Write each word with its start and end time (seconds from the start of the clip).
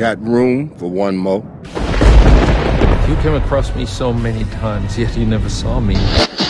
Got 0.00 0.18
room 0.22 0.70
for 0.78 0.90
one 0.90 1.14
more? 1.14 1.42
You 3.06 3.16
came 3.16 3.34
across 3.34 3.76
me 3.76 3.84
so 3.84 4.14
many 4.14 4.44
times, 4.44 4.96
yet 4.96 5.14
you 5.14 5.26
never 5.26 5.50
saw 5.50 5.78
me. 5.78 5.94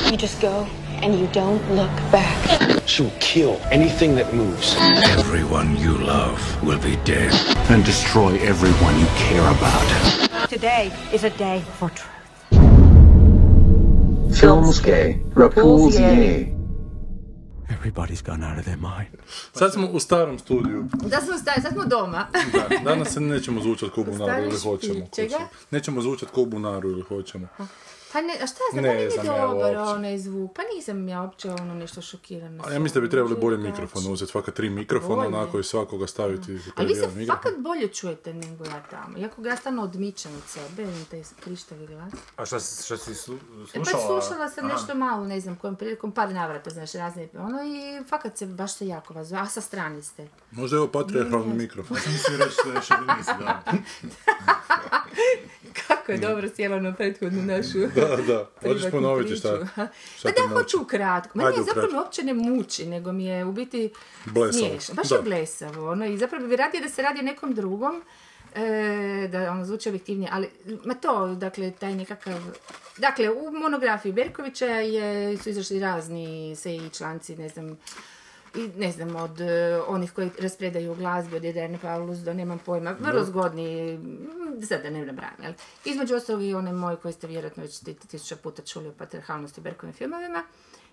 You 0.08 0.16
just 0.16 0.40
go 0.40 0.68
and 1.02 1.18
you 1.18 1.26
don't 1.32 1.60
look 1.74 1.90
back. 2.12 2.80
She'll 2.86 3.10
kill 3.18 3.60
anything 3.72 4.14
that 4.14 4.32
moves. 4.32 4.76
Everyone 5.18 5.76
you 5.78 5.98
love 5.98 6.38
will 6.62 6.78
be 6.78 6.94
dead. 7.04 7.32
And 7.70 7.84
destroy 7.84 8.36
everyone 8.38 8.96
you 9.00 9.06
care 9.16 9.42
about. 9.42 10.48
Today 10.48 10.92
is 11.12 11.24
a 11.24 11.30
day 11.30 11.64
for 11.76 11.90
truth. 11.90 12.06
Filmske 14.38 15.20
Repulsie. 15.34 16.59
Everybody's 17.70 18.22
gone 18.22 18.44
out 18.44 18.58
of 18.58 18.64
their 18.64 18.78
mind. 18.78 19.16
Sad 19.52 19.72
smo 19.72 19.86
u 19.86 20.00
starom 20.00 20.38
studiju. 20.38 20.84
Da 20.92 21.20
smo 21.20 21.38
sta- 21.38 21.62
sad 21.62 21.72
smo 21.72 21.84
doma. 21.86 22.26
Da, 22.52 22.78
danas 22.84 23.08
se 23.08 23.20
nećemo 23.20 23.60
zvučati 23.62 23.92
ko 23.92 24.02
bunaru 24.04 24.42
ili 24.44 24.58
hoćemo. 24.58 25.06
čega? 25.16 25.38
Nećemo 25.70 26.02
zvučati 26.02 26.32
ko 26.32 26.44
bunaru 26.44 26.90
ili 26.90 27.02
hoćemo. 27.02 27.48
Pa 28.12 28.20
ne, 28.20 28.32
a 28.34 28.46
šta 28.46 28.58
ja 28.58 28.70
znam, 28.72 28.84
Ne 28.84 28.94
nije 28.94 29.10
znam 29.12 29.26
ja 29.26 29.32
dobar 29.42 29.54
uopće. 29.68 29.78
onaj 29.90 30.18
zvuk. 30.18 30.52
Pa 30.52 30.62
nisam 30.66 31.08
ja 31.08 31.22
uopće 31.22 31.50
ono 31.50 31.74
nešto 31.74 32.02
šokirana. 32.02 32.64
A 32.66 32.72
ja 32.72 32.78
mislim 32.78 32.94
da 32.94 33.00
bi 33.00 33.10
trebali 33.10 33.36
bolje 33.36 33.58
mikrofon 33.58 34.02
uzeti, 34.06 34.30
svaka 34.30 34.50
tri 34.50 34.70
mikrofona, 34.70 35.14
Bolje. 35.16 35.28
onako 35.28 35.58
i 35.58 35.64
svakoga 35.64 36.06
staviti 36.06 36.58
Ali 36.76 36.86
vi 36.86 36.92
je 36.92 37.00
se 37.00 37.26
fakat 37.26 37.52
bolje 37.58 37.88
čujete 37.88 38.34
nego 38.34 38.64
ja 38.64 38.82
tamo. 38.82 39.18
Iako 39.18 39.42
ga 39.42 39.48
ja 39.48 39.56
stvarno 39.56 39.82
odmičem 39.82 40.32
od 40.34 40.42
sebe, 40.44 40.82
imam 40.82 41.04
taj 41.04 41.22
krištavi 41.40 41.86
glas. 41.86 42.12
A 42.36 42.46
šta, 42.46 42.60
si- 42.60 42.84
šta 42.84 42.96
si 42.96 43.14
slu, 43.14 43.34
E 43.34 43.38
pa 43.74 43.84
slušala? 43.84 44.20
slušala 44.20 44.48
sam 44.48 44.64
Aha. 44.64 44.74
nešto 44.74 44.94
malo, 44.94 45.24
ne 45.24 45.40
znam, 45.40 45.56
kojom 45.56 45.76
prilikom, 45.76 46.12
par 46.12 46.30
navrata, 46.30 46.70
znaš, 46.70 46.92
razne, 46.92 47.28
ono, 47.34 47.58
i 47.58 48.04
fakat 48.04 48.38
se, 48.38 48.46
baš 48.46 48.74
se 48.74 48.86
jako 48.86 49.14
vas. 49.14 49.32
A 49.32 49.46
sa 49.46 49.60
strane 49.60 50.02
ste. 50.02 50.28
Možda 50.50 50.76
je 50.76 50.80
ovo 50.80 50.90
patriarhalni 50.90 51.54
mikrofon. 51.54 51.96
Mislim 52.06 52.38
reći 52.38 52.56
da 52.64 52.72
je 52.72 52.82
šovinist, 52.82 53.30
da. 53.38 53.62
Kako 55.88 56.12
je 56.12 56.18
dobro 56.20 56.48
sjelo 56.48 56.80
na 56.80 56.94
prethodnu 56.94 57.42
našu 57.44 57.78
Da, 58.00 58.16
da. 58.16 58.50
Hoćeš 58.68 58.90
ponoviti 58.90 59.28
priču. 59.28 59.40
šta? 59.40 59.58
Pa 59.76 59.86
šta 60.16 60.30
da, 60.48 60.54
hoću 60.54 60.82
ukratko. 60.82 61.38
Meni 61.38 61.48
Ajde 61.48 61.60
je 61.60 61.64
zapravo 61.64 62.02
uopće 62.02 62.22
ne 62.22 62.34
muči, 62.34 62.86
nego 62.86 63.12
mi 63.12 63.24
je 63.24 63.44
u 63.44 63.52
biti 63.52 63.90
smiješno. 64.52 64.94
Baš 64.94 65.08
Da. 65.08 65.14
je 65.14 65.22
blesavo. 65.22 65.90
Ono, 65.90 66.06
I 66.06 66.18
zapravo 66.18 66.46
bi 66.46 66.56
radije 66.56 66.80
da 66.80 66.88
se 66.88 67.02
radi 67.02 67.20
o 67.20 67.22
nekom 67.22 67.54
drugom, 67.54 68.02
e, 68.54 69.28
da 69.32 69.50
ono 69.50 69.64
zvuči 69.64 69.88
objektivnije, 69.88 70.30
ali 70.32 70.48
ma 70.84 70.94
to, 70.94 71.26
dakle, 71.26 71.70
taj 71.70 71.94
nekakav... 71.94 72.40
Dakle, 72.96 73.30
u 73.30 73.50
monografiji 73.50 74.12
Berkovića 74.12 74.66
je, 74.66 75.38
su 75.38 75.48
izašli 75.50 75.80
razni 75.80 76.56
se 76.56 76.76
i 76.76 76.90
članci, 76.90 77.36
ne 77.36 77.48
znam, 77.48 77.78
i 78.54 78.70
ne 78.70 78.92
znam, 78.92 79.16
od 79.16 79.40
e, 79.40 79.46
onih 79.80 80.12
koji 80.12 80.30
raspredaju 80.38 80.94
glazbu, 80.94 81.36
od 81.36 81.44
Jederne 81.44 81.78
Paulus 81.78 82.18
do 82.18 82.34
nemam 82.34 82.58
pojma, 82.58 82.90
vrlo 82.92 83.24
zgodni, 83.24 83.92
mm, 83.94 84.18
sad 84.62 84.82
da 84.82 84.90
ne 84.90 85.06
nabrajam, 85.06 85.34
jel? 85.42 85.52
Između 85.84 86.14
ostalog 86.14 86.42
i 86.42 86.54
onaj 86.54 86.72
moj 86.72 86.96
koji 86.96 87.14
ste 87.14 87.26
vjerojatno 87.26 87.62
već 87.62 87.78
ti- 87.78 87.94
tisuća 87.94 88.36
puta 88.36 88.62
čuli 88.62 88.88
o 88.88 88.92
patriarhalnosti 88.92 89.60
u 89.60 89.64
Berkovim 89.64 89.92
filmovima. 89.92 90.42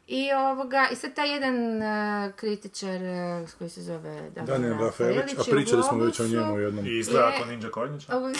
I 0.08 0.30
ovoga, 0.34 0.88
i 0.92 0.96
sad 0.96 1.14
taj 1.14 1.30
jedan 1.30 1.82
e, 1.82 2.32
kritičar 2.36 2.90
e, 2.96 3.46
koji 3.58 3.70
se 3.70 3.82
zove 3.82 4.30
Daniel, 4.30 4.46
Daniel 4.48 4.78
Rafaelić, 4.80 5.18
a 5.18 5.32
je 5.32 5.42
u 5.42 5.44
pričali 5.46 5.84
smo 5.84 5.98
već 5.98 6.20
o 6.20 6.24
Globusu. 6.24 6.36
njemu 6.38 6.60
jednom. 6.60 6.86
I 6.86 6.90
izgleda 6.92 7.28
Je- 7.28 7.38
kao 7.38 7.46
Ninja 7.48 7.70
Kornjić. 7.70 8.10
Ovo- 8.10 8.32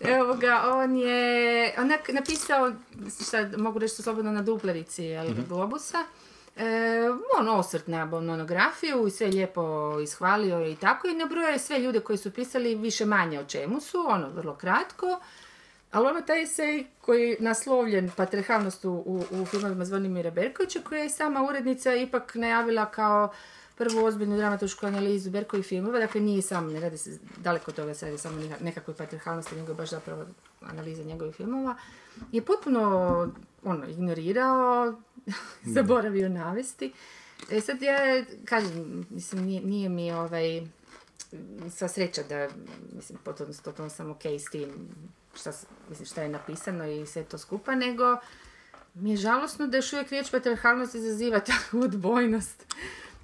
Evo 0.14 0.34
ga, 0.34 0.62
on 0.74 0.96
je 0.96 1.28
onak 1.78 2.08
napisao, 2.08 2.72
šta 3.22 3.48
mogu 3.56 3.78
reći 3.78 3.94
slobodno 3.94 4.32
na 4.32 4.42
duplerici 4.42 5.04
jel, 5.04 5.26
Globusa, 5.48 5.98
on 7.38 7.48
osvrt 7.48 7.86
na 7.86 8.04
monografiju 8.04 9.06
i 9.06 9.10
sve 9.10 9.26
lijepo 9.26 9.96
ishvalio 10.00 10.66
i 10.66 10.76
tako 10.76 11.08
i 11.08 11.14
nabrojao 11.14 11.50
je 11.50 11.58
sve 11.58 11.78
ljude 11.78 12.00
koji 12.00 12.18
su 12.18 12.30
pisali 12.30 12.74
više 12.74 13.04
manje 13.06 13.40
o 13.40 13.44
čemu 13.44 13.80
su, 13.80 14.04
ono 14.08 14.28
vrlo 14.28 14.54
kratko, 14.54 15.20
ali 15.92 16.06
ono 16.06 16.20
taj 16.20 16.42
esej 16.42 16.86
koji 17.00 17.30
je 17.30 17.36
naslovljen 17.40 18.10
patriarhalnost 18.16 18.84
u, 18.84 18.90
u, 18.90 19.24
u 19.30 19.46
filmovima 19.46 19.84
Zvonimira 19.84 20.30
Berkovića, 20.30 20.80
koja 20.80 21.02
je 21.02 21.10
sama 21.10 21.42
urednica 21.42 21.94
ipak 21.94 22.34
najavila 22.34 22.86
kao 22.86 23.32
prvu 23.78 24.04
ozbiljnu 24.04 24.36
dramaturšku 24.36 24.86
analizu 24.86 25.30
Berkovih 25.30 25.66
filmova, 25.66 25.98
dakle 25.98 26.20
nije 26.20 26.42
samo, 26.42 26.70
ne 26.70 26.80
radi 26.80 26.98
se 26.98 27.18
daleko 27.36 27.72
toga 27.72 27.94
se 27.94 28.06
radi 28.06 28.18
samo 28.18 28.40
neka- 28.40 28.62
nekakvoj 28.62 28.96
patriarhalnosti, 28.96 29.56
nego 29.56 29.70
je 29.70 29.74
baš 29.74 29.90
zapravo 29.90 30.24
analiza 30.60 31.02
njegovih 31.02 31.34
filmova, 31.34 31.76
je 32.32 32.42
potpuno 32.42 32.82
ono, 33.64 33.86
ignorirao, 33.86 34.94
zaboravio 35.74 36.28
navesti. 36.28 36.92
E 37.50 37.60
sad 37.60 37.82
ja 37.82 38.24
kažem, 38.44 39.06
mislim, 39.10 39.44
nije, 39.44 39.60
nije 39.60 39.88
mi 39.88 40.12
ovaj, 40.12 40.62
sva 41.70 41.88
sreća 41.88 42.22
da, 42.28 42.48
mislim, 42.96 43.18
potpuno, 43.24 43.50
potpuno 43.64 43.90
sam 43.90 44.10
ok 44.10 44.24
s 44.24 44.44
tim 44.50 44.68
šta, 45.34 45.52
mislim, 45.88 46.06
šta 46.06 46.22
je 46.22 46.28
napisano 46.28 46.86
i 46.86 47.06
sve 47.06 47.24
to 47.24 47.38
skupa, 47.38 47.74
nego 47.74 48.16
mi 48.94 49.10
je 49.10 49.16
žalosno 49.16 49.66
da 49.66 49.76
još 49.76 49.92
uvijek 49.92 50.10
riječ 50.10 50.30
patriarhalnost 50.30 50.94
izaziva 50.94 51.40
takvu 51.40 51.80
odbojnost 51.80 52.74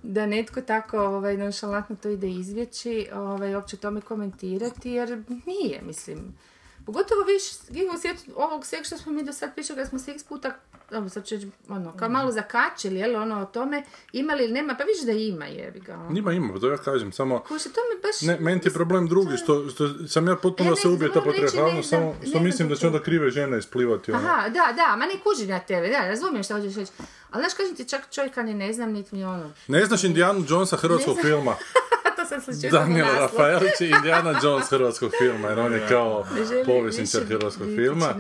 da 0.02 0.26
netko 0.26 0.60
tako 0.60 0.98
ovaj, 0.98 1.36
nonšalantno 1.36 1.96
to 1.96 2.08
ide 2.08 2.30
izvjeći, 2.30 3.08
ovaj, 3.14 3.54
uopće 3.54 3.76
tome 3.76 4.00
komentirati, 4.00 4.90
jer 4.90 5.22
nije, 5.46 5.82
mislim. 5.82 6.38
Pogotovo 6.86 7.24
više, 7.24 7.54
u 7.94 7.98
svijetu 7.98 8.22
ovog 8.36 8.66
svega 8.66 8.84
što 8.84 8.98
smo 8.98 9.12
mi 9.12 9.24
do 9.24 9.32
sad 9.32 9.54
pričali, 9.54 9.78
kad 9.78 9.88
smo 9.88 9.98
se 9.98 10.10
x 10.10 10.24
puta, 10.24 10.56
dobro, 10.94 11.10
sad 11.10 11.26
ću 11.26 11.34
ono, 11.68 11.96
kao 11.96 12.08
malo 12.08 12.32
zakačili, 12.32 12.98
jel, 12.98 13.16
ono, 13.16 13.42
o 13.42 13.44
tome, 13.44 13.82
ima 14.12 14.34
li 14.34 14.44
ili 14.44 14.52
nema, 14.52 14.74
pa 14.78 14.84
vidiš 14.84 15.02
da 15.02 15.12
ima, 15.12 15.44
jebi 15.44 15.80
ga. 15.80 15.94
ono. 15.94 16.18
Ima, 16.18 16.32
ima, 16.32 16.60
to 16.60 16.70
ja 16.70 16.76
kažem, 16.76 17.12
samo... 17.12 17.38
Kuže, 17.48 17.64
to 17.64 17.80
mi 17.90 18.02
baš... 18.02 18.20
Ne, 18.22 18.38
meni 18.40 18.60
ti 18.60 18.68
je 18.68 18.72
problem 18.72 19.08
drugi, 19.08 19.36
što, 19.36 19.68
što 19.68 20.08
sam 20.08 20.28
ja 20.28 20.36
potpuno 20.36 20.70
Ja 20.70 20.74
ne 20.74 20.80
se 20.80 20.88
ubije 20.88 21.12
ta 21.12 21.20
znam, 21.48 21.82
samo 21.82 22.14
što 22.28 22.40
mislim 22.40 22.68
da 22.68 22.76
će 22.76 22.86
onda 22.86 23.02
krive 23.02 23.30
žene 23.30 23.58
isplivati. 23.58 24.12
Ono. 24.12 24.20
Aha, 24.20 24.48
da, 24.48 24.72
da, 24.76 24.96
ma 24.96 25.06
ne 25.06 25.14
kužim 25.24 25.50
ja 25.50 25.60
tebe, 25.60 25.88
da, 25.88 26.08
razumijem 26.08 26.42
što 26.42 26.54
hoćeš 26.54 26.74
reći. 26.74 26.92
Ali 27.30 27.42
znaš, 27.42 27.54
kažem 27.54 27.76
ti, 27.76 27.88
čak 27.88 28.02
čovjeka 28.10 28.42
ni 28.42 28.54
ne 28.54 28.72
znam, 28.72 28.92
niti 28.92 29.14
mi 29.14 29.24
ono... 29.24 29.50
Ne 29.68 29.84
znaš 29.84 30.04
Indijanu 30.04 30.44
Jonesa 30.48 30.76
hrvatskog 30.76 31.16
filma? 31.22 31.54
to 32.16 32.28
sam 32.28 32.40
slučajno 32.40 32.78
Daniel 32.78 33.06
Rafaelić 33.06 33.80
je 33.80 33.90
Indiana 33.90 34.40
Jones 34.42 34.70
hrvatskog 34.70 35.12
filma, 35.18 35.48
jer 35.48 35.58
on 35.58 35.72
je 35.72 35.86
kao 35.88 36.26
povjesničar 36.66 37.24
hrvatskog 37.24 37.66
filma. 37.66 38.14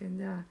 da. 0.00 0.42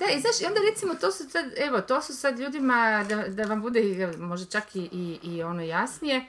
Da, 0.00 0.06
i 0.16 0.20
znaš, 0.20 0.40
i 0.40 0.46
onda 0.46 0.60
recimo 0.70 0.94
to 0.94 1.12
su 1.12 1.30
sad, 1.30 1.52
evo, 1.56 1.80
to 1.80 2.02
su 2.02 2.16
sad 2.16 2.38
ljudima, 2.38 3.04
da, 3.08 3.28
da 3.28 3.44
vam 3.44 3.62
bude 3.62 4.12
možda 4.18 4.46
čak 4.46 4.76
i, 4.76 4.88
i, 4.92 5.18
i 5.22 5.42
ono 5.42 5.62
jasnije, 5.62 6.26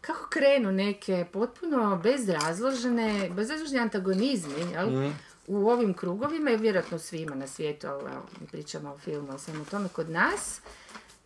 kako 0.00 0.28
krenu 0.28 0.72
neke 0.72 1.26
potpuno 1.32 2.00
bezrazložene, 2.02 3.30
bezrazloženi 3.30 3.80
antagonizmi, 3.80 4.72
jel? 4.72 4.90
Mhm. 4.90 5.10
U 5.46 5.68
ovim 5.68 5.94
krugovima 5.94 6.50
i 6.50 6.56
vjerojatno 6.56 6.98
svima 6.98 7.34
na 7.34 7.46
svijetu, 7.46 7.86
ali 7.86 8.02
evo, 8.02 8.26
pričamo 8.52 8.92
o 8.92 8.98
filmu, 8.98 9.34
o 9.34 9.38
svemu 9.38 9.64
tome 9.64 9.88
kod 9.88 10.10
nas. 10.10 10.60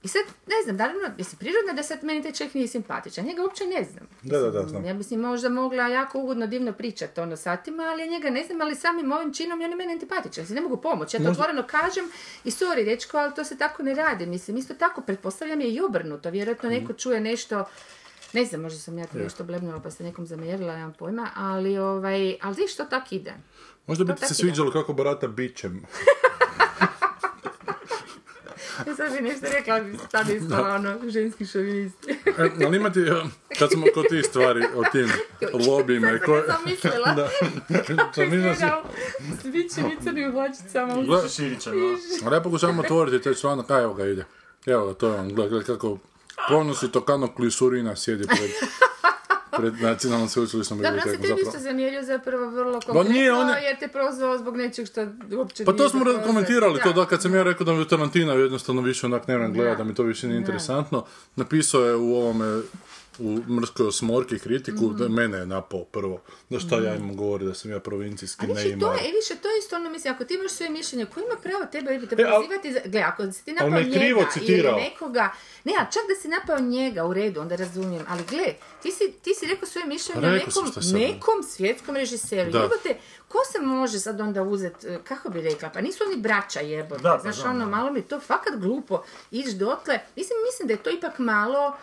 I 0.03 0.09
sad, 0.09 0.23
ne 0.47 0.55
znam, 0.65 0.77
naravno, 0.77 1.11
mislim, 1.19 1.39
prirodno 1.39 1.71
je 1.71 1.75
da 1.75 1.83
sad 1.83 2.05
meni 2.05 2.23
taj 2.23 2.33
čovjek 2.33 2.55
nije 2.55 2.69
simpatičan, 2.69 3.25
njega 3.25 3.43
uopće 3.43 3.65
ne 3.67 3.85
znam. 3.85 4.09
Da, 4.23 4.39
da, 4.39 4.51
da, 4.51 4.63
Mislim, 4.63 4.69
znam. 4.69 4.85
Ja 4.85 4.95
njim 5.11 5.21
možda 5.21 5.49
mogla 5.49 5.89
jako 5.89 6.19
ugodno 6.19 6.47
divno 6.47 6.73
pričati 6.73 7.21
ono 7.21 7.37
satima, 7.37 7.83
ali 7.83 8.03
ja 8.03 8.07
njega 8.07 8.31
ne 8.31 8.45
znam, 8.45 8.61
ali 8.61 8.75
samim 8.75 9.13
ovim 9.13 9.35
činom 9.35 9.61
on 9.61 9.71
je 9.71 9.77
meni 9.77 9.93
antipatičan, 9.93 10.47
si 10.47 10.55
ne 10.55 10.61
mogu 10.61 10.77
pomoći. 10.77 11.17
Ja 11.17 11.23
to 11.25 11.31
otvoreno 11.31 11.63
kažem 11.67 12.05
i 12.45 12.51
sorry, 12.51 12.85
dečko, 12.85 13.17
ali 13.19 13.35
to 13.35 13.45
se 13.45 13.59
tako 13.59 13.83
ne 13.83 13.95
radi. 13.95 14.27
Mislim, 14.27 14.57
isto 14.57 14.75
tako, 14.75 15.01
pretpostavljam 15.01 15.61
je 15.61 15.71
i 15.71 15.81
obrnuto. 15.81 16.31
Vjerojatno 16.31 16.71
neko 16.71 16.93
čuje 16.93 17.21
nešto, 17.21 17.65
ne 18.33 18.45
znam, 18.45 18.61
možda 18.61 18.79
sam 18.79 18.99
ja 18.99 19.07
to 19.07 19.19
nešto 19.19 19.45
blebnula 19.45 19.81
pa 19.81 19.91
se 19.91 20.05
nekom 20.05 20.27
zamjerila, 20.27 20.77
nemam 20.77 20.93
pojma, 20.99 21.31
ali, 21.35 21.79
ovaj, 21.79 22.37
ali 22.43 22.57
vidiš, 22.57 22.77
to 22.77 22.85
tak 22.85 23.13
ide. 23.13 23.35
Možda 23.87 24.05
bi 24.05 24.15
ti 24.15 24.27
se 24.27 24.35
sviđalo 24.35 24.71
kako 24.71 24.93
barata 24.93 25.29
bićem. 25.29 25.83
Ja 28.87 28.95
sad 28.97 29.13
bi 29.13 29.23
nešto 29.23 29.47
rekla, 29.53 29.75
ali 29.75 29.85
bi 29.85 29.99
sad 30.11 30.31
ispala 30.31 30.75
ono, 30.75 30.99
ženski 31.05 31.47
šovinist. 31.47 31.97
E, 32.09 32.65
ali 32.67 32.77
imati, 32.77 33.01
e, 33.01 33.13
kad 33.59 33.71
smo 33.71 33.87
kod 33.95 34.09
tih 34.09 34.25
stvari, 34.25 34.65
o 34.75 34.83
tim 34.85 35.09
lobijima 35.69 36.11
i 36.11 36.19
koje... 36.19 36.43
Sad 36.43 36.57
sam 36.57 36.65
mislila. 36.67 37.13
Da, 37.13 37.29
sam 38.15 38.25
mislila 38.25 38.55
si- 38.55 38.55
Izgledao 38.55 38.83
s 39.43 39.47
bićem 39.47 39.87
i 39.87 40.05
crnim 40.05 40.33
hlačicama. 40.33 40.95
Gle- 40.95 41.37
Širića, 41.37 41.71
no. 41.71 41.99
Ali 42.25 42.37
ja 42.37 42.41
pokušavam 42.41 42.79
otvoriti 42.79 43.21
taj 43.21 43.35
članak, 43.35 43.71
a 43.71 43.79
evo 43.79 43.95
ga 43.95 44.07
ide. 44.07 44.25
Evo 44.67 44.87
ga, 44.87 44.95
to 44.95 45.09
je 45.09 45.15
on, 45.15 45.29
gledaj, 45.29 45.49
gledaj 45.51 45.67
kako 45.67 45.99
ponosi 46.49 46.93
Tokano 46.93 47.35
Klisurina 47.35 47.97
sjedi 47.97 48.27
pred, 48.27 48.51
pred 49.53 49.81
nacionalnom 49.81 50.29
sveučilišnom 50.29 50.79
Dobro, 50.79 50.93
on 50.95 51.03
se 51.03 51.11
bibliotekom. 51.11 51.37
tebi 51.37 51.49
isto 51.49 51.61
zamjerio 51.61 52.03
zapravo 52.05 52.47
vrlo 52.49 52.81
konkretno, 52.81 53.13
nije, 53.13 53.33
on 53.35 53.49
je- 53.49 53.63
jer 53.63 53.79
te 53.79 53.89
prozvao 53.89 54.39
zbog 54.39 54.57
nečeg 54.57 54.87
što 54.87 55.07
uopće 55.33 55.65
Pa 55.65 55.73
to 55.73 55.89
smo 55.89 56.05
komentirali, 56.27 56.81
to 56.81 56.93
Da. 56.95 57.07
kad 57.07 57.23
sam 57.23 57.35
ja 57.35 57.43
rekao 57.43 57.65
da 57.65 57.73
mi 57.73 57.89
Tarantina 57.89 58.33
jednostavno 58.35 58.83
više 58.83 59.07
onak 59.07 59.29
ne 59.29 59.37
vrem 59.37 59.53
gledat, 59.53 59.79
da 59.79 59.85
mi 59.85 59.95
to 59.95 60.03
više 60.03 60.27
nije 60.27 60.39
interesantno. 60.39 61.05
Napisao 61.37 61.81
je 61.83 61.97
u 61.97 62.15
ovome 62.15 62.61
u 63.19 63.51
mrskoj 63.51 63.87
osmorki 63.87 64.39
kritiku, 64.39 64.85
Mhm. 64.85 64.97
da 64.97 65.09
mene 65.09 65.39
je 65.39 65.47
napao 65.47 65.85
prvo. 65.85 66.21
Da 66.51 66.59
šta 66.61 66.77
ja 66.77 66.95
imam 66.95 67.17
govori 67.17 67.45
da 67.45 67.55
sam 67.55 67.71
ja 67.71 67.81
provincijski 67.81 68.45
A 68.45 68.49
više 68.49 68.79
to 68.79 68.93
e, 68.93 69.13
više 69.13 69.35
to 69.43 69.49
je 69.49 69.59
isto 69.59 69.77
ono, 69.77 69.91
mislim, 69.91 70.15
ako 70.15 70.25
ti 70.25 70.35
imaš 70.35 70.51
svoje 70.53 70.71
mišljenje, 70.71 71.07
ko 71.07 71.21
ima 71.21 71.37
pravo 71.43 71.65
tebe 71.65 71.87
te 72.01 72.15
E, 72.15 72.17
prozivati 72.19 72.73
za... 72.73 72.81
Gle, 72.85 73.01
ako 73.01 73.33
si 73.33 73.45
ti 73.45 73.53
napao 73.53 73.71
njega 73.71 73.91
krivo 73.93 74.21
ili 74.21 74.31
citirao. 74.33 74.79
nekoga... 74.79 75.33
Ne, 75.65 75.73
a 75.79 75.85
čak 75.85 76.03
da 76.09 76.23
si 76.23 76.29
napao 76.29 76.59
njega 76.61 77.05
u 77.05 77.13
redu, 77.13 77.41
onda 77.41 77.57
razumijem. 77.57 78.05
Ali 78.09 78.23
gle, 78.25 78.47
ti 78.83 78.91
si, 78.91 79.13
ti 79.23 79.35
si 79.35 79.47
rekao 79.47 79.69
svoje 79.69 79.87
mišljenje 79.87 80.29
o 80.29 80.31
Rekao 80.31 80.51
sam 80.51 80.65
nekom, 80.65 80.83
nekom 80.93 81.43
svjetskom 81.45 81.97
režiseru. 81.97 82.51
Da. 82.51 82.59
Jebote, 82.59 82.97
ko 83.29 83.39
se 83.53 83.59
može 83.61 83.99
sad 83.99 84.21
onda 84.21 84.43
uzet, 84.43 84.85
e, 84.85 84.99
kako 85.05 85.31
bi 85.31 85.41
rekla, 85.41 85.69
pa 85.69 85.81
nisu 85.81 86.05
oni 86.05 86.17
braća 86.17 86.61
jebote. 86.61 87.03
Da, 87.03 87.13
pa 87.13 87.23
Znaš, 87.23 87.37
znam, 87.37 87.51
ono, 87.51 87.65
da. 87.65 87.71
malo 87.71 87.93
mi 87.93 88.03
to 88.03 88.21
fakat 88.21 88.57
glupo 88.57 89.03
ići 89.31 89.55
dotle. 89.55 90.01
Mislim, 90.17 90.37
mislim 90.47 90.67
da 90.67 90.73
je 90.73 90.83
to 90.83 90.91
ipak 90.91 91.19
malo 91.19 91.77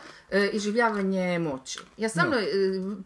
iživljavanje 0.54 1.39
moći. 1.39 1.80
Ja 1.98 2.10
stvarno 2.10 2.36
e, 2.36 2.45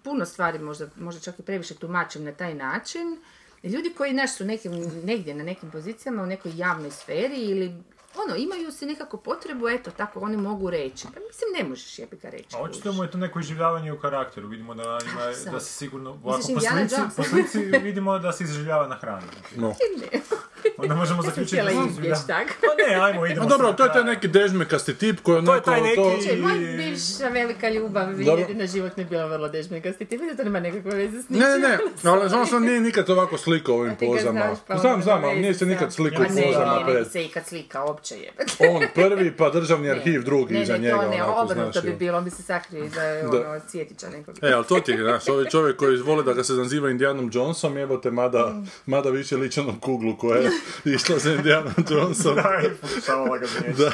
puno 0.03 0.25
stvari 0.25 0.59
možda, 0.59 0.87
možda 0.97 1.21
čak 1.21 1.39
i 1.39 1.43
previše 1.43 1.75
tumačim 1.75 2.23
na 2.23 2.31
taj 2.31 2.53
način. 2.53 3.17
Ljudi 3.63 3.93
koji 3.97 4.13
naš 4.13 4.35
su 4.35 4.45
nekim, 4.45 4.71
negdje 5.03 5.35
na 5.35 5.43
nekim 5.43 5.71
pozicijama 5.71 6.23
u 6.23 6.25
nekoj 6.25 6.51
javnoj 6.55 6.91
sferi 6.91 7.35
ili 7.35 7.73
ono, 8.19 8.35
imaju 8.37 8.71
si 8.71 8.85
nekako 8.85 9.17
potrebu, 9.19 9.69
eto, 9.69 9.91
tako 9.91 10.19
oni 10.19 10.37
mogu 10.37 10.69
reći. 10.69 11.03
Pa 11.05 11.19
mislim, 11.19 11.49
ne 11.57 11.63
možeš 11.63 11.99
jebi 11.99 12.17
ga 12.17 12.29
reći. 12.29 12.55
A 12.55 12.59
očito 12.59 12.93
mu 12.93 13.03
je 13.03 13.11
to 13.11 13.17
neko 13.17 13.39
iživljavanje 13.39 13.93
u 13.93 13.99
karakteru. 13.99 14.47
Vidimo 14.47 14.75
da 14.75 14.83
ima, 14.83 15.33
sad? 15.35 15.53
da 15.53 15.59
se 15.59 15.73
sigurno, 15.73 16.09
ovako 16.23 16.41
po 16.45 16.59
slici, 16.61 16.95
po 17.17 17.23
slici 17.23 17.59
vidimo 17.83 18.19
da 18.19 18.31
se 18.31 18.43
iživljava 18.43 18.87
na 18.87 18.95
hrani. 18.95 19.25
No. 19.55 19.67
Ne, 20.01 20.19
Onda 20.77 20.95
možemo 20.95 21.21
zaključiti 21.29 21.61
da 22.01 22.15
se 22.15 22.27
tako. 22.27 22.49
Pa 22.61 22.67
ne, 22.89 22.95
ajmo, 22.97 23.25
idemo 23.25 23.45
A 23.45 23.49
dobro, 23.49 23.73
to 23.73 23.83
je 23.83 23.93
taj 23.93 24.03
neki 24.03 24.27
dežmekasti 24.29 24.93
tip 24.95 25.19
koji 25.19 25.35
To 25.35 25.41
je 25.43 25.49
onako... 25.51 25.65
taj 25.65 25.81
neki- 25.81 25.95
to- 25.95 26.17
Če, 26.25 26.35
moj 26.37 26.53
bivša 26.77 27.27
velika 27.27 27.69
ljubav 27.69 28.07
Dobro. 28.15 28.35
jedina 28.37 28.67
život 28.67 28.97
mi 28.97 29.03
je 29.03 29.07
bila 29.07 29.25
vrlo 29.25 29.47
dežmekasti. 29.49 30.05
Ti 30.05 30.17
vidio, 30.17 30.35
to 30.35 30.43
nema 30.43 30.59
nekakve 30.59 30.91
veze 30.91 31.21
s 31.21 31.29
Ne, 31.29 31.37
ničim. 31.37 31.61
ne, 31.61 31.69
ne, 32.03 32.09
ali 32.11 32.35
on 32.35 32.47
sam 32.47 32.63
nije 32.63 32.79
nikad 32.81 33.09
ovako 33.09 33.37
slikao 33.37 33.75
ovim 33.75 33.95
pozama. 33.97 34.55
pa 34.67 34.77
Znam, 34.77 35.03
znam, 35.03 35.23
ali 35.23 35.39
nije 35.39 35.53
se 35.53 35.65
nikad 35.65 35.93
slikao 35.93 36.25
Pa 36.25 36.31
u 36.31 36.35
ne, 36.35 36.43
pozama 36.43 36.79
ne, 36.79 36.93
ne, 36.93 36.99
bi 36.99 37.05
se 37.05 37.25
ikad 37.25 37.45
slika, 37.45 37.83
jebe. 38.15 38.43
On 38.69 38.83
prvi, 38.95 39.37
pa 39.37 39.49
državni 39.49 39.89
arhiv 39.91 40.23
drugi 40.23 40.53
Ne, 40.53 40.61
iza 40.61 40.73
ne, 40.73 40.79
njega, 40.79 40.95
to 40.97 41.09
ne, 41.09 41.23
obrnuto 41.23 41.81
bi 41.81 41.93
bilo, 41.93 42.17
on 42.17 42.23
bi 42.23 42.31
se 42.31 42.43
sakrio 42.43 42.83
iza 42.85 43.01
Da. 43.31 43.49
ono, 43.49 43.59
cvjetića 43.61 44.09
nekog. 44.09 44.35
E, 44.41 44.51
ali 44.51 44.65
to 44.65 44.79
ti 44.79 44.91
je, 44.91 44.97
znaš, 44.97 45.27
ovaj 45.27 45.45
čovjek 45.45 45.77
koji 45.77 45.97
vole 45.97 46.23
da 46.23 46.33
ga 46.33 46.43
se 46.43 46.53
naziva 46.53 46.89
Indianom 46.89 47.29
Johnson, 47.33 47.77
evo 47.77 47.97
te, 47.97 48.11
mada, 48.11 48.45
Mm. 48.49 48.67
mada 48.85 49.09
više 49.09 49.37
liči 49.37 49.61
na 49.63 49.73
kuglu 49.81 50.17
koja 50.17 50.39
je 50.39 50.49
išla 50.85 51.17
za 51.19 51.31
Indianom 51.31 51.73
Johnson. 51.89 52.35
Da, 52.35 52.61
i 52.65 52.69
pokušavala 52.81 53.37
ga. 53.37 53.45
Da. 53.77 53.91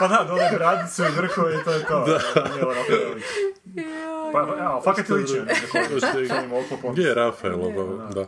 Pa 0.00 0.08
da, 0.08 0.24
dole 0.28 0.50
bradicu 0.54 1.02
i 1.02 1.16
vrhove 1.16 1.54
i 1.54 1.64
to 1.64 1.72
je 1.72 1.84
to. 1.84 2.04
Da. 2.04 2.20
Pa, 4.32 4.38
evo, 4.60 4.80
fakat 4.84 5.08
je 5.08 5.14
ličio. 5.14 5.44
Gdje 6.92 7.02
je 7.02 7.14
Rafael? 7.14 7.54
ovo, 7.54 8.08
Da. 8.14 8.26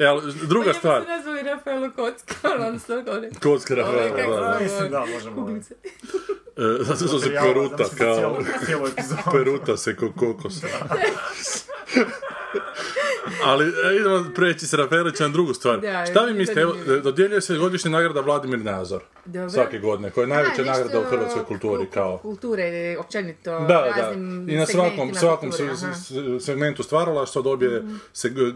E, 0.00 0.06
ali 0.06 0.32
druga 0.42 0.72
stvar, 0.72 1.04
Pa 1.04 1.10
Ja 1.10 1.16
nazvali 1.16 1.42
Rafaelo 1.42 1.90
Kocka, 1.90 2.34
on 2.68 2.78
s 2.78 2.84
toga 2.84 3.12
one... 3.12 3.30
kocka 3.42 3.74
Rafaela, 3.74 4.16
kako 4.16 4.30
da, 4.30 4.36
se 4.36 4.42
da. 4.42 4.58
Mislim, 4.60 4.90
da, 4.90 5.04
možemo. 5.14 5.48
E, 6.56 6.84
Zato 6.84 7.06
što 7.06 7.18
se 7.18 7.30
peruta, 7.42 7.76
da 7.76 7.84
se 7.84 7.96
kao, 7.96 8.38
peruta 9.32 9.76
se 9.76 9.96
ko 9.96 10.12
kokos. 10.12 10.54
Ali 13.44 13.64
e, 13.64 13.96
idemo 13.96 14.24
preći 14.34 14.66
s 14.66 14.74
Rafaelića 14.74 15.22
na 15.22 15.28
drugu 15.28 15.54
stvar. 15.54 15.80
Da, 15.80 16.06
Šta 16.10 16.24
vi 16.24 16.34
mislite, 16.34 16.60
evo, 16.60 16.74
dodjeljuje 17.02 17.40
se 17.40 17.56
godišnja 17.56 17.90
nagrada 17.90 18.20
Vladimir 18.20 18.58
Nazor. 18.58 19.02
Dobro. 19.24 19.50
Svake 19.50 19.78
godine, 19.78 20.10
koja 20.10 20.22
je 20.22 20.28
najveća 20.28 20.62
A, 20.62 20.64
nagrada 20.64 21.00
u 21.00 21.04
hrvatskoj 21.04 21.44
kulturi, 21.44 21.86
ku- 21.86 21.92
kao. 21.92 22.18
Kulture, 22.18 22.96
općenito, 22.98 23.50
Da, 23.50 23.66
da, 23.96 24.12
i 24.46 24.56
na 24.56 24.66
svakom, 24.66 25.14
svakom 25.14 25.50
kulture, 25.50 25.76
se- 25.76 25.86
aha. 25.86 25.94
se- 25.94 26.40
segmentu 26.40 26.82
stvaralaštva 26.82 27.42
dobije 27.42 27.82
se 28.12 28.28
g- 28.28 28.34
g- 28.34 28.52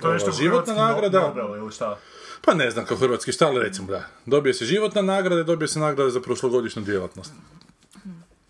To 0.00 0.08
je 0.08 0.12
nešto 0.12 0.26
ova, 0.26 0.32
životna 0.32 0.74
nagrada. 0.74 1.20
Nobel 1.20 1.56
ili 1.56 1.72
šta? 1.72 1.98
Pa 2.44 2.54
ne 2.54 2.70
znam 2.70 2.84
kao 2.84 2.96
hrvatski 2.96 3.32
šta, 3.32 3.46
ali 3.46 3.62
recimo 3.62 3.88
da. 3.88 4.04
Dobije 4.26 4.54
se 4.54 4.64
životna 4.64 5.02
nagrada 5.02 5.40
i 5.40 5.44
dobije 5.44 5.68
se 5.68 5.78
nagrada 5.78 6.10
za 6.10 6.20
prošlogodišnju 6.20 6.82
djelatnost. 6.82 7.32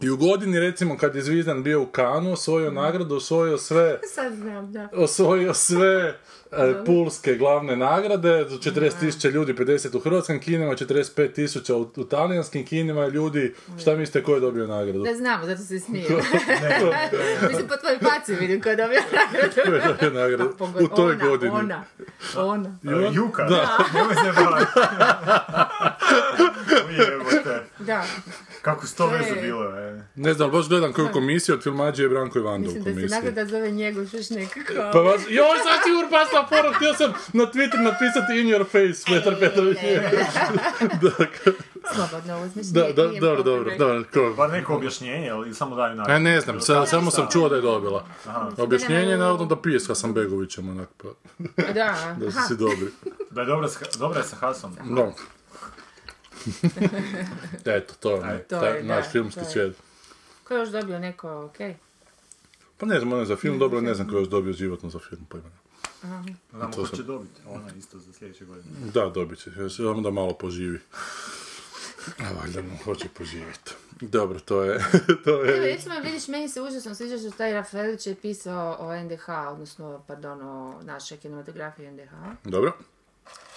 I 0.01 0.11
u 0.11 0.17
godini, 0.17 0.61
recimo, 0.61 0.97
kad 0.97 1.15
je 1.15 1.23
Zvizdan 1.23 1.63
bio 1.63 1.83
u 1.83 1.87
Kanu, 1.87 2.33
osvojio 2.33 2.71
nagradu, 2.71 3.17
osvojio 3.17 3.59
sve, 3.59 3.99
Sad 4.15 4.35
znam, 4.35 4.73
da. 4.73 4.89
osvojio 4.93 5.55
sve 5.55 6.19
e, 6.53 6.85
pulske 6.87 7.35
glavne 7.35 7.77
nagrade, 7.77 8.29
40.000 8.29 9.31
ljudi, 9.31 9.55
50 9.55 9.97
u 9.97 10.01
hrvatskim 10.01 10.41
kinima, 10.41 10.73
45.000 10.73 11.73
u, 11.73 11.91
u 12.01 12.05
talijanskim 12.05 12.67
kinima 12.67 13.07
ljudi, 13.07 13.55
šta 13.81 13.97
mislite 13.97 14.23
ko 14.23 14.35
je 14.35 14.41
dobio 14.41 14.67
nagradu? 14.67 15.03
Da 15.03 15.15
znamo, 15.15 15.47
zato 15.47 15.63
se 15.63 15.81
smiju. 15.81 16.05
Mislim, 17.49 17.69
po 17.69 17.77
tvojoj 17.77 17.99
paci 17.99 18.35
vidim 18.35 18.63
ko 18.63 18.69
je 18.69 18.77
dobio 18.77 19.01
nagradu. 19.13 19.55
Ko 19.65 19.75
je 19.75 19.83
dobio 19.87 20.21
nagradu? 20.21 20.55
Pa, 20.59 20.65
U 20.65 20.89
toj 20.89 21.13
ona, 21.13 21.25
godini. 21.25 21.53
Ona, 21.55 21.85
ona. 22.37 22.79
E, 22.85 23.15
Juka? 23.15 23.43
Da. 23.45 23.79
Nemoj 23.95 24.15
Da, 27.79 28.05
Kako 28.63 28.87
s 28.87 28.95
to 28.95 29.07
To 29.07 29.15
je- 29.15 29.21
veze 29.21 29.35
bilo, 29.37 29.79
e? 29.79 30.03
Ne 30.17 30.35
znam, 30.35 30.51
baš 30.51 30.69
gledam 30.69 30.93
koju 30.93 31.09
komisiju 31.09 31.55
od 31.55 31.63
filmađe 31.63 32.03
je 32.03 32.09
Branko 32.09 32.39
Ivanda 32.39 32.71
u 32.71 32.73
mislim 32.75 32.95
da 32.97 33.09
se 33.09 33.15
nagrada 33.15 33.47
zove 33.47 33.71
njegov 33.71 34.05
još 34.05 34.31
nekako. 34.31 34.73
Pa 34.93 34.99
vas, 35.01 35.21
joj, 35.23 35.59
sad 35.59 35.79
si 35.85 35.91
urpasla 35.97 36.47
poruku, 36.47 36.75
htio 36.75 36.95
sam 36.95 37.11
na 37.33 37.45
Twitter 37.45 37.83
napisati 37.83 38.33
in 38.33 38.47
your 38.47 38.65
face, 38.65 39.05
Petar 39.09 39.37
Petrović. 39.41 39.79
Slobodno 41.95 42.43
uzmeš. 42.43 42.67
Da, 42.67 42.81
nije- 42.83 42.93
da, 42.93 43.03
nije 43.05 43.21
dobro, 43.21 43.43
dobro, 43.43 43.71
dobro, 43.79 44.05
ko? 44.05 44.35
Bar 44.37 44.51
neko 44.51 44.75
objašnjenje, 44.75 45.31
ali 45.31 45.55
samo 45.55 45.77
daju 45.77 45.95
nagradu. 45.97 46.13
E, 46.13 46.21
ne 46.21 46.41
znam, 46.41 46.61
sa- 46.61 46.87
samo 46.87 47.11
sam 47.11 47.27
čuo 47.29 47.49
da 47.49 47.57
je 47.57 47.63
dobila. 47.63 48.07
Aha. 48.27 48.51
Objašnjenje 48.59 49.11
je 49.11 49.19
navodno 49.19 49.47
da 49.47 49.57
pije 49.57 49.81
s 49.81 49.89
Hasanbegovićem, 49.89 50.69
onak, 50.69 50.89
pa, 50.97 51.09
Da, 51.73 51.95
da 52.21 52.31
su 52.33 52.39
si 52.49 52.57
dobri. 52.57 52.89
Da 53.31 53.41
je 53.41 53.47
dobra, 53.47 53.69
dobra 53.99 54.19
je 54.19 54.25
sa 54.25 54.37
Hasom. 54.37 54.77
No. 54.85 55.13
Eto, 57.65 57.95
to 58.01 58.11
je, 58.11 58.21
onaj, 58.21 58.39
To 58.39 58.61
taj 58.61 58.77
je, 58.77 58.83
naš 58.83 59.05
da, 59.05 59.11
filmski 59.11 59.41
to 59.41 59.47
je. 59.47 59.51
svijet. 59.53 59.77
Ko 60.45 60.55
je 60.55 60.61
još 60.61 60.69
dobio 60.69 60.99
neko, 60.99 61.45
okej? 61.45 61.77
Pa 62.79 62.87
ne 62.87 62.99
znam, 62.99 63.13
on 63.13 63.19
je 63.19 63.27
za 63.27 63.37
film 63.37 63.59
dobro, 63.59 63.81
ne 63.81 63.95
znam 63.95 64.09
ko 64.09 64.15
je 64.15 64.21
još 64.21 64.29
dobio 64.29 64.53
životno 64.53 64.91
za 64.91 64.99
film, 64.99 65.27
pojma. 65.29 65.49
Znamo 66.51 66.73
ko 66.73 66.97
će 66.97 67.03
dobiti. 67.03 67.41
Ona 67.49 67.69
isto 67.79 67.99
za 67.99 68.13
sljedeće 68.13 68.45
godine. 68.45 68.75
Da, 68.95 69.09
dobit 69.09 69.39
će, 69.39 69.51
još 69.57 69.77
samo 69.77 70.01
da 70.01 70.11
malo 70.11 70.33
poživi. 70.35 70.81
A 72.19 72.33
valjda 72.41 72.63
mu 72.63 72.77
hoće 72.85 73.09
poživjeti. 73.09 73.73
Dobro, 74.01 74.41
to 74.41 74.65
je, 74.65 74.79
to 75.25 75.31
Evo, 75.31 75.45
je... 75.45 75.61
recimo, 75.61 75.95
vidiš, 76.05 76.29
meni 76.29 76.49
se 76.49 76.63
užasno 76.63 76.95
sviđa 76.95 77.19
što 77.19 77.31
taj 77.31 77.53
Rafaelić 77.53 78.07
je 78.07 78.15
pisao 78.15 78.77
o 78.81 79.03
NDH, 79.03 79.29
odnosno, 79.53 80.05
pardon, 80.07 80.43
o 80.43 80.81
našoj 80.83 81.19
kinematografiji 81.19 81.91
NDH. 81.91 82.13
Dobro. 82.45 82.73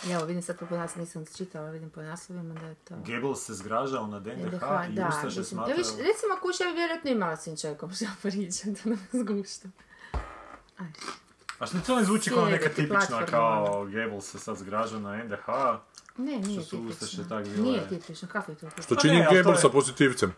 I 0.03 0.11
evo, 0.11 0.25
vidim 0.25 0.41
sad 0.41 0.59
po 0.59 0.77
nas, 0.77 0.95
nisam 0.95 1.25
čitala, 1.27 1.69
vidim 1.69 1.89
po 1.89 2.01
naslovima 2.01 2.53
da 2.53 2.65
je 2.65 2.75
to... 2.75 2.95
Goebbels 2.97 3.41
se 3.41 3.53
zgražao 3.53 4.07
na 4.07 4.19
DNDH 4.19 4.45
NDH, 4.45 4.63
i 4.89 4.93
da, 4.93 5.07
Ustaše 5.07 5.25
mislim, 5.27 5.45
smatrao... 5.45 5.77
viš, 5.77 5.87
recimo 5.87 6.35
kuća 6.41 6.63
bi 6.63 6.71
vjerojatno 6.71 7.11
imala 7.11 7.37
s 7.37 7.41
Sinčekom 7.41 7.91
što 7.91 8.05
pričam, 8.21 8.73
da 8.73 8.89
nas 8.89 8.99
zgušta. 9.13 9.67
A 11.59 11.65
što 11.65 11.77
to 11.79 11.95
ne 11.95 12.03
zvuči 12.03 12.29
kao 12.29 12.45
neka 12.45 12.69
tipična, 12.69 13.25
kao 13.25 13.65
Goebbels 13.85 14.25
se 14.25 14.39
sad 14.39 14.57
zgražao 14.57 14.99
na 14.99 15.23
NDH? 15.23 15.47
Ne, 16.17 16.37
nije 16.37 16.61
Što 16.61 16.69
su 16.69 16.77
Ustaše 16.79 17.11
tipično. 17.11 17.23
tak 17.29 17.45
bile- 17.45 17.61
Nije 17.61 17.87
tipično, 17.89 18.27
kako 18.27 18.51
je 18.51 18.57
to? 18.57 18.69
Što 18.77 18.95
Pa 18.95 19.01
čini 19.01 19.13
ne, 19.15 19.27
Gebel 19.31 19.53
je- 19.53 19.57
sa 19.57 19.69
pozitivcem. 19.69 20.33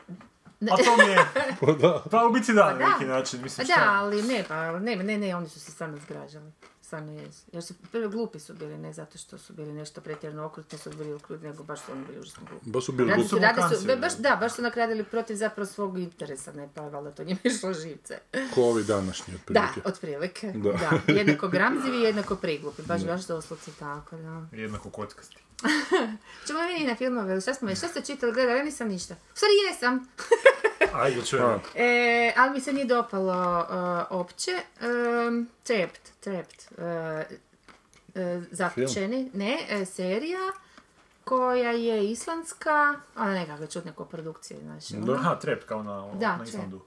A 0.61 0.75
to 0.77 0.97
mi 0.97 1.11
je... 1.11 1.25
Pa 1.61 1.71
da. 1.71 2.03
Pa 2.11 2.25
u 2.25 2.31
biti 2.31 2.53
da, 2.53 2.61
Pa 2.63 2.71
na 2.71 2.77
da. 2.79 2.89
neki 2.89 3.05
način, 3.05 3.39
Pa 3.39 3.43
mislim 3.43 3.67
da, 3.67 3.73
šta? 3.73 3.83
ali 3.87 4.21
ne, 4.23 4.45
pa 4.47 4.71
ne, 4.71 4.95
ne, 4.95 5.17
ne, 5.17 5.35
oni 5.35 5.49
su 5.49 5.59
se 5.59 5.71
stvarno 5.71 5.97
zgražali. 5.97 6.51
Stvarno 6.93 7.11
jesu. 7.13 7.41
Jer 7.51 7.63
su 7.63 7.73
glupi 8.11 8.39
su 8.39 8.53
bili, 8.53 8.77
ne 8.77 8.93
zato 8.93 9.17
što 9.17 9.37
su 9.37 9.53
bili 9.53 9.73
nešto 9.73 10.01
pretjerano 10.01 10.45
okrutni, 10.45 10.77
su 10.77 10.89
bili 10.89 11.13
okrutni, 11.13 11.47
nego 11.47 11.63
baš 11.63 11.79
su 11.79 11.91
oni 11.91 12.05
bili 12.05 12.19
užasno 12.19 12.43
glupi. 12.49 12.69
Baš 12.69 12.85
su 12.85 12.91
bili 12.91 13.09
Radi 13.09 13.21
glupi. 13.21 13.29
su, 13.29 13.39
radi 13.39 13.75
su, 13.75 13.87
baš, 13.97 14.13
da, 14.13 14.35
baš 14.35 14.53
su 14.53 14.61
nakradili 14.61 15.03
protiv 15.03 15.35
zapravo 15.35 15.65
svog 15.65 15.97
interesa, 15.99 16.51
ne, 16.51 16.69
pa 16.75 16.81
valjda 16.81 17.11
to 17.11 17.23
njima 17.23 17.39
išlo 17.43 17.73
živce. 17.73 18.19
Ko 18.55 18.61
ovi 18.61 18.83
današnji, 18.83 19.33
Da, 19.49 19.63
otprilike. 19.67 19.81
otprilike. 19.85 20.51
Da. 20.55 20.71
Da. 21.05 21.13
Jednako 21.13 21.47
gramzivi, 21.47 21.97
jednako 21.97 22.35
priglupi. 22.35 22.81
Baš, 22.81 23.03
baš 23.03 23.21
doslovce 23.23 23.71
tako, 23.79 24.17
da. 24.17 24.47
Jednako 24.51 24.89
kockasti. 24.89 25.37
Ćemo 26.47 26.59
vidjeti 26.61 26.87
na 26.87 26.95
filmove, 26.95 27.41
šta 27.41 27.53
smo, 27.53 27.75
šta 27.75 27.87
ste 27.87 28.01
čitali, 28.01 28.33
gledali, 28.33 28.57
ja 28.57 28.65
nisam 28.65 28.87
ništa. 28.87 29.15
Stvari 29.33 29.53
jesam. 29.67 30.07
Ajde, 30.93 31.25
čujemo. 31.25 31.59
E, 31.75 32.33
ali 32.37 32.51
mi 32.51 32.61
se 32.61 32.73
nije 32.73 32.85
dopalo 32.85 33.59
uh, 33.59 34.19
opće. 34.19 34.51
Um, 35.27 35.49
Trapped, 35.63 36.09
Trapped. 36.19 36.63
Uh, 36.71 36.83
uh, 38.15 38.43
Zatočeni, 38.51 39.29
ne, 39.33 39.57
e, 39.69 39.85
serija 39.85 40.51
koja 41.23 41.71
je 41.71 42.11
islandska, 42.11 42.95
ona 43.15 43.33
nekakve 43.33 43.67
čudne 43.67 43.91
koprodukcije, 43.91 44.59
znači. 44.59 44.95
ono. 44.95 45.13
Aha, 45.13 45.35
trep 45.35 45.65
kao 45.65 45.83
na, 45.83 46.13
Da, 46.13 46.37
na 46.37 46.43
Islandu. 46.43 46.81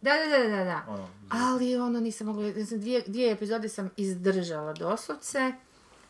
Da, 0.00 0.10
da, 0.14 0.38
da, 0.38 0.56
da, 0.56 0.64
da. 0.64 0.84
Ono, 0.88 1.08
Ali 1.28 1.76
ono 1.76 2.00
nisam 2.00 2.26
mogla, 2.26 2.50
dvije, 2.70 3.02
dvije 3.06 3.32
epizode 3.32 3.68
sam 3.68 3.90
izdržala 3.96 4.72
doslovce. 4.72 5.52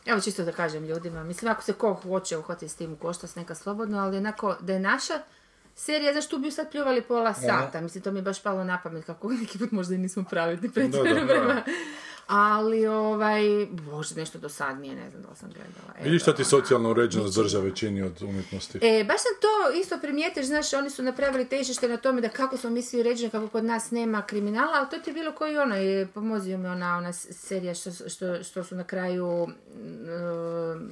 Evo 0.06 0.20
čisto 0.20 0.44
da 0.44 0.52
kažem 0.52 0.84
ljudima, 0.84 1.24
mislim 1.24 1.50
ako 1.50 1.62
se 1.62 1.72
ko 1.72 1.94
hoće 1.94 2.38
uhvati 2.38 2.68
s 2.68 2.76
tim 2.76 2.92
u 2.92 2.96
koštac 2.96 3.34
neka 3.34 3.54
slobodno, 3.54 3.98
ali 3.98 4.16
onako 4.16 4.56
da 4.60 4.72
je 4.72 4.80
naša 4.80 5.14
serija, 5.80 6.14
zašto 6.14 6.38
bi 6.38 6.50
sad 6.50 6.70
pljuvali 6.70 7.02
pola 7.02 7.34
sata? 7.34 7.80
Mislim, 7.80 8.02
to 8.02 8.12
mi 8.12 8.18
je 8.18 8.22
baš 8.22 8.42
palo 8.42 8.64
na 8.64 8.80
pamet, 8.82 9.04
kako 9.04 9.28
neki 9.32 9.58
put 9.58 9.72
možda 9.72 9.94
i 9.94 9.98
nismo 9.98 10.24
pravedni 10.30 10.68
Da, 10.68 10.74
pretjerano 10.74 11.26
da. 11.26 11.62
Ali, 12.32 12.86
ovaj, 12.86 13.42
bože, 13.70 14.14
nešto 14.14 14.38
dosadnije, 14.38 14.94
ne 14.94 15.10
znam 15.10 15.22
da 15.22 15.28
li 15.28 15.36
sam 15.36 15.48
gledala. 15.48 15.94
Eto, 15.94 16.04
Vidiš 16.04 16.22
šta 16.22 16.32
ti 16.32 16.42
ona- 16.42 16.48
socijalna 16.48 16.88
uređenost 16.88 17.36
države 17.36 17.76
čini 17.76 18.02
od 18.02 18.22
umjetnosti? 18.22 18.78
E, 18.78 19.04
baš 19.04 19.16
sam 19.18 19.32
to 19.40 19.48
isto 19.72 19.98
primijetiš, 19.98 20.46
znaš, 20.46 20.72
oni 20.72 20.90
su 20.90 21.02
napravili 21.02 21.44
težište 21.46 21.88
na 21.88 21.96
tome 21.96 22.20
da 22.20 22.28
kako 22.28 22.56
smo 22.56 22.70
mi 22.70 22.82
svi 22.82 23.00
uređeni, 23.00 23.30
kako 23.30 23.48
kod 23.48 23.64
nas 23.64 23.90
nema 23.90 24.22
kriminala, 24.22 24.72
ali 24.74 24.86
to 24.90 24.98
ti 24.98 25.10
je 25.10 25.14
bilo 25.14 25.32
koji 25.32 25.58
ono, 25.58 25.76
je, 25.76 26.06
pomozio 26.06 26.58
mi 26.58 26.68
ona, 26.68 26.96
ona 26.96 27.12
serija 27.12 27.74
što, 27.74 27.90
što, 28.08 28.42
što 28.42 28.64
su 28.64 28.74
na 28.74 28.84
kraju 28.84 29.46
mm, 29.46 30.10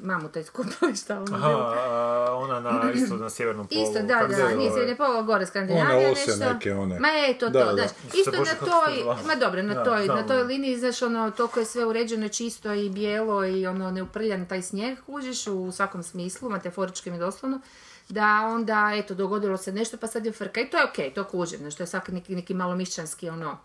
mamuta 0.02 0.40
iskupali, 0.40 0.96
šta 0.96 1.16
ono 1.16 1.36
Aha, 1.36 1.48
bilo. 1.48 2.36
ona 2.36 2.60
na, 2.62 2.92
isto 2.92 3.16
na 3.16 3.30
sjevernom 3.30 3.66
polu. 3.66 3.82
Isto, 3.82 3.98
da, 3.98 4.26
da, 4.28 4.36
zove? 4.36 4.56
nije 4.56 4.70
se 4.70 4.78
ne 4.80 4.96
polo 4.96 5.22
gore 5.22 5.46
Skandinavija 5.46 5.96
One 5.98 6.10
ose 6.10 6.30
nešto. 6.30 6.52
neke, 6.52 6.74
one. 6.74 7.00
Ma 7.00 7.08
eto 7.28 7.48
Da, 7.48 7.60
to, 7.60 7.66
da. 7.66 7.74
znaš. 7.74 7.90
Se 7.90 8.18
Isto 8.18 8.30
na 8.30 8.44
toj, 8.60 9.04
ma 9.26 9.34
dobro, 9.36 9.62
na 9.62 9.74
Da, 9.74 9.84
toj, 9.84 10.06
na 10.06 10.26
toj 10.26 10.42
liniji, 10.42 10.76
znaš, 10.76 11.02
ono, 11.02 11.27
toliko 11.30 11.60
je 11.60 11.66
sve 11.66 11.86
uređeno, 11.86 12.28
čisto 12.28 12.72
i 12.72 12.90
bijelo 12.90 13.46
i 13.46 13.66
ono, 13.66 13.90
neuprljan 13.90 14.48
taj 14.48 14.62
snijeg, 14.62 14.98
kužiš 15.06 15.46
u 15.46 15.72
svakom 15.72 16.02
smislu, 16.02 16.50
metaforički 16.50 17.10
i 17.10 17.18
doslovno, 17.18 17.60
da 18.08 18.46
onda, 18.46 18.92
eto, 18.94 19.14
dogodilo 19.14 19.56
se 19.56 19.72
nešto, 19.72 19.96
pa 19.96 20.06
sad 20.06 20.26
je 20.26 20.32
frka. 20.32 20.60
I 20.60 20.70
to 20.70 20.76
je 20.76 20.84
okej, 20.84 21.14
to 21.14 21.24
kužim, 21.24 21.58
znaš, 21.58 21.74
to 21.74 21.82
je 21.82 21.86
svaki 21.86 22.12
neki, 22.12 22.34
neki 22.34 22.54
malo 22.54 22.76
mišćanski, 22.76 23.28
ono, 23.28 23.58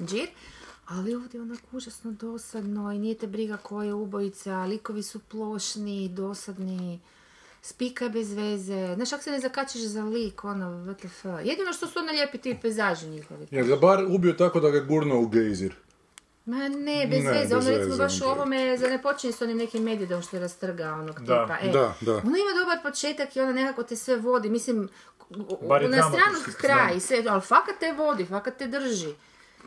džir. 0.00 0.28
Ali 0.86 1.14
ovdje 1.14 1.38
je 1.38 1.42
onako 1.42 1.66
užasno 1.72 2.12
dosadno 2.12 2.92
i 2.92 2.98
nije 2.98 3.14
te 3.14 3.26
briga 3.26 3.56
ko 3.56 3.82
je 3.82 3.94
ubojica, 3.94 4.64
likovi 4.64 5.02
su 5.02 5.18
plošni, 5.18 6.08
dosadni, 6.08 7.00
spika 7.62 8.08
bez 8.08 8.32
veze. 8.32 8.94
Znaš, 8.94 9.12
ako 9.12 9.22
se 9.22 9.30
ne 9.30 9.40
zakačiš 9.40 9.82
za 9.82 10.04
lik, 10.04 10.44
ono, 10.44 10.66
WTF. 10.66 11.38
Jedino 11.44 11.72
što 11.72 11.86
su 11.86 11.98
ono 11.98 12.12
lijepi 12.12 12.38
ti 12.38 12.58
pejzaži 12.62 13.08
njihovi. 13.08 13.46
Jel 13.50 13.66
ga 13.66 13.76
bar 13.76 14.04
ubio 14.08 14.32
tako 14.32 14.60
da 14.60 14.70
ga 14.70 14.76
je 14.76 14.84
gurnuo 14.84 15.20
u 15.20 15.28
gejzir? 15.28 15.74
Ma 16.48 16.68
ne, 16.68 17.06
bez 17.06 17.24
Ne, 17.24 17.30
veze. 17.32 17.42
bez 17.44 17.52
Ono 17.58 17.70
recimo 17.70 17.96
baš 17.98 18.20
u 18.20 18.24
on 18.24 18.30
ovome, 18.30 18.78
za 18.78 18.88
ne 18.88 19.02
počinje 19.02 19.32
s 19.32 19.42
onim 19.42 19.56
nekim 19.56 19.82
medjedom 19.82 20.22
što 20.22 20.36
je 20.36 20.40
rastrga 20.40 20.92
onog 20.92 21.20
Da, 21.20 21.42
tipa. 21.42 21.58
E, 21.60 21.72
da, 21.72 21.94
da. 22.02 22.12
Ono 22.14 22.36
ima 22.36 22.52
dobar 22.60 22.82
početak 22.82 23.36
i 23.36 23.40
ono 23.40 23.52
nekako 23.52 23.82
te 23.82 23.96
sve 23.96 24.16
vodi. 24.18 24.48
Mislim, 24.50 24.88
u- 25.30 25.68
Bar 25.68 25.82
je 25.82 25.88
na 25.88 26.02
stranu 26.02 26.38
kraj, 26.56 26.96
i 26.96 27.00
sve, 27.00 27.24
ali 27.28 27.40
fakat 27.42 27.74
te 27.80 27.92
vodi, 27.92 28.24
fakat 28.26 28.56
te 28.56 28.66
drži. 28.66 29.14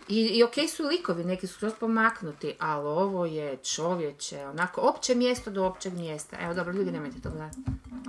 I, 0.08 0.22
i 0.22 0.44
okej 0.44 0.68
su 0.68 0.84
likovi, 0.84 1.24
neki 1.24 1.48
su 1.48 1.54
skroz 1.54 1.74
pomaknuti, 1.80 2.54
ali 2.60 2.88
ovo 2.88 3.26
je 3.26 3.58
čovječe, 3.58 4.46
onako, 4.46 4.82
opće 4.82 5.16
mjesto 5.16 5.52
do 5.52 5.66
općeg 5.66 5.94
mjesta. 5.94 6.38
Evo, 6.40 6.54
dobro, 6.54 6.74
ljudi, 6.74 6.92
nemojte 6.92 7.22
to 7.22 7.30
gledati. 7.30 7.58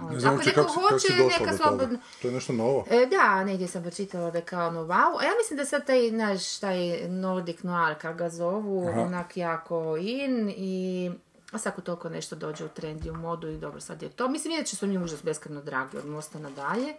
Ono, 0.00 0.10
Ne 0.10 0.20
znam 0.20 0.34
Ako 0.34 0.44
neko 0.44 0.62
hoće, 0.62 1.38
neka 1.40 1.56
slobodno... 1.56 1.98
To 2.22 2.28
je 2.28 2.34
nešto 2.34 2.52
novo. 2.52 2.84
E, 2.90 3.06
da, 3.06 3.44
negdje 3.44 3.68
sam 3.68 3.82
pročitala 3.82 4.30
da 4.30 4.38
je 4.38 4.44
kao 4.44 4.68
ono 4.68 4.80
wow. 4.80 5.20
A 5.20 5.24
ja 5.24 5.32
mislim 5.38 5.56
da 5.56 5.64
sad 5.64 5.86
taj, 5.86 6.10
naš, 6.10 6.58
taj 6.58 7.08
Nordic 7.08 7.62
noir, 7.62 7.94
kako 8.00 8.18
ga 8.18 8.28
zovu, 8.28 8.88
Aha. 8.88 9.00
onak 9.00 9.36
jako 9.36 9.96
in 10.00 10.52
i 10.56 11.10
a 11.52 11.58
svako 11.58 11.80
toliko 11.80 12.08
nešto 12.08 12.36
dođe 12.36 12.64
u 12.64 12.68
trend 12.68 13.06
i 13.06 13.10
u 13.10 13.14
modu 13.14 13.48
i 13.48 13.58
dobro, 13.58 13.80
sad 13.80 14.02
je 14.02 14.08
to. 14.08 14.28
Mislim, 14.28 14.54
inače 14.54 14.76
su 14.76 14.86
mi 14.86 14.98
užas 14.98 15.24
beskreno 15.24 15.62
dragi 15.62 15.96
od 15.96 16.06
mosta 16.06 16.38
nadalje. 16.38 16.94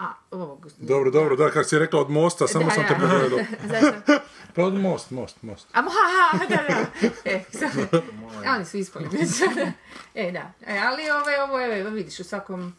A, 0.00 0.12
ovog... 0.30 0.66
Dobro, 0.78 1.10
dobro, 1.10 1.36
da, 1.36 1.50
kako 1.50 1.64
si 1.64 1.78
rekla 1.78 2.00
od 2.00 2.10
mosta, 2.10 2.46
samo 2.46 2.64
Da, 2.64 2.70
sam 2.70 2.84
te 2.88 2.94
da. 2.94 3.00
pogledao. 3.00 3.38
Zašto? 3.70 4.12
Pa 4.54 4.62
od 4.62 4.74
most, 4.74 5.10
most, 5.10 5.42
most. 5.42 5.68
A, 5.72 5.82
ha, 5.82 5.88
ha, 6.30 6.46
da, 6.46 6.56
da. 6.68 7.08
E, 7.24 7.44
sad, 7.50 7.70
oni 8.48 8.64
su 8.64 8.76
ispali. 8.76 9.06
e, 10.14 10.32
da. 10.32 10.52
E, 10.66 10.78
ali 10.78 11.02
ove, 11.12 11.42
ovo, 11.42 11.60
evo, 11.76 11.90
vidiš, 11.90 12.20
u 12.20 12.24
svakom 12.24 12.74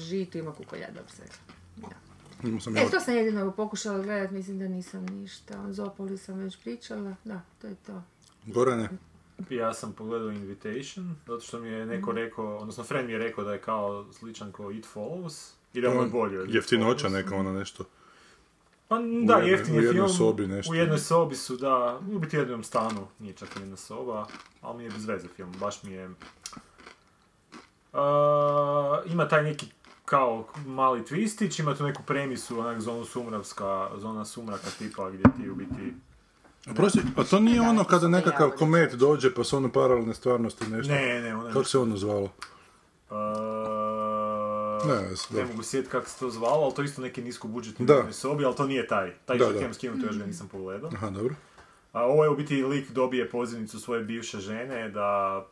žitu 0.00 0.38
ima 0.38 0.52
kukolja, 0.52 0.86
dobro 0.88 1.10
se. 1.10 1.22
Sam 2.60 2.76
E, 2.76 2.80
ja- 2.80 2.90
to 2.90 3.00
sam 3.00 3.14
jedino 3.14 3.52
pokušala 3.52 3.98
gledat, 3.98 4.30
mislim 4.30 4.58
da 4.58 4.68
nisam 4.68 5.06
ništa. 5.06 5.60
O 5.60 5.72
Zopoli 5.72 6.18
sam 6.18 6.38
već 6.38 6.58
pričala, 6.58 7.14
da, 7.24 7.40
to 7.60 7.66
je 7.66 7.74
to. 7.76 8.02
Gorane, 8.46 8.88
Ja 9.50 9.74
sam 9.74 9.92
pogledao 9.92 10.30
Invitation, 10.30 11.16
zato 11.26 11.40
što 11.40 11.58
mi 11.58 11.68
je 11.68 11.86
neko 11.86 12.12
rekao, 12.12 12.56
odnosno 12.56 12.84
friend 12.84 13.06
mi 13.06 13.12
je 13.12 13.18
rekao 13.18 13.44
da 13.44 13.52
je 13.52 13.60
kao 13.60 14.06
sličan 14.12 14.52
kao 14.52 14.72
It 14.72 14.86
Follows. 14.94 15.52
I 15.76 15.80
da 15.80 15.90
mu 15.90 16.02
je 16.02 16.08
bolje 16.08 16.40
od 16.40 16.48
It 16.48 16.54
jeftinoća 16.54 17.08
neka 17.08 17.36
ono 17.36 17.52
nešto. 17.52 17.84
Pa 18.88 18.98
da, 18.98 19.02
jednoj- 19.02 19.50
jeftin 19.50 19.78
u 19.78 19.80
je 19.80 19.92
film. 19.92 20.08
sobi 20.08 20.46
nešto. 20.46 20.72
U 20.72 20.74
jednoj 20.74 20.98
sobi 20.98 21.34
su, 21.34 21.56
da, 21.56 22.00
u 22.14 22.18
biti 22.18 22.36
jednom 22.36 22.64
stanu, 22.64 23.06
nije 23.18 23.34
čak 23.34 23.56
i 23.56 23.60
jedna 23.60 23.76
soba, 23.76 24.26
ali 24.60 24.78
mi 24.78 24.84
je 24.84 24.90
bez 24.90 25.06
veze 25.06 25.28
film, 25.28 25.52
baš 25.60 25.82
mi 25.82 25.92
je... 25.92 26.10
A, 27.92 29.00
ima 29.06 29.28
taj 29.28 29.42
neki 29.42 29.66
kao 30.04 30.46
mali 30.66 31.02
twistić, 31.02 31.60
ima 31.60 31.74
tu 31.74 31.84
neku 31.84 32.02
premisu, 32.02 32.60
onak 32.60 32.80
zonu 32.80 33.04
sumravska, 33.04 33.90
zona 33.96 34.24
sumraka 34.24 34.70
tipa 34.78 35.10
gdje 35.10 35.22
ti 35.22 35.50
u 35.50 35.54
biti... 35.54 35.94
Oprosti, 36.70 37.00
a 37.16 37.24
to 37.24 37.40
nije 37.40 37.60
ono 37.60 37.84
kada 37.84 38.08
nekakav 38.08 38.50
komet 38.50 38.94
dođe 38.94 39.34
pa 39.34 39.44
su 39.44 39.56
ono 39.56 39.72
paralelne 39.72 40.14
stvarnosti 40.14 40.70
nešto? 40.70 40.92
Ne, 40.92 41.20
ne, 41.20 41.36
ona 41.36 41.52
Kako 41.52 41.64
se 41.64 41.78
ono 41.78 41.96
zvalo? 41.96 42.30
A, 43.10 43.75
Ne, 44.84 45.40
ne, 45.40 45.44
mogu 45.46 45.62
sjetiti 45.62 45.90
kako 45.92 46.08
se 46.08 46.18
to 46.18 46.30
zvalo, 46.30 46.64
ali 46.64 46.74
to 46.74 46.82
je 46.82 46.86
isto 46.86 47.02
neki 47.02 47.22
nisko 47.22 47.48
budžetni 47.48 47.86
Da. 47.86 48.12
sobi, 48.12 48.44
ali 48.44 48.56
to 48.56 48.66
nije 48.66 48.86
taj. 48.86 49.12
Taj 49.24 49.38
Da, 49.38 49.44
što 49.44 49.54
htjem 49.54 49.74
skinuti, 49.74 50.06
još 50.06 50.18
ga 50.18 50.26
nisam 50.26 50.48
pogledao. 50.48 50.90
Aha, 50.94 51.10
dobro. 51.10 51.34
A 51.92 52.04
ovo 52.04 52.24
je 52.24 52.30
u 52.30 52.36
biti 52.36 52.62
lik 52.62 52.90
dobije 52.90 53.30
pozivnicu 53.30 53.80
svoje 53.80 54.04
bivše 54.04 54.38
žene 54.40 54.90
da 54.90 55.42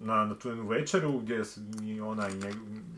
na, 0.00 0.24
na 0.24 0.38
tu 0.38 0.48
jednu 0.48 0.68
večeru 0.68 1.18
gdje 1.18 1.44
se 1.44 1.60
i 1.82 2.00
ona 2.00 2.28
i 2.28 2.34
njeg, 2.34 2.54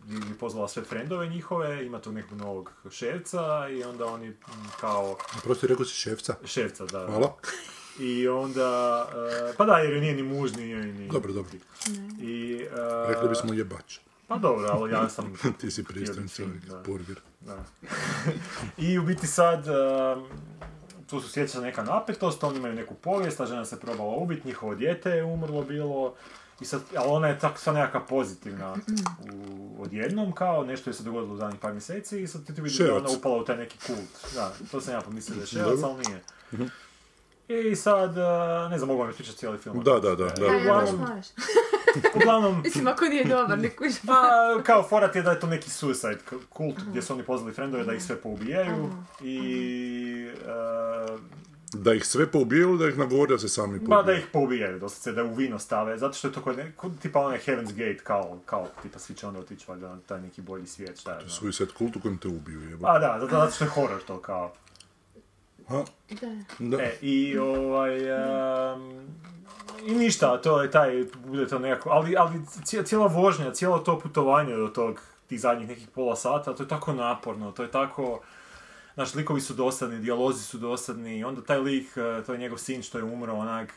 je 0.08 0.34
pozvala 0.40 0.68
sve 0.68 0.82
frendove 0.82 1.26
njihove, 1.28 1.86
ima 1.86 2.00
tu 2.00 2.12
nekog 2.12 2.38
novog 2.38 2.72
ševca 2.90 3.68
i 3.68 3.84
onda 3.84 4.06
oni 4.06 4.32
kao 4.80 5.16
Oprosti, 5.38 5.66
rekao 5.66 5.84
si 5.84 5.94
šefca. 5.94 6.34
ševca, 6.44 6.86
da. 6.86 7.06
Hvala. 7.06 7.34
I 8.00 8.28
onda, 8.28 9.06
e, 9.50 9.54
pa 9.56 9.64
da, 9.64 9.78
jer 9.78 9.92
joj 9.92 10.00
nije 10.00 10.14
ni 10.14 10.22
muž, 10.22 10.52
ni 10.56 10.70
joj 10.70 10.92
ni... 10.92 11.08
Dobro, 11.08 11.32
dobro. 11.32 11.52
I, 12.20 12.60
e, 13.06 13.08
Rekli 13.08 13.28
bismo 13.28 13.54
jebač. 13.54 13.98
Pa 14.28 14.36
dobro, 14.38 14.68
ali 14.72 14.92
ja 14.92 15.08
sam... 15.08 15.32
Ti 15.60 15.70
si 15.70 15.84
pristojan 15.84 16.28
čovjek, 16.28 16.64
da. 16.64 16.82
burger. 16.86 17.20
Da. 17.40 17.64
I 18.86 18.98
u 18.98 19.02
biti 19.02 19.26
sad, 19.26 19.64
um, 19.68 20.26
tu 21.10 21.20
su 21.20 21.28
sjeća 21.28 21.60
neka 21.60 21.82
napetost, 21.82 22.44
oni 22.44 22.58
imaju 22.58 22.74
neku 22.74 22.94
povijest, 22.94 23.38
ta 23.38 23.46
žena 23.46 23.64
se 23.64 23.80
probala 23.80 24.16
ubiti, 24.16 24.46
njihovo 24.48 24.74
dijete 24.74 25.10
je 25.10 25.24
umrlo 25.24 25.62
bilo, 25.62 26.14
i 26.60 26.64
sad, 26.64 26.80
ali 26.96 27.08
ona 27.08 27.28
je 27.28 27.38
tako 27.38 27.58
sad 27.58 27.74
nekakva 27.74 28.00
pozitivna 28.00 28.76
u, 29.32 29.82
odjednom, 29.82 30.32
kao 30.32 30.64
nešto 30.64 30.90
je 30.90 30.94
se 30.94 31.02
dogodilo 31.02 31.34
u 31.34 31.36
zadnjih 31.36 31.60
par 31.60 31.72
mjeseci 31.72 32.22
i 32.22 32.26
sad 32.26 32.46
ti, 32.46 32.54
ti 32.54 32.60
vidiš 32.60 32.78
da 32.78 32.84
je 32.84 32.92
ona 32.92 33.08
upala 33.18 33.36
u 33.36 33.44
taj 33.44 33.56
neki 33.56 33.78
kult. 33.86 34.34
Da, 34.34 34.52
to 34.70 34.80
sam 34.80 34.94
ja 34.94 35.00
pomislio 35.00 35.34
da 35.36 35.40
je 35.42 35.46
ševac, 35.46 35.78
ali 35.82 36.02
nije. 36.06 36.20
I 37.72 37.76
sad, 37.76 38.10
uh, 38.10 38.70
ne 38.70 38.78
znam, 38.78 38.88
mogu 38.88 39.00
vam 39.00 39.10
ispričati 39.10 39.38
cijeli 39.38 39.58
film. 39.58 39.82
Da, 39.84 39.92
da, 39.92 40.00
da, 40.00 40.14
da. 40.14 40.24
Da, 40.34 40.46
ja 40.46 40.52
baš 40.52 40.62
uglavnom- 40.62 41.00
moraš. 41.00 41.26
Uglavnom, 42.16 42.60
Mislim, 42.64 42.86
ako 42.86 43.04
nije 43.04 43.24
dobar, 43.24 43.58
ne 43.58 43.70
kuži. 43.70 43.98
pa, 44.06 44.22
kao 44.62 44.82
forat 44.82 45.16
je 45.16 45.22
da 45.22 45.30
je 45.30 45.40
to 45.40 45.46
neki 45.46 45.70
suicide 45.70 46.18
kult 46.48 46.76
gdje 46.88 47.02
su 47.02 47.12
oni 47.12 47.22
pozvali 47.22 47.52
frendove 47.54 47.84
da 47.84 47.94
ih 47.94 48.02
sve 48.02 48.16
poubijaju 48.16 48.90
i... 49.22 50.28
e, 50.46 51.18
Da 51.72 51.94
ih 51.94 52.06
sve 52.06 52.26
poubijaju, 52.26 52.76
da 52.76 52.88
ih 52.88 52.98
nagovori 52.98 53.32
da 53.32 53.38
se 53.38 53.48
sami 53.48 53.78
poubiju. 53.78 53.88
Pa 53.88 54.02
da 54.02 54.12
ih 54.12 54.26
poubijaju, 54.32 54.78
doslovce 54.78 55.12
da 55.12 55.24
u 55.24 55.34
vino 55.34 55.58
stave, 55.58 55.98
zato 55.98 56.14
što 56.14 56.28
je 56.28 56.32
to 56.32 56.40
kod, 56.42 56.56
ne, 56.56 56.72
kod 56.76 56.98
tipa 57.00 57.20
onaj 57.20 57.38
Heaven's 57.38 57.72
Gate, 57.72 57.98
kao, 58.04 58.38
kao 58.46 58.68
tipa 58.82 58.98
svi 58.98 59.14
će 59.14 59.26
onda 59.26 59.40
otići 59.40 59.64
valjda 59.68 59.88
na 59.88 59.98
taj 60.06 60.20
neki 60.20 60.42
bolji 60.42 60.66
svijet, 60.66 61.00
šta 61.00 61.12
ja 61.12 61.18
znam. 61.20 61.30
Suicide 61.30 61.70
kult 61.78 61.96
u 61.96 62.00
kojem 62.00 62.18
te 62.18 62.28
ubiju, 62.28 62.62
jebo. 62.70 62.86
Pa 62.86 62.98
da, 62.98 63.16
zato, 63.20 63.36
zato 63.36 63.52
što 63.52 63.64
je 63.64 63.70
horror 63.70 64.00
to 64.06 64.20
kao. 64.20 64.52
Ha? 65.68 65.84
Da. 66.20 66.28
Da. 66.58 66.82
E, 66.82 66.98
i 67.02 67.38
ovaj... 67.38 67.98
em, 68.72 69.08
I 69.86 69.94
ništa, 69.94 70.40
to 70.40 70.62
je 70.62 70.70
taj, 70.70 71.04
bude 71.26 71.46
to 71.48 71.58
nekako, 71.58 71.90
ali, 71.90 72.16
ali 72.16 72.40
cijela 72.84 73.06
vožnja, 73.06 73.52
cijelo 73.52 73.78
to 73.78 73.98
putovanje 73.98 74.56
do 74.56 74.68
tog, 74.68 75.00
tih 75.26 75.40
zadnjih 75.40 75.68
nekih 75.68 75.88
pola 75.94 76.16
sata, 76.16 76.54
to 76.54 76.62
je 76.62 76.68
tako 76.68 76.92
naporno, 76.92 77.52
to 77.52 77.62
je 77.62 77.70
tako, 77.70 78.20
znaš, 78.94 79.14
likovi 79.14 79.40
su 79.40 79.54
dosadni, 79.54 79.98
dijalozi 79.98 80.42
su 80.42 80.58
dosadni, 80.58 81.24
onda 81.24 81.42
taj 81.42 81.58
lik, 81.58 81.86
eh, 81.96 82.22
to 82.26 82.32
je 82.32 82.38
njegov 82.38 82.58
sin 82.58 82.82
što 82.82 82.98
je 82.98 83.04
umro, 83.04 83.34
onak, 83.34 83.74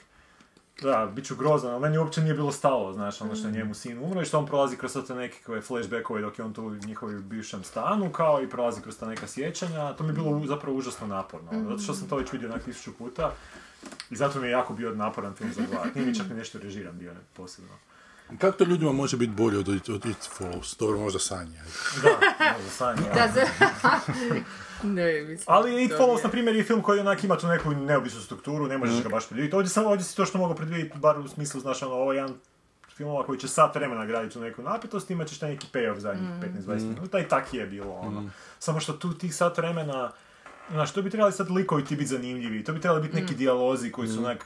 da, 0.82 1.06
bit 1.06 1.26
ću 1.26 1.36
grozan, 1.36 1.72
ali 1.72 1.82
meni 1.82 1.98
uopće 1.98 2.22
nije 2.22 2.34
bilo 2.34 2.52
stalo, 2.52 2.94
znaš, 2.94 3.22
ono 3.22 3.36
što 3.36 3.48
je 3.48 3.54
njemu 3.54 3.74
sin 3.74 4.00
umro 4.00 4.22
i 4.22 4.26
što 4.26 4.40
on 4.40 4.46
prolazi 4.46 4.78
kroz 4.78 4.92
sve 4.92 5.06
te 5.06 5.16
nekakve 5.16 5.62
flashbackove 5.62 6.22
dok 6.22 6.40
je 6.40 6.46
on 6.46 6.54
tu 6.54 6.64
u 6.64 6.76
njihovom 6.78 7.22
bivšem 7.22 7.64
stanu, 7.64 8.12
kao 8.12 8.42
i 8.42 8.50
prolazi 8.50 8.82
kroz 8.82 8.98
ta 8.98 9.06
neka 9.06 9.28
sjećanja, 9.28 9.94
to 9.94 10.04
mi 10.04 10.10
je 10.10 10.14
bilo 10.14 10.30
u- 10.30 10.48
zapravo 10.48 10.78
užasno 10.78 11.08
naporno, 11.08 11.52
ono, 11.52 11.70
zato 11.70 11.82
što 11.82 11.94
sam 11.94 12.08
to 12.08 12.16
već 12.16 12.32
vidio 12.32 12.50
onak 12.50 12.64
tisuću 12.64 12.94
puta 12.94 13.32
i 14.10 14.16
zato 14.16 14.40
mi 14.40 14.48
je 14.48 14.52
jako 14.52 14.74
bio 14.74 14.92
naporan 14.92 15.34
film 15.34 15.54
za 15.54 15.62
gledat. 15.62 15.96
Nije 15.96 16.08
mi 16.08 16.16
čak 16.16 16.30
ni 16.30 16.36
nešto 16.36 16.60
režiran 16.60 16.98
bio 16.98 17.14
ne, 17.14 17.20
posebno. 17.34 17.72
Kako 18.32 18.58
to 18.58 18.64
ljudima 18.64 18.92
može 18.92 19.18
biti 19.18 19.32
bolje 19.34 19.58
od, 19.60 19.70
od, 19.70 19.90
od 19.90 20.06
It 20.06 20.30
Follows? 20.40 20.80
Dobro, 20.80 21.00
možda 21.00 21.20
sanje. 21.20 21.60
Da, 22.04 22.10
možda 22.54 22.70
sanje, 22.70 23.02
Da, 23.16 23.22
ali- 23.22 23.32
za... 23.32 23.42
ne, 24.98 25.22
mislim. 25.22 25.46
Ali 25.48 25.84
It 25.84 25.92
Follows, 25.92 26.24
na 26.24 26.30
primjer, 26.30 26.56
je 26.56 26.64
film 26.64 26.82
koji 26.82 27.00
onak 27.00 27.24
ima 27.24 27.38
tu 27.38 27.48
neku 27.48 27.72
neobičnu 27.72 28.22
strukturu, 28.22 28.68
ne 28.68 28.78
možeš 28.78 29.04
ga 29.04 29.10
baš 29.10 29.28
predvidjeti. 29.28 29.56
Ovdje 29.56 29.70
sam, 29.70 29.86
ovdje 29.86 30.04
si 30.04 30.16
to 30.16 30.26
što 30.26 30.38
mogu 30.38 30.56
predvidjeti, 30.56 30.98
bar 30.98 31.20
u 31.20 31.28
smislu, 31.28 31.62
znaš, 31.62 31.84
ono, 31.84 31.94
ovo 31.94 32.14
je 32.14 32.18
jedan 32.18 32.36
filmova 32.96 33.26
koji 33.26 33.40
će 33.40 33.48
sat 33.48 33.76
vremena 33.76 34.06
graditi 34.06 34.40
u 34.40 34.42
neku 34.42 34.62
napetost, 34.62 35.12
imat 35.12 35.28
ćeš 35.28 35.40
taj 35.40 35.50
neki 35.50 35.68
payoff 35.74 35.98
zadnjih 35.98 36.30
15-20 36.68 36.88
minuta 36.88 37.20
i 37.20 37.28
tak 37.28 37.54
je 37.54 37.66
bilo, 37.66 37.94
ono. 37.94 38.30
Samo 38.60 38.80
što 38.80 38.94
tu 38.94 39.14
tih 39.14 39.36
sat 39.36 39.58
vremena, 39.58 40.12
znaš, 40.72 40.94
to 40.94 41.02
bi 41.02 41.10
trebali 41.10 41.32
sad 41.32 41.52
likovi 41.52 41.86
ti 41.86 41.96
biti 41.96 42.08
zanimljivi, 42.08 42.64
to 42.64 42.74
bi 42.74 42.82
trebali 42.82 43.02
biti 43.02 43.22
neki 43.22 43.36
dijalozi 43.36 43.92
koji 43.92 44.08
su 44.08 44.20
onak, 44.20 44.46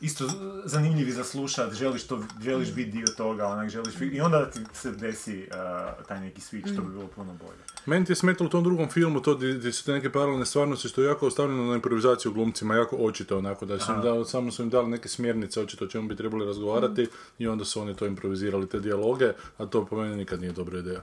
isto 0.00 0.24
zanimljivi 0.64 1.12
za 1.12 1.24
slušat, 1.24 1.72
želiš 1.72 2.06
to, 2.06 2.22
želiš 2.42 2.72
biti 2.74 2.90
dio 2.90 3.06
toga, 3.16 3.46
onak, 3.46 3.68
želiš, 3.68 3.94
i 4.00 4.20
onda 4.20 4.50
ti 4.50 4.60
se 4.72 4.90
desi 4.90 5.48
uh, 5.50 6.06
taj 6.06 6.20
neki 6.20 6.40
switch, 6.40 6.72
što 6.72 6.82
bi 6.82 6.90
bilo 6.92 7.06
puno 7.06 7.34
bolje. 7.34 7.58
Meni 7.86 8.06
ti 8.06 8.12
je 8.12 8.16
smetalo 8.16 8.48
u 8.48 8.50
tom 8.50 8.64
drugom 8.64 8.88
filmu 8.88 9.20
to 9.20 9.34
gdje, 9.34 9.72
su 9.72 9.84
te 9.84 9.92
neke 9.92 10.12
paralelne 10.12 10.46
stvarnosti 10.46 10.88
što 10.88 11.02
je 11.02 11.06
jako 11.06 11.26
ostavljeno 11.26 11.64
na 11.64 11.74
improvizaciju 11.74 12.32
glumcima, 12.32 12.74
jako 12.74 12.96
očito 12.96 13.38
onako 13.38 13.66
da 13.66 13.78
su 13.78 13.92
im 13.92 14.02
dali, 14.02 14.24
samo 14.24 14.50
su 14.50 14.62
im 14.62 14.70
dali 14.70 14.88
neke 14.88 15.08
smjernice 15.08 15.60
očito 15.60 15.84
o 15.84 15.88
čemu 15.88 16.08
bi 16.08 16.16
trebali 16.16 16.46
razgovarati 16.46 17.08
i 17.38 17.48
onda 17.48 17.64
su 17.64 17.80
oni 17.80 17.96
to 17.96 18.06
improvizirali 18.06 18.68
te 18.68 18.80
dijaloge, 18.80 19.32
a 19.58 19.66
to 19.66 19.86
po 19.86 19.96
meni 19.96 20.16
nikad 20.16 20.40
nije 20.40 20.52
dobra 20.52 20.78
ideja. 20.78 21.00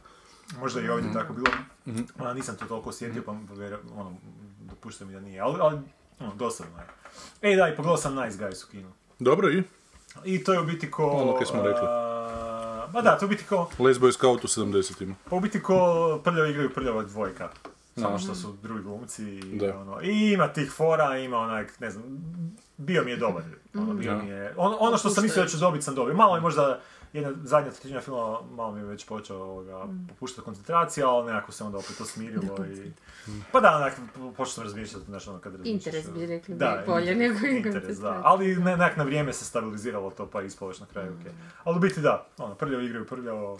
Možda 0.60 0.82
i 0.82 0.90
ovdje 0.90 1.14
tako 1.14 1.34
bilo, 1.34 1.48
a, 2.18 2.34
nisam 2.34 2.56
to 2.56 2.66
toliko 2.66 2.90
osjetio, 2.90 3.24
pa 3.26 3.32
ono, 3.96 4.18
dopuštam 4.60 5.08
mi 5.08 5.14
da 5.14 5.20
nije, 5.20 5.40
ali, 5.40 5.56
ali 5.60 5.80
ono, 6.20 6.36
dosadno 6.36 6.74
je. 6.78 6.88
E 7.54 7.56
da, 7.56 7.68
i 7.70 7.76
pogledao 7.76 7.98
sam 7.98 8.16
Nice 8.16 8.38
Guys 8.38 8.64
u 8.68 8.72
kinu. 8.72 8.92
Dobro 9.20 9.50
i? 9.50 9.64
I 10.26 10.44
to 10.44 10.54
je 10.54 10.60
u 10.60 10.64
biti 10.64 10.92
ko... 10.92 11.06
Ono 11.06 11.36
kaj 11.38 11.46
smo 11.46 11.62
rekli. 11.62 11.88
a, 11.88 12.88
Ma 12.94 13.02
da, 13.02 13.18
to 13.18 13.26
je 13.26 13.28
u 13.28 13.30
biti 13.30 13.44
ko... 13.44 13.70
Les 13.80 13.98
Boy 13.98 14.12
Scout 14.14 14.44
u 14.44 14.48
70-ima. 14.48 15.16
Pa 15.30 15.36
u 15.36 15.40
biti 15.40 15.64
ko 15.64 16.20
prljavo 16.24 16.46
igraju 16.50 16.74
prljava 16.74 17.04
dvojka. 17.04 17.50
Samo 17.96 18.20
što 18.20 18.36
su 18.36 18.56
drugi 18.62 18.84
glumci 18.84 19.24
i, 19.24 19.58
Da. 19.58 19.78
ono, 19.78 20.02
i 20.02 20.32
ima 20.34 20.48
tih 20.48 20.72
fora, 20.72 21.18
ima 21.18 21.38
onak, 21.38 21.80
ne 21.80 21.92
znam, 21.92 22.04
bio 22.78 23.04
mi 23.04 23.12
je 23.12 23.18
dobar. 23.18 23.44
Ono, 23.74 23.94
bio 23.94 24.18
mi 24.18 24.30
je, 24.30 24.54
ono, 24.58 24.78
ono 24.80 24.98
što 24.98 25.10
sam 25.10 25.24
mislio 25.24 25.44
da 25.44 25.50
ću 25.50 25.58
dobiti 25.58 25.84
sam 25.86 25.96
dobio. 25.96 26.16
Malo 26.16 26.36
je 26.36 26.42
možda 26.42 26.80
jedna 27.18 27.34
zadnja 27.44 27.72
trećina 27.72 28.02
filma, 28.02 28.42
malo 28.42 28.72
mi 28.72 28.80
je 28.80 28.86
već 28.86 29.06
počeo 29.06 29.38
ovoga, 29.38 29.88
popuštati 30.10 30.46
koncentracija, 30.46 31.10
ali 31.10 31.34
nekako 31.34 31.52
se 31.52 31.64
onda 31.64 31.78
opet 31.78 31.98
to 31.98 32.06
smirilo 32.06 32.66
i... 32.66 32.92
Pa 33.52 33.60
da, 33.60 33.76
onak, 33.76 33.94
počeo 34.38 34.52
sam 34.52 34.64
razmišljati, 34.64 35.06
znaš, 35.06 35.28
ono 35.28 35.40
kad 35.40 35.56
razmišljaš. 35.56 35.86
Interes 35.86 36.10
bi 36.12 36.26
rekli, 36.26 36.56
Da, 36.56 36.84
bi 36.86 36.92
bolje 36.92 37.16
nego 37.16 37.48
interes, 37.48 37.98
da. 37.98 38.22
Ali 38.24 38.56
ne, 38.56 38.78
nek 38.78 38.98
na 38.98 39.04
vrijeme 39.04 39.34
se 39.34 39.46
stabiliziralo 39.46 40.10
to, 40.10 40.26
pa 40.26 40.42
ispalo 40.42 40.72
još 40.72 40.80
na 40.80 40.86
kraju, 40.86 41.14
okej. 41.20 41.32
Ali 41.64 41.78
u 41.78 41.80
biti 41.80 42.02
da, 42.02 42.28
ono, 42.38 42.56
prljavo 42.56 42.84
igraju 42.84 43.08
prljavo, 43.08 43.60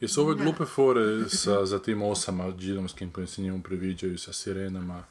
Jesu 0.00 0.22
ove 0.22 0.34
glupe 0.34 0.64
fore 0.64 1.28
sa, 1.28 1.66
za 1.66 1.78
tim 1.78 2.02
osama 2.02 2.52
džidomskim 2.52 3.12
koji 3.12 3.26
se 3.26 3.42
njemu 3.42 3.62
priviđaju 3.62 4.18
sa 4.18 4.32
sirenama? 4.32 5.04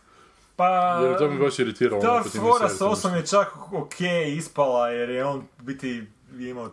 Pa... 0.56 1.00
Jer 1.04 1.18
to 1.18 1.30
mi 1.30 1.40
baš 1.40 1.60
iritiralo. 1.60 2.02
Ta 2.02 2.24
tim 2.24 2.42
fora 2.42 2.70
sa 2.70 2.88
osom 2.88 3.16
je 3.16 3.26
čak 3.26 3.74
ok 3.74 4.02
ispala 4.28 4.90
jer 4.90 5.10
je 5.10 5.26
on 5.26 5.44
biti 5.62 6.08
imao, 6.40 6.72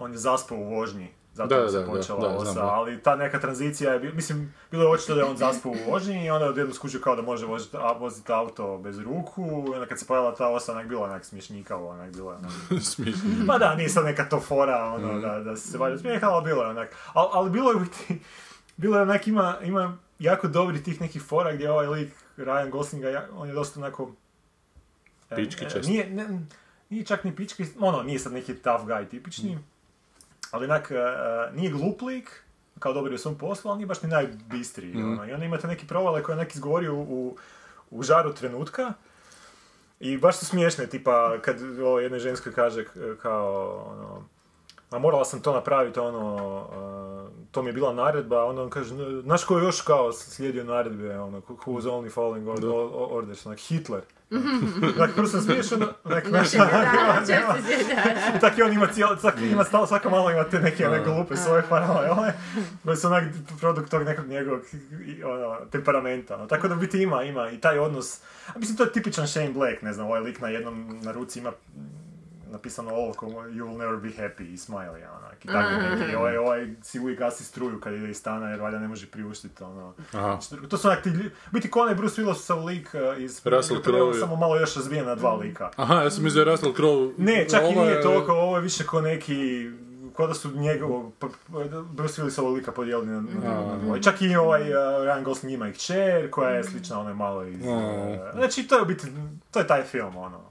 on 0.00 0.12
je 0.12 0.18
zaspao 0.18 0.58
u 0.58 0.64
vožnji. 0.64 1.08
Zato 1.34 1.54
Da, 1.54 1.60
da, 1.60 1.68
se 1.68 1.78
da, 1.78 1.84
da, 1.84 1.90
počela 1.92 2.20
da, 2.28 2.36
osa, 2.36 2.64
ali 2.64 3.02
ta 3.02 3.16
neka 3.16 3.40
tranzicija 3.40 3.92
je, 3.92 4.12
mislim, 4.12 4.54
bilo 4.70 4.82
je 4.84 4.90
očito 4.90 5.14
da 5.14 5.20
je 5.20 5.26
on 5.26 5.36
zaspao 5.36 5.72
u 5.72 5.90
vožnji 5.90 6.24
i 6.24 6.30
onda 6.30 6.44
je 6.44 6.50
odjednom 6.50 6.74
skužio 6.74 7.00
kao 7.00 7.16
da 7.16 7.22
može 7.22 7.46
voziti, 7.46 7.76
a, 7.76 7.92
voziti 7.92 8.32
auto 8.32 8.78
bez 8.78 8.98
ruku 8.98 9.64
i 9.68 9.74
onda 9.74 9.86
kad 9.86 9.98
se 9.98 10.06
pojavila 10.06 10.34
ta 10.34 10.48
osa, 10.48 10.72
onak 10.72 10.86
bilo 10.86 11.00
je 11.00 11.10
onak 11.10 11.24
smiješnikavo, 11.24 11.88
onak 11.88 12.12
bilo 12.12 12.30
je 12.32 12.36
onak... 12.36 12.50
Pa 13.46 13.58
da, 13.58 13.74
nije 13.74 13.88
sad 13.88 14.04
neka 14.04 14.28
to 14.28 14.40
fora, 14.40 14.84
ono, 14.94 15.12
Mm. 15.12 15.20
da, 15.20 15.38
da 15.40 15.56
se 15.56 15.78
valjda 15.78 15.98
smijehalo, 15.98 16.34
ali 16.34 16.44
bilo 16.44 16.62
je 16.62 16.68
onak. 16.68 16.96
Al, 17.12 17.28
ali 17.32 17.50
bilo 17.50 17.70
je 17.72 17.78
bilo 18.76 18.96
je 18.96 19.02
onak, 19.02 19.26
ima, 19.26 19.56
ima 19.62 19.96
jako 20.18 20.48
dobri 20.48 20.82
tih 20.82 21.00
nekih 21.00 21.22
fora 21.22 21.52
gdje 21.52 21.70
ovaj 21.70 21.86
lik 21.86 22.12
Ryan 22.36 22.70
Goslinga, 22.70 23.26
on 23.36 23.48
je 23.48 23.54
dosta 23.54 23.80
onako... 23.80 24.10
e, 25.30 25.36
Pički 25.36 25.64
e, 25.64 25.70
često. 25.70 25.90
Nije, 25.90 26.10
ne, 26.10 26.40
nije 26.90 27.04
čak 27.04 27.24
ni 27.24 27.36
pički, 27.36 27.64
ono, 27.80 28.02
nije 28.02 28.18
sad 28.18 28.32
neki 28.32 28.54
tough 28.54 28.84
guy 28.84 29.08
tipični, 29.08 29.54
Mm. 29.56 29.64
Ali 30.50 30.64
onak, 30.64 30.90
e, 30.90 30.94
e, 30.94 31.00
nije 31.52 31.70
glup 31.70 32.02
lik, 32.02 32.42
kao 32.78 32.92
dobar 32.92 33.10
je 33.10 33.16
u 33.16 33.18
svom 33.18 33.34
poslu, 33.36 33.70
ali 33.70 33.78
nije 33.78 33.86
baš 33.86 34.02
ni 34.02 34.08
najbistriji, 34.08 34.94
Mm. 34.94 35.12
ono. 35.12 35.26
I 35.26 35.32
onda 35.32 35.44
imate 35.44 35.66
neki 35.66 35.86
provale 35.86 36.22
koje 36.22 36.34
je 36.34 36.38
neki 36.38 36.52
izgovorio 36.54 36.94
u, 36.94 37.36
u, 37.90 38.02
žaru 38.02 38.32
trenutka, 38.32 38.92
i 40.00 40.18
baš 40.18 40.36
su 40.36 40.46
smiješne, 40.46 40.86
tipa 40.86 41.38
kad 41.40 41.56
ovo 41.62 42.00
jednoj 42.00 42.18
ženskoj 42.18 42.52
kaže 42.52 42.84
k- 42.84 42.90
kao, 43.22 43.76
ono, 43.88 44.24
a 44.90 44.98
morala 44.98 45.24
sam 45.24 45.40
to 45.40 45.52
napraviti, 45.52 46.00
ono, 46.00 46.34
uh, 47.24 47.50
to 47.50 47.62
mi 47.62 47.68
je 47.68 47.74
bila 47.74 47.92
naredba, 47.94 48.36
a 48.36 48.44
onda 48.44 48.62
on 48.62 48.70
kaže, 48.70 48.94
"N- 48.96 49.22
znaš 49.22 49.44
ko 49.44 49.58
je 49.58 49.64
još 49.64 49.80
kao 49.80 50.12
slijedio 50.12 50.64
naredbe, 50.64 51.18
ono, 51.18 51.40
who 51.40 51.72
was 51.72 51.82
only 51.82 52.10
following 52.10 52.44
or- 52.46 52.64
or- 52.64 53.08
orders, 53.10 53.46
onak, 53.46 53.58
Hitler. 53.58 54.00
Dakle, 54.88 55.14
prvo 55.14 55.26
sam 55.26 55.40
smiješ, 55.40 55.72
ono, 55.72 55.86
onak, 56.04 56.28
znaš, 56.28 56.52
Da, 56.52 56.62
onak, 56.62 57.18
često 57.26 57.52
se 57.68 57.94
da. 58.32 58.38
tak 58.40 58.52
i 58.58 58.62
on 58.62 58.72
ima 58.72 58.86
cijelo, 58.86 59.16
tak 59.16 59.34
ima 59.42 59.64
stalo, 59.64 59.86
svako 59.86 60.10
malo 60.10 60.30
ima 60.30 60.44
te 60.44 60.60
neke 60.60 60.88
one 60.88 61.04
glupe 61.04 61.36
svoje 61.36 61.62
paralele, 61.68 62.32
koje 62.84 62.96
su 62.96 63.06
onak 63.06 63.24
produkt 63.60 63.90
tog 63.90 64.02
nekog 64.02 64.26
njegovog 64.26 64.60
ono, 65.26 65.56
temperamenta. 65.66 66.34
ono. 66.34 66.46
Tako 66.46 66.68
da 66.68 66.74
biti 66.74 67.02
ima, 67.02 67.22
ima 67.22 67.50
i 67.50 67.60
taj 67.60 67.78
odnos, 67.78 68.20
a 68.48 68.58
mislim 68.58 68.76
to 68.76 68.84
je 68.84 68.92
tipičan 68.92 69.28
Shane 69.28 69.50
Black, 69.50 69.82
ne 69.82 69.92
znam, 69.92 70.06
ovaj 70.06 70.20
lik 70.20 70.40
na 70.40 70.48
jednom, 70.48 71.00
na 71.02 71.12
ruci 71.12 71.38
ima 71.38 71.52
napisano 72.50 72.90
olovkom 72.90 73.28
You 73.30 73.64
will 73.64 73.78
never 73.78 73.96
be 73.96 74.08
happy 74.08 74.42
i 74.44 74.56
smiley, 74.56 74.88
onak, 75.18 75.44
i 75.44 75.48
tako 75.48 75.70
neki, 75.96 76.14
ovaj, 76.14 76.36
ovaj 76.36 76.68
si 76.82 77.00
uvijek 77.00 77.18
gasi 77.18 77.44
struju 77.44 77.80
kad 77.80 77.94
ide 77.94 78.10
iz 78.10 78.16
stana 78.16 78.50
jer 78.50 78.60
valjda 78.60 78.78
ne 78.78 78.88
može 78.88 79.06
priuštiti, 79.06 79.64
ono. 79.64 79.94
Aha. 80.12 80.38
To 80.68 80.76
su 80.76 80.88
onak 80.88 81.02
ti, 81.02 81.10
biti 81.50 81.70
ko 81.70 81.80
onaj 81.80 81.94
Bruce 81.94 82.22
Willisov 82.22 82.64
lik 82.64 82.88
uh, 82.94 83.22
iz 83.22 83.40
Russell 83.44 83.80
Crowe 83.82 84.20
samo 84.20 84.36
malo 84.36 84.56
još 84.56 84.76
razvijen 84.76 85.06
na 85.06 85.14
dva 85.14 85.34
lika. 85.34 85.70
Aha, 85.76 85.94
ja 85.94 86.10
sam 86.10 86.24
mislio 86.24 86.44
Russell 86.44 86.72
Crowe... 86.72 87.12
Ne, 87.18 87.46
čak 87.50 87.62
i 87.62 87.64
Ovo 87.66 87.82
nije 87.82 87.94
je- 87.94 88.02
toliko, 88.02 88.32
ovo 88.32 88.56
je 88.56 88.62
više 88.62 88.86
ko 88.86 89.00
neki, 89.00 89.70
ko 90.14 90.26
da 90.26 90.34
su 90.34 90.50
njegovog, 90.50 91.12
pa- 91.18 91.28
pa- 91.52 91.82
Bruce 91.82 92.22
Willisovog 92.22 92.54
lika 92.54 92.72
podijelili 92.72 93.06
na, 93.06 93.20
na, 93.20 93.54
na 93.66 93.76
dvoje. 93.78 94.02
Čak 94.02 94.22
i 94.22 94.36
ovaj 94.36 94.62
uh, 94.62 94.68
Ryan 94.76 95.22
Gosling 95.22 95.54
ima 95.54 95.68
i 95.68 95.72
kćer, 95.72 96.30
koja 96.30 96.50
je 96.50 96.64
slična 96.64 97.00
onoj 97.00 97.14
malo 97.14 97.44
iz... 97.44 97.60
Uh, 97.60 97.76
znači, 98.34 98.68
to 98.68 98.76
je 98.76 98.82
u 98.82 98.86
biti, 98.86 99.06
to 99.50 99.58
je 99.58 99.66
taj 99.66 99.82
film, 99.82 100.16
ono. 100.16 100.49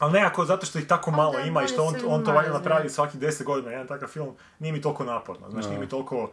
Ali 0.00 0.12
nekako, 0.12 0.44
zato 0.44 0.66
što 0.66 0.78
ih 0.78 0.86
tako 0.86 1.10
malo 1.10 1.32
da, 1.32 1.40
ima 1.40 1.62
i 1.62 1.68
što 1.68 1.84
on, 1.84 1.94
on 2.06 2.24
to 2.24 2.32
valjda 2.32 2.52
napravi 2.52 2.80
zna. 2.82 2.94
svakih 2.94 3.20
deset 3.20 3.46
godina, 3.46 3.70
jedan 3.70 3.86
takav 3.86 4.08
film, 4.08 4.28
nije 4.58 4.72
mi 4.72 4.80
toliko 4.80 5.04
naporno, 5.04 5.50
znači 5.50 5.68
nije 5.68 5.80
mi 5.80 5.88
toliko 5.88 6.30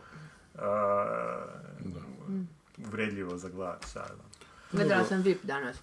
uh, 0.55 0.61
uvredljivo 2.79 3.37
za 3.37 3.49
gledat, 3.49 3.85
šta. 3.85 4.05
Gledala 4.71 5.03
sam 5.03 5.21
VIP 5.21 5.43
danas. 5.43 5.77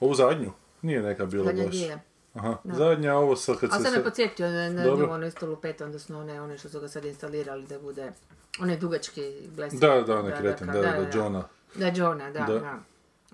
Ovu 0.00 0.14
zadnju? 0.14 0.52
Nije 0.82 1.02
neka 1.02 1.26
bila 1.26 1.44
Zadnja 1.44 1.64
baš. 1.64 1.72
dvije. 1.72 1.98
Aha, 2.34 2.56
zadnja 2.64 3.14
ovo 3.14 3.36
sa 3.36 3.54
kad 3.54 3.70
A 3.70 3.72
se... 3.72 3.82
sad 3.82 3.92
me 3.92 3.98
se- 3.98 4.04
podsjetio 4.04 4.48
na, 4.48 4.70
na 4.70 4.84
nju, 4.84 5.10
ono 5.10 5.26
isto 5.26 5.46
lupet, 5.46 5.80
odnosno 5.80 6.20
one, 6.20 6.40
one 6.40 6.58
što 6.58 6.68
su 6.68 6.80
ga 6.80 6.88
sad 6.88 7.04
instalirali 7.04 7.66
da 7.66 7.78
bude, 7.78 8.12
one 8.60 8.76
dugački 8.76 9.22
blesti. 9.48 9.78
Da, 9.78 10.02
da, 10.02 10.22
ne 10.22 10.36
kreten, 10.36 10.66
da, 10.66 10.72
kao- 10.72 10.82
da, 10.82 10.90
da, 11.02 11.18
Johna. 11.18 11.44
Da, 11.74 11.86
Johna, 11.88 12.30
da, 12.30 12.40
Da. 12.40 12.58
da. 12.58 12.78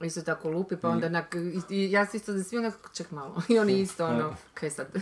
Isto 0.03 0.23
tako 0.23 0.51
lupi, 0.51 0.77
pa 0.77 0.89
onda 0.89 1.07
onak, 1.07 1.35
i, 1.71 1.75
i 1.75 1.93
ja 1.93 2.07
se 2.07 2.17
isto 2.17 2.33
da 2.33 2.45
svi 2.45 2.59
onak, 2.59 2.75
ček 2.95 3.11
malo, 3.11 3.43
i 3.49 3.59
oni 3.59 3.81
isto 3.81 4.07
ono, 4.07 4.37
kaj 4.55 4.71
sad, 4.71 4.87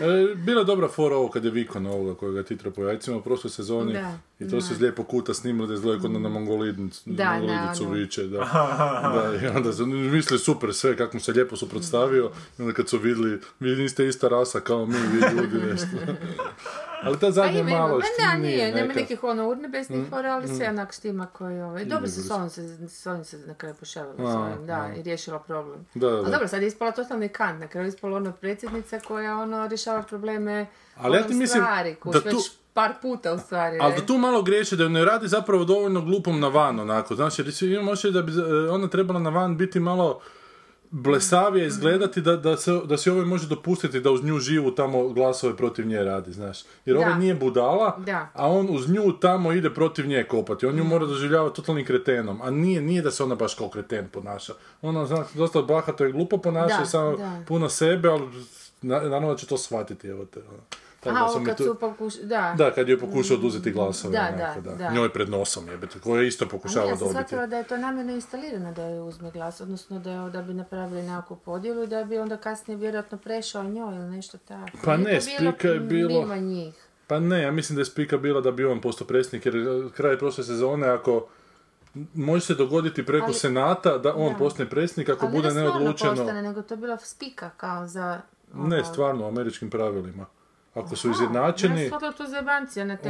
E, 0.00 0.34
bila 0.34 0.60
je 0.60 0.64
dobra 0.64 0.88
fora 0.88 1.16
ovo 1.16 1.28
kad 1.28 1.44
je 1.44 1.50
Vikon 1.50 1.86
ovoga 1.86 2.14
kojega 2.14 2.42
titra 2.42 2.70
po 2.70 2.82
jajcima 2.82 3.16
u 3.16 3.22
prošloj 3.22 3.50
sezoni. 3.50 3.92
Da, 3.92 4.18
I 4.40 4.48
to 4.50 4.60
su 4.60 4.72
iz 4.72 4.80
lijepo 4.80 5.04
kuta 5.04 5.34
snimali 5.34 5.68
da 5.68 5.74
izgleda 5.74 6.02
kod 6.02 6.10
na 6.10 6.28
mongolidnicu, 6.28 7.00
Da, 7.06 7.24
na 7.24 7.38
mongolidnicu 7.38 7.84
ono. 7.84 7.92
viče, 7.92 8.26
da. 8.26 8.38
da. 9.14 9.46
I 9.46 9.46
onda 9.56 9.72
su 9.72 9.86
mislili 9.86 10.38
super 10.38 10.74
sve, 10.74 10.96
kako 10.96 11.16
mu 11.16 11.20
se 11.20 11.32
lijepo 11.32 11.56
suprotstavio. 11.56 12.30
I 12.58 12.62
onda 12.62 12.74
kad 12.74 12.88
su 12.88 12.98
vidjeli, 12.98 13.40
vi 13.60 13.76
niste 13.76 14.08
ista 14.08 14.28
rasa 14.28 14.60
kao 14.60 14.86
mi, 14.86 14.94
vi 14.94 15.40
ljudi 15.40 15.66
nešto. 15.70 15.96
Ali 17.02 17.18
ta 17.18 17.26
Pa 17.26 17.30
zadnja 17.30 17.60
ima, 17.60 17.70
malo 17.70 18.00
što 18.00 18.10
pa 18.18 18.26
da, 18.26 18.38
nije, 18.38 18.72
nema 18.74 18.86
neka. 18.86 19.00
Mm, 19.00 19.02
nekih 19.02 19.24
ono 19.24 19.48
urnebesnih 19.48 20.08
fora, 20.10 20.32
ali 20.32 20.48
sve 20.48 20.68
onak 20.68 20.92
štima 20.92 21.26
koji, 21.26 21.60
ovaj, 21.60 21.84
dobro 21.84 22.08
se 22.08 22.22
s 22.22 22.30
ovim 22.30 22.50
se, 22.50 22.88
s 22.88 23.06
ovim 23.06 23.24
se 23.24 23.38
na 23.38 23.54
kraju 23.54 23.74
pošavila, 23.74 24.14
s 24.32 24.34
A, 24.34 24.38
ovim, 24.38 24.66
da, 24.66 24.74
a. 24.74 24.94
i 24.96 25.02
riješila 25.02 25.38
problem. 25.38 25.86
Da, 25.94 26.10
da, 26.10 26.16
da. 26.22 26.30
dobro, 26.30 26.48
sad 26.48 26.62
je 26.62 26.68
ispala 26.68 26.92
totalni 26.92 27.28
kant, 27.28 27.60
na 27.60 27.68
kraju 27.68 27.86
je 27.86 27.88
ispala 27.88 28.16
ono 28.16 28.32
predsjednica 28.32 29.00
koja 29.00 29.38
ono 29.38 29.66
rješava 29.68 30.02
probleme 30.02 30.66
Ali 30.96 31.16
ja 31.16 31.18
onom 31.18 31.30
ti 31.30 31.36
mislim 31.36 31.62
stvari, 31.62 31.94
kuš, 31.94 32.12
da 32.12 32.18
već 32.18 32.34
tu- 32.34 32.52
par 32.74 32.92
puta 33.02 33.32
u 33.32 33.38
stvari. 33.38 33.78
Ali 33.80 33.94
ne? 33.94 34.00
da 34.00 34.06
tu 34.06 34.18
malo 34.18 34.42
griješi, 34.42 34.76
da 34.76 34.88
ne 34.88 35.04
radi 35.04 35.28
zapravo 35.28 35.64
dovoljno 35.64 36.00
glupom 36.00 36.40
na 36.40 36.48
van, 36.48 36.80
onako, 36.80 37.14
znaš, 37.14 37.38
jer 37.38 37.46
imam 37.62 37.94
da 38.12 38.22
bi 38.22 38.32
e, 38.32 38.70
ona 38.70 38.88
trebala 38.88 39.20
na 39.20 39.30
van 39.30 39.56
biti 39.56 39.80
malo 39.80 40.20
blesavije 40.92 41.66
izgledati 41.66 42.20
da, 42.20 42.36
da, 42.36 42.56
se, 42.56 42.80
da 42.84 42.96
si 42.96 43.10
ovaj 43.10 43.24
može 43.24 43.48
dopustiti 43.48 44.00
da 44.00 44.10
uz 44.10 44.24
nju 44.24 44.38
živu 44.38 44.70
tamo 44.70 45.08
glasove 45.08 45.56
protiv 45.56 45.86
nje 45.86 45.98
radi, 45.98 46.32
znaš. 46.32 46.58
Jer 46.84 46.96
Da. 46.96 47.00
ovaj 47.00 47.18
nije 47.18 47.34
budala, 47.36 47.96
Da. 47.98 48.28
a 48.34 48.46
on 48.48 48.68
uz 48.70 48.90
nju 48.90 49.12
tamo 49.12 49.52
ide 49.52 49.70
protiv 49.70 50.06
nje 50.06 50.24
kopati. 50.24 50.66
On 50.66 50.74
nju 50.74 50.84
mora 50.84 51.06
doživljavati 51.06 51.56
totalnim 51.56 51.86
kretenom, 51.86 52.42
a 52.42 52.50
nije, 52.50 52.80
nije 52.80 53.02
da 53.02 53.10
se 53.10 53.22
ona 53.22 53.34
baš 53.34 53.54
kao 53.54 53.68
kreten 53.68 54.08
ponaša. 54.08 54.52
Ona, 54.82 55.06
znaš, 55.06 55.26
dosta 55.30 55.62
bahato 55.62 56.06
i 56.06 56.12
glupo 56.12 56.38
ponaša 56.38 56.76
Da, 56.76 56.82
i 56.82 56.86
samo 56.86 57.16
da. 57.16 57.42
puno 57.48 57.68
sebe, 57.68 58.08
ali 58.08 58.22
na- 58.82 59.00
naravno 59.00 59.28
da 59.28 59.36
će 59.36 59.46
to 59.46 59.58
shvatiti, 59.58 60.08
evo 60.08 60.24
te. 60.24 60.40
ono. 60.42 60.58
Tako 61.00 61.10
A, 61.10 61.12
da 61.12 61.24
ovo 61.24 61.32
sam 61.32 61.44
kad 61.44 61.56
tu- 61.56 61.64
su 61.64 61.74
pokuš... 61.74 62.14
Da. 62.16 62.54
Da, 62.58 62.70
kad 62.70 62.88
je 62.88 62.98
pokušao 62.98 63.36
oduzeti 63.36 63.70
glasove, 63.70 64.12
Da, 64.12 64.32
onako, 64.34 64.60
da, 64.60 64.70
da, 64.70 64.76
da. 64.78 64.90
Njoj 64.90 65.08
pred 65.08 65.28
nosom 65.30 65.68
jebete, 65.68 65.98
koja 66.00 66.20
je 66.20 66.28
isto 66.28 66.46
pokušava 66.46 66.82
nije, 66.82 66.92
ja 66.92 66.96
sam 66.96 67.06
dobiti. 67.06 67.18
shvatila 67.18 67.46
da 67.46 67.56
je 67.56 67.64
to 67.64 67.76
namjerno 67.76 68.12
instalirano 68.12 68.72
da 68.72 68.82
joj 68.84 69.00
uzme 69.00 69.30
glas, 69.30 69.60
odnosno 69.60 69.98
da, 69.98 70.10
je, 70.12 70.30
da 70.30 70.42
bi 70.42 70.54
napravili 70.54 71.02
nekakvu 71.02 71.36
podjelu 71.36 71.82
i 71.82 71.86
da 71.86 72.04
bi 72.04 72.18
onda 72.18 72.36
kasnije 72.36 72.78
vjerojatno 72.78 73.18
prešao 73.18 73.64
njoj 73.64 73.96
ili 73.96 74.06
nešto 74.06 74.38
tako. 74.38 74.70
Pa 74.84 74.96
ne, 74.96 75.04
bilo 75.04 75.20
spika 75.52 75.68
je 75.68 75.80
bilo- 75.80 76.20
mimo 76.20 76.36
njih. 76.36 76.74
Pa 77.06 77.20
ne, 77.20 77.42
ja 77.42 77.50
mislim 77.50 77.76
da 77.76 77.80
je 77.80 77.86
spika 77.86 78.18
bila 78.18 78.40
da 78.40 78.50
bi 78.50 78.64
on 78.64 78.80
postao 78.80 79.06
predsjednik, 79.06 79.46
jer 79.46 79.54
kraj 79.90 80.18
prošle 80.18 80.44
sezone, 80.44 80.88
ako 80.88 81.26
može 82.14 82.40
se 82.42 82.54
dogoditi 82.54 83.06
preko 83.06 83.24
Ali- 83.24 83.34
senata 83.34 83.98
da 83.98 84.14
on 84.14 84.32
da. 84.32 84.38
postane 84.38 84.70
predsjednik, 84.70 85.08
ako 85.08 85.26
Ali 85.26 85.32
bude 85.32 85.48
ne 85.48 85.54
da 85.54 85.60
stvarno 85.60 85.78
neodlučeno... 85.78 86.10
postane, 86.12 86.42
nego 86.42 86.62
to 86.62 86.74
je 86.74 86.78
bila 86.78 86.98
spika 86.98 87.50
kao 87.50 87.86
za... 87.86 88.20
Ne, 88.54 88.76
ono, 88.76 88.84
stvarno, 88.84 89.24
u 89.24 89.28
američkim 89.28 89.70
pravilima. 89.70 90.26
Ako 90.84 90.96
su 90.96 91.10
izjednačeni, 91.10 91.90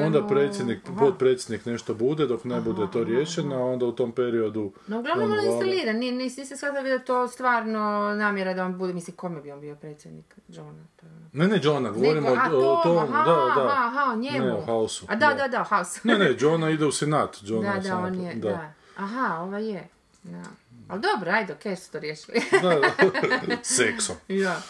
onda 0.06 0.26
predsjednik, 0.26 0.78
Aha. 0.88 0.98
potpredsjednik 0.98 1.66
nešto 1.66 1.94
bude, 1.94 2.26
dok 2.26 2.44
ne 2.44 2.60
bude 2.60 2.86
to 2.92 3.04
riješeno, 3.04 3.56
a 3.56 3.64
onda 3.64 3.86
u 3.86 3.92
tom 3.92 4.12
periodu... 4.12 4.72
No, 4.86 4.98
uglavnom 4.98 5.24
on 5.26 5.38
on 5.38 5.44
vlada. 5.44 5.50
instalira, 5.50 5.92
nije, 5.92 6.12
nisi 6.12 6.44
se 6.44 6.56
shvatila 6.56 6.82
da 6.82 6.98
to 6.98 7.28
stvarno 7.28 8.14
namjera 8.14 8.54
da 8.54 8.64
on 8.64 8.78
bude, 8.78 8.92
mislim, 8.92 9.16
kome 9.16 9.40
bi 9.40 9.52
on 9.52 9.60
bio 9.60 9.74
predsjednik 9.74 10.34
Johna? 10.48 10.70
Ono. 11.02 11.08
Ne, 11.32 11.48
ne, 11.48 11.60
Johna, 11.62 11.90
govorimo 11.90 12.28
Neko- 12.28 12.56
o, 12.56 12.82
tom, 12.82 12.98
aha, 12.98 13.24
da, 13.24 13.62
da. 13.62 13.70
aha, 13.70 14.14
njemu. 14.16 14.46
Ne, 14.46 14.52
o 14.52 14.60
House-u. 14.60 15.06
A 15.08 15.16
da, 15.16 15.34
da, 15.34 15.48
da, 15.48 15.64
House. 15.64 16.00
Ne, 16.04 16.18
ne, 16.18 16.36
Johna 16.40 16.70
ide 16.70 16.86
u 16.86 16.92
senat. 16.92 17.36
Johna 17.42 17.74
da, 17.74 17.88
da, 17.88 17.98
on 17.98 18.20
je, 18.20 18.34
da. 18.34 18.72
Aha, 18.96 19.38
ova 19.42 19.58
je. 19.58 19.88
Da. 20.22 20.42
Ali 20.88 21.00
dobro, 21.00 21.30
ajde, 21.30 21.52
okej 21.52 21.76
su 21.76 21.92
to 21.92 21.98
riješili. 21.98 22.40
Da, 22.62 22.68
da. 22.68 23.56
Seksom. 23.62 24.16
ja. 24.28 24.60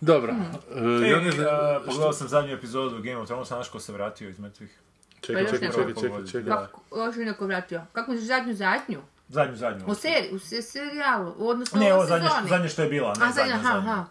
Dobro. 0.00 0.32
Hmm. 0.32 1.02
e, 1.02 1.06
E, 1.06 1.10
ja 1.10 1.20
ne 1.20 1.30
znam, 1.30 1.46
a, 1.46 1.50
što- 1.72 1.82
pogledao 1.82 2.12
sam 2.12 2.28
zadnju 2.28 2.52
epizodu 2.52 2.96
Game 2.96 3.16
of 3.16 3.26
Thrones, 3.26 3.48
znaš 3.48 3.68
ko 3.68 3.80
se 3.80 3.92
vratio 3.92 4.28
iz 4.28 4.38
mrtvih? 4.38 4.78
Čekaj, 5.20 5.44
Pa 5.44 5.50
čekaj, 5.50 5.68
čekaj, 5.70 5.94
čekaj, 5.94 6.26
čekaj. 6.26 6.52
Kako, 6.56 6.80
još 6.96 7.16
je 7.16 7.24
neko 7.24 7.46
vratio. 7.46 7.82
Kako 7.92 8.12
je 8.12 8.18
zadnju 8.18 8.54
zadnju? 8.54 8.98
Zadnju, 9.28 9.56
zadnju. 9.56 9.84
U 9.86 9.94
seriji, 9.94 10.34
u 10.34 10.38
se- 10.38 10.62
serijalu, 10.62 11.34
u 11.38 11.48
odnosno 11.48 11.80
Ne, 11.80 11.92
u 11.92 11.96
ovo 11.96 12.06
zadnje, 12.06 12.28
zadnje 12.48 12.68
što 12.68 12.82
je 12.82 12.88
bila, 12.88 13.08
ne 13.10 13.26
A, 13.26 13.32
zadnja, 13.32 13.52
zadnja, 13.52 13.68
aha, 13.70 13.78
aha. 13.80 14.04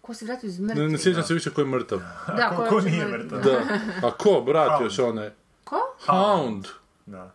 Ko 0.00 0.14
se 0.14 0.24
vratio 0.24 0.48
iz 0.48 0.58
Ne, 0.58 0.66
mrtvih? 0.66 0.88
ne 0.88 0.98
sjećam 0.98 1.22
se 1.22 1.34
više 1.34 1.50
ko 1.50 1.60
je 1.60 1.66
mrtav. 1.66 1.98
Da, 2.28 2.48
Ko- 2.50 2.56
ko 2.56 2.62
je 2.64 2.68
ko 2.70 2.80
nije 2.80 3.06
mrtav? 3.06 3.40
Da. 3.40 3.60
A 4.02 4.10
ko, 4.12 4.42
brat 4.42 4.80
još 4.80 4.96
Hound. 4.96 5.10
one? 5.10 5.32
Ko? 5.64 5.76
Hound. 6.06 6.66
Da. 7.06 7.34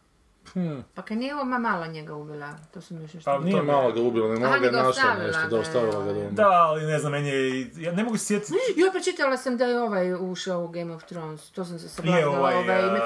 Pa 0.94 1.02
kad 1.02 1.18
nije 1.18 1.36
ova 1.36 1.44
mala 1.60 1.88
njega 1.88 2.14
ubila, 2.14 2.54
to 2.74 2.82
sam 2.82 3.02
još 3.02 3.14
nešto... 3.14 3.32
Pa 3.32 3.40
Nije 3.40 3.58
to- 3.58 3.64
mala 3.64 3.92
ga 3.92 4.02
ubila, 4.02 4.28
nego 4.30 4.42
Aha, 4.42 4.50
ona 4.50 4.60
ga 4.60 4.66
je 4.68 4.84
našla 4.84 5.14
nešto, 5.18 5.48
da 5.50 5.60
ostavila 5.60 5.92
ga 5.94 5.98
ovaj. 6.00 6.14
doma. 6.14 6.30
Da, 6.32 6.48
ali 6.50 6.86
ne 6.86 7.00
znam, 7.00 7.12
meni 7.12 7.30
je, 7.30 7.70
ja 7.76 7.92
ne 7.92 8.04
mogu 8.04 8.18
se 8.18 8.26
sjetiti, 8.26 8.54
Ja 8.78 8.92
pročitala 8.92 9.38
sam 9.38 9.58
da 9.58 9.66
je 9.66 9.82
ovaj 9.82 10.14
ušao 10.14 10.64
u 10.64 10.68
Game 10.68 10.94
of 10.94 11.04
Thrones, 11.04 11.52
to 11.52 11.66
sam 11.66 11.80
se 11.80 11.90
sabavila, 11.90 12.30
ovaj, 12.30 12.56
ovaj, 12.56 12.80
uh, 12.80 12.92
uh, 12.92 13.00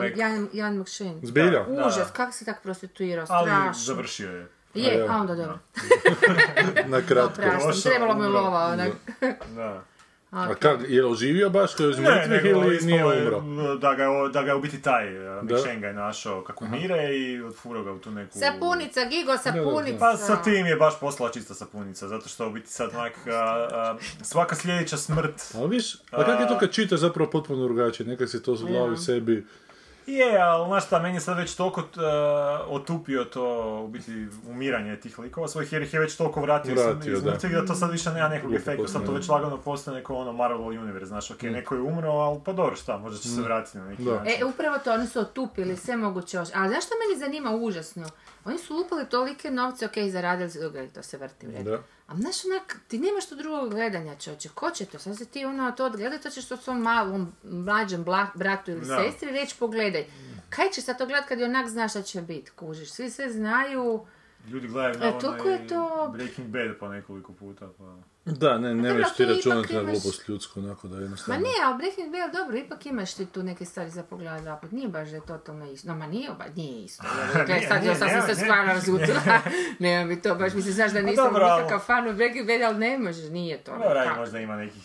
Mac- 0.00 0.18
Jan, 0.18 0.48
Jan 0.52 0.78
McShane. 0.78 1.18
Zbilja? 1.22 1.64
Da. 1.64 1.86
Užas, 1.86 2.10
kako 2.12 2.32
se 2.32 2.44
tak 2.44 2.62
prostituirao, 2.62 3.26
ali 3.28 3.46
strašno. 3.46 3.72
završio 3.74 4.30
je. 4.30 4.48
Je, 4.74 4.90
A, 4.92 4.98
ja. 4.98 5.12
a 5.12 5.16
onda 5.16 5.34
dobro. 5.34 5.58
Na 6.86 7.00
kratko. 7.02 7.42
Trebalo 7.82 8.14
umro. 8.14 8.28
lova, 8.30 8.66
onak. 8.66 8.92
Da. 9.48 9.82
A 10.30 10.54
kak, 10.54 10.80
je 10.88 11.02
li 11.02 11.10
oživio 11.10 11.50
baš 11.50 11.70
Ne, 11.98 12.10
mrtvih 12.10 12.30
nego 12.44 12.48
ili 12.60 12.76
ispalo 12.76 12.90
nije 13.10 13.16
je, 13.16 13.36
umro? 13.38 13.74
Da 13.74 13.94
ga, 13.94 14.02
je- 14.02 14.28
da 14.28 14.42
ga 14.42 14.48
je 14.48 14.54
u 14.54 14.60
biti 14.60 14.82
taj 14.82 15.06
ga 15.76 15.86
je 15.86 15.94
našao 15.94 16.42
kako 16.42 16.66
mire 16.66 17.16
i 17.16 17.42
odfurao 17.42 17.82
ga 17.84 17.92
u 17.92 17.98
tu 17.98 18.10
neku... 18.10 18.38
Sapunica, 18.38 19.00
Gigo, 19.04 19.36
sapunica. 19.36 19.98
Pa 20.00 20.16
sa 20.16 20.36
tim 20.36 20.66
je 20.66 20.76
baš 20.76 21.00
poslala 21.00 21.32
čista 21.32 21.54
sapunica, 21.54 22.08
zato 22.08 22.28
što 22.28 22.46
u 22.46 22.50
biti 22.50 22.68
sad 22.68 22.90
onak, 22.90 23.12
a, 23.26 23.30
a, 23.32 23.96
svaka 24.22 24.54
sljedeća 24.56 24.96
smrt 24.96 25.54
Ali 25.54 25.68
viš, 25.68 25.94
a 26.10 26.24
kak 26.24 26.40
je 26.40 26.48
to 26.48 26.58
kad 26.58 26.72
čitaš 26.72 27.00
zapravo 27.00 27.30
potpuno 27.30 27.62
drugačije, 27.64 28.06
nekak 28.06 28.28
si 28.28 28.42
to 28.42 28.52
u 28.52 28.56
glavi 28.58 28.96
sebi... 28.96 29.46
Je, 30.10 30.38
ali 30.38 30.68
znaš 30.68 30.86
šta, 30.86 30.98
meni 30.98 31.16
je 31.16 31.20
sad 31.20 31.36
već 31.36 31.54
toliko 31.54 31.80
uh, 31.80 31.86
otupio 32.68 33.24
to, 33.24 33.78
u 33.84 33.88
biti, 33.88 34.26
umiranje 34.48 34.96
tih 35.00 35.18
likova 35.18 35.48
svojih, 35.48 35.72
jer 35.72 35.82
ih 35.82 35.94
je 35.94 36.00
već 36.00 36.16
toliko 36.16 36.40
vratio, 36.40 36.74
Vratio, 36.74 37.12
iz 37.12 37.22
da. 37.22 37.30
mrtvih 37.30 37.52
da 37.52 37.66
to 37.66 37.74
sad 37.74 37.90
više 37.90 38.10
nema 38.10 38.28
nekog 38.28 38.54
efekta, 38.54 38.88
sad 38.88 39.06
to 39.06 39.12
već 39.12 39.28
lagano 39.28 39.56
postane 39.56 39.96
neko 39.96 40.14
ono 40.14 40.32
Marvel 40.32 40.60
Universe, 40.66 41.06
znaš, 41.06 41.30
ok, 41.30 41.42
neko 41.42 41.74
je 41.74 41.80
umro, 41.80 42.10
ali 42.10 42.40
pa 42.44 42.52
dobro, 42.52 42.76
šta, 42.76 42.98
možda 42.98 43.18
će 43.18 43.28
se 43.28 43.40
vratiti 43.42 43.78
na 43.78 43.84
neki 43.84 44.04
Da. 44.04 44.14
način. 44.14 44.32
E, 44.40 44.44
upravo 44.44 44.78
to, 44.78 44.92
oni 44.92 45.06
su 45.06 45.20
otupili 45.20 45.76
sve 45.76 45.96
moguće. 45.96 46.38
Ali 46.38 46.68
znaš 46.68 46.84
što 46.86 46.94
meni 47.08 47.20
zanima 47.20 47.50
užasno? 47.50 48.06
Oni 48.44 48.58
su 48.58 48.74
lupali 48.74 49.06
tolike 49.06 49.50
novce, 49.50 49.86
ok, 49.86 50.08
zaradili, 50.08 50.50
su- 50.50 50.58
to 50.94 51.02
se 51.02 51.16
vrti 51.16 51.48
u 51.48 51.50
redu. 51.50 51.64
Da. 51.64 51.82
A 52.06 52.16
znaš 52.16 52.44
onak, 52.46 52.76
ti 52.88 52.98
nemaš 52.98 53.26
tu 53.26 53.34
drugog 53.34 53.70
gledanja 53.70 54.16
čovječe, 54.16 54.48
ko 54.48 54.70
će 54.70 54.84
to? 54.86 54.98
Sad 54.98 55.16
se 55.16 55.24
ti 55.24 55.44
ono 55.44 55.72
to 55.72 55.86
odgledati, 55.86 56.22
to 56.22 56.30
ćeš 56.30 56.46
to 56.46 56.56
svom 56.56 56.80
malom, 56.80 57.32
mlađem 57.44 58.04
bla- 58.04 58.26
bratu 58.34 58.70
ili 58.70 58.80
Da. 58.80 58.98
sestri 58.98 59.30
reći 59.30 59.56
pogledaj. 59.58 60.06
Kaj 60.50 60.70
će 60.70 60.82
sad 60.82 60.98
to 60.98 61.06
gledat 61.06 61.28
kad 61.28 61.40
i 61.40 61.44
onak 61.44 61.68
znaš 61.68 61.90
šta 61.90 62.02
će 62.02 62.22
bit, 62.22 62.50
kužiš? 62.50 62.90
Svi 62.90 63.10
sve 63.10 63.30
znaju, 63.30 64.06
Ljudi 64.48 64.68
gledaju 64.68 64.98
na 65.00 65.06
E, 65.06 65.18
toliko 65.20 65.48
je 65.48 65.54
onaj 65.54 65.66
to- 65.68 66.10
Breaking 66.12 66.48
Bad 66.48 66.76
po 66.80 66.88
nekoliko 66.88 67.32
puta, 67.32 67.68
pa... 67.78 67.96
Da, 68.24 68.58
ne, 68.58 68.74
ne 68.74 68.92
veš 68.92 69.06
ti 69.16 69.24
računati 69.24 69.74
na 69.74 69.82
glupost 69.82 70.28
ljudsku, 70.28 70.60
onako 70.60 70.88
da 70.88 70.96
Ma 70.96 71.02
jednostavno... 71.02 71.40
ne, 71.40 71.50
ali 71.64 71.78
Breaking 71.78 72.12
Bad, 72.12 72.32
dobro, 72.32 72.56
ipak 72.56 72.86
imaš 72.86 73.14
ti 73.14 73.26
tu 73.26 73.42
neke 73.42 73.64
stvari 73.64 73.90
za 73.90 74.02
pogledat 74.02 74.42
dva 74.42 74.56
put. 74.56 74.72
Nije 74.72 74.88
baš 74.88 75.08
da 75.08 75.16
je 75.16 75.26
totalno 75.26 75.72
isto. 75.72 75.88
No, 75.88 75.94
ma 75.96 76.06
nije, 76.06 76.28
ba, 76.38 76.44
nije 76.56 76.84
isto. 76.84 77.04
Gle, 77.34 77.44
Nije, 77.54 77.68
sad 77.68 77.84
ja 77.84 77.94
sam 77.94 78.08
se 78.26 78.34
stvarno 78.34 78.72
razutila. 78.72 79.20
Nema 79.78 80.04
mi 80.04 80.22
to 80.22 80.34
baš, 80.34 80.54
mislim, 80.54 80.74
znaš 80.74 80.92
da 80.92 81.02
nisam 81.02 81.24
dobro, 81.24 81.44
ali- 81.44 81.62
nikakav 81.62 81.86
fan 81.86 82.08
od 82.08 82.16
Breaking 82.16 82.46
Bad, 82.46 82.62
ali 82.62 82.78
ne 82.78 82.98
može, 82.98 83.30
nije 83.30 83.58
to. 83.58 83.72
Dobro, 83.72 84.00
kako. 84.04 84.20
možda 84.20 84.38
ima 84.38 84.56
nekih, 84.56 84.82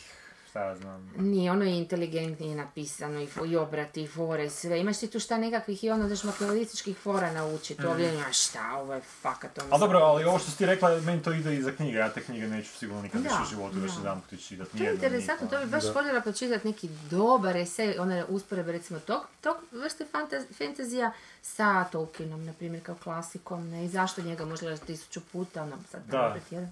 šta 0.56 0.76
znam... 0.76 1.12
Nije, 1.18 1.52
ono 1.52 1.64
je 1.64 1.78
inteligentnije 1.78 2.56
napisano 2.56 3.20
i, 3.22 3.28
fo- 3.28 3.52
i 3.52 3.56
obrati 3.58 4.04
i 4.04 4.08
fore 4.08 4.50
sve. 4.50 4.80
Imaš 4.80 5.00
ti 5.00 5.08
tu 5.08 5.20
šta 5.20 5.38
nekakvih 5.38 5.84
i 5.84 5.90
ono 5.90 6.08
daš 6.08 6.24
makiavelističkih 6.24 6.98
fora 6.98 7.32
naučiti. 7.32 7.86
Ovdje 7.86 8.14
imaš 8.14 8.40
šta, 8.40 8.72
ovo 8.74 8.94
je 8.94 9.02
fakat. 9.02 9.58
Ono 9.58 9.68
Ali 9.72 9.80
dobro, 9.80 10.00
ali 10.00 10.24
ovo 10.24 10.40
što 10.40 10.52
si 10.52 10.58
ti 10.58 10.66
rekla, 10.66 11.00
meni 11.00 11.24
to 11.24 11.32
ide 11.34 11.56
i 11.56 11.62
za 11.62 11.72
knjige, 11.72 11.98
ja 11.98 12.10
te 12.10 12.22
knjige 12.22 12.48
neću 12.48 12.70
sigurno 12.70 13.02
nikad 13.02 13.22
Da, 13.22 13.30
više 13.30 13.42
u 13.44 13.46
životu 13.46 13.78
još 13.78 13.92
da. 13.92 13.98
jedan 14.00 14.22
put 14.22 14.34
ići 14.34 14.48
čitati. 14.48 14.78
To 14.78 14.84
je 14.84 14.94
interesantno, 14.94 15.48
to 15.48 15.60
bi 15.60 15.66
baš 15.66 15.84
voljela 15.86 16.22
pročitati 16.22 16.68
neki 16.68 16.90
dobar 17.10 17.58
esej, 17.58 18.00
one 18.00 18.26
usporedbe 18.26 18.72
recimo 18.72 19.00
tog, 19.00 19.22
tog 19.42 19.58
vrste 19.72 20.06
fantaz, 20.06 20.44
fantazija 20.58 21.12
sa 21.42 21.84
Tolkienom, 21.84 22.46
na 22.46 22.54
primjer, 22.54 22.84
kao 22.84 22.96
klasikom, 22.96 23.70
ne, 23.70 23.86
i 23.86 23.90
zašto 23.90 24.22
njega 24.22 24.46
možda 24.46 24.78
tisuću 24.78 25.22
puta, 25.22 25.64
ono, 25.64 25.78
sad 25.92 26.02
Da. 26.06 26.36
da. 26.52 26.68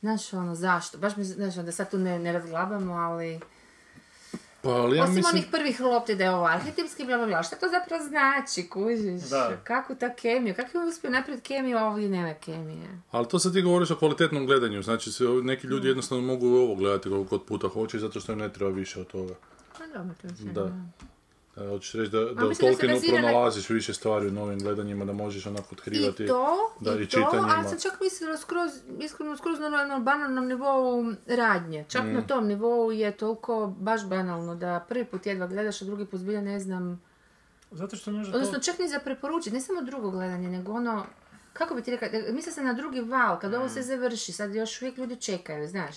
Znaš, 0.00 0.32
ono, 0.32 0.54
zašto? 0.54 0.98
Baš 0.98 1.16
mi, 1.16 1.24
znaš, 1.24 1.54
da 1.54 1.72
sad 1.72 1.90
tu 1.90 1.98
ne, 1.98 2.18
ne 2.18 2.32
razglabamo, 2.32 2.94
ali... 2.94 3.40
Pa, 4.62 4.70
ali 4.70 4.96
ja 4.96 5.02
Osim 5.02 5.14
mislim... 5.14 5.36
onih 5.36 5.46
prvih 5.50 5.80
lopti 5.80 6.14
da 6.14 6.24
je 6.24 6.30
ovo 6.30 6.46
arhetipski, 6.46 7.04
bla, 7.04 7.16
bla, 7.16 7.26
bla, 7.26 7.42
šta 7.42 7.56
to 7.56 7.66
zapravo 7.68 8.04
znači, 8.04 8.68
kužiš? 8.68 9.30
Da. 9.30 9.56
Kako 9.64 9.94
ta 9.94 10.14
kemija, 10.14 10.54
kako 10.54 10.78
je 10.78 10.82
on 10.82 10.88
uspio 10.88 11.10
napraviti 11.10 11.48
kemiju, 11.48 11.78
a 11.78 11.84
ovdje 11.84 12.08
nema 12.08 12.34
kemije? 12.34 13.00
Ali 13.10 13.28
to 13.28 13.38
sad 13.38 13.52
ti 13.52 13.62
govoriš 13.62 13.90
o 13.90 13.96
kvalitetnom 13.96 14.46
gledanju, 14.46 14.82
znači 14.82 15.12
se, 15.12 15.24
neki 15.24 15.66
ljudi 15.66 15.88
jednostavno 15.88 16.26
mogu 16.26 16.46
ovo 16.46 16.74
gledati 16.74 17.08
koliko 17.08 17.36
god 17.36 17.46
puta 17.46 17.68
hoće, 17.68 17.98
zato 17.98 18.20
što 18.20 18.32
im 18.32 18.38
ne 18.38 18.52
treba 18.52 18.70
više 18.70 19.00
od 19.00 19.06
toga. 19.06 19.34
Pa 19.78 19.86
dobro, 19.86 20.14
to 20.22 20.26
je 20.26 20.34
sve, 20.36 20.52
Da. 20.52 20.72
E, 21.56 21.68
hoćeš 21.68 21.92
reći 21.92 22.10
da, 22.10 22.18
da 22.24 22.46
u 22.46 22.54
Tolkienu 22.54 22.94
bazira 22.94 23.20
na- 23.20 23.28
pronalaziš 23.28 23.70
više 23.70 23.94
stvari 23.94 24.28
u 24.28 24.32
novim 24.32 24.58
gledanjima, 24.58 25.04
da 25.04 25.12
možeš 25.12 25.46
onako 25.46 25.66
otkrivati. 25.72 26.24
I 26.24 26.26
to, 26.26 26.72
da, 26.80 26.94
i, 26.94 27.02
i 27.02 27.06
to, 27.08 27.30
ali 27.32 27.68
sam 27.68 27.80
čak 27.80 28.00
mislila 28.00 28.36
skroz, 28.36 28.70
iskreno 29.00 29.36
skroz 29.36 29.58
na 29.58 29.66
onom 29.66 30.04
banalnom 30.04 30.46
nivou 30.48 31.12
radnje. 31.26 31.84
Čak 31.88 32.02
na 32.04 32.22
tom 32.26 32.46
nivou 32.46 32.92
je 32.92 33.16
toliko 33.16 33.74
baš 33.78 34.06
banalno 34.06 34.54
da 34.54 34.86
prvi 34.88 35.04
put 35.04 35.26
jedva 35.26 35.46
gledaš, 35.46 35.82
a 35.82 35.84
drugi 35.84 36.06
put 36.06 36.20
zbilja 36.20 36.40
ne 36.40 36.60
znam. 36.60 37.02
Zato 37.70 37.96
što 37.96 38.12
možda 38.12 38.34
Odnosno 38.36 38.58
to... 38.58 38.64
čak 38.64 38.78
ni 38.78 38.88
za 38.88 38.98
preporučiti, 38.98 39.54
ne 39.54 39.60
samo 39.60 39.82
drugo 39.82 40.10
gledanje, 40.10 40.48
nego 40.48 40.72
ono, 40.72 41.06
kako 41.52 41.74
bi 41.74 41.82
ti 41.82 41.90
rekla, 41.90 42.08
misle 42.32 42.52
se 42.52 42.62
na 42.62 42.72
drugi 42.72 43.00
val, 43.00 43.38
kad 43.38 43.54
ovo 43.54 43.68
se 43.68 43.82
završi, 43.82 44.32
sad 44.32 44.54
još 44.54 44.82
uvijek 44.82 44.98
ljudi 44.98 45.16
čekaju, 45.16 45.68
znaš. 45.68 45.96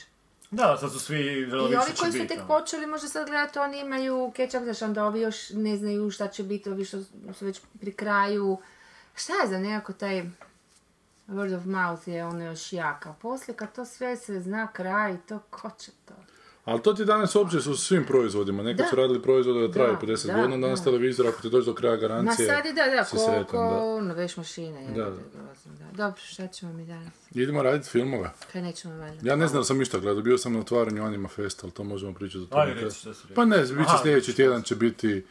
Da, 0.53 0.77
sad 0.77 0.91
su 0.91 0.99
svi 0.99 1.17
I 1.17 1.53
ovi 1.53 1.75
koji 1.99 2.11
su 2.11 2.27
tek 2.27 2.39
počeli 2.47 2.87
možda 2.87 3.07
sad 3.07 3.27
gledati, 3.27 3.59
oni 3.59 3.79
imaju 3.79 4.31
catch-up, 4.35 4.63
znaš, 4.63 4.81
onda 4.81 5.05
ovi 5.05 5.21
još 5.21 5.49
ne 5.49 5.77
znaju 5.77 6.11
šta 6.11 6.27
će 6.27 6.43
biti, 6.43 6.69
ovi 6.69 6.85
što 6.85 7.03
su 7.33 7.45
već 7.45 7.61
pri 7.79 7.91
kraju. 7.93 8.57
Šta 9.15 9.33
je 9.33 9.47
za 9.49 9.57
nekako 9.59 9.93
taj 9.93 10.23
word 11.27 11.57
of 11.57 11.65
mouth 11.65 12.07
je 12.07 12.25
ono 12.25 12.45
još 12.45 12.73
jaka. 12.73 13.13
Poslije 13.21 13.57
kad 13.57 13.75
to 13.75 13.85
sve 13.85 14.17
se 14.17 14.39
zna 14.39 14.67
kraj, 14.73 15.17
to 15.27 15.39
ko 15.49 15.69
će 15.79 15.91
to? 16.05 16.13
Ali 16.65 16.81
to 16.81 16.93
ti 16.93 17.05
danas 17.05 17.35
uopće 17.35 17.61
su 17.61 17.77
svim 17.77 18.05
proizvodima. 18.05 18.63
Nekad 18.63 18.85
Da. 18.85 18.89
su 18.89 18.95
radili 18.95 19.21
proizvode 19.21 19.67
da 19.67 19.73
traju 19.73 19.97
Da, 20.01 20.07
50 20.07 20.27
da, 20.27 20.33
godina, 20.33 20.57
danas 20.57 20.79
da. 20.79 20.83
televizor, 20.83 21.27
ako 21.27 21.41
ti 21.41 21.49
dođe 21.49 21.65
do 21.65 21.73
kraja 21.73 21.95
Ma 21.95 22.01
garancije, 22.01 22.47
sad 22.47 22.65
je 22.65 22.73
da, 22.73 22.95
da, 22.95 23.05
si 23.05 23.11
ko, 23.11 23.17
sretan, 23.17 23.69
da. 23.69 23.83
ono, 23.83 24.13
veš 24.13 24.37
mašine. 24.37 24.83
Je, 24.83 24.91
Da, 24.91 25.09
da. 25.09 25.17
Dobro, 25.93 26.21
šta 26.21 26.47
ćemo 26.47 26.73
mi 26.73 26.85
danas? 26.85 27.13
Idemo 27.31 27.63
raditi 27.63 27.89
filmove. 27.89 28.31
Kaj 28.51 28.61
nećemo 28.61 28.97
valjda? 28.97 29.29
Ja 29.29 29.35
ne 29.35 29.47
znam 29.47 29.61
da 29.61 29.65
sam 29.65 29.77
ništa 29.77 29.99
gledao, 29.99 30.23
bio 30.23 30.37
sam 30.37 30.53
na 30.53 30.59
otvaranju 30.59 31.03
Anima 31.03 31.29
Festa, 31.29 31.61
ali 31.63 31.71
to 31.73 31.83
možemo 31.83 32.13
pričati 32.13 32.43
o 32.43 32.45
tome. 32.45 32.61
Ajde, 32.63 32.81
reci 32.81 32.99
što 32.99 33.13
si 33.13 33.21
rekao. 33.27 33.35
Pa 33.35 33.45
ne, 33.45 33.57
bit 33.57 33.87
će 33.87 33.93
sljedeći 34.03 34.35
tjedan 34.35 34.63
će 34.63 34.75
biti 34.75 35.25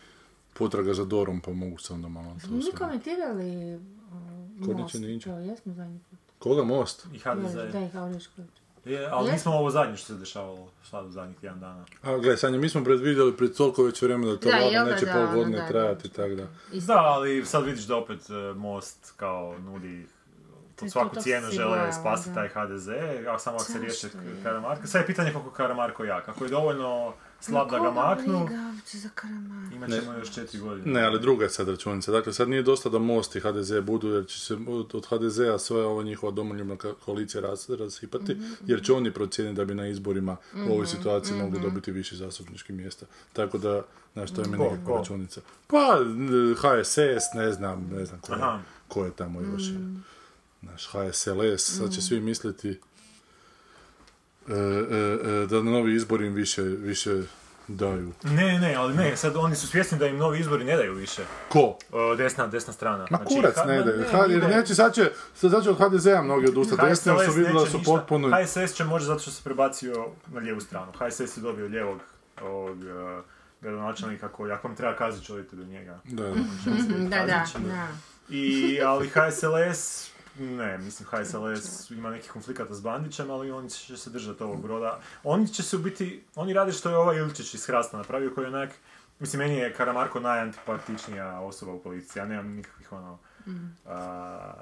potraga 0.52 0.94
za 0.94 1.04
Dorom, 1.04 1.40
pa 1.40 1.50
mogu 1.50 1.78
se 1.78 1.92
onda 1.92 2.08
malo 2.08 2.36
to 2.42 2.50
Mi 2.50 2.62
komentirali 2.78 3.74
uh, 3.74 4.76
most, 4.76 4.94
to 5.24 5.38
jesmo 5.38 5.74
zadnji 5.74 6.00
put. 6.10 6.18
Koga 6.38 6.64
most? 6.64 7.06
I 7.14 7.18
HDZ. 7.18 7.54
Da, 7.72 7.80
i 7.80 7.88
Haurišković. 7.88 8.61
Je, 8.84 9.08
ali 9.10 9.32
nismo 9.32 9.52
ovo 9.52 9.70
zadnje 9.70 9.96
što 9.96 10.06
se 10.06 10.14
dešavalo 10.14 10.68
sad 10.90 11.06
u 11.06 11.10
zadnjih 11.10 11.38
tjedan 11.38 11.60
dana. 11.60 11.84
A 12.02 12.18
gle, 12.18 12.36
Sanja, 12.36 12.58
mi 12.58 12.68
smo 12.68 12.84
predvidjeli 12.84 13.36
pred 13.36 13.56
toliko 13.56 13.82
već 13.82 14.02
vremena 14.02 14.32
da 14.32 14.38
to 14.38 14.48
Da, 14.48 14.84
neće 14.84 15.06
da, 15.06 15.12
pol 15.12 15.22
ono, 15.22 15.32
godine 15.34 15.58
da, 15.58 15.68
trajati, 15.68 16.08
tako 16.08 16.34
da. 16.34 16.46
Da, 16.72 16.96
ali 16.96 17.44
sad 17.44 17.64
vidiš 17.64 17.84
da 17.84 17.96
opet 17.96 18.20
e, 18.30 18.54
Most 18.54 19.12
kao 19.16 19.58
nudi 19.58 20.06
pod 20.76 20.90
svaku 20.90 21.16
cijenu 21.20 21.50
žele 21.50 21.92
spasiti 21.92 22.30
da. 22.30 22.34
taj 22.34 22.48
HDZ, 22.48 22.88
a 23.28 23.38
samo 23.38 23.56
ako 23.56 23.64
se 23.64 23.78
riješe 23.78 24.06
je? 24.06 24.42
Karamarka. 24.42 24.86
Sad 24.86 25.00
je 25.00 25.06
pitanje 25.06 25.32
koliko 25.32 25.50
je 25.50 25.54
Karamarko 25.56 26.04
jak. 26.04 26.28
Ako 26.28 26.44
je 26.44 26.50
dovoljno 26.50 27.12
slab 27.42 27.70
da 27.70 27.78
ga 27.78 27.90
maknu, 27.90 28.48
za 28.92 29.08
Karamarka? 29.14 29.74
imat 29.74 29.90
ćemo 29.90 30.18
još 30.18 30.34
četiri 30.34 30.60
godine. 30.60 30.92
Ne, 30.92 31.02
ali 31.06 31.20
druga 31.20 31.44
je 31.44 31.50
sad 31.50 31.68
računica. 31.68 32.12
Dakle, 32.12 32.32
sad 32.32 32.48
nije 32.48 32.62
dosta 32.62 32.88
da 32.88 32.98
Most 32.98 33.36
i 33.36 33.40
HDZ 33.40 33.72
budu, 33.82 34.08
jer 34.08 34.26
će 34.26 34.40
se 34.40 34.56
od 34.68 35.06
HDZ-a 35.08 35.58
sve 35.58 35.84
ova 35.84 36.02
njihova 36.02 36.32
domoljubna 36.32 36.76
koalicija 36.76 37.40
ras, 37.40 37.68
rasipati, 37.68 38.36
jer 38.66 38.84
će 38.84 38.92
oni 38.92 39.12
procijeniti 39.12 39.56
da 39.56 39.64
bi 39.64 39.74
na 39.74 39.88
izborima 39.88 40.36
u 40.68 40.72
ovoj 40.72 40.86
situaciji 40.86 41.36
mogli 41.36 41.60
dobiti 41.60 41.92
više 41.92 42.16
zastupničkih 42.16 42.76
mjesta. 42.76 43.06
Tako 43.32 43.58
da, 43.58 43.82
znaš, 44.12 44.30
to 44.34 44.40
je 44.40 44.48
meni 44.48 44.64
nekakva 44.64 44.98
računica. 44.98 45.40
Pa, 45.66 45.98
HSS, 46.56 47.34
ne 47.34 47.52
znam, 47.52 47.90
ne 47.92 48.04
znam 48.04 48.20
ko 48.20 48.34
je, 48.34 48.40
ko 48.88 49.04
je 49.04 49.10
tamo 49.10 49.40
još. 49.40 49.62
Naš 50.60 50.86
HSLS, 50.86 51.78
sad 51.78 51.92
će 51.94 52.02
svi 52.02 52.20
misliti 52.20 52.80
da 55.48 55.62
na 55.62 55.70
novi 55.70 55.94
izbori 55.94 56.26
im 56.26 56.34
više, 56.34 56.62
više 56.62 57.22
daju. 57.68 58.12
Ne, 58.24 58.58
ne, 58.58 58.74
ali 58.74 58.94
ne, 58.94 59.16
sad 59.16 59.36
oni 59.36 59.56
su 59.56 59.66
svjesni 59.66 59.98
da 59.98 60.06
im 60.06 60.16
novi 60.16 60.40
izbori 60.40 60.64
ne 60.64 60.76
daju 60.76 60.94
više. 60.94 61.22
Ko? 61.48 61.78
O, 61.92 62.14
desna, 62.14 62.46
desna 62.46 62.72
strana. 62.72 63.06
Ma 63.10 63.16
Znači, 63.16 63.34
kurac 63.34 63.56
ne. 63.66 64.04
Ha, 64.10 64.18
jer 64.18 64.30
ide. 64.30 64.48
neće, 64.48 64.74
sad 64.74 64.94
će, 64.94 65.10
sad 65.34 65.62
će 65.64 65.70
od 65.70 65.78
HDZ-a 65.78 66.22
mnogi 66.22 66.48
odustati. 66.48 66.82
Desni 66.88 67.12
su 67.26 67.32
vidjeli 67.32 67.58
da 67.58 67.70
su 67.70 67.78
ništa. 67.78 67.92
potpuno... 67.92 68.30
HSS 68.44 68.74
će 68.74 68.84
možda 68.84 69.06
zato 69.06 69.20
što 69.22 69.30
se 69.30 69.42
prebacio 69.44 70.06
na 70.26 70.40
lijevu 70.40 70.60
stranu. 70.60 70.92
HSS 70.92 71.36
je 71.36 71.40
dobio 71.40 71.66
lijevog 71.66 72.00
ovog 72.42 72.78
uh, 72.78 73.24
gradonačelnika 73.60 74.28
koji, 74.28 74.52
ako 74.52 74.68
vam 74.68 74.76
treba 74.76 74.96
Kazić, 74.96 75.30
odite 75.30 75.56
do 75.56 75.64
njega. 75.64 75.98
Da, 76.04 76.22
da. 76.22 76.34
Da, 77.08 77.26
da, 77.26 77.44
da. 77.58 77.88
I, 78.28 78.80
ali 78.82 79.08
HSLS, 79.08 80.11
ne, 80.38 80.78
mislim 80.78 81.08
HSLS 81.08 81.90
ima 81.90 82.10
nekih 82.10 82.30
konflikata 82.30 82.74
s 82.74 82.80
Bandićem, 82.80 83.30
ali 83.30 83.50
oni 83.50 83.70
će 83.70 83.96
se 83.96 84.10
držati 84.10 84.42
ovog 84.42 84.62
broda. 84.62 85.00
Oni 85.24 85.48
će 85.48 85.62
se 85.62 85.76
u 85.76 85.78
biti, 85.78 86.24
oni 86.34 86.52
rade 86.52 86.72
što 86.72 86.90
je 86.90 86.96
ovaj 86.96 87.16
Ilčić 87.16 87.54
iz 87.54 87.66
Hrasta 87.66 87.96
napravio, 87.96 88.34
koji 88.34 88.44
je 88.44 88.48
onak, 88.48 88.70
mislim, 89.18 89.42
meni 89.42 89.54
je 89.54 89.74
Karamarko 89.74 90.20
najantipartičnija 90.20 91.40
osoba 91.40 91.72
u 91.72 91.82
policiji, 91.82 92.20
ja 92.20 92.26
nemam 92.26 92.48
nikakvih 92.48 92.92
ono, 92.92 93.18
a, 93.86 94.52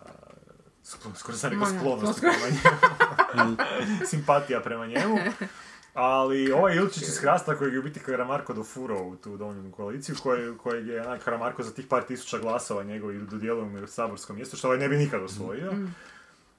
sklo- 0.85 1.15
skoro 1.17 1.39
sam 1.39 1.51
rekao 1.51 1.67
sklonosti 1.79 2.21
prema 2.21 2.47
njemu, 2.47 3.57
simpatija 4.11 4.61
prema 4.61 4.87
njemu. 4.87 5.19
Ali 5.95 6.53
ovaj 6.53 6.77
Ilčić 6.77 7.03
iz 7.03 7.19
Hrasta 7.19 7.57
kojeg 7.57 7.73
je 7.73 7.81
u 7.81 7.83
biti 7.83 8.01
Karamarko 8.01 8.53
dofurao 8.53 9.03
u 9.03 9.17
tu 9.17 9.37
domoljubnu 9.37 9.73
koaliciju, 9.73 10.17
koje, 10.23 10.57
kojeg 10.59 10.87
je 10.87 11.07
onak 11.07 11.25
Karamarko 11.25 11.63
za 11.63 11.73
tih 11.73 11.87
par 11.87 12.03
tisuća 12.03 12.39
glasova 12.39 12.83
njegovih 12.83 13.21
dodijelio 13.21 13.65
mu 13.65 13.79
je 13.79 13.87
saborsko 13.87 14.33
mjesto, 14.33 14.57
što 14.57 14.69
ovaj 14.69 14.79
ne 14.79 14.89
bi 14.89 14.97
nikad 14.97 15.23
osvojio. 15.23 15.73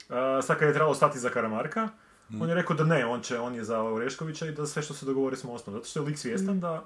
A, 0.08 0.42
sad 0.42 0.58
kad 0.58 0.68
je 0.68 0.74
trebalo 0.74 0.94
stati 0.94 1.18
za 1.18 1.28
Karamarka, 1.28 1.88
on 2.40 2.48
je 2.48 2.54
rekao 2.54 2.76
da 2.76 2.84
ne, 2.84 3.06
on, 3.06 3.20
će, 3.20 3.38
on 3.38 3.54
je 3.54 3.64
za 3.64 3.82
Oreškovića 3.82 4.46
i 4.46 4.52
da 4.52 4.66
sve 4.66 4.82
što 4.82 4.94
se 4.94 5.06
dogovori 5.06 5.36
s 5.36 5.44
Mostom. 5.44 5.74
Zato 5.74 5.86
što 5.86 6.00
je 6.00 6.06
lik 6.06 6.18
svjestan 6.18 6.60
da 6.60 6.84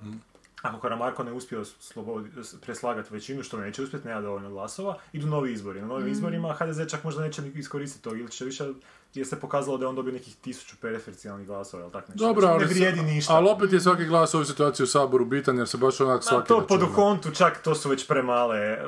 ako 0.63 0.81
Karamarko 0.81 1.25
ne 1.25 1.33
uspije 1.33 1.65
slobodi, 1.65 2.31
preslagati 2.61 3.15
većinu, 3.15 3.43
što 3.43 3.61
neće 3.61 3.83
uspjeti, 3.83 4.09
nema 4.09 4.21
dovoljno 4.21 4.51
glasova, 4.51 4.99
idu 5.13 5.27
novi 5.27 5.53
izbori. 5.53 5.81
Na 5.81 5.87
novim 5.87 6.09
izborima 6.09 6.55
HDZ 6.55 6.91
čak 6.91 7.05
možda 7.05 7.23
neće 7.23 7.43
iskoristiti 7.55 8.05
to, 8.05 8.17
ili 8.17 8.31
će 8.31 8.45
više, 8.45 8.65
jer 9.14 9.27
se 9.27 9.40
pokazalo 9.40 9.79
da 9.79 9.85
je 9.85 9.88
on 9.88 9.95
dobio 9.95 10.12
nekih 10.12 10.37
tisuću 10.37 10.77
preferencijalnih 10.81 11.47
glasova, 11.47 11.83
ili 11.83 11.92
tak 11.92 12.09
nešto. 12.09 12.27
Dobro, 12.27 12.47
ali, 12.47 12.61
ne 12.61 12.66
vrijedi 12.66 13.03
ništa. 13.03 13.35
ali 13.35 13.49
opet 13.49 13.73
je 13.73 13.81
svaki 13.81 14.05
glas 14.05 14.35
u 14.35 14.37
ovoj 14.37 14.47
situaciji 14.47 14.85
u 14.85 14.87
Saboru 14.87 15.25
bitan 15.25 15.59
jer 15.59 15.69
se 15.69 15.77
baš 15.77 16.01
onak 16.01 16.25
svaki 16.25 16.49
to 16.49 16.66
po 16.66 16.75
računa. 16.75 16.95
kontu 16.95 17.31
čak 17.31 17.62
to 17.62 17.75
su 17.75 17.88
već 17.88 18.07
premale. 18.07 18.59
E, 18.59 18.85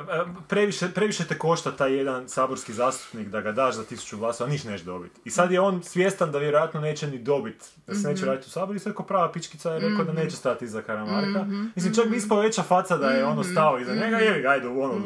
Previše, 0.47 0.89
previše 0.95 1.25
te 1.27 1.37
košta 1.37 1.71
taj 1.71 1.93
jedan 1.97 2.29
saborski 2.29 2.73
zastupnik 2.73 3.27
da 3.27 3.41
ga 3.41 3.51
daš 3.51 3.75
za 3.75 3.83
tisuću 3.83 4.17
glasova, 4.17 4.49
niš 4.49 4.63
neš 4.63 4.81
dobiti. 4.81 5.19
I 5.25 5.29
sad 5.29 5.51
je 5.51 5.59
on 5.59 5.83
svjestan 5.83 6.31
da 6.31 6.37
vjerojatno 6.37 6.81
neće 6.81 7.07
ni 7.07 7.17
dobiti, 7.19 7.65
da 7.87 7.95
se 7.95 8.07
neće 8.07 8.25
raditi 8.25 8.47
u 8.47 8.49
saboru 8.49 8.75
i 8.75 8.79
sad 8.79 8.93
ko 8.93 9.03
prava 9.03 9.31
pičkica 9.31 9.71
je 9.71 9.79
rekao 9.79 10.05
da 10.05 10.13
neće 10.13 10.35
stati 10.35 10.65
iza 10.65 10.81
Karamarka. 10.81 11.45
Mislim, 11.75 11.93
čak 11.95 12.07
bi 12.07 12.17
ispao 12.17 12.39
veća 12.39 12.63
faca 12.63 12.97
da 12.97 13.09
je 13.09 13.25
ono 13.25 13.43
stao 13.43 13.79
iza 13.79 13.95
njega, 13.95 14.17
jevi 14.17 14.47
ajde, 14.47 14.67
ono, 14.67 15.01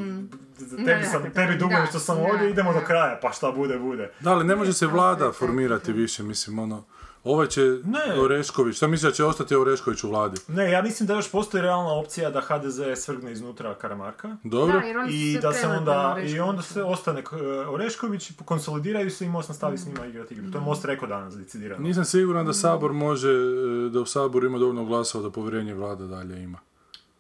tebi, 0.86 1.06
sam, 1.06 1.32
tebi 1.34 1.58
dugujem 1.58 1.82
da, 1.82 1.88
što 1.88 2.00
sam 2.00 2.18
da, 2.18 2.24
ovdje, 2.24 2.50
idemo 2.50 2.74
da. 2.74 2.80
do 2.80 2.86
kraja, 2.86 3.20
pa 3.22 3.32
šta 3.32 3.52
bude, 3.52 3.80
bude. 3.80 4.12
Da, 4.20 4.32
ali 4.32 4.44
ne 4.44 4.56
može 4.56 4.74
se 4.74 4.88
vlada 4.88 5.32
formirati 5.32 5.94
više, 5.94 6.24
mislim, 6.24 6.60
ono... 6.60 6.84
Ovaj 7.24 7.48
će 7.48 7.62
Ne. 7.62 8.22
Orešković, 8.22 8.76
šta 8.76 8.88
misliš 8.88 9.12
da 9.12 9.16
će 9.16 9.26
ostati 9.26 9.56
Orešković 9.56 10.04
u 10.04 10.10
vladi? 10.10 10.38
Ne, 10.48 10.72
ja 10.72 10.82
mislim 10.82 11.08
da 11.08 11.14
još 11.14 11.32
postoji 11.32 11.62
realna 11.62 11.94
opcija 11.94 12.30
da 12.30 12.42
HDZ 12.42 12.82
svrgne 12.96 13.32
iznutra 13.32 13.76
Karamarka. 13.76 14.38
Dobro? 14.44 14.80
Da, 14.80 15.06
I 15.10 15.40
da 15.42 15.54
se 15.54 15.68
onda, 15.68 16.18
i 16.26 16.40
onda 16.40 16.62
se 16.62 16.84
ostane 16.84 17.20
e, 17.20 17.46
Orešković, 17.68 18.32
konsolidiraju 18.46 19.12
se 19.12 19.26
i 19.26 19.30
Most 19.30 19.50
nastavi 19.50 19.78
s 19.78 19.86
njima 19.86 20.06
igrati 20.06 20.34
igru. 20.34 20.52
To 20.52 20.58
je 20.58 20.62
Most 20.62 20.86
rekao 20.86 21.08
danas, 21.08 21.38
decidirano. 21.38 21.84
Nisam 21.84 22.06
siguran 22.06 22.46
da 22.46 22.54
Sabor 22.54 22.94
može, 22.94 23.30
e, 23.30 23.90
da 23.90 24.00
u 24.00 24.06
Saboru 24.06 24.48
ima 24.48 24.58
dovoljno 24.58 24.86
glasova 24.86 25.24
da 25.24 25.30
povjerenje 25.30 25.74
vlada 25.74 26.06
dalje 26.08 26.44
ima. 26.44 26.60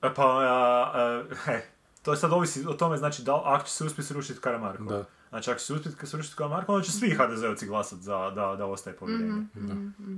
E, 0.01 0.13
Pa, 0.15 0.23
a, 0.23 0.91
a, 0.93 1.23
he, 1.45 1.61
to 2.03 2.15
sad 2.15 2.33
ovisi 2.33 2.65
o 2.67 2.73
tome, 2.73 2.97
znači, 2.97 3.21
da, 3.21 3.41
ako 3.45 3.65
će 3.65 3.71
se 3.71 3.83
uspjeti 3.83 4.07
srušiti 4.07 4.39
Karamarko. 4.39 4.83
Da. 4.83 5.05
Znači, 5.33 5.51
ako 5.51 5.59
će 5.59 5.65
se 5.65 5.73
uspjeti 5.73 6.07
srušiti 6.07 6.35
Karamarko, 6.35 6.73
onda 6.73 6.85
će 6.85 6.91
svi 6.91 7.09
HDZ-ovci 7.09 7.65
glasati 7.65 8.01
za, 8.03 8.31
da, 8.31 8.55
da 8.55 8.65
ostaje 8.65 8.95
povjerenje. 8.95 9.43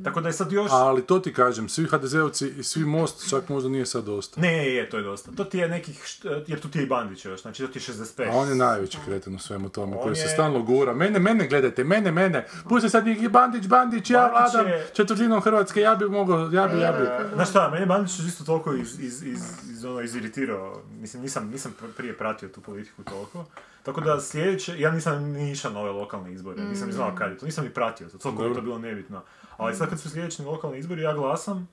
Tako 0.03 0.21
da 0.21 0.29
je 0.29 0.33
sad 0.33 0.51
još... 0.51 0.71
Ali 0.71 1.01
to 1.03 1.19
ti 1.19 1.33
kažem, 1.33 1.69
svi 1.69 1.85
HDZ-ovci 1.85 2.49
i 2.49 2.63
svi 2.63 2.85
Most 2.85 3.29
čak 3.29 3.49
možda 3.49 3.69
nije 3.69 3.85
sad 3.85 4.03
dosta. 4.03 4.41
Ne, 4.41 4.57
je, 4.57 4.75
je, 4.75 4.89
to 4.89 4.97
je 4.97 5.03
dosta. 5.03 5.31
To 5.31 5.43
ti 5.43 5.57
je 5.57 5.67
nekih, 5.67 5.95
št- 5.97 6.43
jer 6.47 6.59
tu 6.59 6.69
ti 6.69 6.79
je 6.79 6.83
i 6.83 6.87
Bandić 6.87 7.25
još, 7.25 7.41
znači 7.41 7.63
to 7.63 7.69
ti 7.69 7.79
je 7.79 7.83
65. 7.83 8.27
A 8.27 8.31
on 8.31 8.49
je 8.49 8.55
najveći 8.55 8.97
kreten 9.05 9.35
u 9.35 9.39
svemu 9.39 9.69
tome, 9.69 9.97
On 9.97 10.03
koji 10.03 10.15
se 10.15 10.21
je- 10.21 10.29
stalno 10.29 10.61
gura. 10.61 10.93
Mene, 10.93 11.19
mene 11.19 11.47
gledajte, 11.47 11.83
mene, 11.83 12.11
mene. 12.11 12.47
Pusti 12.65 12.89
sad 12.89 13.05
njih 13.05 13.29
Bandić, 13.29 13.67
Bandić, 13.67 14.09
ja 14.09 14.19
Bandić 14.21 14.53
vladam 14.53 14.67
je- 14.69 14.87
četvrtinom 14.93 15.41
Hrvatske, 15.41 15.81
ja 15.81 15.95
bi 15.95 16.05
mogao, 16.07 16.39
ja 16.41 16.67
bi, 16.67 16.79
ja 16.79 16.91
bi. 16.91 17.03
E, 17.03 17.29
Znaš 17.33 17.49
šta, 17.49 17.69
meni 17.69 17.81
je 17.81 17.87
Bandić 17.87 18.19
isto 18.19 18.43
toliko 18.43 18.73
iz, 18.73 18.99
iz, 18.99 19.23
iz, 19.23 19.39
iz 19.71 19.85
ono, 19.85 20.01
iziritirao. 20.01 20.81
Mislim, 20.91 21.21
nisam, 21.23 21.49
nisam 21.49 21.75
pr- 21.81 21.91
prije 21.91 22.17
pratio 22.17 22.49
tu 22.49 22.61
politiku 22.61 23.03
toliko. 23.03 23.45
Tako 23.85 24.01
da 24.01 24.21
sljedeće, 24.21 24.79
ja 24.79 24.91
nisam 24.91 25.23
ni 25.23 25.51
išao 25.51 25.71
na 25.71 25.79
ove 25.79 25.91
lokalne 25.91 26.33
izbore, 26.33 26.63
nisam 26.63 26.87
ni 26.87 26.93
znao 26.93 27.15
kad 27.15 27.31
je 27.31 27.37
to, 27.37 27.45
nisam 27.45 27.63
ni 27.63 27.73
pratio 27.73 28.09
to, 28.09 28.29
je 28.29 28.53
to 28.53 28.61
bilo 28.61 28.79
nebitno. 28.79 29.21
Ali 29.57 29.75
sad 29.75 29.89
kad 29.89 29.99
su 29.99 30.09
sljedeći 30.09 30.41
lokalni 30.41 30.79
izbori, 30.79 31.01
ja 31.01 31.13
glasam 31.13 31.67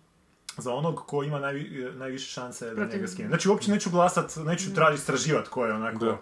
za 0.59 0.75
onog 0.75 1.07
ko 1.07 1.22
ima 1.22 1.38
najvi, 1.38 1.92
najviše 1.94 2.31
šanse 2.31 2.70
da 2.70 2.77
Protiv- 2.77 2.96
njega 2.96 3.09
skine. 3.09 3.29
Znači 3.29 3.48
uopće 3.48 3.70
neću 3.70 3.90
glasat, 3.90 4.37
neću 4.37 4.75
tražiti 4.75 5.01
istraživati 5.01 5.51
ko 5.51 5.66
je 5.66 5.72
onako 5.75 6.05
Da. 6.05 6.18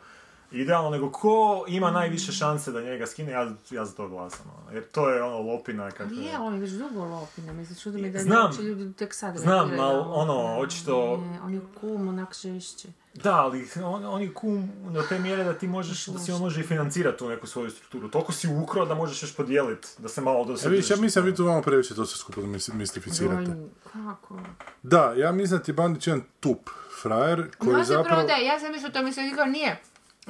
Idealno, 0.53 0.91
nego 0.91 1.11
ko 1.11 1.65
ima 1.69 1.91
najviše 1.91 2.33
šanse 2.33 2.73
da 2.73 2.81
njega 2.83 3.07
skine, 3.07 3.33
ja, 3.33 3.41
ja 3.71 3.85
za 3.85 3.93
to 3.93 4.09
glasam. 4.09 4.47
ono. 4.59 4.71
Jer 4.73 4.85
to 4.85 5.09
je 5.09 5.23
ono 5.23 5.39
lopina 5.43 5.91
kako 5.91 6.03
Ali 6.07 6.25
je, 6.25 6.39
on 6.39 6.55
je 6.55 6.61
već 6.61 6.71
dugo 6.71 7.05
lopina, 7.05 7.53
mislim, 7.53 7.79
čudi 7.79 8.03
mi 8.03 8.11
da 8.11 8.19
Znam. 8.19 8.45
uopće 8.45 8.63
ljudi 8.63 8.93
tek 8.93 9.15
sad 9.15 9.37
Znam, 9.37 9.71
ali 9.71 9.99
ono, 10.07 10.59
očito- 10.59 11.13
On 11.15 11.25
je- 11.25 11.41
On 11.41 11.55
je 11.55 11.61
kum, 11.81 12.09
onak 12.09 12.35
žešće. 12.35 12.89
Da, 13.15 13.35
ali 13.35 13.69
on, 13.77 14.05
on 14.05 14.23
je 14.23 14.35
kum 14.35 14.71
do 14.85 15.03
te 15.03 15.19
mjere 15.19 15.45
da 15.45 15.55
ti 15.55 15.69
možeš, 15.69 16.07
da 16.07 16.19
si 16.19 16.33
on 16.33 16.41
može 16.41 16.61
i 16.61 16.65
financirati 16.65 17.19
tu 17.19 17.29
neku 17.29 17.47
svoju 17.47 17.71
strukturu. 17.71 18.09
Toliko 18.09 18.33
si 18.33 18.49
ukrao 18.49 18.87
da 18.87 18.95
možeš 18.95 19.23
još 19.23 19.37
podijeliti, 19.37 19.89
da 19.99 20.09
se 20.09 20.21
malo 20.21 20.43
E 20.43 20.45
dosadiš. 20.45 20.71
vidiš, 20.71 20.91
ja 20.91 20.97
mislim 20.97 21.25
vi 21.25 21.35
tu 21.35 21.45
vamo 21.45 21.63
previše 21.63 21.95
to 21.95 22.07
sve 22.07 22.19
skupo 22.19 22.41
mis- 22.43 22.69
mistificirate. 22.71 23.53
Kako? 23.85 24.39
Da, 24.83 25.13
ja 25.13 25.33
mislim 25.33 25.59
da 25.59 25.65
ti 25.65 25.73
Bandić 25.73 26.07
jedan 26.07 26.23
tup 26.41 26.71
frajer 27.03 27.51
koji 27.59 27.73
No, 27.73 27.85
zapravo... 27.85 28.23
da, 28.23 28.33
ja 28.35 28.61
sam 28.61 28.73
mislila 28.73 28.93
to 28.93 29.03
mislila, 29.03 29.29
Igor 29.29 29.49
nije. 29.49 29.81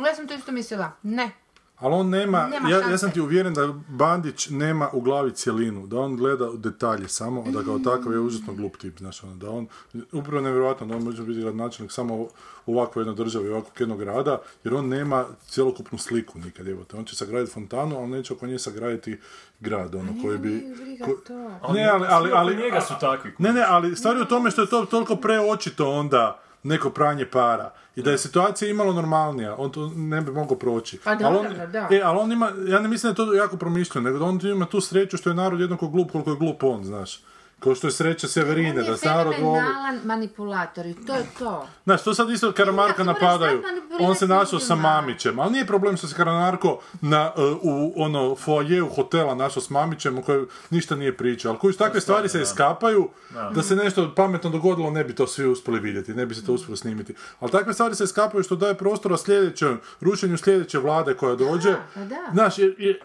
Ja 0.06 0.14
sam 0.14 0.26
to 0.26 0.34
isto 0.34 0.52
mislila. 0.52 0.90
Ne. 1.02 1.30
Ali 1.78 1.94
on 1.94 2.08
nema, 2.08 2.46
Nema 2.46 2.68
ja, 2.70 2.78
ja 2.90 2.98
sam 2.98 3.10
ti 3.10 3.20
uvjeren 3.20 3.54
da 3.54 3.66
Bandić 3.88 4.48
nema 4.50 4.88
u 4.92 5.00
glavi 5.00 5.32
cjelinu, 5.32 5.86
da 5.86 5.98
on 6.00 6.16
gleda 6.16 6.50
u 6.50 6.56
detalje 6.56 7.08
samo, 7.08 7.44
da 7.50 7.62
kao 7.64 7.78
takav 7.78 8.12
je 8.12 8.18
užasno 8.18 8.54
glup 8.54 8.76
tip, 8.76 8.98
znaš, 8.98 9.24
ono, 9.24 9.34
da 9.36 9.50
on, 9.50 9.66
upravo 10.12 10.40
nevjerojatno 10.42 10.86
da 10.86 10.96
on 10.96 11.02
može 11.02 11.22
biti 11.22 11.40
gradonačelnik 11.40 11.92
samo 11.92 12.14
u 12.14 12.28
ovakvoj 12.66 13.00
jednoj 13.02 13.16
državi, 13.16 13.48
ovakvog 13.48 13.80
jednog 13.80 13.98
grada, 13.98 14.38
jer 14.64 14.74
on 14.74 14.88
nema 14.88 15.24
cjelokupnu 15.48 15.98
sliku 15.98 16.38
nikad, 16.38 16.68
evo 16.68 16.84
te, 16.84 16.96
on 16.96 17.04
će 17.04 17.16
sagraditi 17.16 17.52
fontanu, 17.52 17.98
ali 17.98 18.08
neće 18.08 18.32
oko 18.32 18.46
nje 18.46 18.58
sagraditi 18.58 19.20
grad, 19.60 19.94
ono, 19.94 20.12
koji 20.22 20.38
bi... 20.38 20.64
Ko- 21.04 21.72
Ne, 21.72 21.88
ali, 21.88 22.06
ali, 22.10 22.30
ali, 22.34 22.56
njega 22.56 22.80
su 22.80 22.94
takvi. 23.00 23.32
Ne, 23.38 23.52
ne, 23.52 23.64
ali 23.68 23.96
stvar 23.96 24.16
je 24.16 24.22
u 24.22 24.26
tome 24.26 24.50
što 24.50 24.60
je 24.62 24.68
to 24.70 24.84
toliko 24.84 25.16
preočito 25.16 25.90
onda 25.90 26.40
neko 26.62 26.90
pranje 26.90 27.26
para. 27.30 27.70
I 28.00 28.02
da 28.02 28.10
je 28.10 28.18
situacija 28.18 28.70
imalo 28.70 28.92
normalnija, 28.92 29.54
on 29.58 29.72
to 29.72 29.92
ne 29.96 30.20
bi 30.20 30.32
mogao 30.32 30.56
proći. 30.56 30.98
Pa 31.04 31.14
da, 31.14 31.26
ali 31.26 31.38
on, 31.38 31.46
da, 31.56 31.66
da. 31.66 31.88
E, 31.90 32.00
ali 32.04 32.18
on 32.18 32.32
ima, 32.32 32.52
ja 32.66 32.80
ne 32.80 32.88
mislim 32.88 33.14
da 33.14 33.22
je 33.22 33.26
to 33.26 33.34
jako 33.34 33.56
promišljeno, 33.56 34.04
nego 34.04 34.18
da 34.18 34.24
on 34.24 34.40
ima 34.46 34.66
tu 34.66 34.80
sreću 34.80 35.16
što 35.16 35.30
je 35.30 35.34
narod 35.34 35.60
jednako 35.60 35.88
glup 35.88 36.12
koliko 36.12 36.30
je 36.30 36.36
glup 36.36 36.62
on, 36.62 36.84
znaš. 36.84 37.20
Kao 37.60 37.74
što 37.74 37.86
je 37.86 37.90
sreća 37.90 38.28
Severine, 38.28 38.82
da 38.82 38.96
se 38.96 39.08
narod 39.08 39.34
voli. 39.40 39.60
fenomenalan 39.60 40.00
manipulator 40.04 40.86
i 40.86 40.94
to 41.06 41.14
je 41.14 41.26
to. 41.38 41.68
Znaš, 41.84 42.02
to 42.02 42.14
sad 42.14 42.30
isto 42.30 42.52
Karamarka 42.52 43.04
napadaju. 43.04 43.62
On 44.00 44.14
se 44.14 44.26
našao 44.26 44.58
sa. 44.58 44.74
Mamićem, 44.74 45.38
ali 45.38 45.52
nije 45.52 45.66
problem 45.66 45.96
što 45.96 46.06
se 46.08 46.14
Karamarko 46.14 46.80
na, 47.00 47.32
uh, 47.36 47.58
u 47.62 47.92
ono 47.96 48.36
foajeu 48.36 48.88
hotela 48.88 49.34
našao 49.34 49.62
s 49.62 49.70
Mamićem 49.70 50.18
u 50.18 50.22
kojem 50.22 50.46
ništa 50.70 50.96
nije 50.96 51.16
pričao. 51.16 51.50
Ali 51.50 51.58
koji 51.58 51.74
takve 51.74 52.00
stvari 52.00 52.28
se 52.28 52.42
iskapaju, 52.42 53.08
da 53.54 53.62
se 53.62 53.76
nešto 53.76 54.12
pametno 54.16 54.50
dogodilo, 54.50 54.90
ne 54.90 55.04
bi 55.04 55.14
to 55.14 55.26
svi 55.26 55.46
uspjeli 55.46 55.80
vidjeti, 55.80 56.14
ne 56.14 56.26
bi 56.26 56.34
se 56.34 56.46
to 56.46 56.52
uspjelo 56.52 56.76
snimiti. 56.76 57.14
Ali 57.40 57.50
takve 57.50 57.74
stvari 57.74 57.94
se 57.94 58.04
iskapaju 58.04 58.42
što 58.42 58.56
daje 58.56 58.74
prostora 58.74 59.16
sljedećem, 59.16 59.80
rušenju 60.00 60.38
sljedeće 60.38 60.78
vlade 60.78 61.14
koja 61.14 61.34
dođe. 61.36 61.74
pa 61.94 62.00
da. 62.00 62.16
Znaš, 62.32 62.58
jer, 62.58 62.74
jer- 62.78 62.88
jer 62.88 62.96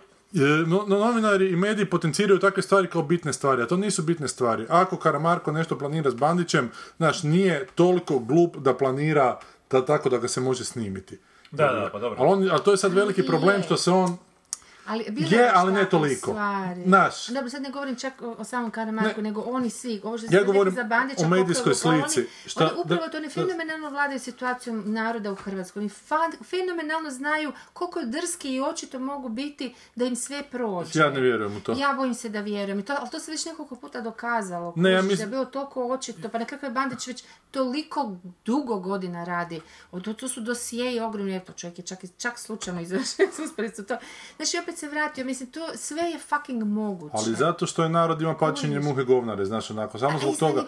no, 0.41 0.86
no- 0.88 0.98
novinari 0.98 1.50
i 1.50 1.56
mediji 1.56 1.86
potenciraju 1.86 2.39
takve 2.39 2.63
stvari 2.63 2.88
kao 2.88 3.02
bitne 3.02 3.34
stvari, 3.34 3.62
a 3.62 3.67
to 3.67 3.78
nisu 3.78 4.04
bitne 4.04 4.28
stvari. 4.28 4.65
Ako 4.69 4.98
Karamarko 4.98 5.52
nešto 5.52 5.78
planira 5.78 6.12
s 6.12 6.15
Bandićem, 6.15 6.71
znaš, 6.98 7.24
nije 7.24 7.67
toliko 7.76 8.19
glup 8.19 8.58
da 8.58 8.78
planira 8.78 9.39
da, 9.71 9.86
tako 9.86 10.10
da 10.10 10.17
ga 10.17 10.28
se 10.28 10.41
može 10.41 10.65
snimiti. 10.65 11.19
Da, 11.52 11.65
da, 11.65 11.89
pa 11.91 12.00
dobro. 12.00 12.19
Ali, 12.19 12.30
on, 12.30 12.50
ali 12.52 12.63
to 12.63 12.71
je 12.71 12.78
sad 12.78 12.93
veliki 12.93 13.26
problem 13.26 13.63
što 13.63 13.78
se 13.78 13.91
on... 13.91 14.17
Ali 14.86 15.06
bilo 15.10 15.30
Je, 15.32 15.52
ali 15.54 15.74
ne 15.74 15.89
toliko. 15.89 16.32
stvari. 16.32 16.84
Znaš. 16.84 17.28
Dobro, 17.28 17.50
sad 17.50 17.62
ne 17.62 17.69
govorim 17.69 17.95
čak 17.95 18.21
o, 18.21 18.32
o 18.32 18.43
samom 18.43 18.71
Karamarku, 18.71 19.21
nego 19.21 19.41
oni 19.41 19.69
svi. 19.69 20.02
Ovo 20.04 20.17
što 20.17 20.28
Ja 20.32 20.43
govorim 20.43 20.74
za 20.74 20.84
Bandića, 20.84 21.26
o 21.26 21.30
medijskoj 21.30 21.74
koliko- 21.74 21.89
oni- 21.89 22.04
slici. 22.04 22.30
Šta- 22.45 22.63
oni 22.65 22.74
upravo 22.76 23.02
da- 23.02 23.10
to 23.10 23.17
oni 23.17 23.30
fenomenalno 23.30 23.89
vladaju 23.89 24.19
situacijom 24.19 24.84
naroda 24.86 25.32
u 25.32 25.36
Hrvatskoj. 25.36 25.80
Oni 25.80 25.89
fa- 25.89 26.43
fenomenalno 26.43 27.10
znaju 27.12 27.52
koliko 27.74 28.02
drski 28.04 28.50
i 28.52 28.62
očito 28.62 29.00
mogu 29.00 29.30
biti 29.30 29.65
da 29.95 30.06
im 30.06 30.15
sve 30.15 30.43
prođe. 30.43 31.00
Ja 31.00 31.10
ne 31.10 31.19
vjerujem 31.21 31.58
u 31.58 31.62
to. 31.62 31.71
Ja 31.74 31.93
bojim 31.93 32.13
se 32.13 32.30
da 32.30 32.39
vjerujem. 32.41 32.80
I 32.80 32.86
to, 32.86 32.95
ali 32.95 33.10
to 33.10 33.19
se 33.19 33.32
već 33.32 33.45
nekoliko 33.45 33.76
puta 33.76 34.02
dokazalo. 34.02 34.74
Ne, 34.76 34.91
ja 34.91 35.02
mislim- 35.02 35.17
Da 35.17 35.24
je 35.24 35.30
bilo 35.30 35.45
toliko 35.45 35.86
očito. 35.86 36.30
Pa 36.30 36.38
nekako 36.38 36.65
je 36.65 36.71
Bandić 36.71 37.08
već 37.08 37.24
toliko 37.52 38.15
dugo 38.45 38.76
godina 38.78 39.24
radi. 39.24 39.62
O, 39.91 40.00
to, 40.00 40.13
to 40.13 40.28
su 40.28 40.41
dosijeji 40.41 41.00
ogromni. 41.00 41.36
Eto, 41.36 41.54
čovjek 41.54 41.78
je 41.80 41.86
čak, 41.86 42.00
čak 42.17 42.39
slučajno 42.39 42.82
to. 43.88 43.98
Znači, 44.38 44.58
opet 44.60 44.74
se 44.75 44.88
vratio. 44.88 45.25
Mislim, 45.25 45.51
to 45.51 45.67
sve 45.75 46.01
je 46.03 46.19
fucking 46.19 46.63
moguće. 46.63 47.13
Ali 47.15 47.35
zato 47.35 47.65
što 47.65 47.83
je 47.83 47.89
narod 47.89 48.21
ima 48.21 48.35
pamćenje 48.35 48.79
muhe 48.79 49.03
govnare, 49.03 49.45
znaš, 49.45 49.71
onako, 49.71 49.99
samo 49.99 50.19
zbog 50.19 50.35
toga. 50.38 50.63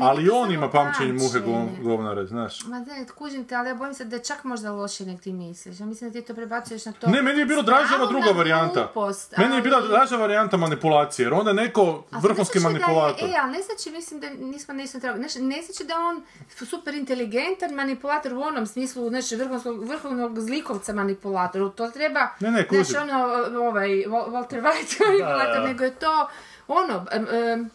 Ali 0.00 0.30
on 0.30 0.52
ima 0.52 0.70
pamćenje 0.70 1.12
muhe 1.12 1.40
govnare, 1.82 2.26
znaš. 2.26 2.64
Ma 2.64 2.78
ne, 2.78 3.06
kužim 3.08 3.44
te, 3.44 3.54
ali 3.54 3.68
ja 3.68 3.74
bojim 3.74 3.94
se 3.94 4.04
da 4.04 4.16
je 4.16 4.24
čak 4.24 4.44
možda 4.44 4.72
loše 4.72 5.06
nek 5.06 5.20
ti 5.20 5.32
misliš. 5.32 5.80
Ja 5.80 5.86
mislim 5.86 6.10
da 6.10 6.20
ti 6.20 6.26
to 6.26 6.34
prebacuješ 6.34 6.84
na 6.84 6.92
to. 6.92 7.06
Ne, 7.06 7.22
meni 7.22 7.38
je 7.38 7.46
bilo 7.46 7.62
draža 7.62 7.94
ova 7.96 8.06
druga 8.06 8.30
varijanta. 8.30 8.80
glupost, 8.94 9.34
Meni 9.38 9.56
je 9.56 9.62
bila 9.62 9.76
ali- 9.78 9.88
draža 9.88 10.16
varijanta 10.16 10.56
manipulacije, 10.56 11.24
jer 11.26 11.34
onda 11.34 11.50
je 11.50 11.54
neko 11.54 12.04
vrhunski 12.12 12.58
ne 12.58 12.60
znači 12.60 12.72
manipulator. 12.72 13.20
Da 13.20 13.26
je, 13.26 13.32
e, 13.32 13.40
ali 13.42 13.52
ne 13.52 13.62
znači, 13.62 13.90
mislim 13.90 14.20
da 14.20 14.28
nismo, 14.30 14.74
nismo 14.74 15.00
trebali, 15.00 15.20
znači, 15.22 15.42
ne 15.42 15.62
znači 15.62 15.84
da 15.84 15.94
on 15.98 16.22
super 16.66 16.94
inteligentan 16.94 17.74
manipulator 17.74 18.34
u 18.34 18.40
onom 18.40 18.66
smislu, 18.66 19.08
znači, 19.08 19.36
vrhunskog, 19.36 19.84
vrhovnog 19.84 20.40
zlikovca 20.40 20.92
manipulator. 20.92 21.72
To 21.74 21.90
treba, 21.90 22.28
Ne, 22.40 22.50
ne, 22.50 22.66
znači, 22.70 22.96
ono, 22.96 23.45
ovaj, 23.60 23.88
Wal- 23.88 24.28
Walter 24.28 24.60
White 24.62 25.00
manipulator, 25.06 25.54
da. 25.54 25.60
nego 25.62 25.84
je 25.84 25.90
to, 25.92 26.28
ono, 26.68 27.06
em, 27.12 27.22
em, 27.24 27.70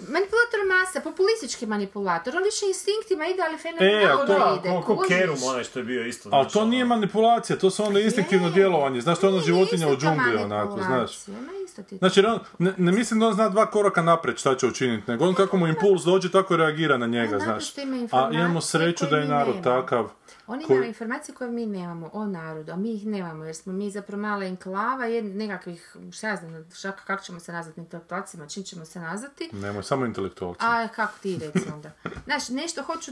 manipulator 0.00 0.60
masa, 0.70 1.00
populistički 1.02 1.66
manipulator, 1.66 2.36
on 2.36 2.42
više 2.42 2.66
instinktima 2.66 3.26
ide, 3.26 3.42
ali 3.42 3.54
E, 3.54 3.58
fenomenalno 3.58 4.22
a 4.22 4.26
to- 4.26 4.58
ide, 4.60 4.68
ko, 4.76 4.96
ko? 4.96 5.04
Kerum, 5.08 5.36
onaj 5.44 5.64
što 5.64 5.78
je 5.78 5.84
bio 5.84 6.04
isto. 6.04 6.28
Ali 6.32 6.48
to 6.48 6.58
ono. 6.58 6.70
nije 6.70 6.84
manipulacija, 6.86 7.58
to 7.58 7.70
su 7.70 7.84
onda 7.84 8.00
instinktivno 8.00 8.46
Je. 8.46 8.52
djelovanje. 8.52 9.00
Znaš, 9.00 9.18
to 9.18 9.26
je 9.26 9.32
ono 9.32 9.42
životinja 9.42 9.88
u 9.88 9.96
džungli, 9.96 10.36
onako, 10.36 10.72
znaš. 10.74 10.88
manipulacija, 10.88 11.28
ma 11.30 11.52
isto 11.74 11.82
ti. 11.84 11.98
Znači, 11.98 12.20
on, 12.22 12.38
ne, 12.58 12.74
ne 12.78 12.92
mislim 12.92 13.20
da 13.20 13.26
on 13.26 13.34
zna 13.34 13.48
dva 13.48 13.66
koraka 13.66 14.02
naprijed 14.02 14.38
šta 14.38 14.56
će 14.56 14.66
učiniti, 14.66 15.10
nego 15.10 15.24
on 15.24 15.34
kako 15.34 15.56
mu 15.56 15.66
impuls 15.66 16.02
dođe, 16.02 16.30
tako 16.30 16.56
reagira 16.56 16.96
na 16.98 17.06
njega, 17.06 17.38
znaš. 17.38 17.78
ima 17.78 18.08
A 18.12 18.30
imamo 18.32 18.60
sreću 18.60 19.06
da 19.06 19.16
je 19.16 19.28
narod 19.28 19.56
nemamo. 19.56 19.80
takav. 19.80 20.10
On 20.46 20.60
ima 20.60 20.66
koji- 20.68 20.88
informacije 20.88 21.34
koje 21.34 21.50
mi 21.50 21.66
nemamo 21.66 22.10
o 22.12 22.26
narodu, 22.26 22.72
a 22.72 22.76
mi 22.76 22.92
ih 22.92 23.06
nemamo 23.06 23.44
jer 23.44 23.56
smo 23.56 23.72
mi 23.72 23.90
zapravo 23.90 24.22
mala 24.22 24.44
enklava 24.44 25.06
jed, 25.06 25.24
nekakvih, 25.26 25.96
šta 26.12 26.28
ja 26.28 26.36
znam, 26.36 26.70
šta, 26.72 26.92
kako 26.92 27.22
ćemo 27.22 27.40
se 27.40 27.52
nazvati 27.52 27.80
intelektualcima, 27.80 28.46
čim 28.46 28.62
ćemo 28.62 28.84
se 28.84 29.00
nazvati. 29.00 29.50
Nemoj, 29.52 29.82
samo 29.82 30.06
intelektualci. 30.06 30.60
A 30.60 30.88
kako 30.88 31.12
ti 31.18 31.38
reci 31.38 31.68
onda? 31.72 31.90
Znaš, 32.24 32.48
nešto 32.48 32.82
hoću 32.82 33.10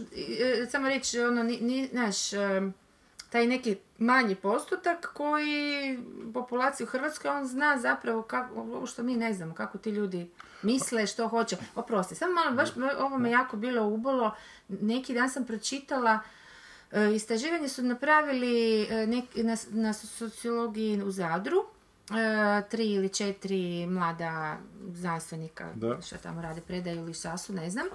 e, 0.60 0.66
samo 0.66 0.88
reći, 0.88 1.20
ono, 1.20 1.42
ni, 1.42 1.58
ni, 1.60 1.88
znaš, 1.88 2.32
em, 2.32 2.74
taj 3.32 3.46
neki 3.46 3.76
manji 3.98 4.34
postotak 4.34 5.06
koji 5.06 5.98
populaciji 6.34 6.84
u 6.84 6.90
Hrvatskoj, 6.90 7.30
on 7.30 7.46
zna 7.46 7.78
zapravo 7.78 8.22
kako, 8.22 8.54
ovo 8.54 8.86
što 8.86 9.02
mi 9.02 9.16
ne 9.16 9.32
znamo, 9.32 9.54
kako 9.54 9.78
ti 9.78 9.90
ljudi 9.90 10.30
misle, 10.62 11.06
što 11.06 11.28
hoće. 11.28 11.56
Oprosti, 11.74 12.14
samo 12.14 12.32
malo, 12.32 12.50
baš 12.52 12.68
ovo 12.98 13.18
me 13.18 13.30
jako 13.30 13.56
bilo 13.56 13.84
ubolo. 13.84 14.34
Neki 14.70 15.14
dan 15.14 15.30
sam 15.30 15.44
pročitala 15.44 16.18
E, 16.92 17.14
Istraživanje 17.14 17.68
su 17.68 17.82
napravili 17.82 18.82
e, 18.82 18.86
nek- 19.06 19.42
na, 19.42 19.56
na 19.82 19.92
sociologiji 19.92 21.02
u 21.02 21.10
Zadru, 21.10 21.64
e, 22.10 22.62
tri 22.62 22.86
ili 22.86 23.08
četiri 23.08 23.86
mlada 23.86 24.56
znanstvenika 24.88 25.68
Da. 25.74 26.00
što 26.02 26.16
tamo 26.16 26.42
rade, 26.42 26.60
predaju 26.60 26.96
ili 26.96 27.14
šta 27.14 27.38
su, 27.38 27.52
ne 27.52 27.70
znam. 27.70 27.86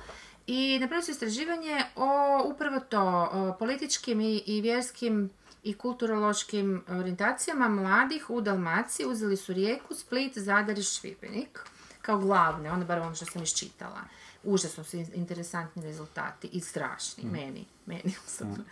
I 0.47 0.79
napravili 0.79 1.05
su 1.05 1.11
istraživanje 1.11 1.83
o 1.95 2.41
upravo 2.45 2.79
to, 2.79 3.29
o 3.31 3.55
političkim 3.59 4.21
i, 4.21 4.43
i 4.45 4.61
vjerskim 4.61 5.29
i 5.63 5.73
kulturološkim 5.73 6.83
orijentacijama 6.87 7.69
mladih 7.69 8.29
u 8.29 8.41
Dalmaciji. 8.41 9.05
Uzeli 9.05 9.37
su 9.37 9.53
Rijeku, 9.53 9.95
Split, 9.95 10.37
Zadar 10.37 10.79
i 10.79 10.83
Šibenik 10.83 11.59
kao 12.01 12.17
glavne, 12.17 12.71
ono 12.71 12.85
bar 12.85 12.99
ono 12.99 13.15
što 13.15 13.25
sam 13.25 13.43
iščitala. 13.43 14.01
Užasno 14.43 14.83
su 14.83 14.97
in- 14.97 15.11
interesantni 15.13 15.83
rezultati 15.83 16.47
i 16.47 16.61
strašni, 16.61 17.23
meni, 17.23 17.65
meni 17.85 18.15
osobno. 18.27 18.63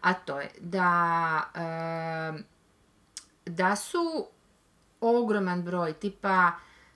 A 0.00 0.14
to 0.14 0.40
je 0.40 0.50
da, 0.60 1.42
da 3.46 3.76
su 3.76 4.26
ogroman 5.00 5.62
broj, 5.62 5.92
tipa 5.92 6.52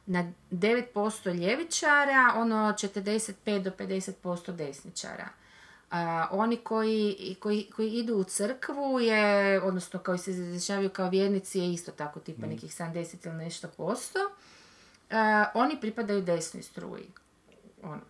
na 0.06 0.32
9% 0.50 1.34
ljevičara, 1.34 2.32
ono 2.36 2.56
45 2.56 3.62
do 3.62 3.70
50% 3.70 4.52
desničara. 4.52 5.28
A, 5.90 6.26
oni 6.30 6.56
koji, 6.56 7.36
koji, 7.40 7.70
koji 7.76 7.90
idu 7.90 8.14
u 8.14 8.24
crkvu 8.24 9.00
je, 9.00 9.62
odnosno 9.62 10.00
koji 10.00 10.18
se 10.18 10.30
izjašnjavaju 10.30 10.90
kao 10.90 11.10
vjernici 11.10 11.58
je 11.58 11.72
isto 11.72 11.92
tako 11.92 12.20
tipa 12.20 12.46
nekih 12.46 12.70
70 12.72 13.26
ili 13.26 13.36
nešto 13.36 13.68
posto. 13.68 14.18
A, 15.10 15.44
oni 15.54 15.80
pripadaju 15.80 16.22
desnoj 16.22 16.62
struji. 16.62 17.06
Ono. 17.82 18.02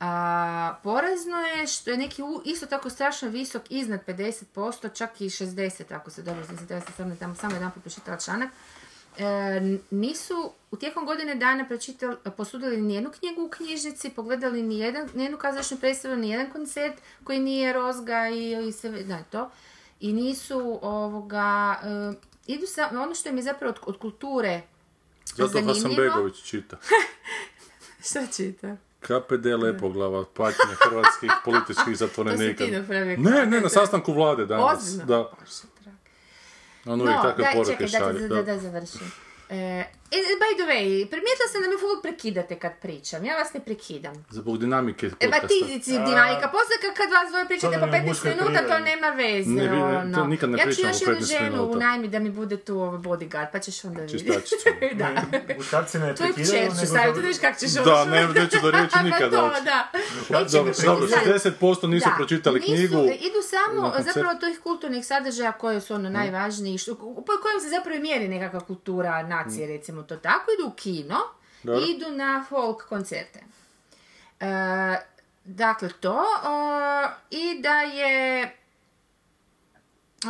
A, 0.00 0.74
porazno 0.82 1.36
je 1.36 1.66
što 1.66 1.90
je 1.90 1.96
neki 1.96 2.22
u- 2.22 2.42
isto 2.44 2.66
tako 2.66 2.90
strašno 2.90 3.28
visok 3.28 3.62
iznad 3.70 4.00
50%, 4.06 4.94
čak 4.94 5.20
i 5.20 5.24
60% 5.24 5.94
ako 5.94 6.10
se 6.10 6.22
dobro 6.22 6.44
znam, 6.44 6.58
ja 6.70 6.80
sam 6.80 6.92
samo, 6.96 7.34
samo 7.34 7.54
jedan 7.54 7.70
put 7.70 8.22
članak. 8.24 8.50
E, 9.18 9.60
nisu 9.90 10.52
u 10.70 10.76
tijekom 10.76 11.06
godine 11.06 11.34
dana 11.34 11.64
pročitali, 11.66 12.16
posudili 12.36 12.80
nijednu 12.80 13.10
knjigu 13.10 13.44
u 13.44 13.48
knjižnici, 13.48 14.10
pogledali 14.10 14.62
nijedan, 14.62 15.08
nijednu 15.14 15.38
kazališnu 15.38 15.76
predstavu, 15.76 16.16
nijedan 16.16 16.52
koncert 16.52 16.94
koji 17.24 17.38
nije 17.38 17.72
rozga 17.72 18.28
i, 18.28 18.68
i 18.68 18.72
sve, 18.72 19.02
da, 19.02 19.22
to. 19.22 19.50
I 20.00 20.12
nisu 20.12 20.78
ovoga, 20.82 21.80
e, 21.82 22.12
idu 22.46 22.66
sa, 22.66 22.88
ono 22.92 23.14
što 23.14 23.28
im 23.28 23.36
je 23.36 23.42
zapravo 23.42 23.70
od, 23.70 23.78
od 23.86 23.98
kulture 23.98 24.62
Zato 25.24 25.48
zanimljivo. 25.48 25.74
Hasanbegović 25.74 26.42
čita. 26.42 26.76
Šta 28.06 28.26
čita? 28.36 28.76
KPD 29.00 29.46
Lepoglava, 29.46 30.24
patnje 30.34 30.74
hrvatskih 30.88 31.30
političkih 31.44 31.96
zatvorenika. 31.96 32.58
To 32.58 32.64
si 32.64 32.70
ti 32.70 32.78
napravio. 32.78 33.16
Ne, 33.18 33.46
ne, 33.46 33.60
na 33.60 33.68
sastanku 33.68 34.12
vlade 34.12 34.46
danas. 34.46 34.78
Ozbiljno? 34.78 35.06
Da. 35.06 35.30
On 36.86 37.00
uvijek 37.00 37.22
takve 37.22 37.44
daj, 37.44 37.54
poruke 37.54 37.88
čekaj, 37.88 37.88
šalje. 37.88 38.20
da, 38.20 38.28
da, 38.28 38.34
da, 38.34 38.42
da 38.42 38.58
završim. 38.58 39.12
E, 39.50 39.84
e, 40.14 40.40
by 40.42 40.52
the 40.54 40.66
way, 40.66 40.84
primijetila 41.06 41.48
sam 41.48 41.62
da 41.62 41.68
me 41.68 41.76
uvijek 41.76 42.02
prekidate 42.02 42.54
kad 42.56 42.72
pričam. 42.76 43.24
Ja 43.24 43.34
vas 43.36 43.52
ne 43.54 43.60
prekidam. 43.60 44.14
Zbog 44.30 44.58
dinamike 44.58 45.06
E, 45.06 45.10
ba 45.10 45.16
podcasta. 45.20 45.46
ti 45.48 45.80
si 45.84 45.90
dinamika. 45.90 46.46
Poslije 46.50 46.76
kad, 46.96 47.08
vas 47.12 47.26
dvoje 47.30 47.46
pričate 47.46 47.74
po 47.74 47.80
nam 47.80 47.94
je 47.94 48.00
15 48.00 48.08
muškoj 48.08 48.30
minuta, 48.32 48.60
to 48.68 48.78
nema 48.80 49.08
veze. 49.12 49.50
Ne, 49.50 49.64
ne- 49.66 49.84
ono. 49.84 50.14
to 50.14 50.24
nikad 50.26 50.50
ne 50.50 50.58
ja 50.58 50.64
ću 50.64 50.68
pričamo 50.68 50.88
još 50.88 51.00
po 51.00 51.10
jednu 51.10 51.26
15 51.26 51.38
ženu 51.38 51.62
unajmi 51.66 52.08
da 52.08 52.18
mi 52.18 52.30
bude 52.32 52.56
tu 52.58 52.78
ovaj 52.78 52.98
bodyguard, 53.00 53.46
pa 53.52 53.58
ćeš 53.58 53.84
onda 53.84 54.00
vidjeti. 54.02 54.24
Čistačicu. 54.24 54.68
da. 55.00 55.08
Muškarci 55.56 55.98
ne 55.98 56.14
Tu 56.14 56.22
je 56.22 56.32
prekidaju, 56.32 56.44
kćer 56.60 56.70
ću 56.70 56.76
nego 56.76 56.86
staviti, 56.86 57.08
dobro- 57.08 57.22
vidiš 57.22 57.40
kako 57.40 57.58
ćeš 57.58 57.70
Da, 57.70 57.80
ovo- 57.94 58.04
ne, 58.06 58.28
neću 58.28 58.56
do 58.62 58.70
riječi 58.70 58.92
Pa 58.94 59.02
nikad 59.02 59.30
to, 59.30 59.48
doći. 59.48 59.64
da. 59.64 59.88
Dobro, 60.30 60.72
dobro, 60.82 61.06
60% 61.08 61.86
nisu 61.86 62.08
Da, 62.08 62.14
pročitali 62.16 62.60
knjigu. 62.62 62.96
Idu 63.20 63.40
samo 63.44 63.92
zapravo 64.00 64.34
tih 64.36 64.60
kulturnih 64.60 65.06
sadržaja 65.06 65.52
koje 65.54 65.80
su 65.80 65.94
ono 65.94 66.10
najvažniji, 66.10 66.78
što, 66.78 66.94
po 67.16 67.32
kojem 67.42 67.60
se 67.60 67.68
zapravo 67.68 67.96
i 67.96 68.00
mjeri 68.00 68.28
nekakva 68.28 68.60
kultura 68.60 69.22
nacije, 69.24 69.66
recimo 69.68 70.01
to 70.02 70.16
tako. 70.16 70.44
Idu 70.58 70.68
u 70.68 70.76
kino, 70.76 71.18
Dobro. 71.62 71.84
idu 71.88 72.10
na 72.10 72.44
folk 72.48 72.88
koncerte. 72.88 73.40
E, 74.40 74.46
dakle, 75.44 75.88
to 76.00 76.24
o, 76.44 77.08
i 77.30 77.60
da 77.62 77.80
je 77.80 78.52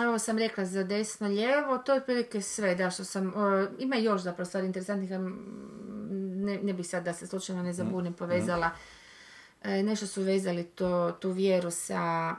Evo 0.02 0.18
sam 0.18 0.38
rekla 0.38 0.64
za 0.64 0.82
desno 0.82 1.28
lijevo, 1.28 1.78
to 1.78 1.92
je 1.92 1.98
otprilike 1.98 2.42
sve, 2.42 2.74
da 2.74 2.90
što 2.90 3.04
sam, 3.04 3.32
o, 3.36 3.66
ima 3.78 3.96
još 3.96 4.22
zapravo 4.22 4.46
stvari 4.46 4.66
interesantnih, 4.66 5.10
mm, 5.10 6.44
ne, 6.44 6.58
ne 6.62 6.72
bih 6.72 6.88
sad 6.88 7.04
da 7.04 7.12
se 7.12 7.26
slučajno 7.26 7.62
ne 7.62 7.72
zabunim 7.72 8.12
povezala, 8.12 8.70
e, 9.62 9.82
nešto 9.82 10.06
su 10.06 10.22
vezali 10.22 10.64
to, 10.64 11.12
tu 11.20 11.30
vjeru 11.30 11.70
sa 11.70 12.34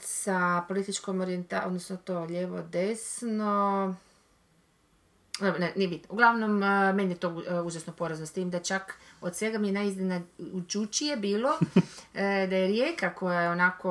sa 0.00 0.64
političkom 0.68 1.20
orijentacijom, 1.20 1.66
odnosno 1.66 1.96
to 1.96 2.20
lijevo 2.20 2.62
desno, 2.62 3.84
dobro, 3.84 3.94
ne, 5.40 5.72
nije 5.76 5.88
bitno. 5.88 6.08
Uglavnom, 6.12 6.62
a, 6.62 6.92
meni 6.92 7.10
je 7.10 7.16
to 7.16 7.28
uh, 7.28 7.42
užasno 7.64 7.92
porazno 7.92 8.26
s 8.26 8.32
tim 8.32 8.50
da 8.50 8.58
čak 8.58 8.94
od 9.20 9.36
svega 9.36 9.58
mi 9.58 9.68
je 9.68 9.72
najiznenađujućije 9.72 11.16
bilo 11.16 11.50
e, 12.14 12.46
da 12.50 12.56
je 12.56 12.66
Rijeka 12.66 13.14
koja 13.14 13.40
je 13.40 13.50
onako 13.50 13.90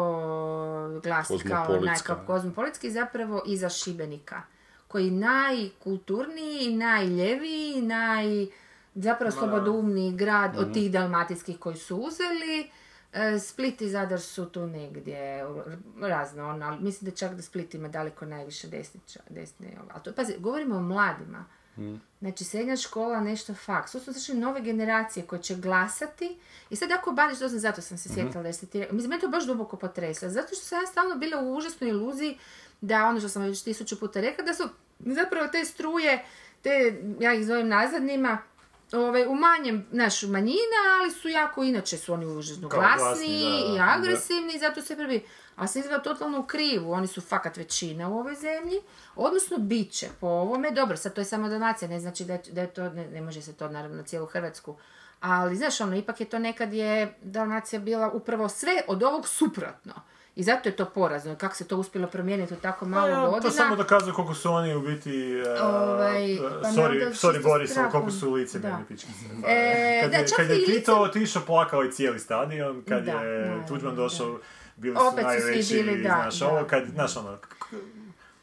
glas 1.03 1.27
kao 1.27 1.37
Kozmopolitska, 1.37 1.85
naj, 1.85 1.97
kao 2.05 2.17
ne. 2.17 2.25
kozmopolitski 2.25 2.91
zapravo 2.91 3.43
iza 3.47 3.69
Šibenika 3.69 4.41
koji 4.87 5.11
najkulturniji, 5.11 6.75
najljeviji, 6.75 7.81
naj 7.81 8.47
zapravo 8.95 9.31
grad 10.15 10.51
Mhm. 10.53 10.59
od 10.59 10.73
tih 10.73 10.91
dalmatinskih 10.91 11.59
koji 11.59 11.75
su 11.77 11.97
uzeli. 11.97 12.69
E, 13.17 13.39
Split 13.39 13.81
i 13.81 13.89
Zadar 13.89 14.21
su 14.21 14.45
tu 14.45 14.67
negdje 14.67 15.45
razno, 16.01 16.49
ono, 16.49 16.65
ali 16.65 16.83
mislim 16.83 17.09
da 17.09 17.15
čak 17.15 17.33
da 17.35 17.41
Split 17.41 17.73
ima 17.73 17.87
daleko 17.87 18.25
najviše 18.25 18.67
desniča, 18.67 19.19
desne, 19.29 19.67
ali 19.93 20.03
to, 20.03 20.13
pazi, 20.13 20.33
govorimo 20.39 20.75
o 20.75 20.81
mladima. 20.81 21.45
Znači, 22.19 22.43
srednja 22.43 22.75
škola, 22.75 23.19
nešto 23.19 23.53
faks. 23.53 23.91
To 23.91 23.99
su 23.99 24.11
znači 24.11 24.33
nove 24.33 24.61
generacije 24.61 25.25
koje 25.25 25.41
će 25.41 25.55
glasati. 25.55 26.37
I 26.69 26.75
sad 26.75 26.91
ako 26.91 27.11
Bandić, 27.11 27.39
to 27.39 27.49
sam, 27.49 27.59
zato 27.59 27.81
sam 27.81 27.97
se 27.97 28.09
sjetila 28.09 28.43
da 28.43 28.53
ste 28.53 28.65
ti... 28.65 28.85
Mislim, 28.91 29.09
mene 29.09 29.21
to 29.21 29.27
baš 29.27 29.45
duboko 29.45 29.77
potreslo. 29.77 30.29
Zato 30.29 30.47
što 30.47 30.65
sam 30.65 30.81
ja 30.81 30.87
stalno 30.87 31.15
bila 31.15 31.41
u 31.41 31.55
užasnoj 31.55 31.89
iluziji 31.89 32.37
da 32.81 33.05
ono 33.05 33.19
što 33.19 33.29
sam 33.29 33.43
već 33.43 33.63
tisuću 33.63 33.99
puta 33.99 34.21
rekla, 34.21 34.45
da 34.45 34.53
su 34.53 34.69
zapravo 34.99 35.47
te 35.47 35.65
struje, 35.65 36.25
te, 36.61 37.01
ja 37.19 37.33
ih 37.33 37.45
zovem 37.45 37.67
nazadnima, 37.67 38.37
ovaj, 38.91 39.25
u 39.27 39.35
manjem, 39.35 39.87
naš, 39.91 40.23
manjina, 40.23 40.79
ali 41.01 41.11
su 41.11 41.29
jako, 41.29 41.63
inače 41.63 41.97
su 41.97 42.13
oni 42.13 42.25
užasno 42.25 42.67
glasni 42.67 42.97
glasni, 42.97 43.27
da, 43.27 43.73
i 43.73 43.77
da. 43.77 43.95
agresivni 43.97 44.53
i 44.55 44.59
zato 44.59 44.81
se 44.81 44.95
prvi... 44.95 45.25
A 45.55 45.67
sam 45.67 45.79
izgleda 45.79 46.03
totalno 46.03 46.39
u 46.39 46.43
krivu, 46.43 46.91
oni 46.91 47.07
su 47.07 47.21
fakat 47.21 47.57
većina 47.57 48.09
u 48.09 48.19
ovoj 48.19 48.35
zemlji, 48.35 48.81
odnosno 49.15 49.57
bit 49.57 49.91
će 49.91 50.07
po 50.19 50.27
ovome, 50.27 50.71
dobro, 50.71 50.97
sad 50.97 51.13
to 51.13 51.21
je 51.21 51.25
samo 51.25 51.49
donacija, 51.49 51.89
ne 51.89 51.99
znači 51.99 52.25
da 52.25 52.33
je, 52.33 52.41
da 52.51 52.61
je 52.61 52.67
to, 52.67 52.89
ne, 52.89 53.07
ne 53.07 53.21
može 53.21 53.41
se 53.41 53.53
to 53.53 53.69
naravno 53.69 53.97
na 53.97 54.03
cijelu 54.03 54.25
Hrvatsku, 54.25 54.75
ali 55.19 55.55
znaš, 55.55 55.81
ono, 55.81 55.95
ipak 55.95 56.19
je 56.19 56.29
to 56.29 56.39
nekad 56.39 56.73
je 56.73 57.17
Dalmacija 57.21 57.79
bila 57.79 58.11
upravo 58.11 58.49
sve 58.49 58.81
od 58.87 59.03
ovog 59.03 59.27
suprotno. 59.27 59.93
I 60.37 60.43
zato 60.43 60.69
je 60.69 60.75
to 60.75 60.85
porazno, 60.87 61.35
kako 61.35 61.55
se 61.55 61.67
to 61.67 61.77
uspjelo 61.77 62.07
promijeniti 62.07 62.53
u 62.53 62.57
tako 62.57 62.85
malo 62.85 63.01
Pa 63.03 63.09
ja, 63.09 63.21
godina. 63.21 63.41
to 63.41 63.51
samo 63.51 63.75
dokazuje 63.75 64.13
koliko 64.13 64.33
su 64.33 64.51
oni 64.51 64.75
u 64.75 64.81
biti... 64.81 65.11
e, 65.47 65.61
Ovaj, 65.61 66.33
e, 66.33 66.37
pa 66.61 66.67
sorry, 66.67 66.73
sorry 67.03 67.11
čisto 67.11 67.31
Boris, 67.41 67.49
ali 67.49 67.67
strahom. 67.67 67.91
koliko 67.91 68.11
su 68.11 68.31
lice 68.31 68.59
meni 68.59 68.75
pičkice. 68.87 69.25
E, 69.47 69.99
kad 70.01 70.11
da, 70.11 70.17
je, 70.17 70.25
kad 70.35 70.49
je 70.49 70.65
Tito 70.65 70.71
lice- 70.93 71.01
otišao, 71.01 71.41
plakao 71.43 71.81
je 71.81 71.91
cijeli 71.91 72.19
stadion, 72.19 72.83
kad 72.83 73.03
Da, 73.03 73.11
je 73.13 73.65
Tuđman 73.67 73.95
došao, 73.95 74.39
bili 74.75 74.95
su 74.95 75.01
Opet 75.03 75.25
su 75.25 75.31
svi 75.31 75.45
najveći, 75.45 75.73
bili, 75.75 75.97
da, 75.97 76.09
znaš, 76.11 76.39
da. 76.39 76.47
ovo 76.47 76.65
kad, 76.65 76.83
znaš 76.85 77.17
ono, 77.17 77.37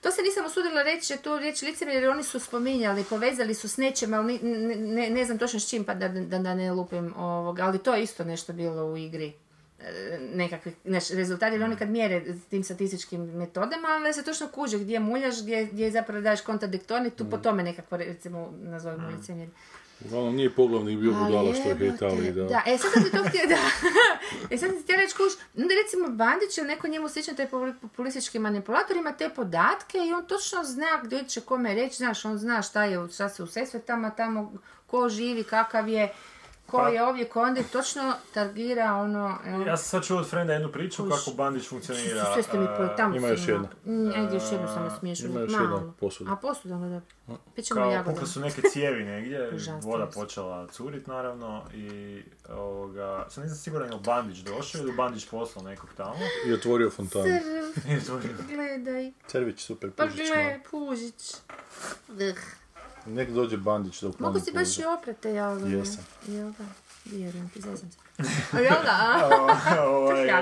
To 0.01 0.11
se 0.11 0.22
nisam 0.22 0.47
usudila 0.47 0.82
reći, 0.82 1.16
tu 1.16 1.38
riječ 1.38 1.62
licemjer, 1.62 1.97
jer 1.97 2.11
oni 2.11 2.22
su 2.22 2.40
spominjali, 2.40 3.05
povezali 3.05 3.55
su 3.55 3.68
s 3.68 3.76
nečim, 3.76 4.14
ali 4.14 4.38
ne, 4.38 4.76
ne, 4.76 5.11
ne 5.11 5.24
znam 5.24 5.38
točno 5.38 5.61
s 5.61 5.70
čim, 5.70 5.84
pa 5.84 5.95
da, 5.95 6.09
da, 6.09 6.38
da 6.38 6.55
ne 6.55 6.72
lupim 6.72 7.14
ovoga, 7.16 7.62
ali 7.62 7.78
to 7.78 7.95
je 7.95 8.03
isto 8.03 8.24
nešto 8.24 8.53
bilo 8.53 8.84
u 8.84 8.97
igri 8.97 9.32
nekakvi 10.35 10.74
znaš, 10.85 11.11
rezultati, 11.11 11.55
jer 11.55 11.62
oni 11.62 11.76
kad 11.76 11.89
mjere 11.89 12.24
tim 12.51 12.64
statističkim 12.64 13.20
metodama, 13.20 13.89
ali 13.89 14.12
se 14.12 14.24
točno 14.24 14.49
kuže 14.49 14.78
gdje 14.78 15.01
muljaš, 15.01 15.43
gdje, 15.43 15.64
gdje 15.64 15.91
zapravo 15.91 16.20
daješ 16.20 16.41
kontradiktorni, 16.41 17.11
tu 17.11 17.30
po 17.30 17.39
tome 17.39 17.62
nekako, 17.62 17.97
recimo, 17.97 18.53
nazovimo 18.62 19.09
licemjer. 19.09 19.49
Uglavnom 20.05 20.37
nije 20.37 20.51
poglavnik 20.51 20.99
bio 20.99 21.12
budala 21.12 21.55
što 21.55 21.68
je 21.68 21.76
hejtali. 21.76 22.32
Da. 22.32 22.45
Da, 22.45 22.62
e 22.66 22.78
sad 22.78 22.93
sam 22.93 23.05
ti 23.05 23.11
to 23.11 23.24
htjela, 23.28 23.47
da. 23.49 23.57
e 24.55 24.59
sad 24.59 24.70
sam 24.70 24.82
ti 24.82 24.93
reći, 24.97 25.16
kuš, 25.16 25.32
onda 25.57 25.74
recimo 25.85 26.09
Bandić 26.09 26.59
ili 26.59 26.66
neko 26.66 26.89
njemu 26.89 27.09
sličan 27.09 27.37
taj 27.37 27.51
popul- 27.51 27.74
populistički 27.80 28.39
manipulator 28.39 28.97
ima 28.97 29.12
te 29.12 29.28
podatke 29.28 29.99
i 29.99 30.12
on 30.12 30.26
točno 30.26 30.64
zna 30.64 31.01
gdje 31.05 31.24
će 31.24 31.41
kome 31.41 31.74
reći, 31.74 31.97
znaš, 31.97 32.24
on 32.24 32.39
zna 32.39 32.62
šta 32.62 32.85
je, 32.85 33.09
šta 33.14 33.28
se 33.28 33.43
u 33.43 33.47
Sesvetama 33.47 34.11
tamo, 34.11 34.53
ko 34.87 35.09
živi, 35.09 35.45
kakav 35.45 35.89
je, 35.89 36.12
ko 36.67 36.77
Pa- 36.77 36.89
je 36.89 37.05
ovdje, 37.05 37.25
ko 37.25 37.43
onda 37.43 37.61
točno 37.62 38.15
targira 38.35 38.95
ono, 38.95 39.39
ja 39.67 39.77
sam 39.77 39.85
sad 39.91 40.07
čuo 40.07 40.19
od 40.19 40.29
frenda 40.29 40.53
jednu 40.53 40.69
priču 40.69 41.03
Kuš. 41.03 41.15
kako 41.17 41.31
Bandić 41.33 41.69
funkcionira. 41.69 42.25
sve 42.27 42.43
ste 42.43 42.59
mi 42.59 42.67
po, 42.69 42.83
e, 42.85 42.97
tamo 42.97 43.17
ima 43.17 43.29
još 43.29 43.41
jedna. 43.41 43.55
onako- 43.59 43.75
Mm, 43.87 44.12
ajde 44.17 44.35
još 44.35 44.53
jednu 44.53 44.69
samo 44.69 44.91
smiješnu, 44.91 45.27
ima 45.27 45.41
još 45.41 45.53
malo. 45.53 45.77
jedna 45.77 45.93
posuda. 45.93 46.33
A 46.33 46.37
posuda, 46.37 46.75
da. 46.77 47.01
Pićemo 47.57 47.81
kao 47.83 48.05
pukle 48.05 48.27
su 48.27 48.41
neke 48.41 48.62
cijevi 48.62 49.05
negdje, 49.05 49.51
voda 49.83 50.07
počela 50.07 50.67
curit 50.69 51.07
naravno 51.07 51.62
i 51.75 52.23
ovoga, 52.51 53.27
sad 53.31 53.45
nisam 53.45 53.59
siguran 53.59 53.89
je 53.89 53.95
li 53.95 54.01
Bandić 54.01 54.39
došao 54.39 54.81
ili 54.81 54.93
Bandić 54.93 55.27
poslao 55.27 55.65
nekog 55.65 55.91
tamo. 55.97 56.15
I 56.47 56.53
otvorio 56.53 56.91
fontanu. 56.91 57.25
I 57.91 58.01
to 58.01 58.15
je- 58.15 58.35
Gledaj, 58.49 59.12
Cervić, 59.27 59.61
super, 59.61 59.91
pa 59.91 60.05
pužić 60.05 60.29
gle, 60.29 60.45
malo. 60.45 60.59
pužić. 60.71 61.35
Ugh. 62.09 62.39
Nek 63.07 63.30
dođe 63.30 63.57
Bandić 63.57 64.00
da 64.00 64.09
ukloni 64.09 64.32
Mogu 64.32 64.44
si 64.44 64.52
baš 64.52 64.78
i 64.78 64.84
oprate, 64.98 65.30
jel? 65.30 65.72
Jesam. 65.72 66.05
Jel 66.26 66.50
da? 66.59 66.64
Vjerujem 67.05 67.48
ti, 67.48 67.61
zezam 67.61 67.90
se. 67.90 67.98
Jel 68.64 68.82
da? 68.84 69.28
Ovaj? 69.86 70.30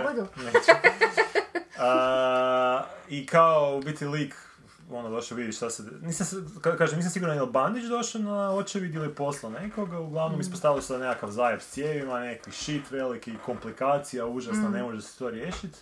A, 1.79 2.85
I 3.09 3.27
kao 3.27 3.77
u 3.79 3.83
biti 3.83 4.07
lik 4.07 4.35
ono 4.91 5.11
došao 5.11 5.37
vidi 5.37 5.53
šta 5.53 5.71
se... 5.71 5.83
Nisam, 6.03 6.27
se- 6.27 6.61
kažem, 6.79 6.97
nisam 6.97 7.13
siguran 7.13 7.37
je 7.37 7.43
li 7.43 7.51
Bandić 7.51 7.85
došao 7.85 8.21
na 8.21 8.51
očevid 8.51 8.95
ili 8.95 9.15
poslao 9.15 9.53
nekoga, 9.53 9.99
uglavnom 9.99 10.41
ispostavilo 10.41 10.83
se 10.83 10.93
da 10.93 10.99
nekakav 10.99 11.31
zajeb 11.31 11.61
s 11.61 11.69
cijevima, 11.69 12.21
neki 12.21 12.51
shit 12.51 12.91
veliki, 12.91 13.33
komplikacija, 13.47 14.27
užasna, 14.27 14.69
ne 14.69 14.83
može 14.83 15.03
se 15.03 15.19
to 15.19 15.31
riješiti. 15.31 15.79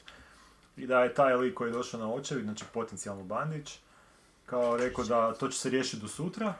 I 0.76 0.86
da 0.86 1.00
je 1.02 1.14
taj 1.14 1.34
lik 1.36 1.54
koji 1.54 1.68
je 1.68 1.72
došao 1.72 2.00
na 2.00 2.12
očevid, 2.12 2.44
znači 2.44 2.64
potencijalno 2.74 3.24
Bandić, 3.24 3.78
kao 4.46 4.76
rekao 4.76 5.04
da 5.04 5.34
to 5.34 5.48
će 5.48 5.58
se 5.58 5.70
riješiti 5.70 6.02
do 6.02 6.08
sutra, 6.08 6.54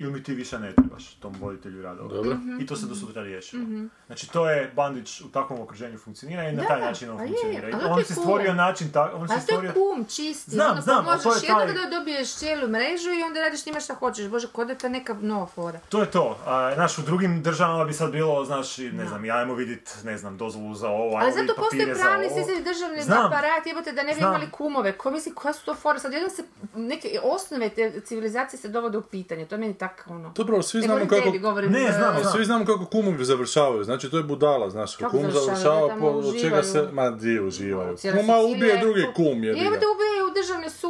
ili 0.00 0.12
mi 0.12 0.22
ti 0.22 0.34
više 0.34 0.58
ne 0.58 0.72
trebaš 0.72 1.14
tom 1.14 1.34
voditelju 1.40 1.82
radova. 1.82 2.08
Dobro. 2.08 2.36
I 2.60 2.66
to 2.66 2.76
se 2.76 2.86
do 2.86 2.94
sutra 2.94 3.22
riješilo. 3.22 3.62
Znači 4.06 4.30
to 4.30 4.50
je 4.50 4.72
Bandić 4.76 5.20
u 5.20 5.28
takvom 5.28 5.60
okruženju 5.60 5.98
funkcionira 5.98 6.42
i 6.42 6.52
na 6.52 6.62
Da, 6.62 6.68
taj 6.68 6.80
način 6.80 7.10
on 7.10 7.20
je, 7.20 7.26
funkcionira. 7.26 7.68
Ali 7.68 7.80
to 7.80 7.88
on 7.88 7.98
je 7.98 8.04
si 8.04 8.14
cool. 8.14 8.24
stvorio 8.24 8.54
način 8.54 8.92
tako, 8.92 9.16
on 9.16 9.24
A 9.24 9.28
si 9.28 9.32
to 9.32 9.34
je 9.34 9.40
stvorio... 9.42 9.72
kum 9.72 10.04
čisti, 10.06 10.50
Znam, 10.50 10.70
ono, 10.72 10.80
znam, 10.80 11.04
pa 11.04 11.10
ali 11.10 11.22
to 11.22 11.28
možeš 11.28 11.42
je 11.42 11.46
jednog 11.48 11.66
taj- 11.66 11.84
da 11.84 11.98
dobiješ 11.98 12.34
cijelu 12.34 12.68
mrežu 12.68 13.10
i 13.10 13.22
onda 13.22 13.40
radiš 13.40 13.66
njima 13.66 13.80
šta 13.80 13.94
hoćeš, 13.94 14.28
bože, 14.28 14.48
kod 14.48 14.66
da 14.66 14.72
je 14.72 14.78
to 14.78 14.88
neka 14.88 15.14
nova 15.14 15.46
fora. 15.46 15.78
To 15.88 16.00
je 16.00 16.10
to. 16.10 16.38
A, 16.46 16.72
znaš, 16.74 16.98
u 16.98 17.02
drugim 17.02 17.42
državama 17.42 17.84
bi 17.84 17.92
sad 17.92 18.10
bilo, 18.12 18.44
znaš, 18.44 18.78
ne 18.78 19.06
znam, 19.08 19.24
ja 19.24 19.36
ajmo 19.36 19.54
vidit, 19.54 19.96
ne 20.04 20.18
znam, 20.18 20.36
dozvolu 20.36 20.74
za 20.74 20.88
ovo, 20.88 21.06
ajmo 21.08 21.18
Ali 21.18 21.32
zato 21.32 21.42
vidit 21.42 21.56
postoji 21.56 21.80
papire 21.80 21.94
za 21.94 22.02
pravni 22.02 22.26
ovo. 22.26 22.36
sistem 22.36 22.64
državni 22.64 23.02
Znam. 23.02 23.26
aparat, 23.26 23.66
jebote 23.66 23.92
da 23.92 24.02
ne 24.02 24.08
bi 24.08 24.18
Znam. 24.18 24.30
imali 24.30 24.50
kumove. 24.50 24.92
Ko 24.92 25.10
misli, 25.10 25.34
koja 25.34 25.52
su 25.54 25.64
to 25.64 25.74
fora? 25.74 25.98
Sad 25.98 26.12
jednom 26.12 26.30
se 26.30 26.42
neke 26.74 27.08
osnove 27.24 27.68
te 27.68 28.00
civilizacije 28.00 28.60
se 28.60 28.68
dovode 28.68 28.98
u 28.98 29.02
pitanje. 29.02 29.46
To 29.46 29.55
je 29.56 29.60
meni 29.60 29.74
tako 29.74 30.10
ono... 30.10 30.32
Dobro, 30.36 30.62
svi 30.62 30.80
znamo 30.80 30.94
govorim 30.94 31.08
kako... 31.08 31.22
tebi, 31.22 31.38
govorim... 31.38 31.72
Ne, 31.72 31.84
e, 31.88 31.92
znam, 31.92 32.16
Ali 32.16 32.24
svi 32.24 32.44
znamo 32.44 32.64
kako 32.64 32.84
kumovi 32.84 33.24
završavaju, 33.24 33.84
znači 33.84 34.10
to 34.10 34.16
je 34.16 34.22
budala, 34.22 34.70
znaš, 34.70 34.96
Kako 34.96 35.18
kum 35.18 35.30
završava 35.30 35.96
po, 36.00 36.06
od 36.06 36.40
čega 36.40 36.62
se, 36.62 36.88
ma 36.92 37.10
di 37.10 37.40
uživaju. 37.40 37.96
Kuma 38.20 38.38
ubije 38.38 38.68
je 38.74 38.80
drugi 38.80 39.02
kum. 39.14 39.14
kum, 39.14 39.44
jebi 39.44 39.60
ga. 39.60 39.70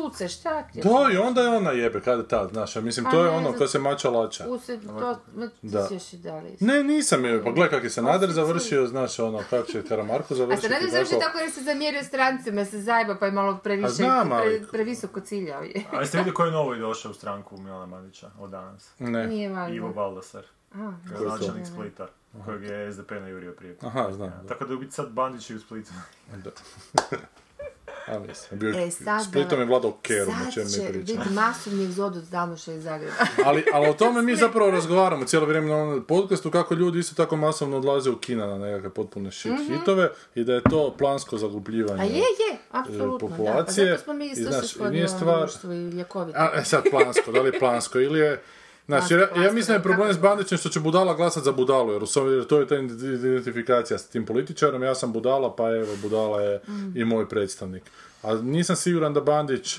Suce, 0.09 0.29
šta 0.31 0.63
ti 0.63 0.79
je? 0.79 0.83
Da, 0.83 1.13
i 1.13 1.19
onda 1.19 1.43
je 1.43 1.49
ona 1.49 1.71
jebe, 1.73 2.01
kada 2.01 2.17
je 2.17 2.29
tad, 2.29 2.51
znaš, 2.51 2.77
a 2.77 2.81
mislim, 2.81 3.07
to 3.07 3.25
je 3.25 3.31
ono, 3.31 3.53
ko 3.53 3.67
se 3.67 3.79
mača 3.79 4.11
lača. 4.11 4.45
Usred, 4.49 4.81
to, 4.85 5.19
Da. 5.63 5.87
si 5.87 5.95
još 5.95 6.13
i 6.13 6.19
dalje. 6.19 6.57
Ne, 6.61 6.85
nisam 6.85 7.25
je, 7.25 7.45
pa 7.45 7.51
gledaj 7.51 7.71
kak 7.71 7.85
je 7.85 7.91
Sanader 7.91 8.31
završio, 8.31 8.87
znaš, 8.87 9.19
ono, 9.19 9.43
kako 9.51 9.67
će 9.67 9.83
Karamarko 9.83 10.27
A 10.31 10.37
završiti. 10.37 10.69
se 10.69 10.75
ne 10.77 10.91
završi 10.91 11.15
tako 11.21 11.39
jer 11.39 11.51
se 11.51 11.63
zamjerio 11.63 12.05
strancima, 12.05 12.65
se 12.65 12.81
zajeba 12.81 13.17
pa 13.17 13.27
je 13.27 13.33
malo 13.33 13.57
previše, 13.57 13.87
A 13.87 13.91
znam, 13.91 14.33
ali- 14.33 14.59
pre, 14.59 14.69
previsoko 14.69 15.21
ciljao 15.21 15.63
je. 15.63 15.83
A 15.93 16.01
jeste 16.01 16.19
vidjeli 16.19 16.35
ko 16.37 16.45
je 16.45 16.53
novo 16.53 16.75
došao 16.77 17.11
u 17.11 17.15
stranku 17.15 17.57
Milana 17.57 17.87
Bandića 17.89 18.31
od 18.41 18.51
danas? 18.51 18.91
Ne, 18.99 19.27
Nije 19.27 19.49
valjda. 19.51 19.75
Ivo 19.77 19.89
Baldasar, 19.89 20.45
A, 20.75 20.93
gradonačelnik 21.05 21.67
Splita, 21.67 22.07
kojeg 22.45 22.63
je 22.63 22.93
SDP 22.93 23.11
najurio 23.13 23.53
prije. 23.53 23.77
aha, 23.83 24.13
znam. 24.13 24.33
Tako 24.49 24.65
da 24.65 24.73
je 24.73 24.77
u 24.77 24.81
biti 24.81 24.93
sad 24.93 25.11
Bandić 25.11 25.51
i 25.51 25.55
u 25.55 25.61
Splitu. 25.61 25.93
Da. 28.07 28.17
A 28.17 28.19
mislim, 28.19 28.61
bio, 28.61 28.75
E, 28.77 28.91
sad 28.91 29.25
Splitom 29.25 29.61
je 29.61 29.67
vladao 29.67 29.93
Kerom, 29.93 30.35
o 30.35 30.45
Sad 30.45 30.55
čem 30.55 30.69
će 30.69 30.81
mi 30.81 30.89
pričamo. 30.89 31.19
biti 31.19 31.35
masovni 31.35 31.85
egzodus 31.85 32.23
iz 32.69 32.83
Zagreba. 32.83 33.13
Ali, 33.47 33.65
ali 33.73 33.89
o 33.89 33.93
tome 33.93 34.23
mi 34.23 34.37
zapravo 34.37 34.71
razgovaramo 34.71 35.25
cijelo 35.25 35.47
vrijeme 35.47 35.69
na 35.69 35.77
onom 35.77 36.05
podcastu 36.05 36.51
kako 36.51 36.75
ljudi 36.75 36.99
isto 36.99 37.15
tako 37.15 37.37
masovno 37.37 37.77
odlaze 37.77 38.11
u 38.11 38.17
kina 38.17 38.47
na 38.47 38.59
nekakve 38.59 38.91
potpune 38.91 39.33
shit 39.33 39.53
hitove 39.69 40.11
i 40.35 40.45
da 40.45 40.55
je 40.55 40.63
to 40.63 40.95
plansko 40.99 41.39
zaglupljivanje. 41.39 42.03
A 42.03 42.05
je, 42.05 42.17
je, 42.17 42.59
apsolutno, 42.71 43.29
da. 43.29 43.35
Pa 43.35 43.37
populacije 43.37 43.87
zato 43.87 44.03
smo 44.05 44.13
mi 44.15 44.27
i 44.27 44.31
isto 44.31 44.51
znaš, 44.51 44.73
se 44.73 44.79
i 44.79 44.91
nije 44.91 45.09
shodili 45.09 45.25
stvar- 45.25 45.37
u 45.37 45.41
društvu 45.41 45.73
i 45.73 45.91
ljekovito. 45.91 46.39
A, 46.39 46.51
e, 46.55 46.65
sad 46.65 46.83
plansko, 46.91 47.33
da 47.33 47.41
li 47.43 47.49
je 47.49 47.59
plansko 47.59 48.01
ili 48.01 48.19
je... 48.19 48.43
Znači, 48.87 49.15
ja, 49.15 49.43
ja 49.45 49.53
mislim 49.53 49.67
da 49.67 49.73
je 49.73 49.83
problem 49.83 50.13
s 50.13 50.19
Bandićem 50.19 50.59
što 50.59 50.69
će 50.69 50.81
budala 50.81 51.15
glasat 51.15 51.45
za 51.45 51.53
budalu, 51.53 51.93
jer, 51.93 52.03
jer 52.35 52.47
to 52.47 52.61
je 52.61 52.67
ta 52.67 52.77
identifikacija 52.77 53.99
s 53.99 54.09
tim 54.09 54.27
političarom, 54.27 54.83
ja 54.83 54.95
sam 54.95 55.13
budala, 55.13 55.57
pa 55.57 55.71
evo, 55.71 55.97
budala 56.03 56.43
je 56.43 56.61
Mm. 56.69 56.93
i 56.97 57.05
moj 57.05 57.29
predstavnik. 57.29 57.83
A 58.23 58.35
nisam 58.35 58.77
siguran 58.77 59.15
da 59.15 59.21
Bandić 59.21 59.79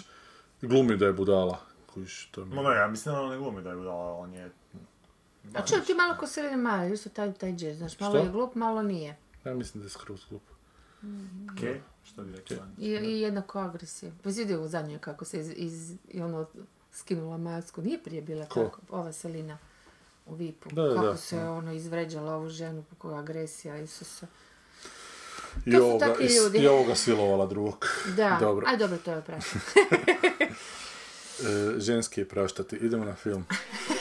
glumi 0.62 0.98
da 0.98 1.06
je 1.06 1.14
budala. 1.14 1.60
Kužiš, 1.94 2.30
to 2.32 2.46
mi... 2.46 2.56
No 2.56 2.62
ne, 2.62 2.76
ja 2.76 2.88
mislim 2.88 3.16
da 3.16 3.22
on 3.22 3.30
ne 3.30 3.38
glumi 3.38 3.64
da 3.64 3.70
je 3.70 3.76
budala, 3.76 4.14
on 4.14 4.34
je... 4.34 4.52
A 5.54 5.62
čuj, 5.66 5.82
ti 5.82 5.94
malo 5.94 6.16
ko 6.20 6.28
Selena 6.28 6.58
Maja, 6.58 6.94
isto 6.94 7.10
taj, 7.10 7.34
taj 7.34 7.56
jazz, 7.58 7.78
znaš, 7.78 8.00
malo 8.00 8.14
Što? 8.14 8.24
je 8.24 8.32
glup, 8.32 8.56
malo 8.56 8.84
nije. 8.84 9.18
Ja 9.46 9.54
mislim 9.54 9.82
da 9.82 9.86
je 9.86 9.90
skroz 9.90 10.26
glup. 10.30 10.44
Ke? 11.60 11.80
Što 12.04 12.22
bi 12.24 12.36
rekla? 12.36 12.58
I, 12.78 12.88
i 12.90 13.22
jednako 13.22 13.60
agresija. 13.60 14.12
Pa 14.24 14.30
u 14.64 14.68
zadnjoj 14.68 15.00
kako 15.00 15.26
se 15.26 15.40
iz, 15.40 15.54
iz, 15.56 15.96
i 16.10 16.22
ono 16.22 16.48
skinula 16.98 17.38
masku. 17.38 17.82
Nije 17.82 18.04
prije 18.04 18.22
bila 18.22 18.46
Ko? 18.46 18.64
tako, 18.64 18.82
ova 18.90 19.14
Selina 19.14 19.58
u 20.26 20.36
Vipu. 20.36 20.70
Da, 20.70 20.82
da, 20.84 20.96
kako 20.96 21.08
da. 21.08 21.18
se 21.18 21.40
ono 21.40 21.72
izvređala 21.74 22.36
ovu 22.36 22.50
ženu, 22.50 22.84
koja 22.98 23.20
agresija, 23.20 23.78
Isuse. 23.78 24.26
I 25.66 25.72
To 25.72 25.78
su 25.78 25.84
ovoga, 25.84 26.06
takvi 26.06 26.26
i, 26.26 26.36
ljudi. 26.36 26.58
i 26.58 26.68
ovoga 26.68 26.96
silovala 26.96 27.46
drugog. 27.46 27.88
Da, 28.16 28.38
Dobro. 28.42 28.66
aj 28.70 28.78
dobro, 28.78 28.98
to 28.98 29.12
je 29.12 29.22
prašno. 29.22 29.60
E, 31.40 31.80
ženski 31.80 32.22
je 32.22 32.28
praštati. 32.30 32.76
Idemo 32.76 33.06
na 33.06 33.16
film. 33.16 33.46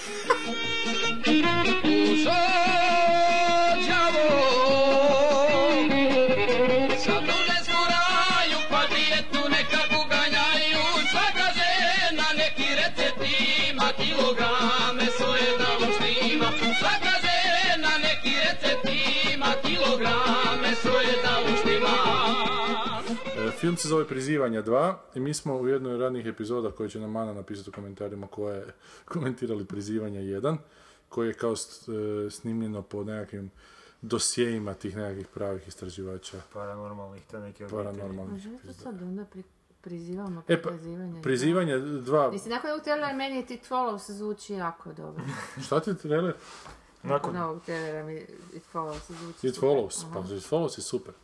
Film 23.67 23.77
se 23.77 23.89
zove 23.89 24.09
Prizivanja 24.09 24.63
2 24.63 24.95
i 25.15 25.21
mi 25.21 25.35
smo 25.35 25.57
u 25.57 25.69
jednoj 25.69 25.95
od 25.95 26.01
radnih 26.01 26.27
epizoda 26.27 26.71
koje 26.71 26.89
će 26.89 27.01
nam 27.01 27.11
Mana 27.11 27.35
napisati 27.35 27.71
u 27.71 27.73
komentarima 27.73 28.27
koje 28.27 28.57
je 28.57 28.67
komentirali 29.13 29.65
Prizivanja 29.65 30.21
1 30.21 30.57
koje 31.09 31.29
je 31.29 31.35
kao 31.35 31.53
e, 31.53 32.31
snimljeno 32.31 32.83
po 32.83 33.05
nekakvim 33.05 33.51
dosjejima 34.03 34.75
tih 34.75 34.97
nekakvih 34.97 35.27
pravih 35.27 35.69
istraživača 35.69 36.41
Paranormalnih, 36.53 37.23
te 37.31 37.41
neke 37.41 37.65
obitelji. 37.65 37.85
paranormalnih. 37.85 38.33
Možemo 38.33 38.59
to 38.67 38.73
sad 38.73 39.03
onda 39.03 39.25
pri, 39.25 39.43
prizivamo 39.81 40.43
E 40.49 40.63
pa, 40.63 40.69
prizivanje. 40.69 41.23
Prizivanje 41.23 41.75
2, 41.75 42.33
Mislim, 42.33 42.55
nakon 42.55 42.71
ovog 42.71 42.83
trailera 42.83 43.13
meni 43.13 43.37
je 43.37 43.43
It 43.51 43.69
Follows 43.69 44.11
zvuči 44.11 44.55
jako 44.55 44.93
dobro. 44.93 45.25
šta 45.67 45.81
ti 45.81 45.95
trailer? 45.95 46.35
Nakon 47.03 47.37
ovog 47.37 47.63
trailera 47.65 48.05
mi 48.05 48.17
It 48.55 48.63
Follows 48.75 49.13
zvuči 49.21 49.47
It 49.47 49.55
super. 49.55 49.69
Follows, 49.69 50.05
Aha. 50.05 50.23
pa 50.29 50.35
It 50.35 50.43
Follows 50.51 50.79
je 50.79 50.83
super. 50.83 51.15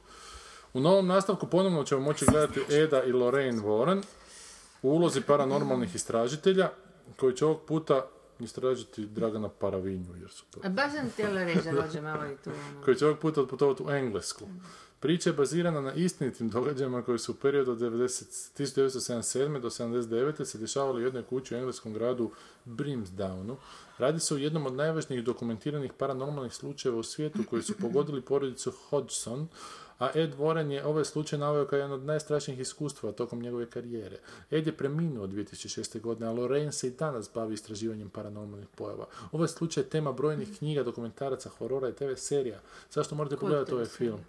U 0.75 0.81
novom 0.81 1.07
nastavku 1.07 1.47
ponovno 1.47 1.85
ćemo 1.85 2.01
moći 2.01 2.25
gledati 2.27 2.61
Eda 2.75 3.03
i 3.03 3.13
Lorraine 3.13 3.63
Warren 3.63 4.03
u 4.83 4.91
ulozi 4.91 5.21
paranormalnih 5.21 5.95
istražitelja 5.95 6.71
koji 7.17 7.37
će 7.37 7.45
ovog 7.45 7.61
puta 7.67 8.07
istražiti 8.41 9.07
Dragana 9.07 9.49
Paravinju, 9.49 10.17
jer 10.21 10.31
su 10.31 10.45
to 10.51 10.61
A 10.65 10.69
baš 10.69 10.93
sam 10.93 11.11
htjela 11.11 11.45
reći 11.45 11.65
da 11.65 11.83
dođe 11.83 12.01
malo 12.01 12.27
i 12.27 12.37
tu. 12.45 12.51
Ono. 12.51 12.85
koji 12.85 12.97
će 12.97 13.07
ovog 13.07 13.19
puta 13.19 13.43
otputovati 13.43 13.83
u 13.83 13.91
Englesku. 13.91 14.45
Priča 15.01 15.31
je 15.31 15.35
bazirana 15.35 15.81
na 15.81 15.93
istinitim 15.93 16.49
događajima 16.49 17.03
koji 17.03 17.19
su 17.19 17.33
u 17.33 17.35
periodu 17.35 17.73
od 17.73 17.79
90 17.79 18.53
1977. 18.59 19.61
do 19.61 19.71
79. 19.71 20.45
se 20.45 20.59
dešavali 20.59 21.03
u 21.03 21.05
jednoj 21.05 21.23
kući 21.23 21.55
u 21.55 21.59
engleskom 21.59 21.93
gradu 21.93 22.31
Brimsdownu. 22.67 23.57
Radi 23.99 24.21
se 24.21 24.35
o 24.35 24.37
jednom 24.37 24.67
od 24.67 24.75
najvažnijih 24.75 25.25
dokumentiranih 25.25 25.93
paranormalnih 25.93 26.53
slučajeva 26.53 26.99
u 26.99 27.03
svijetu 27.03 27.39
koji 27.51 27.63
su 27.63 27.75
pogodili 27.81 28.21
porodicu 28.21 28.73
Hodgson, 28.91 29.49
a 30.03 30.11
Ed 30.15 30.35
Warren 30.39 30.71
je 30.71 30.85
ovaj 30.87 31.05
slučaj 31.05 31.39
naveo 31.39 31.67
kao 31.67 31.77
jedan 31.77 31.93
od 31.93 32.05
najstrašnijih 32.05 32.61
iskustva 32.61 33.13
tokom 33.13 33.43
njegove 33.43 33.71
karijere. 33.71 34.19
Ed 34.51 34.67
je 34.67 34.77
preminuo 34.77 35.27
2006. 35.27 36.01
godine, 36.01 36.27
a 36.27 36.33
Lorraine 36.33 36.73
se 36.73 36.87
i 36.89 36.91
danas 36.91 37.31
bavi 37.35 37.55
istraživanjem 37.55 38.11
paranormalnih 38.11 38.69
pojava. 38.75 39.07
Ovaj 39.33 39.49
slučaj 39.49 39.83
je 39.83 39.89
tema 39.89 40.13
brojnih 40.13 40.59
knjiga, 40.59 40.83
dokumentaraca, 40.83 41.49
horora 41.49 41.89
i 41.89 41.93
TV 41.93 42.15
serija. 42.17 42.61
Zašto 42.91 43.15
morate 43.15 43.37
pogledati 43.37 43.75
ovaj 43.75 43.87
film? 43.87 44.21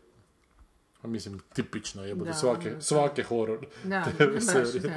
A 1.04 1.08
Mislim, 1.08 1.39
tipično 1.54 2.06
je, 2.06 2.16
Da, 2.16 2.34
svake, 2.34 2.70
da. 2.70 2.82
svake 2.82 3.24
horor 3.24 3.58
Da, 3.84 4.04
TV 4.08 4.24
baš, 4.26 4.43
serije. 4.43 4.80
da. 4.80 4.89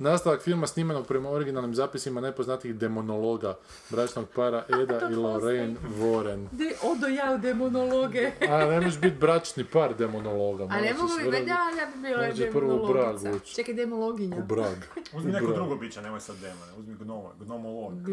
Nastavak 0.00 0.42
filma 0.42 0.66
snimanog 0.66 1.06
prema 1.06 1.30
originalnim 1.30 1.74
zapisima 1.74 2.20
nepoznatih 2.20 2.74
demonologa 2.74 3.58
bračnog 3.90 4.28
para 4.28 4.64
Eda 4.82 5.08
i 5.10 5.14
Lorraine 5.14 5.74
Warren. 5.90 6.46
De, 6.52 6.72
odo 6.84 7.06
ja 7.08 7.32
u 7.32 7.38
demonologe. 7.38 8.30
A 8.50 8.58
ne 8.60 8.80
možeš 8.80 9.00
biti 9.00 9.16
bračni 9.16 9.64
par 9.64 9.96
demonologa. 9.96 10.64
A 10.64 10.80
ne 10.80 10.94
mogu 10.94 11.08
se 11.08 11.22
bi, 11.22 11.28
vrlo- 11.28 11.44
da, 11.44 11.52
ja 11.52 11.86
bi 11.88 12.02
bila 12.02 12.26
Može 12.26 12.50
prvo 12.50 12.84
u 12.84 12.92
Brag 12.92 13.34
ući. 13.36 13.54
Čekaj, 13.54 13.74
demologinja. 13.74 14.36
U 14.36 14.42
Brag. 14.42 14.76
Uzmi 15.16 15.30
U 15.30 15.32
neko 15.32 15.46
Brag. 15.46 15.56
drugo 15.56 15.76
biće, 15.76 16.02
nemoj 16.02 16.20
sad 16.20 16.36
demone. 16.36 16.72
Uzmi 16.78 16.94
gnomo, 16.96 17.32
gnomolog. 17.38 17.92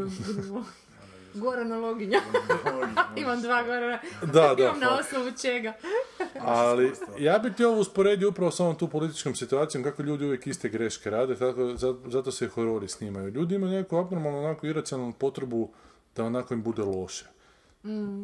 Goranologinja. 1.34 2.20
Imam 3.16 3.42
dva 3.42 3.64
gorana. 3.64 4.00
Da, 4.24 4.56
da, 4.56 4.64
Imam 4.64 4.80
na 4.80 4.90
osnovu 4.92 5.32
čega. 5.34 5.74
Ali 6.40 6.92
ja 7.20 7.40
bi 7.40 7.54
ti 7.54 7.64
ovo 7.64 7.80
usporedio 7.80 8.30
upravo 8.30 8.52
s 8.52 8.60
ovom 8.60 8.76
tu 8.76 8.88
političkom 8.88 9.36
situacijom 9.36 9.84
kako 9.84 10.02
ljudi 10.02 10.26
uvijek 10.26 10.48
iste 10.48 10.70
greške 10.70 11.10
rade, 11.10 11.36
tako, 11.36 11.76
za- 11.76 11.96
zato 12.06 12.32
se 12.32 12.46
i 12.46 12.50
horori 12.50 12.88
snimaju. 12.88 13.28
Ljudi 13.28 13.56
imaju 13.56 13.74
neku 13.74 13.98
abnormalnu, 13.98 14.40
onako 14.40 14.68
iracionalnu 14.68 15.14
potrebu 15.14 15.70
da 16.16 16.24
onako 16.24 16.54
im 16.54 16.64
bude 16.64 16.82
loše. 16.84 17.26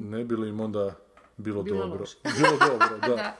Ne 0.01 0.23
bi 0.23 0.35
li 0.35 0.49
im 0.49 0.59
onda 0.59 0.93
bilo, 1.37 1.63
Bilo 1.63 1.77
dobro. 1.77 1.99
loše. 1.99 2.17
Bilo 2.37 2.57
dobro, 2.61 2.97
da. 2.99 3.15
Da. 3.15 3.35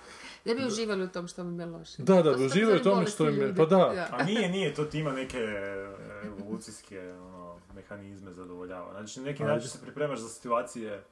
Da 0.45 0.53
bi 0.53 0.66
uživali 0.66 1.03
u 1.03 1.09
tom 1.09 1.28
što 1.28 1.43
mi 1.43 1.63
je 1.63 1.68
loše. 1.68 1.95
Da, 1.97 2.22
da, 2.22 2.32
bi 2.32 2.38
su 2.38 2.45
uživaju 2.45 2.78
u 2.78 2.84
tome 2.84 3.05
što 3.07 3.30
im 3.30 3.41
je, 3.41 3.55
pa 3.55 3.66
da. 3.66 4.07
A 4.11 4.24
nije, 4.24 4.49
nije, 4.49 4.74
to 4.74 4.86
ti 4.86 4.99
ima 4.99 5.11
neke 5.11 5.38
e, 5.38 5.88
evolucijske 6.26 6.99
ono, 7.13 7.44
mehanizme 7.76 8.34
zadovoljava. 8.34 8.91
Znači, 8.91 9.19
na 9.19 9.26
neki 9.26 9.43
način 9.43 9.69
se 9.69 9.82
pripremaš 9.82 10.19
za 10.19 10.30
situacije 10.30 11.03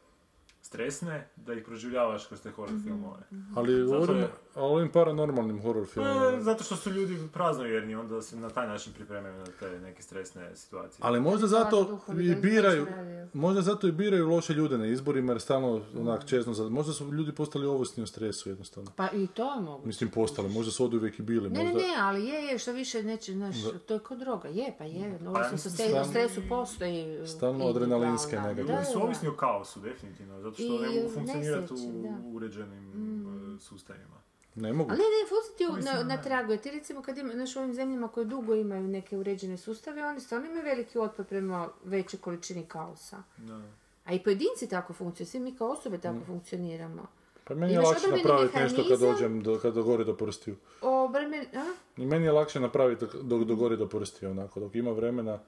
stresne, 0.63 1.27
da 1.37 1.53
ih 1.53 1.63
proživljavaš 1.63 2.25
kroz 2.25 2.41
te 2.41 2.51
horror 2.51 2.73
Mhm. 2.73 2.83
filmove. 2.83 3.19
Ali 3.55 3.73
Zato 3.77 3.91
govorimo 3.91 4.19
je- 4.19 4.29
o 4.55 4.61
ovim 4.63 4.89
paranormalnim 4.89 5.61
horror 5.61 5.83
E, 5.83 5.85
filmovima. 5.85 6.41
zato 6.41 6.63
što 6.63 6.75
su 6.75 6.91
ljudi 6.91 7.27
praznovjerni, 7.29 7.95
onda 7.95 8.21
se 8.21 8.35
na 8.37 8.49
taj 8.49 8.67
način 8.67 8.93
pripremaju 8.93 9.33
na 9.35 9.45
te 9.59 9.79
neke 9.79 10.01
stresne 10.03 10.55
situacije. 10.55 10.99
Ali 10.99 11.19
možda 11.21 11.47
zato 11.47 11.99
i 12.13 12.35
biraju, 12.35 12.87
možda 13.33 13.61
zato 13.61 13.87
i 13.87 13.93
biraju 13.93 14.27
loše 14.27 14.53
ljude 14.53 14.77
na 14.77 14.85
izborima 14.87 15.31
jer 15.31 15.41
stalno 15.41 15.81
onak 15.95 16.25
čezno, 16.25 16.53
za- 16.53 16.69
možda 16.69 16.93
su 16.93 17.05
ljudi 17.07 17.31
postali 17.33 17.65
ovisni 17.67 18.03
o 18.03 18.07
stresu 18.07 18.49
jednostavno. 18.49 18.91
Pa 18.95 19.07
i 19.07 19.27
to 19.27 19.53
je 19.53 19.61
moguće. 19.61 19.87
Mislim 19.87 20.09
postali, 20.11 20.49
možda 20.49 20.71
su 20.71 20.85
od 20.85 20.93
uvijek 20.93 21.19
i 21.19 21.23
bili, 21.23 21.49
Ne, 21.49 21.59
ne, 21.59 21.63
možda... 21.65 21.79
ne, 21.79 21.93
ali 21.97 22.25
je, 22.25 22.41
je, 22.41 22.59
što 22.59 22.71
više 22.73 23.03
neće, 23.03 23.33
znaš, 23.33 23.55
to 23.85 23.93
je 23.93 23.99
kod 23.99 24.19
droga, 24.19 24.47
je, 24.49 24.75
pa 24.77 24.83
je, 24.83 25.19
ovisno 25.27 25.57
sa 25.59 25.69
stalno- 25.71 26.05
stresu 26.05 26.41
postoji. 26.49 27.27
stalno 27.27 27.67
adrenalinske 27.67 28.39
Ljudi 28.57 28.73
su 28.85 29.03
ovisni 29.03 29.27
o 29.27 29.33
kaosu, 29.33 29.79
definitivno, 29.79 30.52
zato 30.53 30.77
što 30.77 30.85
I 30.85 30.93
ne 30.93 31.01
mogu 31.01 31.13
funkcionirati 31.13 31.73
u 31.73 32.01
da. 32.03 32.09
Mm. 32.09 32.35
uređenim 32.35 33.55
e, 33.55 33.59
sustavima. 33.59 34.23
Ne 34.55 34.73
mogu. 34.73 34.91
Ali 34.91 34.99
ne, 34.99 35.03
ne, 35.03 35.29
ful 35.29 35.57
ti 35.57 35.75
Mislim, 35.75 35.95
na, 35.95 36.15
na 36.15 36.21
tragu. 36.21 36.51
Jer 36.51 36.61
ti 36.61 36.71
recimo 36.71 37.01
kad 37.01 37.17
ima, 37.17 37.33
znaš, 37.33 37.55
u 37.55 37.59
ovim 37.59 37.73
zemljama 37.73 38.07
koje 38.07 38.25
dugo 38.25 38.55
imaju 38.55 38.87
neke 38.87 39.17
uređene 39.17 39.57
sustave, 39.57 40.05
oni 40.05 40.19
stvarno 40.19 40.47
imaju 40.47 40.63
veliki 40.63 40.99
otpor 40.99 41.25
prema 41.25 41.69
većoj 41.83 42.19
količini 42.19 42.65
kaosa. 42.65 43.23
Da. 43.37 43.61
A 44.05 44.13
i 44.13 44.23
pojedinci 44.23 44.69
tako 44.69 44.93
funkcioniraju, 44.93 45.31
svi 45.31 45.39
mi 45.39 45.57
kao 45.57 45.69
osobe 45.69 45.97
tako 45.97 46.19
funkcioniramo. 46.25 47.07
Pa 47.43 47.55
meni 47.55 47.73
je 47.73 47.75
Imaš 47.75 47.87
lakše 47.87 48.07
napraviti 48.07 48.57
nešto 48.57 48.83
kad 48.89 48.99
dođem, 48.99 49.43
do, 49.43 49.59
kad 49.61 49.73
dogori 49.73 50.05
do 50.05 50.17
prstiju. 50.17 50.55
Obrmen, 50.81 51.45
a? 51.53 51.65
I 51.97 52.05
meni 52.05 52.25
je 52.25 52.31
lakše 52.31 52.59
napraviti 52.59 53.05
dok 53.23 53.43
dogori 53.43 53.77
do 53.77 53.87
prstiju, 53.87 54.29
onako, 54.29 54.59
dok 54.59 54.75
ima 54.75 54.91
vremena. 54.91 55.39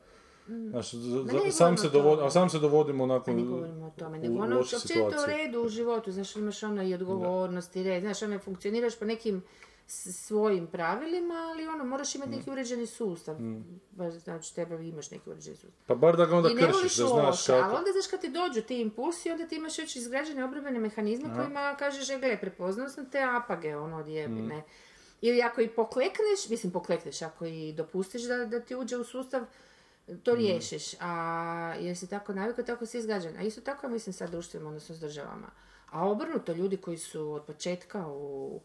Znaš, 0.48 0.92
z- 0.92 1.08
Ma 1.16 1.32
za- 1.32 1.40
ne 1.40 1.52
sam, 1.52 1.78
se 1.78 1.90
dovod, 1.90 2.20
a 2.20 2.30
sam 2.30 2.50
se 2.50 2.60
dovodim 2.60 3.02
onako 3.02 3.32
ne 3.32 3.44
govorimo 3.44 3.86
o 3.88 3.92
tome, 3.92 4.20
nego 4.20 4.34
ono 4.36 4.60
općenito 4.60 5.08
u 5.08 5.26
redu 5.28 5.62
u 5.62 5.70
životu, 5.70 6.12
znaš, 6.12 6.36
imaš 6.36 6.64
ono 6.64 6.84
i 6.84 6.94
odgovornost 6.94 7.76
i 7.76 7.84
red, 7.84 8.02
znaš, 8.02 8.22
ono 8.22 8.40
funkcioniraš 8.40 8.96
po 8.96 9.06
nekim 9.06 9.44
svojim 9.88 10.68
pravilima, 10.68 11.34
ali 11.36 11.68
ono, 11.68 11.84
moraš 11.86 12.16
imati 12.16 12.32
neki 12.32 12.50
uređeni 12.50 12.86
sustav. 12.88 13.36
Baš, 13.92 14.14
znači, 14.14 14.56
tebe 14.56 14.88
imaš 14.88 15.12
neki 15.12 15.30
uređeni 15.30 15.56
sustav. 15.56 15.86
Pa 15.88 15.96
bar 15.96 16.18
da 16.18 16.26
ga 16.26 16.36
onda 16.38 16.50
I 16.50 16.54
ne 16.54 16.62
kršiš, 16.64 16.98
da 16.98 17.08
znaš 17.08 17.26
loše, 17.28 17.54
ali 17.54 17.62
kako. 17.64 17.76
onda 17.76 17.92
znaš 17.92 18.08
kad 18.08 18.22
ti 18.22 18.30
dođu 18.30 18.62
ti 18.62 18.82
impulsi, 18.82 19.32
onda 19.32 19.48
ti 19.48 19.56
imaš 19.56 19.78
već 19.78 19.96
izgrađene 19.96 20.46
obrambene 20.46 20.80
mehanizme 20.80 21.30
kojima 21.36 21.76
kažeš, 21.76 22.10
e, 22.10 22.20
gle, 22.20 22.38
prepoznao 22.38 22.90
sam 22.90 23.06
te 23.06 23.20
apage, 23.36 23.78
ono, 23.78 23.98
odjebi, 23.98 24.34
Mm. 24.34 24.48
ne. 24.48 24.64
Ili 25.22 25.42
ako 25.42 25.62
i 25.62 25.70
poklekneš, 25.70 26.50
mislim 26.50 26.72
poklekneš, 26.72 27.22
ako 27.22 27.46
i 27.46 27.74
dopustiš 27.74 28.24
da, 28.24 28.38
da 28.38 28.60
ti 28.60 28.76
uđe 28.76 28.98
u 28.98 29.04
sustav, 29.04 29.42
to 30.24 30.34
Mm. 30.34 30.38
riješiš. 30.38 30.94
A 31.00 31.12
jer 31.80 31.98
si 31.98 32.08
tako 32.08 32.34
navikao, 32.34 32.64
tako 32.66 32.86
si 32.86 32.98
izgrađen. 32.98 33.38
A 33.38 33.42
isto 33.42 33.62
tako 33.62 33.88
mislim 33.88 34.14
sa 34.14 34.28
društvima, 34.28 34.68
odnosno 34.68 34.96
s 34.96 35.00
državama. 35.00 35.48
A 35.92 36.08
obrnuto, 36.08 36.54
ljudi 36.54 36.78
koji 36.78 36.98
su 36.98 37.32
od 37.32 37.44
početka 37.44 38.08
u, 38.08 38.62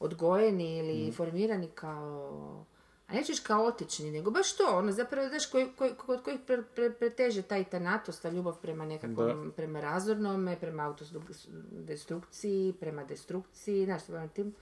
odgojeni 0.00 0.78
ili 0.78 1.08
Mm. 1.08 1.12
formirani 1.12 1.68
kao 1.74 2.64
a 3.06 3.12
neću 3.12 3.32
reći 3.32 3.44
kaotični, 3.44 4.10
nego 4.10 4.30
baš 4.30 4.56
to, 4.56 4.64
ono 4.72 4.92
zapravo, 4.92 5.28
znaš, 5.28 5.46
koji, 5.46 5.72
koji, 5.78 5.94
kod 5.94 6.22
kojih 6.22 6.40
pre, 6.46 6.62
pre- 6.76 6.92
preteže 6.92 7.42
taj 7.42 7.64
tanatost, 7.64 8.22
ta 8.22 8.30
ljubav 8.30 8.56
prema 8.62 8.84
nekakvom, 8.84 9.52
prema 9.56 9.80
razornome, 9.80 10.60
prema 10.60 10.82
autodestrukciji, 10.86 12.74
prema 12.80 13.04
destrukciji, 13.04 13.84
znaš, 13.84 14.08
ono, 14.08 14.28
tim, 14.28 14.54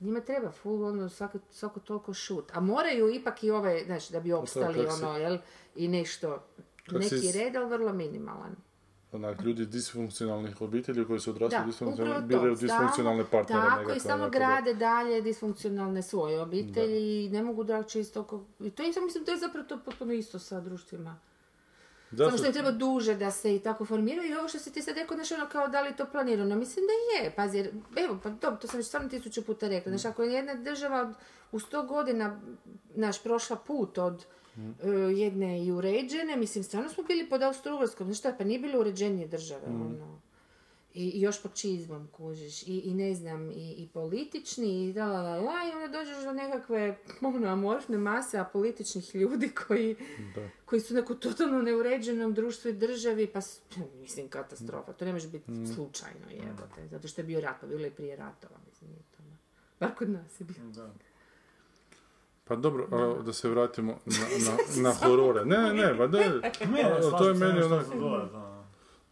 njima 0.00 0.20
treba 0.20 0.50
full, 0.50 0.84
ono, 0.84 1.08
svako, 1.08 1.38
svako 1.50 1.80
toliko 1.80 2.14
šut. 2.14 2.50
A 2.54 2.60
moraju 2.60 3.08
ipak 3.10 3.44
i 3.44 3.50
ove, 3.50 3.82
znaš, 3.86 4.08
da 4.08 4.20
bi 4.20 4.32
opstali, 4.32 4.86
ono, 4.86 5.16
jel, 5.16 5.38
i 5.76 5.88
nešto, 5.88 6.42
neki 6.90 7.18
si- 7.18 7.38
red, 7.38 7.56
ali 7.56 7.70
vrlo 7.70 7.92
minimalan. 7.92 8.56
onak, 9.12 9.40
ljudi 9.40 9.62
iz 9.62 9.68
disfunkcionalnih 9.68 10.60
obitelji 10.60 11.04
koji 11.04 11.20
su 11.20 11.30
odrasli 11.30 11.72
to. 11.78 12.20
biraju 12.20 12.54
disfunkcionalne 12.54 13.24
partnere 13.30 13.62
Tako, 13.62 13.76
nekakve, 13.76 13.96
i 13.96 14.00
samo 14.00 14.22
da- 14.22 14.28
grade 14.28 14.74
dalje 14.74 15.20
disfunkcionalne 15.20 16.02
svoje 16.02 16.40
obitelji 16.40 17.24
i 17.24 17.30
ne 17.30 17.42
mogu 17.42 17.64
drugačije 17.64 18.02
isto 18.02 18.22
ko... 18.22 18.44
I 18.60 18.70
to 18.70 18.82
je, 18.82 18.92
mislim, 19.04 19.24
to 19.24 19.30
je 19.30 19.36
zapravo 19.38 19.66
to 19.68 19.78
potpuno 19.84 20.12
isto 20.12 20.38
sa 20.38 20.60
društvima. 20.60 21.18
Samo 22.08 22.18
Zašto- 22.18 22.38
što 22.38 22.46
im 22.46 22.52
treba 22.52 22.70
duže 22.70 23.14
da 23.14 23.30
se 23.30 23.56
i 23.56 23.60
tako 23.60 23.84
formiraju 23.84 24.30
i 24.30 24.36
ovo 24.36 24.48
što 24.48 24.58
si 24.58 24.72
ti 24.72 24.82
sad 24.82 24.96
rekao, 24.96 25.14
znaš, 25.16 25.32
ono 25.32 25.46
kao 25.46 25.68
da 25.68 25.80
li 25.80 25.88
je 25.88 25.96
to 25.96 26.06
planirano, 26.06 26.56
mislim 26.56 26.84
da 26.86 27.24
je, 27.24 27.30
pazi, 27.30 27.58
jer, 27.58 27.70
evo, 27.96 28.18
pa 28.22 28.30
to, 28.30 28.50
to 28.50 28.68
sam 28.68 28.76
već 28.76 28.86
stvarno 28.86 29.08
tisuću 29.08 29.42
puta 29.42 29.68
rekla, 29.68 29.90
znaš, 29.90 30.04
ako 30.04 30.22
je 30.22 30.32
jedna 30.32 30.54
država 30.54 31.00
od, 31.00 31.14
u 31.52 31.60
sto 31.60 31.82
godina, 31.82 32.40
naš, 32.94 33.22
prošla 33.22 33.56
put 33.56 33.98
od 33.98 34.24
e, 34.82 34.88
jedne 34.90 35.64
i 35.64 35.72
uređene, 35.72 36.36
mislim, 36.36 36.64
stvarno 36.64 36.88
smo 36.90 37.04
bili 37.04 37.28
pod 37.28 37.40
Austro-Ugarskom, 37.40 38.04
znaš 38.04 38.18
šta, 38.18 38.34
pa 38.38 38.44
nije 38.44 38.58
bilo 38.58 38.80
uređenije 38.80 39.28
države, 39.28 39.62
ono. 39.66 40.20
I, 40.96 41.10
i 41.10 41.20
još 41.20 41.42
pod 41.42 41.54
čizmom 41.54 42.08
kužiš, 42.12 42.62
I, 42.62 42.78
i 42.78 42.94
ne 42.94 43.14
znam, 43.14 43.50
i, 43.50 43.74
i 43.78 43.88
politični, 43.94 44.88
i 44.88 44.92
da, 44.92 45.06
la, 45.06 45.22
la, 45.22 45.36
la, 45.36 45.54
i 45.68 45.74
onda 45.76 45.98
dođeš 45.98 46.24
do 46.24 46.32
nekakve, 46.32 46.98
ono, 47.20 47.48
amorfne 47.48 47.98
mase 47.98 48.38
apolitičnih 48.38 49.14
ljudi 49.14 49.48
koji, 49.48 49.96
koji 50.64 50.80
su 50.80 50.94
u 50.94 50.96
nekom 50.96 51.16
totalno 51.16 51.62
neuređenom 51.62 52.34
društvu 52.34 52.70
i 52.70 52.74
državi, 52.74 53.26
pa, 53.26 53.40
mislim, 54.00 54.28
katastrofa, 54.28 54.92
to 54.92 55.04
ne 55.04 55.12
može 55.12 55.28
biti 55.28 55.52
slučajno, 55.74 56.30
jebote, 56.30 56.88
zato 56.90 57.08
što 57.08 57.20
je 57.20 57.24
bio 57.24 57.40
rat, 57.40 57.56
pa 57.60 57.66
bilo 57.66 57.84
je 57.84 57.90
prije 57.90 58.16
ratova, 58.16 58.56
mislim, 58.68 58.90
nije 58.90 59.02
to, 59.16 59.22
ono. 59.22 59.36
bar 59.80 59.94
kod 59.94 60.10
nas 60.10 60.40
je 60.40 60.44
bio. 60.44 60.64
Da. 60.74 60.90
Pa 62.44 62.56
dobro, 62.56 62.88
a, 62.92 63.22
da 63.22 63.32
se 63.32 63.48
vratimo 63.48 63.98
na, 64.04 64.14
na, 64.46 64.56
na 64.88 64.94
horore. 64.94 65.44
Ne, 65.44 65.58
ne, 65.58 65.72
ne, 65.72 65.98
pa 65.98 66.06
ne, 66.06 66.28
Ne, 66.68 66.82
a, 66.82 67.18
to 67.18 67.28
je 67.28 67.34
meni 67.34 67.62
ono, 67.62 67.76
da. 68.32 68.55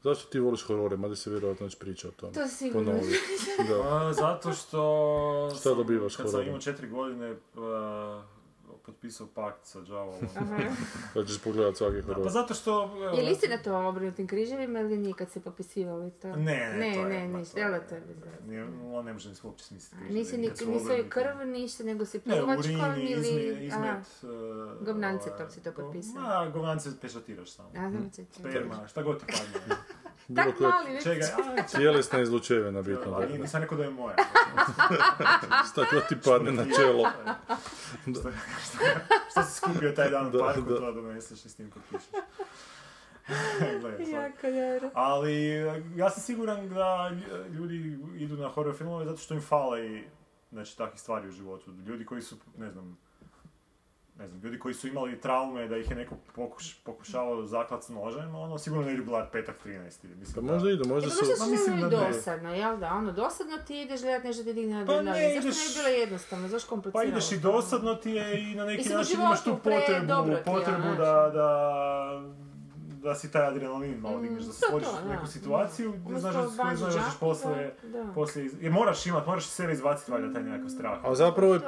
Zašto 0.05 0.31
ti 0.31 0.41
voliš 0.41 0.63
horore, 0.63 0.97
mada 0.97 1.17
se 1.17 1.31
vjerojatno 1.31 1.67
već 1.67 1.79
priča 1.79 2.09
o 2.09 2.11
tome. 2.11 2.33
To 2.33 2.49
sigurno. 2.49 2.93
Da. 3.69 3.97
A, 3.97 4.13
zato 4.13 4.53
što... 4.53 5.51
Šta 5.61 5.75
dobivaš 5.75 6.17
Kad 6.17 6.31
sam 6.31 6.43
imao 6.43 6.61
četiri 6.61 6.89
godine, 6.89 7.37
a, 7.57 8.23
potpisao 8.87 9.27
pakt 9.35 9.67
sa 9.67 9.81
džavolom. 9.81 10.21
Da 11.15 11.25
ćeš 11.27 11.43
pogledat 11.43 11.77
svaki 11.77 12.01
Pa 12.01 12.15
horor. 12.15 12.31
zato 12.31 12.55
što... 12.55 12.97
Je 13.17 13.23
li 13.23 13.31
istina 13.31 13.59
to 13.59 13.75
o 13.75 13.89
obrnutim 13.89 14.27
križevima 14.27 14.81
ili 14.81 14.97
nije 14.99 15.15
kad 15.15 15.31
se 15.31 15.41
popisivali 15.41 16.11
to? 16.11 16.29
Ne, 16.29 16.37
ne, 16.37 16.79
ne, 16.79 16.95
to 16.95 17.01
je, 17.01 17.21
ne, 17.21 17.33
pa 17.33 17.39
ništa, 17.39 17.81
to 17.81 17.89
to 17.89 17.95
je? 17.95 18.03
Nije, 18.47 18.65
on 18.93 19.05
ne 19.05 19.13
može 19.13 19.29
ni 19.29 19.35
uopće 19.43 19.65
smisliti. 19.65 19.97
A 19.97 19.99
križ, 20.05 20.15
Nisi 20.15 20.37
ni, 20.37 20.43
nikad 20.43 20.69
ni 20.69 20.81
svoju 20.81 21.05
krv, 21.09 21.47
ništa, 21.47 21.85
nego 21.85 22.05
si 22.05 22.21
Ne, 22.25 22.35
pljuvačkom 22.37 22.91
urin 22.93 23.09
ili... 23.09 23.29
izmet, 23.29 23.63
izmet 23.63 24.07
uh, 24.23 24.87
Govnance 24.87 25.31
ovaj, 25.31 25.39
tog 25.39 25.53
si 25.53 25.63
to 25.63 25.73
potpisao. 25.73 26.23
Ma, 26.23 26.51
govnance 26.53 26.91
pešatiraš 27.01 27.51
samo. 27.51 27.69
A, 27.77 27.91
znam 27.91 28.11
se. 28.13 28.25
Sperma, 28.33 28.89
šta 28.89 29.03
god 29.03 29.21
ti 29.21 29.27
padne. 29.27 29.77
Tak 30.37 30.61
mali, 30.61 30.93
već. 30.93 31.03
Čega, 31.03 31.25
a, 31.59 31.63
Tjelesna 31.77 32.21
izlučevina 32.21 32.83
bitno. 32.83 33.15
ali 33.15 33.27
Da. 33.33 33.39
nisam 33.39 33.63
rekao 33.63 33.79
da 33.79 33.85
je 33.85 33.91
moja. 33.91 34.17
Šta 35.73 35.85
god 35.93 36.09
ti 36.09 36.17
padne 36.25 36.53
na 36.53 36.65
čelo. 36.77 37.09
šta, 38.77 39.01
šta 39.31 39.43
si 39.43 39.57
skupio 39.57 39.93
taj 39.93 40.11
dan 40.11 40.27
u 40.27 40.31
Da, 40.31 40.39
parku, 40.39 40.61
da. 40.63 40.77
to 40.77 40.93
doneseš 40.93 41.45
i 41.45 41.49
s 41.49 41.55
tim 41.55 41.71
potpišeš. 41.71 42.11
Dobro. 43.73 44.91
Ali 44.95 45.55
ja 45.97 46.11
sam 46.11 46.23
siguran 46.23 46.69
da 46.69 47.11
lj- 47.13 47.49
ljudi 47.49 47.77
idu 48.17 48.37
na 48.37 48.49
horror 48.49 48.75
filmove 48.75 49.05
zato 49.05 49.19
što 49.19 49.35
im 49.35 49.41
fale 49.43 49.87
i 49.89 50.05
znači, 50.53 50.79
takvih 50.79 51.01
stvari 51.01 51.29
u 51.29 51.33
životu. 51.33 51.71
Ljudi 51.79 52.05
koji 52.05 52.23
su, 52.23 52.37
ne 52.59 52.71
znam, 52.71 52.99
ne 54.17 54.29
znam, 54.29 54.41
ljudi 54.41 54.59
koji 54.59 54.75
su 54.75 54.89
imali 54.89 55.21
traume 55.21 55.69
da 55.69 55.77
ih 55.77 55.91
je 55.91 55.97
neko 55.97 56.15
pokuš, 56.35 56.75
pokušavao 56.77 57.45
zaklat 57.45 57.83
s 57.83 57.89
nožem, 57.89 58.35
ono 58.37 58.59
sigurno 58.59 58.85
ne 58.85 58.95
idu 58.95 59.05
gledat 59.05 59.33
petak 59.33 59.57
13. 59.59 59.71
ili 60.05 60.15
Pa 60.15 60.21
Mislim 60.21 60.45
možda 60.45 60.59
da... 60.61 60.71
idu, 60.71 60.85
možda 60.87 61.07
E, 61.07 61.11
su... 61.11 61.17
pa 61.19 61.27
možda 61.27 61.37
su 61.37 61.51
mislim 61.51 61.75
ono 61.77 61.89
dosadno, 61.89 62.55
jel 62.55 62.77
da? 62.77 62.93
Ono, 62.93 63.13
dosadno 63.13 63.57
ti 63.59 63.81
ideš 63.81 64.01
gledat 64.01 64.25
nešto 64.25 64.45
ti 64.45 64.53
digne 64.53 64.75
na 64.75 64.87
Pa 64.87 64.93
ne 64.93 64.99
adrenalin. 65.01 65.35
Zašto 65.35 65.49
ideš- 65.49 65.59
ne 65.59 65.69
bi 65.69 65.75
bilo 65.77 65.89
jednostavno? 65.91 66.49
Zašto 66.49 66.67
Pa 66.67 66.71
komplicirano? 66.71 67.09
ideš 67.09 67.33
i 67.33 67.39
dosadno 67.39 67.95
ti 67.95 68.11
je 68.11 68.43
i 68.43 68.55
na 68.55 68.65
neki 68.65 68.89
način 68.89 69.21
imaš 69.21 69.45
tu 69.45 69.51
potrebu, 69.55 70.07
potrebu 70.45 70.83
znaš. 70.85 70.97
da, 70.99 71.31
da, 71.31 72.35
da 73.05 73.15
si 73.15 73.31
taj 73.31 73.47
adrenalin 73.47 74.01
malo 74.01 74.21
digneš, 74.21 74.45
da 74.45 74.53
se 74.53 74.61
to, 74.61 74.77
u 75.05 75.09
neku 75.09 75.27
situaciju, 75.27 75.95
da 76.09 76.21
znaš 76.21 76.35
da 76.35 76.41
ćeš 76.41 76.57
jumpinga, 76.59 76.91
poslije, 77.21 77.77
poslije, 78.15 78.51
jer 78.61 78.73
moraš 78.73 79.07
imat, 79.07 79.27
moraš 79.27 79.47
sebe 79.47 79.73
izbaciti 79.73 80.13
valjda 80.13 80.33
taj 80.33 80.43
nekakav 80.43 80.69
strah. 80.69 81.05
A 81.05 81.15
zapravo 81.15 81.55
je 81.55 81.61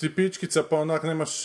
tipičkica, 0.00 0.62
pa 0.70 0.76
onak 0.76 1.02
nemaš 1.02 1.42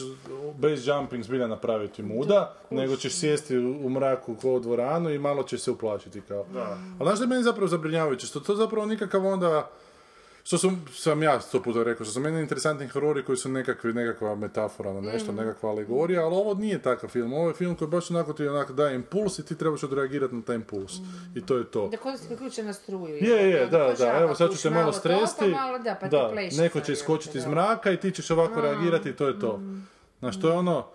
base 0.57 0.81
jumping 0.85 1.23
zbilja 1.23 1.47
napraviti 1.47 2.03
muda, 2.03 2.53
nego 2.69 2.95
ćeš 2.95 3.19
sjesti 3.19 3.57
u, 3.57 3.85
u 3.85 3.89
mraku 3.89 4.35
ko 4.35 4.51
u 4.51 4.59
dvoranu 4.59 5.09
i 5.09 5.19
malo 5.19 5.43
ćeš 5.43 5.61
se 5.61 5.71
uplašiti 5.71 6.21
kao. 6.21 6.45
Da. 6.53 6.77
A 6.99 7.03
znaš 7.03 7.17
da 7.17 7.23
je 7.23 7.29
meni 7.29 7.43
zapravo 7.43 7.67
zabrinjavajuće, 7.67 8.27
što 8.27 8.39
to 8.39 8.55
zapravo 8.55 8.85
nikakav 8.85 9.25
onda, 9.25 9.69
što 10.47 10.57
sam, 10.57 10.85
sam 10.93 11.23
ja 11.23 11.41
sto 11.41 11.61
puta 11.61 11.83
rekao, 11.83 12.05
što 12.05 12.13
su 12.13 12.19
meni 12.19 12.39
interesantni 12.41 12.87
horori 12.87 13.23
koji 13.23 13.37
su 13.37 13.49
nekakvi, 13.49 13.93
nekakva 13.93 14.35
metafora 14.35 14.93
na 14.93 15.01
nešto, 15.01 15.31
nekakva 15.31 15.69
alegorija, 15.69 16.25
ali 16.25 16.35
ovo 16.35 16.53
nije 16.53 16.81
takav 16.81 17.09
film, 17.09 17.33
ovo 17.33 17.47
je 17.47 17.53
film 17.53 17.75
koji 17.75 17.87
baš 17.87 18.11
onako 18.11 18.33
ti 18.33 18.47
onako 18.47 18.73
daje 18.73 18.95
impuls 18.95 19.39
i 19.39 19.45
ti 19.45 19.57
trebaš 19.57 19.83
odreagirati 19.83 20.35
na 20.35 20.41
taj 20.41 20.55
impuls. 20.55 20.93
I 21.35 21.45
to 21.45 21.57
je 21.57 21.63
to. 21.65 21.87
Da 21.87 21.97
kod 21.97 22.19
se 22.19 22.27
priključe 22.27 22.63
na 22.63 22.73
struju. 22.73 23.15
Je, 23.15 23.49
je, 23.49 23.63
Onda 23.63 23.77
da, 23.77 23.83
da, 23.83 23.95
žaba, 23.95 24.19
evo 24.19 24.35
sad 24.35 24.51
ću 24.51 24.57
se 24.57 24.69
malo 24.69 24.91
toliko, 24.91 25.27
stresti, 25.27 25.51
malo, 25.51 25.79
da, 25.79 25.97
pa 26.01 26.07
da, 26.07 26.31
neko 26.57 26.79
će 26.79 26.93
iskočiti 26.93 27.37
iz 27.37 27.43
da. 27.43 27.49
mraka 27.49 27.91
i 27.91 27.97
ti 27.97 28.11
ćeš 28.11 28.31
ovako 28.31 28.61
reagirati 28.61 29.09
i 29.09 29.15
to 29.15 29.27
je 29.27 29.39
to. 29.39 29.59
Znaš, 30.19 30.41
to 30.41 30.47
je 30.49 30.53
ono, 30.53 30.85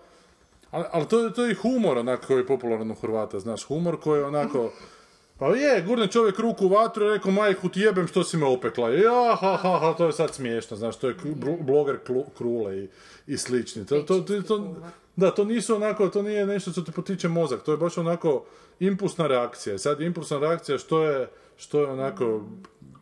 ali, 0.71 0.85
ali 0.91 1.07
to, 1.07 1.19
je- 1.19 1.33
to 1.33 1.45
je 1.45 1.51
i 1.51 1.55
humor 1.55 1.97
onako 1.97 2.27
koji 2.27 2.37
je 2.37 2.47
popularan 2.47 2.91
u 2.91 2.95
Hrvata, 2.95 3.39
znaš, 3.39 3.63
humor 3.63 3.99
koji 4.01 4.19
je 4.19 4.25
onako, 4.25 4.71
pa 5.37 5.47
je, 5.47 5.81
gurne 5.81 6.07
čovjek 6.07 6.39
ruku 6.39 6.65
u 6.65 6.69
vatru 6.69 7.05
i 7.05 7.09
rekao, 7.09 7.31
majku 7.31 7.69
ti 7.69 7.79
jebem 7.79 8.07
što 8.07 8.23
si 8.23 8.37
me 8.37 8.45
opekla. 8.45 8.89
Ja, 8.89 9.37
ha, 9.39 9.57
ha, 9.57 9.79
ha, 9.79 9.93
to 9.97 10.05
je 10.05 10.13
sad 10.13 10.33
smiješno, 10.33 10.77
znaš, 10.77 10.97
to 10.97 11.07
je 11.07 11.15
bloger 11.59 11.99
Krule 12.37 12.77
i, 12.77 12.87
i 13.27 13.37
slični. 13.37 13.85
To, 13.85 14.01
to, 14.01 14.75
da, 15.15 15.31
to 15.31 15.43
nisu 15.43 15.75
onako, 15.75 16.09
to 16.09 16.21
nije 16.21 16.45
nešto 16.45 16.71
što 16.71 16.81
ti 16.81 16.91
potiče 16.91 17.27
mozak, 17.27 17.63
to 17.63 17.71
je 17.71 17.77
baš 17.77 17.97
onako 17.97 18.45
impulsna 18.79 19.27
reakcija. 19.27 19.77
Sad 19.77 20.01
impulsna 20.01 20.39
reakcija 20.39 20.77
što 20.77 21.03
je, 21.03 21.29
što 21.57 21.79
je 21.79 21.87
onako 21.87 22.41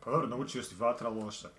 Pa 0.03 0.11
dobro, 0.11 0.27
naučio 0.27 0.63
si 0.63 0.75
vatra 0.79 1.09
loša. 1.09 1.49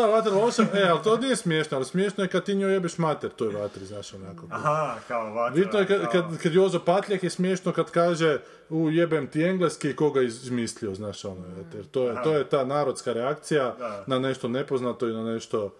Da, 0.00 0.30
loša, 0.30 0.62
e, 0.62 0.88
ali 0.88 1.02
to 1.04 1.16
nije 1.16 1.36
smiješno, 1.36 1.76
ali 1.76 1.84
smiješno 1.84 2.24
je 2.24 2.28
kad 2.28 2.44
ti 2.44 2.54
njoj 2.54 2.72
jebeš 2.72 2.98
mater 2.98 3.30
toj 3.30 3.48
vatri, 3.48 3.86
znaš, 3.86 4.14
onako. 4.14 4.46
Aha, 4.50 4.96
kao 5.08 5.34
vatra. 5.34 5.54
Bitno 5.54 5.78
je 5.78 5.86
kad, 5.86 6.02
kao- 6.02 6.10
kad, 6.12 6.38
kad 6.42 6.54
Jozo 6.54 6.80
Patljak 6.84 7.22
je 7.22 7.30
smiješno 7.30 7.72
kad 7.72 7.90
kaže 7.90 8.38
u 8.68 8.90
jebem 8.90 9.26
ti 9.26 9.42
engleski 9.42 9.90
i 9.90 9.96
koga 9.96 10.22
izmislio, 10.22 10.94
znaš, 10.94 11.24
ono, 11.24 11.44
jer 11.74 11.86
to 11.86 12.08
je, 12.08 12.22
to 12.24 12.32
je 12.34 12.48
ta 12.48 12.64
narodska 12.64 13.12
reakcija 13.12 13.74
Da. 13.78 14.04
na 14.06 14.18
nešto 14.18 14.48
nepoznato 14.48 15.08
i 15.08 15.12
na 15.12 15.24
nešto 15.24 15.74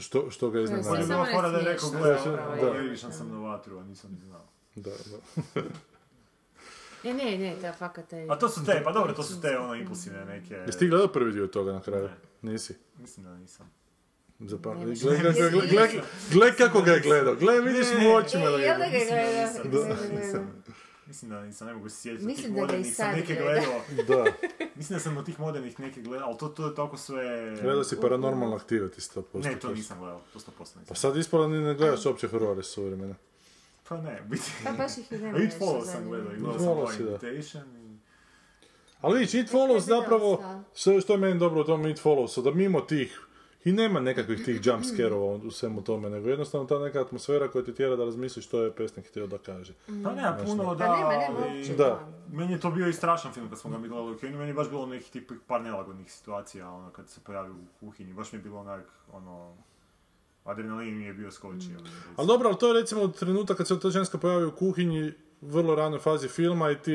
što, 0.00 0.30
što 0.30 0.50
ga 0.50 0.58
On 0.58 0.60
je 0.60 0.64
iznenadi. 0.64 0.86
Samo 0.86 1.06
bila 1.06 1.24
ne 1.24 1.32
fora 1.32 1.48
da 1.48 1.58
je 1.58 1.64
rekao, 1.64 1.88
smiješno, 1.88 2.08
gle, 2.24 2.36
zapravo, 2.36 2.72
da. 2.72 2.78
je. 2.78 2.92
išao 2.94 3.12
sam 3.12 3.28
na 3.30 3.38
vatru, 3.38 3.78
a 3.78 3.82
nisam 3.84 4.10
ni 4.10 4.20
znao. 4.26 4.44
Da, 4.74 4.90
da. 4.90 5.62
Ne, 7.04 7.14
ne, 7.14 7.38
ne, 7.38 7.56
ta 7.60 7.72
fakat 7.72 8.12
je... 8.12 8.26
A 8.30 8.38
to 8.38 8.48
su 8.48 8.64
te, 8.64 8.80
pa 8.84 8.92
dobro, 8.92 9.12
to 9.12 9.22
su 9.22 9.40
te 9.40 9.58
ono 9.58 9.74
impulsivne 9.74 10.24
neke... 10.24 10.54
Jesi 10.54 10.78
ti 10.78 10.88
gledao 10.88 11.08
prvi 11.08 11.32
dio 11.32 11.46
toga 11.46 11.72
na 11.72 11.80
kraju? 11.80 12.08
Nisi? 12.42 12.74
Mislim 12.98 13.24
da 13.26 13.34
nisam. 13.36 13.70
Zapam... 14.40 14.78
Nemaš 14.78 15.00
Gle, 15.00 15.18
gle, 15.18 15.32
gle, 15.32 15.50
gle, 15.50 15.66
gle, 15.66 15.88
gle 16.32 16.56
kako 16.56 16.82
ga 16.82 16.92
je 16.92 17.00
gledao, 17.00 17.34
gle 17.34 17.60
vidiš 17.60 17.86
mu 18.02 18.14
očima 18.14 18.44
da 18.44 18.56
ga 18.56 18.62
je- 18.62 18.76
ga 19.64 20.46
Mislim 21.06 21.30
da 21.30 21.42
nisam, 21.42 21.66
ne 21.66 21.74
mogu 21.74 21.88
se 21.88 21.96
sjetiti 21.96 22.26
Mislim 22.26 22.46
tih 22.46 22.54
da 22.54 22.54
ga 22.54 22.58
i 22.58 22.66
modernih, 22.66 22.94
sam 22.94 23.06
sad 23.06 23.16
neke 23.16 23.34
gleda. 23.34 23.60
gledao. 24.06 24.24
Da, 24.24 24.32
Mislim 24.74 24.96
da 24.98 25.02
sam 25.02 25.16
od 25.16 25.26
tih 25.26 25.40
modernih 25.40 25.80
neke 25.80 26.02
gledao, 26.02 26.28
ali 26.28 26.38
to, 26.38 26.48
to 26.48 26.66
je 26.66 26.74
tako 26.74 26.96
sve... 26.96 27.50
gledao 27.62 27.84
si 27.84 28.00
Paranormal 28.00 28.58
Activity 28.58 29.20
100%. 29.34 29.44
Ne, 29.44 29.58
to 29.58 29.74
nisam 29.74 29.98
gledao, 29.98 30.20
to 30.32 30.38
100% 30.38 30.42
nisam. 30.58 30.84
Pa 30.88 30.94
sad 30.94 31.16
ispalo 31.16 31.48
ni 31.48 31.58
ne 31.58 31.74
gledaš 31.74 32.06
uopće 32.06 32.28
horore 32.28 32.62
suvremene. 32.62 33.14
Pa 33.88 33.96
ne, 33.96 34.22
biti... 34.30 34.50
Pa 34.64 34.72
baš 34.72 34.98
ih 34.98 35.12
i 35.12 35.18
nema 35.18 35.38
A 35.38 35.42
It 35.42 35.44
nešto 35.44 35.64
Follows 35.64 35.84
sam 35.84 36.08
gledao 36.08 36.32
i 36.32 36.36
gledao 36.38 36.86
sam. 36.86 37.06
Invitation 37.06 37.76
i... 37.76 37.85
Ali 39.00 39.18
vidiš, 39.18 39.34
It 39.34 39.52
Follows 39.52 39.80
zapravo, 39.80 40.42
što, 40.74 41.00
što 41.00 41.12
je 41.12 41.18
meni 41.18 41.38
dobro 41.38 41.60
u 41.60 41.64
tom 41.64 41.86
It 41.86 42.02
Followsu, 42.04 42.42
da 42.42 42.50
mimo 42.50 42.80
tih, 42.80 43.20
i 43.64 43.72
nema 43.72 44.00
nekakvih 44.00 44.44
tih 44.44 44.60
jump 44.64 44.84
scare-ova 44.94 45.34
u 45.46 45.50
svemu 45.50 45.82
tome, 45.84 46.10
nego 46.10 46.28
jednostavno 46.28 46.66
ta 46.66 46.78
neka 46.78 47.00
atmosfera 47.00 47.48
koja 47.48 47.64
ti 47.64 47.74
tjera 47.74 47.96
da 47.96 48.04
razmisliš 48.04 48.46
što 48.46 48.62
je 48.62 48.72
pesnik 48.72 49.08
htio 49.08 49.26
da 49.26 49.38
kaže. 49.38 49.72
Pa 49.86 50.12
nema 50.12 50.38
puno, 50.44 50.74
da, 50.74 50.84
Pa 50.86 50.96
nema, 50.96 51.08
nema 51.08 51.38
ali- 51.46 51.58
uopće. 51.58 51.74
Da. 51.74 52.08
Meni 52.32 52.52
je 52.52 52.60
to 52.60 52.70
bio 52.70 52.88
i 52.88 52.92
strašan 52.92 53.32
film 53.32 53.48
kad 53.48 53.58
smo 53.58 53.70
ga 53.70 53.78
mi 53.78 53.88
gledali 53.88 54.12
u 54.12 54.18
kinu, 54.18 54.38
meni 54.38 54.50
je 54.50 54.54
baš 54.54 54.68
bilo 54.68 54.86
nekih 54.86 55.10
tip 55.10 55.30
par 55.46 55.62
nelagodnih 55.62 56.12
situacija, 56.12 56.70
ono, 56.70 56.90
kad 56.90 57.08
se 57.08 57.20
pojavio 57.20 57.52
u 57.52 57.80
kuhinji, 57.80 58.12
baš 58.12 58.32
mi 58.32 58.38
je 58.38 58.42
bilo 58.42 58.58
onak, 58.60 58.84
ono, 59.12 59.56
adrenalin 60.44 60.98
mi 60.98 61.04
je 61.04 61.14
bio 61.14 61.30
skočio. 61.30 61.78
Ali 62.16 62.26
dobro, 62.28 62.48
ali 62.48 62.58
to 62.58 62.68
je 62.68 62.80
recimo 62.80 63.08
trenutak 63.08 63.56
kad 63.56 63.68
se 63.68 63.80
ta 63.80 63.90
ženska 63.90 64.18
pojavi 64.18 64.44
u 64.44 64.52
kuhinji, 64.52 65.12
vrlo 65.40 65.74
ranoj 65.74 65.98
fazi 65.98 66.28
filma 66.28 66.70
i 66.70 66.76
ti 66.78 66.92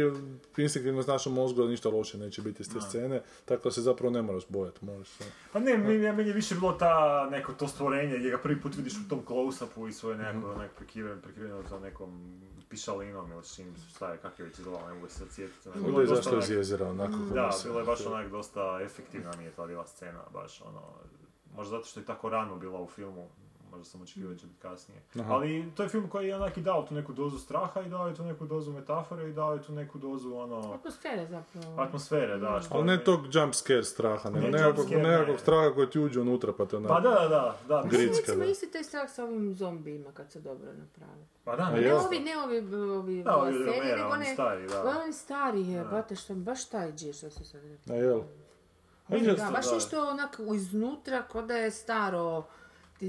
instinktivno 0.58 1.02
znaš 1.02 1.28
u 1.28 1.32
mozgu 1.32 1.62
da 1.62 1.70
ništa 1.70 1.90
loše 1.90 2.18
neće 2.18 2.42
biti 2.42 2.62
iz 2.62 2.74
te 2.74 2.82
scene, 2.82 3.22
tako 3.46 3.64
da 3.64 3.72
se 3.72 3.82
zapravo 3.82 4.12
ne 4.12 4.22
moraš 4.22 4.44
bojati, 4.50 4.86
možeš 4.86 5.08
se... 5.10 5.24
Pa 5.54 5.60
ne, 5.60 5.78
meni, 5.78 5.98
meni 6.12 6.30
je 6.30 6.34
više 6.34 6.56
bilo 6.56 6.72
ta 6.72 6.94
neko 7.32 7.54
to 7.54 7.68
stvorenje 7.68 8.18
gdje 8.18 8.30
ga 8.32 8.38
prvi 8.38 8.62
put 8.62 8.76
vidiš 8.76 8.94
u 8.96 9.10
tom 9.10 9.20
close-upu 9.20 9.88
i 9.88 9.94
svoje 9.94 10.18
nekako 10.18 10.38
Mhm. 10.38 10.50
onak 10.50 10.72
prekriveno, 10.72 11.22
prekriveno 11.22 11.64
sa 11.64 11.80
nekom 11.80 12.42
pišalinom 12.70 13.32
ili 13.32 13.44
s 13.44 13.56
čim, 13.56 13.66
šta 13.90 14.12
je, 14.12 14.18
kako 14.18 14.42
je 14.42 14.48
već 14.48 14.60
izgledalo, 14.60 14.88
ne 14.88 14.94
mogu 14.94 15.08
se 15.08 15.16
sad 15.16 15.28
sjetiti. 15.30 15.70
onak. 15.70 15.82
Bilo 15.82 16.02
je 16.02 16.08
zašto 16.08 16.38
iz 16.38 16.50
jezera, 16.50 16.90
onako 16.90 17.14
kako 17.14 17.34
Da, 17.34 17.50
bilo 17.64 17.80
je 17.80 17.86
baš 17.86 18.06
onak 18.06 18.30
dosta 18.30 18.80
efektivna 18.84 19.32
mi 19.38 19.44
je 19.44 19.52
ta 19.52 19.66
bila 19.66 19.88
scena, 19.88 20.22
baš 20.34 20.62
ono, 20.62 20.82
možda 21.56 21.72
zato 21.72 21.88
što 21.88 22.00
je 22.00 22.06
tako 22.06 22.30
rano 22.30 22.56
bila 22.56 22.82
u 22.82 22.88
filmu, 22.88 23.30
možda 23.72 23.86
sam 23.86 24.02
očekivao 24.02 24.34
da 24.34 24.40
će 24.40 24.48
biti 24.48 24.60
kasnije. 24.60 25.02
Aha. 25.16 25.34
Ali 25.34 25.72
to 25.76 25.84
je 25.84 25.90
film 25.90 26.10
koji 26.10 26.28
je 26.28 26.36
onak 26.36 26.58
i 26.58 26.62
dao 26.62 26.84
tu 26.84 26.94
neku 26.94 27.14
dozu 27.14 27.38
straha 27.40 27.82
i 27.82 27.90
dao 27.90 28.08
je 28.08 28.16
tu 28.16 28.24
neku 28.24 28.46
dozu 28.46 28.72
metafore 28.72 29.30
i 29.30 29.34
dao 29.34 29.54
je 29.54 29.64
tu 29.64 29.72
neku 29.74 29.98
dozu 30.00 30.36
ono, 30.36 30.74
Atmosfere 30.74 31.28
zapravo. 31.28 31.82
atmosfere, 31.82 32.38
da. 32.38 32.62
Što 32.62 32.76
Ali 32.76 32.84
ne 32.84 33.04
tog 33.04 33.20
jump 33.32 33.54
scare 33.54 33.84
straha, 33.86 34.30
nego 34.30 34.40
Ne, 34.42 34.52
nekakvog, 34.52 34.86
scare, 34.86 35.04
nekakvog 35.04 35.28
ne. 35.30 35.40
straha 35.40 35.72
koji 35.72 35.90
ti 35.90 36.00
uđe 36.00 36.20
unutra 36.22 36.54
pa 36.54 36.66
te 36.66 36.78
onak... 36.78 36.90
Pa 36.90 37.00
da, 37.00 37.10
da, 37.10 37.28
da, 37.28 37.58
da. 37.68 37.84
Gricka, 37.84 38.18
Recimo 38.18 38.38
da. 38.38 38.46
isti 38.46 38.68
taj 38.68 38.84
strah 38.84 39.10
sa 39.10 39.24
ovim 39.24 39.56
zombijima 39.56 40.12
kad 40.12 40.32
se 40.32 40.40
dobro 40.40 40.68
naprave. 40.70 41.26
Pa 41.44 41.56
da, 41.56 41.70
Ne 41.72 41.94
ovi, 41.96 42.20
ne 42.20 42.38
ovi, 42.38 42.58
ovi, 42.76 43.24
Da, 43.24 43.36
ovi 43.38 43.54
serije, 43.54 43.66
Romera, 43.74 43.98
nego 43.98 44.10
one- 44.10 44.34
stari, 44.34 44.68
da. 44.68 44.84
Oni 44.98 45.14
stari 45.14 45.62
je, 45.64 45.84
bate 45.84 46.16
što, 46.16 46.36
baš 46.36 46.66
taj 46.66 46.94
džir 46.94 47.14
što 47.14 47.30
se 47.30 47.44
sad 47.46 47.62
rekao. 47.64 47.96
A 47.96 47.98
jel? 47.98 48.22
Da, 49.36 49.50
baš 49.52 49.72
nešto 49.72 50.10
onako 50.10 50.44
iznutra, 50.46 51.24
ko 51.24 51.42
da 51.42 51.56
je 51.56 51.72
staro 51.72 52.44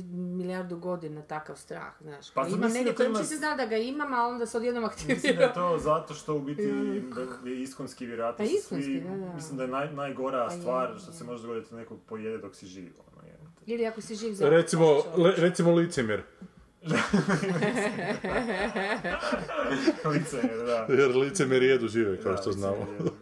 milijardu 0.04 0.76
godina 0.78 1.22
takav 1.22 1.56
strah, 1.56 1.92
znaš. 2.00 2.30
Pa 2.30 2.46
imam 2.46 2.60
da 2.60 2.68
negdje, 2.68 2.94
to 2.94 3.04
ima- 3.04 3.24
se 3.24 3.36
zna 3.36 3.56
da 3.56 3.66
ga 3.66 3.76
imam, 3.76 4.14
a 4.14 4.26
onda 4.26 4.46
se 4.46 4.56
odjednom 4.56 4.84
Mislim 4.84 5.06
da 5.08 5.12
je 5.12 5.16
aktivira. 5.18 5.52
to 5.52 5.78
zato 5.78 6.14
što 6.14 6.34
u 6.34 6.40
biti 6.40 6.72
da 7.42 7.50
je 7.50 7.62
iskonski 7.62 8.06
vjerojatno 8.06 8.38
Pa 8.38 8.50
iskonski, 8.50 8.84
svi, 8.84 9.00
da, 9.00 9.16
da. 9.18 9.34
mislim 9.34 9.56
da 9.56 9.62
je 9.62 9.68
naj, 9.70 9.92
najgora 9.92 10.46
Pa 10.46 10.52
je, 10.54 10.60
stvar 10.60 10.90
je. 10.90 10.98
što 10.98 11.12
se 11.12 11.24
može 11.24 11.42
dogoditi 11.42 11.70
da 11.70 11.76
nekog 11.76 11.98
pojede 12.02 12.38
dok 12.38 12.54
si 12.54 12.66
živ. 12.66 12.92
Ono, 13.08 13.26
je. 13.26 13.38
Ili 13.66 13.86
ako 13.86 14.00
si 14.00 14.14
živ 14.16 14.32
za... 14.32 14.48
Recimo, 14.48 14.86
le- 15.16 15.34
recimo 15.36 15.72
licemjer. 15.72 16.22
Lice, 20.06 20.36
da. 20.66 20.86
Jer 20.90 21.10
licemjer 21.12 21.62
jedu 21.62 21.88
žive, 21.88 22.16
kao 22.18 22.36
što 22.36 22.46
Da, 22.46 22.52
znamo. 22.52 22.76
mislim, 22.78 22.94
je- 22.96 23.04
To 23.04 23.12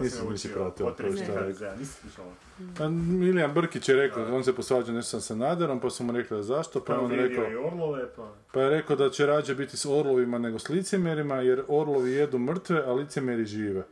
Nisam 0.00 0.26
učio, 0.34 0.50
pratio, 0.54 0.86
potpredsjednik 0.86 1.26
to 1.26 1.32
je 1.32 1.54
šta 1.54 1.64
je. 1.64 1.70
HDZ-a, 1.72 1.76
nisi 1.78 1.92
slušala. 2.00 2.32
A 2.80 2.88
Milijan 2.88 3.54
Brkić 3.54 3.88
je 3.88 3.96
rekao, 3.96 4.36
on 4.36 4.44
se 4.44 4.54
posvađao 4.56 4.94
nešto 4.94 5.10
sa 5.10 5.26
Sanaderom, 5.26 5.80
pa 5.80 5.90
su 5.90 6.04
mu 6.04 6.12
rekli 6.12 6.42
zašto, 6.42 6.80
pa 6.80 6.86
Pa 6.86 6.92
je 6.92 6.98
on 6.98 7.10
rekao, 7.10 7.50
i 7.50 7.56
Orlove, 7.56 8.14
pa... 8.16 8.34
pa 8.52 8.60
je 8.60 8.70
rekao 8.70 8.96
da 8.96 9.10
će 9.10 9.26
rađe 9.26 9.54
biti 9.54 9.76
s 9.76 9.86
orlovima 9.86 10.38
nego 10.38 10.58
s 10.58 10.68
licemjerima, 10.68 11.34
jer 11.34 11.62
orlovi 11.68 12.12
jedu 12.12 12.38
mrtve, 12.38 12.82
a 12.86 12.92
licemjeri 12.92 13.44
žive. 13.44 13.84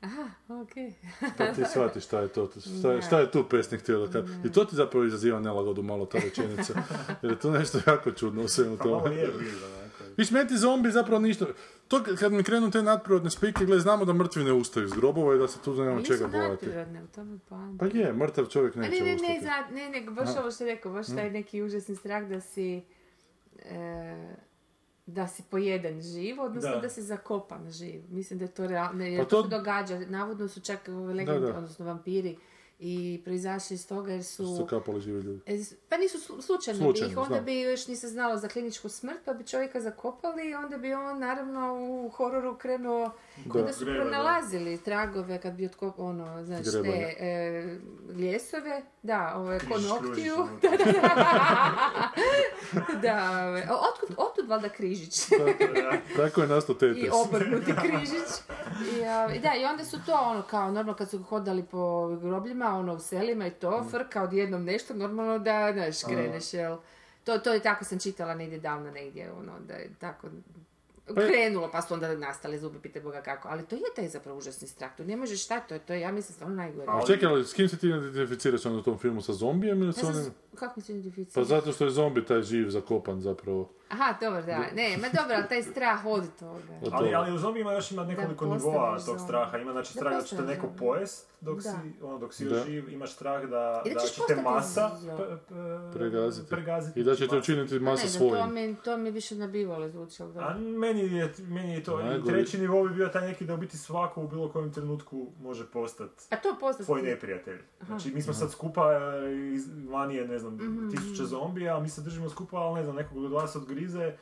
Aha, 0.00 0.30
okej. 0.62 0.92
Pa 1.38 1.52
ti 1.52 1.62
shvatiš 1.72 2.04
šta 2.04 2.20
je 2.20 2.28
to, 2.28 2.50
šta 2.78 2.92
je, 2.92 3.02
šta 3.02 3.20
je 3.20 3.30
tu 3.30 3.44
pesnik 3.48 3.80
htio 3.80 4.06
da 4.06 4.12
kaže. 4.12 4.34
I 4.44 4.52
to 4.52 4.64
ti 4.64 4.76
zapravo 4.76 5.04
izaziva 5.04 5.40
nelagodu 5.40 5.82
malo 5.82 6.06
ta 6.06 6.18
rečenica. 6.18 6.74
Jer 7.22 7.32
je 7.32 7.38
tu 7.38 7.50
nešto 7.50 7.78
jako 7.86 8.10
čudno 8.10 8.42
u 8.42 8.48
svemu 8.48 8.76
Pa 8.76 8.84
malo 8.84 9.00
tome. 9.00 9.14
je 9.14 9.26
bilo, 9.26 9.68
Viš, 10.16 10.30
meni 10.30 10.48
ti 10.48 10.56
zombi 10.56 10.90
zapravo 10.90 11.18
ništa. 11.20 11.46
To 11.88 12.02
kad- 12.04 12.32
mi 12.32 12.42
krenu 12.42 12.70
te 12.70 12.82
nadprirodne 12.82 13.30
spike, 13.30 13.64
gle, 13.64 13.78
znamo 13.78 14.04
da 14.04 14.12
mrtvi 14.12 14.44
ne 14.44 14.52
ustaju 14.52 14.84
iz 14.84 14.92
grobova 14.92 15.34
i 15.34 15.38
da 15.38 15.48
se 15.48 15.58
tu 15.60 15.74
nema 15.74 15.94
Nisu 15.94 16.06
čega 16.08 16.26
bojati. 16.28 16.50
nadprirodne, 16.50 17.02
u 17.02 17.06
tome 17.06 17.38
poanta. 17.40 17.86
Pa 17.86 17.98
je, 17.98 18.12
mrtav 18.14 18.46
čovjek 18.46 18.76
A 18.76 18.80
ne, 18.80 18.88
neće 18.88 19.00
ne, 19.00 19.08
ne, 19.08 19.16
ustati. 19.16 19.40
za, 19.42 19.74
ne, 19.74 19.88
nego 19.90 20.12
baš 20.12 20.28
ovo 20.36 20.50
što 20.50 20.64
je 20.64 20.74
rekao, 20.74 20.92
baš 20.92 21.06
taj 21.08 21.30
neki 21.30 21.62
užasni 21.62 21.96
strah 21.96 22.24
da 22.24 22.40
si, 22.42 22.82
e, 23.60 24.34
da 25.06 25.26
si 25.26 25.42
pojeden 25.42 26.02
živ, 26.02 26.40
odnosno 26.40 26.70
Da. 26.70 26.76
da, 26.76 26.88
si 26.88 27.02
zakopan 27.02 27.70
živ. 27.70 28.02
Mislim 28.08 28.38
da 28.38 28.44
je 28.44 28.50
to 28.50 28.66
realno, 28.66 29.04
jer 29.04 29.18
Pa 29.18 29.24
to, 29.26 29.36
to- 29.36 29.42
se 29.44 29.48
događa, 29.50 30.00
navodno 30.00 30.48
su 30.48 30.60
čak 30.60 30.88
da. 31.42 31.48
odnosno 31.48 31.84
vampiri, 31.84 32.36
i 32.78 33.20
proizašli 33.24 33.74
iz 33.74 33.88
toga 33.88 34.12
jer 34.12 34.24
su... 34.24 34.56
Su 34.56 34.66
kapali 34.66 35.00
živi 35.00 35.20
ljudi. 35.20 35.40
E, 35.46 35.58
Pa 35.88 35.96
nisu 35.96 36.18
slu- 36.18 36.40
slučajno, 36.40 36.80
Slučajno, 36.80 37.08
bi 37.08 37.12
ih, 37.12 37.18
onda 37.18 37.28
znam. 37.28 37.44
bi 37.44 37.60
još 37.60 37.86
nije 37.86 37.96
se 37.96 38.08
znalo 38.08 38.36
za 38.36 38.48
kliničku 38.48 38.88
smrt, 38.88 39.18
pa 39.24 39.32
bi 39.32 39.44
čovjeka 39.44 39.80
zakopali 39.80 40.50
i 40.50 40.54
onda 40.54 40.78
bi 40.78 40.92
on 40.94 41.18
naravno 41.18 41.74
u 41.80 42.08
hororu 42.08 42.56
krenuo, 42.56 43.10
Da. 43.44 43.58
onda 43.60 43.72
su 43.72 43.84
Greba, 43.84 43.98
da. 43.98 44.02
pronalazili 44.02 44.78
tragove 44.78 45.40
kad 45.40 45.52
bi 45.52 45.66
otkopao 45.66 46.06
ono, 46.06 46.44
znaš, 46.44 46.64
te 46.64 47.16
e, 47.18 47.78
ljesove, 48.12 48.82
da, 49.02 49.32
ove 49.36 49.58
Križiš, 49.58 49.74
konoktiju, 49.88 50.34
kružiš 50.34 50.36
unutra. 50.36 50.70
da, 53.02 53.46
ove, 53.48 53.68
otkud, 53.70 54.16
otkud 54.18 54.48
valjda 54.48 54.68
križić 54.68 55.26
Tako 56.16 56.40
je 56.42 56.48
nastao 56.48 56.74
i 56.74 56.78
Tetris. 56.78 57.10
obrnuti 57.14 57.72
križić. 57.82 58.28
I, 58.92 59.04
a, 59.04 59.34
i 59.34 59.38
da, 59.38 59.54
i 59.54 59.64
onda 59.64 59.84
su 59.84 59.98
to 60.06 60.14
ono 60.14 60.42
kao 60.42 60.64
normalno 60.64 60.94
kad 60.94 61.10
su 61.10 61.22
hodali 61.22 61.62
po 61.62 62.08
grobljima, 62.08 62.68
ono 62.68 62.94
u 62.94 62.98
selima 62.98 63.46
i 63.46 63.50
to, 63.50 63.66
Mm. 63.76 63.88
frka 63.88 64.22
odjednom 64.22 64.64
nešto, 64.64 64.94
normalno 64.94 65.38
da, 65.38 65.70
znaš, 65.72 66.02
kreneš, 66.04 66.54
jel? 66.54 66.76
To, 67.24 67.38
to 67.38 67.52
je 67.52 67.60
tako 67.60 67.84
sam 67.84 67.98
čitala 67.98 68.34
negdje 68.34 68.58
davno 68.58 68.90
negdje, 68.90 69.32
ono, 69.32 69.52
da 69.60 69.74
je 69.74 69.90
tako 70.00 70.26
krenulo, 71.14 71.70
pa 71.72 71.82
su 71.82 71.94
onda 71.94 72.16
nastali 72.16 72.58
zubi, 72.58 72.78
pite 72.78 73.00
Boga 73.00 73.22
kako. 73.22 73.48
Ali 73.48 73.66
to 73.66 73.74
je 73.76 73.82
taj 73.96 74.08
zapravo 74.08 74.38
užasni 74.38 74.68
strah, 74.68 74.96
tu 74.96 75.04
ne 75.04 75.16
možeš 75.16 75.44
šta, 75.44 75.60
to 75.60 75.74
je, 75.74 75.80
to 75.80 75.92
je 75.92 76.00
ja 76.00 76.12
mislim, 76.12 76.34
stvarno 76.34 76.56
najgore. 76.56 76.86
A 76.88 77.06
čekaj, 77.06 77.28
ali 77.28 77.44
s 77.44 77.52
kim 77.52 77.68
se 77.68 77.76
ti 77.78 77.86
identificiraš 77.88 78.66
onda 78.66 78.78
u 78.78 78.82
tom 78.82 78.98
filmu? 78.98 79.22
Sa 79.22 79.32
zombijem 79.32 79.78
ili 79.78 79.88
Ja 79.88 79.92
sa 79.92 80.00
sam, 80.00 80.16
onim... 80.16 80.30
kako 80.54 80.72
mi 80.76 80.82
se 80.82 80.92
Pa 80.92 80.98
identificira? 80.98 81.44
zato 81.44 81.72
što 81.72 81.84
je 81.84 81.90
zombi 81.90 82.24
taj 82.24 82.42
živ 82.42 82.70
zakopan 82.70 83.20
zapravo. 83.20 83.70
Aha, 83.90 84.14
dobro, 84.20 84.42
da. 84.42 84.58
Ne, 84.72 84.96
ma 84.96 85.08
dobro, 85.10 85.34
ali 85.34 85.48
taj 85.48 85.62
strah 85.64 86.06
od 86.06 86.24
toga. 86.34 86.52
Od 86.82 86.92
Ali, 86.92 87.06
toga. 87.06 87.16
ali 87.16 87.32
u 87.32 87.38
zombijima 87.38 87.72
još 87.72 87.90
ima 87.90 88.04
nekoliko 88.04 88.44
nivoa 88.46 88.90
tog 88.90 89.00
zombi. 89.00 89.20
straha. 89.20 89.58
Ima 89.58 89.72
znači 89.72 89.88
Da 89.88 90.00
strah 90.00 90.12
da 90.14 90.22
će 90.22 90.36
te 90.36 90.42
neko 90.44 90.68
pojest 90.78 91.26
dok 91.40 91.56
Da. 91.56 91.62
si, 91.62 91.68
ono, 92.02 92.18
dok 92.18 92.34
si 92.34 92.44
Da. 92.44 92.56
još 92.56 92.66
živ. 92.66 92.88
Imaš 92.88 93.12
strah 93.12 93.42
da, 93.42 93.82
da 93.86 94.00
će 94.00 94.20
te 94.28 94.36
masa 94.36 94.90
zombi. 94.96 95.22
p- 95.22 95.36
p- 95.48 95.54
Pregaziti. 95.92 96.48
pregaziti. 96.48 97.00
I 97.00 97.04
da 97.04 97.14
će 97.14 97.20
te 97.20 97.26
masa. 97.26 97.38
učiniti 97.38 97.74
Ne 97.74 97.80
masa 97.80 98.06
znam, 98.08 98.22
to 98.22 98.36
svojim. 98.36 98.54
mi, 98.54 98.76
to 98.76 98.96
mi 98.96 99.10
više 99.10 99.34
nabivalo 99.36 99.88
zvučalo. 99.88 100.30
A 100.30 100.34
Da. 100.34 100.54
meni 100.54 101.14
je, 101.14 101.32
meni 101.40 101.74
je 101.74 101.84
to, 101.84 102.00
treći 102.26 102.58
nivo 102.58 102.84
bi 102.84 102.94
bio 102.94 103.08
taj 103.08 103.28
neki 103.28 103.44
da 103.44 103.54
u 103.54 103.58
biti 103.58 103.78
svako 103.78 104.22
u 104.22 104.28
bilo 104.28 104.48
kojem 104.48 104.72
trenutku 104.72 105.26
može 105.38 105.66
postati 105.66 106.24
A 106.30 106.36
to 106.36 106.56
postati... 106.60 106.84
tvoj 106.86 107.02
neprijatelj. 107.02 107.58
Znači, 107.80 108.10
mi 108.10 108.22
smo 108.22 108.32
sad 108.34 108.50
skupa, 108.50 108.92
e, 108.92 109.52
iz- 109.54 109.68
vani 109.88 110.14
je, 110.14 110.28
ne 110.28 110.38
znam, 110.38 110.54
Mhm. 110.54 110.90
tisuće 110.90 111.24
zombija, 111.24 111.76
a 111.76 111.80
mi 111.80 111.88
se 111.88 112.00
držimo 112.00 112.28
skupa, 112.28 112.56
ali 112.56 112.74
ne 112.74 112.84
znam, 112.84 112.96
nekog 112.96 113.16
od 113.18 113.32
vas 113.32 113.56
odgrize, 113.76 114.12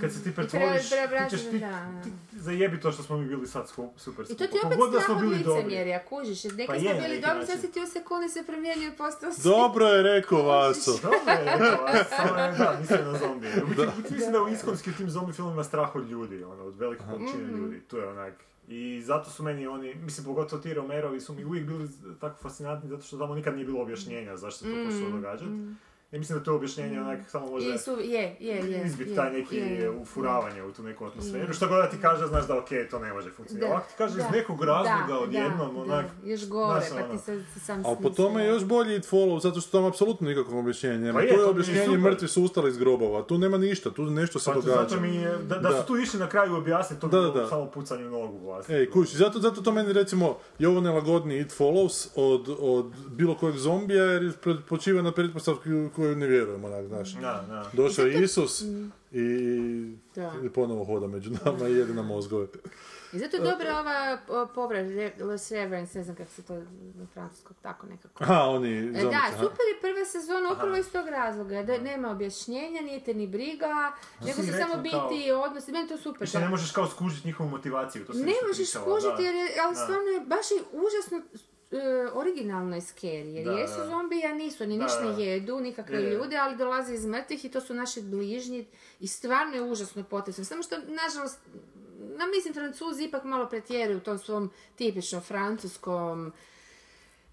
kad 0.00 0.12
se 0.12 0.22
ti 0.22 0.30
Pre- 0.30 0.34
pretvoriš, 0.34 0.88
ti 0.88 0.96
ćeš 1.30 1.40
ti, 1.42 1.60
zajebi 2.32 2.80
to 2.80 2.92
što 2.92 3.02
smo 3.02 3.16
mi 3.16 3.26
bili 3.26 3.46
sad 3.46 3.66
sku- 3.66 3.90
super 3.96 4.24
I 4.24 4.28
to 4.28 4.46
ti 4.46 4.56
je 4.56 4.60
opet 4.64 4.78
strah 4.90 5.10
od 5.10 5.20
bili 5.20 5.38
dobri. 5.38 5.54
licemjerja, 5.54 6.00
kužiš, 6.00 6.44
jer 6.44 6.54
neki 6.54 6.66
Pa 6.68 6.74
smo 6.74 6.88
je, 6.90 6.94
bili 6.96 7.20
dobri, 7.22 7.46
sad 7.46 7.60
si 7.60 7.68
ti 7.68 7.80
u 7.80 7.86
sekundi 7.88 8.28
se 8.28 8.42
promijenio 8.42 8.88
i 8.88 8.92
postao 8.92 9.32
si... 9.32 9.42
Dobro 9.42 9.86
je 9.86 10.02
rekao 10.04 10.42
Vaso. 10.42 10.92
Dobro 11.02 11.32
je 11.32 11.44
rekao, 11.44 11.86
a 11.86 12.04
samo 12.16 12.36
je, 12.36 12.52
da, 12.52 12.76
mislim 12.80 13.00
na 13.02 13.18
zombije. 13.18 13.52
Mislim 14.10 14.32
da 14.32 14.42
u 14.42 14.48
iskonski 14.48 14.90
u 14.90 14.94
tim 14.94 15.10
zombi 15.10 15.32
filmima 15.32 15.64
strah 15.64 15.94
od 15.94 16.08
ljudi, 16.08 16.44
ono, 16.44 16.64
od 16.64 16.76
velike 16.76 17.02
količine 17.04 17.44
Mhm. 17.44 17.56
ljudi, 17.56 17.80
to 17.80 17.98
je 17.98 18.08
onak. 18.08 18.34
I 18.68 19.02
zato 19.02 19.30
su 19.30 19.42
meni 19.42 19.66
oni, 19.66 19.94
mislim 19.96 20.24
pogotovo 20.26 20.62
ti 20.62 20.74
Romerovi 20.74 21.20
su 21.20 21.34
mi 21.34 21.44
uvijek 21.44 21.66
bili 21.66 21.88
tako 22.20 22.36
fascinantni 22.38 22.88
zato 22.88 23.02
što 23.02 23.18
tamo 23.18 23.34
nikad 23.34 23.54
nije 23.54 23.66
bilo 23.66 23.82
objašnjenja 23.82 24.36
zašto 24.36 24.58
se 24.58 24.64
to 24.64 24.76
Mhm, 24.76 24.84
počelo 24.86 25.10
događati. 25.10 25.50
I 26.14 26.18
mislim 26.18 26.38
da 26.38 26.44
to 26.44 26.54
objašnjenje 26.54 27.00
onak 27.00 27.18
samo 27.28 27.46
može 27.46 27.66
I 27.66 27.78
su, 27.78 27.90
je, 28.00 28.36
je, 28.40 28.56
je. 28.56 28.82
izbiti 28.86 29.10
je, 29.10 29.16
taj 29.16 29.32
neki 29.32 29.56
je, 29.56 29.66
je. 29.74 29.90
ufuravanje 29.90 30.62
u 30.62 30.72
tu 30.72 30.82
neku 30.82 31.04
atmosferu. 31.06 31.52
Što 31.52 31.68
god 31.68 31.76
da 31.78 31.90
ti 31.90 31.96
kaže, 32.00 32.26
znaš 32.26 32.46
da 32.46 32.58
okej, 32.58 32.88
to 32.88 32.98
ne 32.98 33.12
može 33.12 33.30
funkcionirati. 33.30 33.72
Ovako 33.72 33.88
ti 33.88 33.94
kaže 33.98 34.18
iz 34.18 34.24
nekog 34.32 34.62
razloga 34.64 35.18
odjednom, 35.18 35.76
onak, 35.76 36.06
da, 36.22 36.30
još 36.30 36.48
gore, 36.48 36.80
znaš, 36.80 37.00
pa 37.00 37.04
ono. 37.04 37.12
ti 37.12 37.24
sad 37.24 37.38
si 37.54 37.60
sam 37.60 37.80
A 37.80 37.96
po 38.02 38.10
tome 38.10 38.42
je 38.42 38.48
još 38.48 38.64
bolji 38.64 38.96
It 38.96 39.04
Follow, 39.04 39.42
zato 39.42 39.60
što 39.60 39.70
tam 39.70 39.84
apsolutno 39.84 40.28
nikakvog 40.28 40.58
objašnjenja 40.58 40.98
nema. 40.98 41.12
Pa 41.14 41.22
je, 41.22 41.28
tu 41.28 41.34
je 41.34 41.40
je 41.40 41.46
objašnjenje 41.46 41.98
mrtvi 41.98 42.28
su 42.28 42.42
ustali 42.42 42.70
iz 42.70 42.78
grobova, 42.78 43.22
tu 43.22 43.38
nema 43.38 43.58
ništa, 43.58 43.90
tu 43.90 44.02
nešto 44.04 44.38
se 44.38 44.50
Pa 44.50 44.54
događa. 44.54 44.82
zato 44.82 45.00
mi 45.00 45.16
je, 45.16 45.28
da, 45.38 45.56
da, 45.56 45.68
Da. 45.68 45.80
su 45.80 45.86
tu 45.86 45.96
išli 45.96 46.20
na 46.20 46.28
kraju 46.28 46.54
objasniti, 46.56 47.00
to 47.00 47.06
bi 47.06 47.12
Da, 47.12 47.20
bilo 47.20 47.32
da. 47.32 47.48
samo 47.48 47.66
pucanje 47.66 48.06
u 48.06 48.10
nogu 48.10 48.38
vlasti. 48.38 48.72
Ej, 48.74 48.90
kući, 48.90 49.16
zato, 49.16 49.38
zato 49.38 49.60
to 49.62 49.72
meni 49.72 49.92
recimo 49.92 50.36
je 50.58 50.68
ovo 50.68 50.80
nelagodniji 50.80 51.40
It 51.40 51.58
Follows 51.58 52.08
od, 52.16 52.56
od 52.58 52.86
bilo 53.08 53.34
kojeg 53.34 53.56
zombija 53.56 54.04
jer 54.04 54.32
počiva 54.68 55.02
na 55.02 55.12
pretpostavki 55.12 55.72
u 55.72 55.90
koju 56.04 56.16
ne 56.16 56.26
vjerujem, 56.26 56.64
onak, 56.64 56.86
znaš. 56.86 57.12
Da, 57.12 57.20
da. 57.48 57.70
Došao 57.74 58.04
je 58.04 58.22
Isus 58.22 58.62
i, 59.12 59.96
Da. 60.14 60.32
i 60.44 60.48
ponovo 60.48 60.84
hoda 60.84 61.06
među 61.06 61.30
nama 61.44 61.68
i 61.68 61.72
jede 61.72 61.94
nam 61.94 62.06
mozgove. 62.06 62.46
I 63.12 63.18
zato 63.18 63.36
je 63.36 63.42
dobra 63.42 63.78
ova 63.78 64.18
povrat, 64.46 64.86
Severance, 65.38 65.98
ne 65.98 66.04
znam 66.04 66.16
kako 66.16 66.30
se 66.30 66.42
to 66.42 66.54
na 66.94 67.06
francuskog, 67.06 67.56
tako 67.58 67.86
nekako. 67.86 68.24
Aha, 68.24 68.40
oni 68.40 68.68
E, 68.70 68.80
zombici, 68.82 69.04
Da, 69.04 69.32
super 69.32 69.64
je 69.66 69.80
prva 69.82 70.04
sezona 70.06 70.52
upravo 70.52 70.76
iz 70.76 70.92
tog 70.92 71.08
razloga, 71.08 71.62
da 71.62 71.78
nema 71.80 72.10
objašnjenja, 72.10 72.80
nije 72.80 73.04
te 73.04 73.14
ni 73.14 73.26
briga, 73.28 73.92
nego 74.20 74.42
se 74.42 74.52
samo 74.52 74.72
kao- 74.74 74.82
biti 74.82 75.32
odnos, 75.32 75.68
meni 75.68 75.88
to 75.88 75.98
super. 75.98 76.28
Da. 76.28 76.40
ne 76.40 76.48
možeš 76.48 76.70
kao 76.70 76.86
skužiti 76.86 77.28
njihovu 77.28 77.50
motivaciju, 77.50 78.04
to 78.04 78.12
si 78.12 78.18
Ne 78.20 78.32
možeš 78.48 78.70
skužiti, 78.70 79.22
jer 79.22 79.34
je, 79.34 79.46
ali 79.64 79.74
Da. 79.74 79.80
stvarno 79.80 80.08
je 80.08 80.20
baš 80.22 80.50
je 80.50 80.58
užasno 80.74 81.22
e, 81.74 82.08
originalno 82.14 82.74
je 82.76 82.80
scary, 82.80 83.34
jer 83.34 83.44
Da, 83.44 83.52
jesu 83.52 83.78
da. 83.78 83.86
zombi, 83.86 84.24
a 84.24 84.34
nisu, 84.34 84.62
oni 84.64 84.78
ništa 84.78 85.12
ne 85.16 85.24
jedu, 85.24 85.60
nikakve 85.60 86.02
Je. 86.02 86.10
ljude, 86.10 86.36
ali 86.36 86.56
dolaze 86.56 86.94
iz 86.94 87.06
mrtvih 87.06 87.44
i 87.44 87.50
to 87.50 87.60
su 87.60 87.74
naši 87.74 88.02
bližnji 88.02 88.66
i 89.00 89.06
stvarno 89.06 89.54
je 89.54 89.62
užasno 89.62 90.04
potresno. 90.04 90.44
Samo 90.44 90.62
što, 90.62 90.76
nažalost, 90.78 91.38
na 92.16 92.26
mislim 92.26 92.54
Francuzi 92.54 93.04
ipak 93.04 93.24
malo 93.24 93.48
pretjeruju 93.48 93.96
u 93.98 94.00
tom 94.00 94.18
svom 94.18 94.50
tipično 94.76 95.20
francuskom 95.20 96.32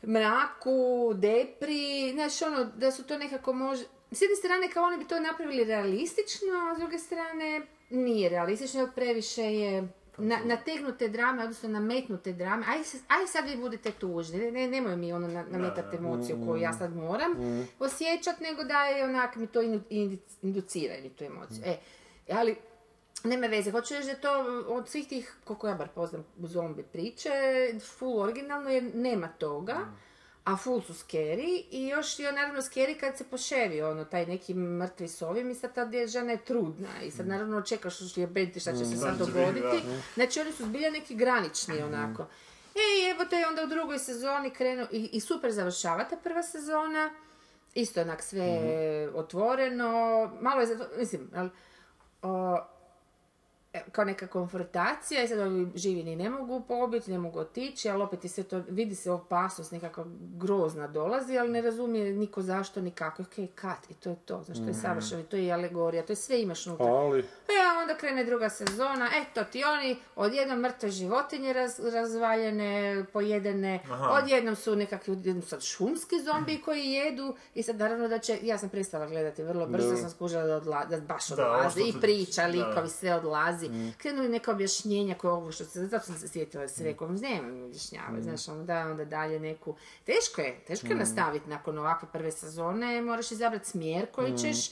mraku, 0.07 1.11
depri, 1.15 2.11
znaš 2.13 2.41
ono, 2.41 2.65
da 2.65 2.91
su 2.91 3.03
to 3.03 3.17
nekako 3.17 3.53
može... 3.53 3.83
S 4.11 4.21
jedne 4.21 4.35
strane 4.35 4.69
kao 4.71 4.83
oni 4.83 4.97
bi 4.97 5.07
to 5.07 5.19
napravili 5.19 5.63
realistično, 5.63 6.53
a 6.71 6.75
s 6.75 6.79
druge 6.79 6.99
strane 6.99 7.61
nije 7.89 8.29
realistično, 8.29 8.79
jer 8.79 8.91
previše 8.95 9.43
je 9.43 9.87
na, 10.21 10.39
nategnute 10.45 11.07
drame, 11.07 11.41
odnosno 11.41 11.69
nametnute 11.69 12.33
drame. 12.33 12.65
Aj, 12.65 12.77
aj 13.09 13.27
sad 13.27 13.45
vi 13.45 13.57
budete 13.57 13.91
tužni, 13.91 14.39
ne, 14.39 14.51
ne, 14.51 14.67
nemoj 14.69 14.95
mi 14.95 15.13
ono 15.13 15.27
na- 15.29 15.45
nametati 15.45 15.97
emociju 15.97 16.37
koju 16.37 16.61
ja 16.61 16.73
sad 16.73 16.95
moram 16.95 17.31
osjećat, 17.79 18.39
nego 18.39 18.63
da 18.63 18.83
je 18.83 19.03
onak 19.05 19.35
mi 19.35 19.47
to 19.47 19.61
inu- 19.61 19.81
indi- 19.89 20.17
inducira 20.41 20.93
mi 20.97 21.09
tu 21.09 21.23
emociju. 21.23 21.63
E, 21.65 21.77
ali 22.29 22.55
nema 23.23 23.47
veze, 23.47 23.71
hoću 23.71 23.93
reći 23.93 24.07
da 24.07 24.15
to 24.15 24.31
od 24.67 24.89
svih 24.89 25.07
tih, 25.07 25.35
koliko 25.43 25.67
ja 25.67 25.75
bar 25.75 25.87
poznam 25.89 26.25
zombi 26.39 26.83
priče, 26.83 27.29
full 27.89 28.19
originalno 28.19 28.69
jer 28.69 28.91
nema 28.95 29.27
toga, 29.29 29.77
a 30.43 30.57
full 30.57 30.81
su 30.81 30.93
scary 30.93 31.63
i 31.71 31.87
još 31.87 32.19
je 32.19 32.31
naravno 32.31 32.61
scary 32.61 32.99
kad 32.99 33.17
se 33.17 33.23
poševi 33.23 33.81
ono, 33.81 34.05
taj 34.05 34.25
neki 34.25 34.53
mrtvi 34.53 35.07
s 35.07 35.21
ovim 35.21 35.51
i 35.51 35.55
sad 35.55 35.75
ta 35.75 35.89
žena 36.07 36.31
je 36.31 36.45
trudna 36.45 37.01
i 37.03 37.11
sad 37.11 37.27
naravno 37.27 37.61
čekaš 37.61 38.11
što 38.11 38.21
je 38.21 38.27
benti 38.27 38.59
šta 38.59 38.71
će 38.71 38.85
se 38.85 38.97
sad 38.97 39.17
će 39.17 39.23
biti, 39.23 39.31
dogoditi. 39.31 39.87
Znači 40.13 40.39
oni 40.39 40.51
su 40.51 40.65
zbilja 40.65 40.89
neki 40.89 41.15
granični 41.15 41.81
onako. 41.81 42.25
E, 42.75 43.11
evo 43.11 43.25
te 43.25 43.45
onda 43.49 43.63
u 43.63 43.67
drugoj 43.67 43.99
sezoni 43.99 44.49
krenu 44.49 44.87
i, 44.91 45.09
i 45.13 45.19
super 45.19 45.51
završava 45.51 46.03
ta 46.03 46.15
prva 46.15 46.43
sezona. 46.43 47.09
Isto 47.73 48.01
onak 48.01 48.21
sve 48.23 49.09
otvoreno, 49.13 49.91
malo 50.41 50.61
je, 50.61 50.67
zato- 50.67 50.97
mislim, 50.97 51.29
ali, 51.35 51.49
o, 52.21 52.57
kao 53.91 54.05
neka 54.05 54.27
konfrontacija 54.27 55.23
i 55.23 55.27
sad 55.27 55.39
ovi 55.39 55.67
živi 55.75 56.03
ni 56.03 56.15
ne 56.15 56.29
mogu 56.29 56.61
pobiti, 56.67 57.11
ne 57.11 57.17
mogu 57.17 57.39
otići, 57.39 57.89
ali 57.89 58.03
opet 58.03 58.25
i 58.25 58.27
sve 58.27 58.43
to, 58.43 58.61
vidi 58.69 58.95
se 58.95 59.11
opasnost 59.11 59.71
nekakva 59.71 60.05
grozna 60.17 60.87
dolazi, 60.87 61.37
ali 61.37 61.49
ne 61.51 61.61
razumije 61.61 62.13
niko 62.13 62.41
zašto, 62.41 62.81
ni 62.81 62.91
kako. 62.91 63.21
Ok, 63.21 63.49
kat, 63.55 63.89
i 63.89 63.93
to 63.93 64.09
je 64.09 64.15
to, 64.25 64.43
znaš, 64.45 64.57
to 64.57 64.63
je 64.65 64.73
savršeno, 64.73 65.21
i 65.21 65.23
to 65.23 65.35
je 65.37 65.45
i 65.45 65.51
alegorija, 65.51 66.05
to 66.05 66.11
je 66.11 66.17
sve 66.17 66.41
imaš 66.41 66.67
unutra. 66.67 66.85
Ali, 66.85 67.19
E, 67.19 67.53
a 67.75 67.81
onda 67.81 67.95
krene 67.97 68.23
druga 68.23 68.49
sezona, 68.49 69.09
eto 69.21 69.43
ti 69.43 69.63
oni, 69.63 69.97
odjednom 70.15 70.59
mrtve 70.59 70.89
životinje 70.89 71.53
raz, 71.53 71.79
razvaljene, 71.93 73.05
pojedene, 73.13 73.79
odjednom 74.21 74.55
su 74.55 74.75
nekakvi 74.75 75.13
odjednom 75.13 75.43
sad 75.43 75.63
šumski 75.63 76.15
zombi 76.23 76.61
koji 76.65 76.85
jedu 76.85 77.35
i 77.55 77.63
sad 77.63 77.75
naravno 77.75 78.07
da 78.07 78.19
će, 78.19 78.39
ja 78.41 78.57
sam 78.57 78.69
prestala 78.69 79.07
gledati 79.07 79.43
vrlo 79.43 79.67
brzo, 79.67 79.97
sam 79.97 80.09
skužila 80.09 80.43
da, 80.43 80.55
odla, 80.55 80.85
da 80.85 80.99
baš 80.99 81.27
Da, 81.27 81.47
ovo 81.47 81.55
odlaze 81.55 81.79
što 81.79 81.89
i 81.89 82.01
priča, 82.01 82.41
da. 82.41 82.47
likovi, 82.47 82.89
sve 82.89 83.15
odlazi. 83.65 83.93
Krenuli 83.97 84.29
neka 84.29 84.51
objašnjenja 84.51 85.15
koje 85.15 85.31
ovo 85.31 85.51
što 85.51 85.65
se, 85.65 85.87
zato 85.87 86.05
sam 86.05 86.17
se 86.17 86.27
sjetila 86.27 86.67
se 86.67 86.83
rekao, 86.83 87.09
nema 87.09 87.47
mi 87.47 87.63
objašnjavati, 87.63 88.23
znaš, 88.23 88.47
ono 88.47 88.63
da 88.63 88.79
onda 88.79 89.05
dalje 89.05 89.39
neku, 89.39 89.75
teško 90.05 90.41
je, 90.41 90.59
teško 90.67 90.87
je 90.87 90.95
nastaviti 90.95 91.49
nakon 91.49 91.77
ovakve 91.79 92.07
prve 92.11 92.31
sezone, 92.31 93.01
moraš 93.01 93.31
izabrati 93.31 93.69
smjer 93.69 94.05
koji 94.11 94.37
ćeš, 94.37 94.69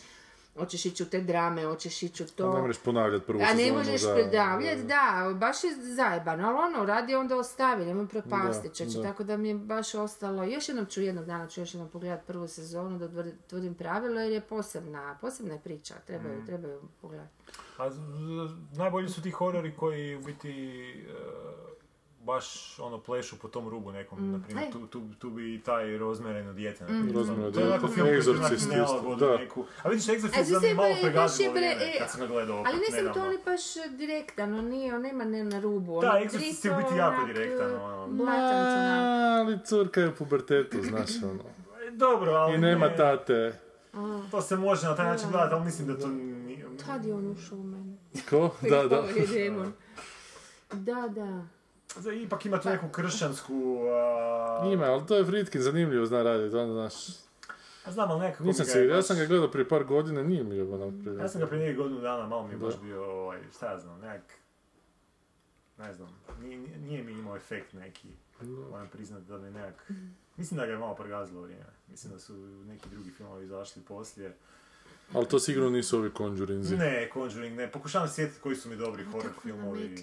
hoćeš 0.55 0.85
ići 0.85 1.03
u 1.03 1.07
te 1.07 1.21
drame, 1.21 1.65
hoćeš 1.65 2.03
ići 2.03 2.23
u 2.23 2.27
to. 2.27 2.53
ne 2.53 2.61
možeš 2.61 2.77
ponavljati 2.79 3.25
prvu 3.25 3.41
A 3.41 3.45
sezonu. 3.45 3.63
ne 3.63 3.71
možeš 3.73 4.01
da, 4.01 4.13
predavljati, 4.13 4.83
da, 4.83 5.03
baš 5.35 5.63
je 5.63 5.69
zajebano, 5.75 6.47
ali 6.49 6.57
ono, 6.67 6.85
radi 6.85 7.15
onda 7.15 7.37
ostavi, 7.37 7.85
nemoj 7.85 8.07
propasti 8.07 8.69
čeče, 8.69 8.91
da. 8.91 9.03
tako 9.03 9.23
da 9.23 9.37
mi 9.37 9.47
je 9.47 9.55
baš 9.55 9.95
ostalo, 9.95 10.43
još 10.45 10.69
jednom 10.69 10.85
ću, 10.85 11.01
jednog 11.01 11.25
dana 11.25 11.47
ću 11.47 11.61
još 11.61 11.73
jednom 11.73 11.89
pogledati 11.89 12.27
prvu 12.27 12.47
sezonu, 12.47 12.99
da 12.99 13.05
utvrdim 13.21 13.75
pravilo, 13.75 14.21
jer 14.21 14.31
je 14.31 14.41
posebna, 14.41 15.17
posebna 15.21 15.53
je 15.53 15.59
priča, 15.59 15.93
treba 15.97 16.23
Mm. 16.25 16.31
ju, 16.31 16.45
treba 16.45 16.67
ju 16.67 16.81
pogledati. 17.01 17.33
A 17.77 17.89
z- 17.89 17.95
z- 17.95 18.77
najbolji 18.77 19.09
su 19.09 19.21
ti 19.21 19.31
horori 19.31 19.73
koji 19.73 20.15
u 20.15 20.21
biti 20.21 20.51
e, 20.99 21.13
baš 22.21 22.45
ono 22.79 22.97
plešu 22.99 23.35
po 23.37 23.47
tom 23.47 23.69
rubu 23.69 23.91
nekom, 23.91 24.31
na 24.31 24.39
primjer, 24.39 24.65
Aj. 24.65 24.71
tu, 24.71 24.87
tu, 24.87 25.01
tu 25.19 25.29
bi 25.29 25.55
i 25.55 25.61
taj 25.61 25.97
rozmjereno 25.97 26.53
dijete. 26.53 26.83
na 26.83 26.89
Mm. 26.89 26.93
primjer, 26.93 27.15
Rozmjereno 27.15 27.51
to 27.51 27.59
je 27.59 27.67
onako 27.67 27.87
dijete. 27.87 27.95
film 27.95 28.07
koji 28.07 28.17
bi 28.17 28.23
Exorcist 28.23 28.39
onak 28.39 28.51
isto, 28.53 28.75
nelagodu 28.75 29.25
da. 29.25 29.37
neku. 29.37 29.65
A 29.83 29.89
vidiš, 29.89 30.05
Exorcist 30.05 30.43
sam 30.45 30.53
je 30.53 30.59
se 30.59 30.73
malo 30.73 30.95
pregazilo 31.01 31.47
je 31.47 31.53
vrijeme 31.53 31.83
e, 31.85 31.99
kad 31.99 32.09
sam 32.11 32.21
ga 32.21 32.27
gledao 32.27 32.57
Ali 32.57 32.67
opet 32.69 32.89
ne 32.89 33.01
znam, 33.01 33.13
to 33.13 33.21
on 33.21 33.31
je 33.31 33.39
baš 33.45 33.61
direktan, 33.97 34.53
on 34.55 34.65
nije, 34.65 34.95
on 34.95 35.01
nema 35.01 35.23
ne 35.23 35.43
na 35.43 35.59
rubu. 35.59 36.01
Da, 36.01 36.21
Exorcist 36.23 36.65
je 36.65 36.71
u 36.73 36.77
biti 36.77 36.95
jako 36.97 37.25
direktan, 37.25 37.75
ono. 37.75 38.07
Blatan 38.07 38.65
su 38.65 38.79
onak. 38.79 39.39
Ali 39.39 39.59
curka 39.65 40.01
je 40.01 40.09
u 40.09 40.15
pubertetu, 40.15 40.77
znaš, 40.81 41.09
ono. 41.23 41.43
E, 41.87 41.91
Dobro, 41.91 42.31
ali 42.31 42.55
I 42.55 42.57
nema 42.57 42.87
ne, 42.87 42.95
tate. 42.95 43.59
To 44.31 44.41
se 44.41 44.55
može 44.55 44.87
na 44.87 44.95
taj 44.95 45.05
način 45.05 45.29
gledati, 45.31 45.53
ali 45.55 45.65
mislim 45.65 45.87
da 45.87 45.99
to 45.99 46.07
nije... 46.07 46.65
Kad 46.85 47.05
je 47.05 47.13
on 47.13 47.27
ušao 47.27 47.57
u 47.57 47.63
mene? 47.63 47.97
Ko? 48.29 48.51
Da, 48.69 48.83
da. 48.85 48.95
Je. 49.33 49.51
Da, 50.73 51.07
da. 51.07 51.41
Za- 51.95 52.13
Ipak 52.13 52.45
ima 52.45 52.59
tu 52.59 52.69
neku 52.69 52.89
kršćansku... 52.89 53.53
a, 53.91 54.69
Ima, 54.73 54.85
ali 54.85 55.05
to 55.05 55.15
je 55.15 55.25
Fritkin 55.25 55.61
zanimljivo 55.61 56.05
zna 56.05 56.23
raditi, 56.23 56.55
on 56.55 56.71
znaš. 56.71 56.93
a 57.85 57.91
znam, 57.91 58.11
ali 58.11 58.19
nekako... 58.19 58.43
Nisam 58.43 58.63
mi 58.63 58.67
ga 58.67 58.73
se, 58.73 58.79
je 58.79 58.87
ja 58.87 59.01
sam 59.01 59.17
ga 59.17 59.25
gledao 59.25 59.51
prije 59.51 59.69
par 59.69 59.83
godina, 59.83 60.23
nije 60.23 60.43
mi 60.43 60.57
ga 60.57 60.75
onak 60.75 60.93
prije. 61.03 61.17
Ja 61.17 61.29
sam 61.29 61.41
ga 61.41 61.47
prije 61.47 61.73
godinu 61.73 62.01
dana, 62.01 62.27
malo 62.27 62.47
mi 62.47 62.53
je 62.53 62.57
baš 62.57 62.79
bio, 62.79 63.03
ovaj, 63.13 63.39
šta 63.55 63.71
ja 63.71 63.79
znam, 63.79 63.99
nekak... 63.99 64.33
Ne 65.77 65.93
znam, 65.93 66.09
nije, 66.41 66.57
nije- 66.77 67.03
mi 67.03 67.11
imao 67.11 67.35
efekt 67.35 67.73
neki. 67.73 68.07
Moram 68.71 68.87
priznati 68.87 69.25
da 69.25 69.37
mi 69.37 69.51
nekak... 69.51 69.91
Mislim 70.37 70.57
da 70.57 70.65
ga 70.65 70.71
je 70.71 70.77
malo 70.77 70.95
pregazilo 70.95 71.41
vrijeme. 71.41 71.65
Mislim 71.87 72.13
da 72.13 72.19
su 72.19 72.33
neki 72.67 72.89
drugi 72.89 73.11
filmovi 73.11 73.45
izašli 73.45 73.81
poslije. 73.81 74.35
Ali 75.13 75.27
to 75.27 75.39
sigurno 75.39 75.69
nisu 75.69 75.97
ovi 75.97 76.09
Conjuringzi. 76.17 76.77
Ne, 76.77 77.09
Conjuring 77.13 77.57
ne. 77.57 77.71
Pokušavam 77.71 78.09
sjetiti 78.09 78.39
koji 78.39 78.55
su 78.55 78.69
mi 78.69 78.75
dobri 78.75 79.03
horror 79.03 79.31
filmovi. 79.41 79.95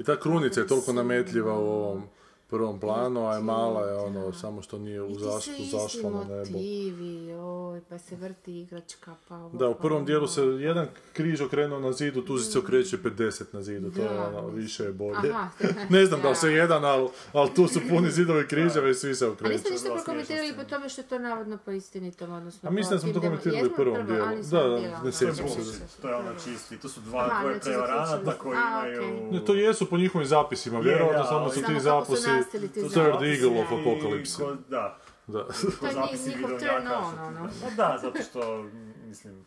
I 0.00 0.04
ta 0.04 0.20
krunica 0.20 0.60
je 0.60 0.66
toliko 0.66 0.92
nametljiva 0.92 1.58
u 1.58 1.66
ovom 1.68 2.02
prvom 2.48 2.80
planu, 2.80 3.26
a 3.28 3.34
je 3.34 3.40
mala 3.42 3.86
je 3.86 3.94
ono, 3.94 4.26
Da. 4.26 4.32
samo 4.32 4.62
što 4.62 4.78
nije 4.78 5.00
I 5.08 5.14
sve 5.14 5.38
isti 5.38 5.76
uzašla 5.76 6.10
na 6.10 6.18
nebo. 6.24 6.38
motivi, 6.52 7.32
oj, 7.34 7.80
pa 7.88 7.98
se 7.98 8.16
vrti 8.16 8.60
igračka, 8.60 9.14
pa 9.28 9.36
ovo, 9.36 9.58
Da, 9.58 9.68
u 9.68 9.74
pa 9.74 9.80
prvom 9.80 9.96
ono. 9.96 10.06
dijelu 10.06 10.28
se 10.28 10.42
jedan 10.42 10.86
križ 11.12 11.40
okrenuo 11.40 11.80
na 11.80 11.92
zidu, 11.92 12.22
tu 12.22 12.38
se 12.38 12.58
okreće 12.58 12.98
50 12.98 13.44
na 13.52 13.62
zidu, 13.62 13.90
to 13.90 14.02
je 14.02 14.20
ono, 14.20 14.48
više 14.48 14.84
je 14.84 14.92
bolje. 14.92 15.30
Aha, 15.30 15.48
ne 15.90 16.06
znam 16.06 16.20
da 16.22 16.28
li 16.28 16.36
se 16.42 16.46
da. 16.46 16.52
jedan, 16.52 16.84
ali, 16.84 17.08
ali 17.32 17.50
tu 17.54 17.68
su 17.68 17.80
puni 17.88 18.10
zidovi 18.10 18.46
križeva 18.48 18.88
i 18.88 18.94
svi 18.94 19.14
se 19.14 19.26
A 19.26 19.30
okreću. 19.30 19.52
niste 19.52 19.70
ništa 19.70 19.88
prokomentirali 19.94 20.52
po 20.56 20.64
tome 20.64 20.88
što 20.88 21.00
je 21.00 21.06
to 21.06 21.18
navodno 21.18 21.58
po 21.64 21.70
istinitom, 21.70 22.32
odnosno... 22.32 22.68
A 22.68 22.72
mislim 22.72 22.92
da 22.92 22.98
smo 22.98 23.12
to 23.12 23.20
komentirali 23.20 23.68
u 23.68 23.74
prvom 23.76 23.94
prvo, 23.96 24.06
dijelu. 24.26 24.42
Da, 24.42 24.62
da, 24.62 24.80
ne 24.80 24.94
ono, 24.94 25.12
sjećam 25.12 25.48
se. 25.48 26.00
To 26.02 26.08
je 26.08 26.14
ono 26.14 26.30
čisti. 26.44 26.78
To 26.78 26.88
su 26.88 27.00
dva, 27.00 27.40
dvoje 27.40 27.60
prevaranata 27.60 28.32
koji. 28.32 28.56
A, 28.58 28.88
imaju... 28.88 29.32
Ne, 29.32 29.44
to 29.44 29.54
jesu 29.54 29.90
po 29.90 29.96
njihovim 29.96 30.26
zapisima, 30.28 30.76
Je, 30.78 30.82
vjerojatno 30.84 31.22
da, 31.22 31.28
samo 31.28 31.48
su 31.48 31.54
ti 31.54 31.62
kako 31.62 32.16
ti 32.44 32.88
Third. 32.88 33.22
Eagle 33.22 33.60
of 33.60 33.68
Apocalypse. 33.70 34.42
Da. 34.68 34.98
Da. 35.26 35.44
To 35.80 35.86
je 35.86 35.94
njihov 36.26 36.50
turn 36.50 36.88
on, 36.88 37.12
što- 37.12 37.22
ono. 37.22 37.48
Pa 37.62 37.70
da, 37.72 37.98
zato 38.02 38.22
što, 38.22 38.64
mislim, 39.04 39.46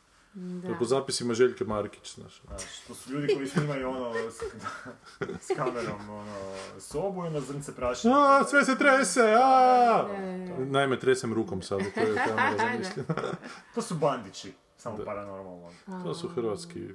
je 0.63 0.75
po 0.79 0.85
zapisima 0.85 1.33
Željke 1.33 1.63
Markić, 1.65 2.15
znaš. 2.15 2.41
znaš, 2.41 2.79
to 2.79 2.93
su 2.95 3.13
ljudi 3.13 3.33
koji 3.35 3.47
snimaju 3.47 3.89
ono 3.89 4.13
s, 4.21 4.41
s 5.41 5.55
kamerom, 5.55 6.09
ono, 6.09 6.35
sobu 6.79 7.25
i 7.25 7.29
na 7.29 7.39
zrnce 7.41 7.75
prašine. 7.75 8.13
A, 8.15 8.43
sve 8.43 8.65
se 8.65 8.77
trese, 8.77 9.35
a! 9.35 10.03
Da. 10.47 10.65
Naime, 10.65 10.99
tresem 10.99 11.33
rukom 11.33 11.61
sad, 11.61 11.79
to 11.93 11.99
je 11.99 12.15
kamera 12.17 12.57
zamišljena. 12.71 13.15
To 13.75 13.81
su 13.81 13.95
bandići, 13.95 14.53
samo 14.77 14.97
paranormalno. 14.97 15.69
To 16.03 16.13
su 16.13 16.27
hrvatski, 16.27 16.87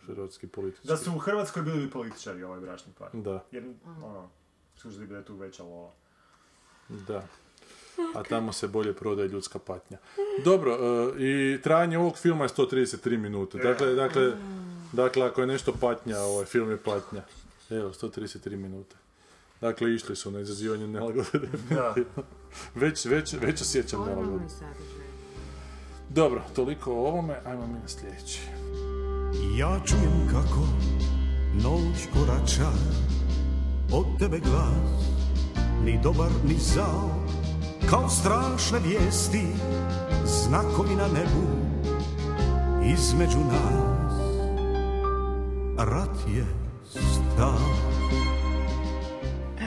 hrvatski 0.00 0.46
politički. 0.46 0.88
Da 0.88 0.96
su 0.96 1.12
u 1.12 1.18
Hrvatskoj 1.18 1.62
bili 1.62 1.78
bi 1.78 1.90
političari 1.90 2.42
ovaj 2.42 2.60
bračni 2.60 2.92
par. 2.98 3.08
Da, 3.12 3.44
Jer, 3.50 3.64
ono, 3.86 4.30
skužili 4.78 5.06
bi 5.06 5.12
da 5.12 5.18
je 5.18 5.24
tu 5.24 5.36
veća 5.36 5.62
lova. 5.62 5.90
da. 6.88 7.26
A 8.14 8.22
tamo 8.22 8.52
se 8.52 8.68
bolje 8.68 8.92
prodaje 8.92 9.28
ljudska 9.28 9.58
patnja. 9.58 9.98
Dobro, 10.44 10.72
e, 10.72 11.22
i 11.24 11.60
trajanje 11.62 11.98
ovog 11.98 12.18
filma 12.18 12.44
je 12.44 12.48
133 12.48 13.16
minute. 13.16 13.58
Dakle, 13.58 13.94
dakle, 13.94 14.32
dakle, 14.92 15.26
ako 15.26 15.40
je 15.40 15.46
nešto 15.46 15.72
patnja, 15.72 16.18
ovaj 16.18 16.44
film 16.44 16.70
je 16.70 16.76
patnja. 16.76 17.22
Evo, 17.70 17.92
133 17.92 18.56
minute. 18.56 18.96
Dakle, 19.60 19.94
išli 19.94 20.16
su 20.16 20.30
na 20.30 20.40
izazivanje 20.40 20.86
nelagode. 20.86 21.48
Da. 21.70 21.94
već, 22.82 23.04
već, 23.04 23.32
već 23.32 23.60
osjećam 23.60 24.04
nelagode. 24.06 24.44
Dobro, 26.08 26.42
toliko 26.54 26.92
o 26.92 27.06
ovome, 27.06 27.40
ajmo 27.44 27.66
mi 27.66 27.78
na 27.78 27.88
sljedeći. 27.88 28.40
Ja 29.58 29.80
čujem 29.86 30.28
kako 30.30 30.68
noć 31.54 32.08
korača 32.12 32.70
Od 33.92 34.18
tebe 34.18 34.38
glas 34.38 35.02
Ni 35.84 36.00
dobar 36.02 36.30
ni 36.44 36.54
zao 36.54 37.10
Kao 37.90 38.08
strašne 38.08 38.78
vijesti 38.78 39.46
Znakovi 40.24 40.96
na 40.96 41.06
nebu 41.06 41.46
Između 42.84 43.38
nas 43.38 44.18
Rat 45.78 46.16
je 46.34 46.46
stao 46.92 47.98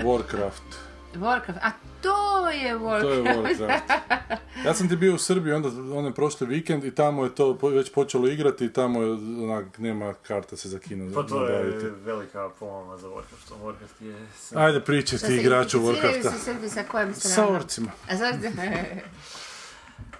Warcraft. 0.03 0.69
Warcraft, 1.15 1.59
a 1.61 1.72
to 2.01 2.11
je 2.52 2.76
Warcraft. 2.78 3.02
To 3.02 3.12
je 3.12 3.24
Warcraft. 3.24 3.82
Ja 4.66 4.74
sam 4.74 4.89
ti 4.89 4.95
bio 4.95 5.16
u 5.16 5.18
Srbiji 5.18 5.54
onda 5.54 5.70
onaj 5.97 6.12
prošli 6.14 6.47
vikend 6.47 6.84
i 6.84 6.95
tamo 6.95 7.24
je 7.24 7.36
to 7.36 7.58
već 7.64 7.91
počelo 7.91 8.28
igrati 8.28 8.66
i 8.66 8.74
tamo 8.74 9.02
je 9.02 9.12
onak, 9.43 9.78
nema 9.78 10.14
karta 10.14 10.56
se 10.58 10.70
za 10.70 10.80
kino 10.80 11.14
Pa 11.16 11.24
to 11.24 11.45
je 11.47 11.91
velika 12.04 12.49
pomama 12.60 12.97
za 12.97 13.08
Warcraft. 13.08 13.54
Warcraft 13.64 14.06
je... 14.06 14.16
Ajde 14.56 14.80
pričaj 14.80 15.18
Šta 15.18 15.28
ti 15.28 15.34
se 15.34 15.41
igraču 15.41 15.80
Warcrafta. 15.80 16.32
se 16.32 16.39
Srbi 16.39 16.70
sa 16.70 16.84
kojim 16.84 17.14
Sa 17.14 17.30
stranom? 17.30 17.56
orcima. 17.56 17.91
A. 18.10 18.14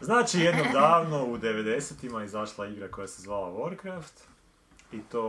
Znači, 0.02 0.40
jednom 0.40 0.68
davno 0.74 1.26
u 1.26 1.38
90-ima 1.38 2.24
izašla 2.24 2.68
igra 2.68 2.88
koja 2.88 3.08
se 3.08 3.22
zvala 3.22 3.52
Warcraft 3.52 4.24
i 4.92 5.00
to 5.02 5.26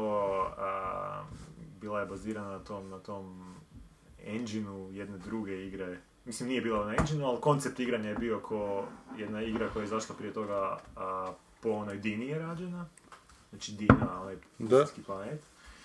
a, 0.59 1.23
bila 1.81 2.01
je 2.01 2.07
bazirana 2.07 2.51
na 2.51 2.59
tom, 2.59 2.91
na 2.91 2.99
tom 2.99 3.55
engineu 4.27 4.93
jedne 4.93 5.19
druge 5.19 5.67
igre. 5.67 5.99
Mislim, 6.25 6.49
nije 6.49 6.61
bila 6.61 6.87
na 6.87 6.95
engineu, 6.99 7.27
ali 7.27 7.41
koncept 7.41 7.81
igranja 7.81 8.09
je 8.09 8.15
bio 8.15 8.41
ko 8.41 8.85
jedna 9.19 9.43
igra 9.43 9.69
koja 9.73 9.81
je 9.83 9.85
izašla 9.85 10.15
prije 10.19 10.33
toga 10.33 10.79
a, 10.97 11.33
po 11.61 11.71
onoj 11.71 11.97
Dini 11.99 12.27
je 12.29 12.39
rađena. 12.39 12.87
Znači 13.51 13.73
Dina, 13.73 14.21
onaj 14.23 14.35
Da. 14.59 14.79
pustinski 14.79 15.03
planet. 15.03 15.41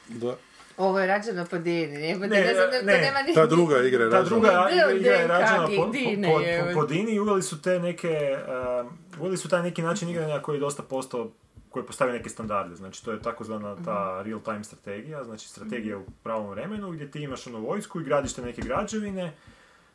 Da. 0.08 0.36
Ovo 0.78 1.00
je 1.00 1.08
rađeno 1.08 1.46
po 1.46 1.58
Dini, 1.58 1.98
ne, 1.98 2.16
ne, 2.16 2.28
Ne, 2.28 2.82
ne, 2.84 3.02
nema 3.02 3.22
ni... 3.28 3.34
Ta 3.34 3.46
druga 3.46 3.84
igra 3.84 4.04
je 4.04 4.10
Ta 4.10 4.18
rađena. 4.18 4.40
druga 4.40 4.68
Ni 4.70 5.00
igra, 5.00 5.14
je 5.14 5.28
rađena 5.28 5.68
po, 5.68 5.76
po, 5.76 5.92
po, 5.92 6.74
po, 6.74 6.82
po 6.82 6.86
Dini 6.86 7.12
i 7.12 7.20
uveli 7.20 7.42
su 7.44 7.62
te 7.62 7.80
neke, 7.80 8.38
um, 8.82 8.98
uveli 9.20 9.38
su 9.38 9.50
taj 9.50 9.64
neki 9.64 9.82
način 9.82 10.10
igranja 10.10 10.40
koji 10.42 10.56
je 10.56 10.60
dosta 10.60 10.84
postao 10.84 11.30
koji 11.70 11.86
postavio 11.86 12.14
neke 12.14 12.30
standarde, 12.30 12.76
znači 12.76 13.06
to 13.06 13.12
je 13.12 13.22
takozvana 13.22 13.76
ta 13.86 14.22
real 14.26 14.40
time 14.40 14.64
strategija, 14.64 15.24
znači 15.24 15.48
strategija 15.48 15.98
u 15.98 16.04
pravom 16.24 16.50
vremenu 16.50 16.92
gdje 16.92 17.12
ti 17.12 17.20
imaš 17.22 17.48
ono 17.48 17.60
vojsku 17.60 18.02
i 18.02 18.04
gradiš 18.04 18.34
te 18.34 18.42
neke 18.42 18.62
građevine, 18.62 19.34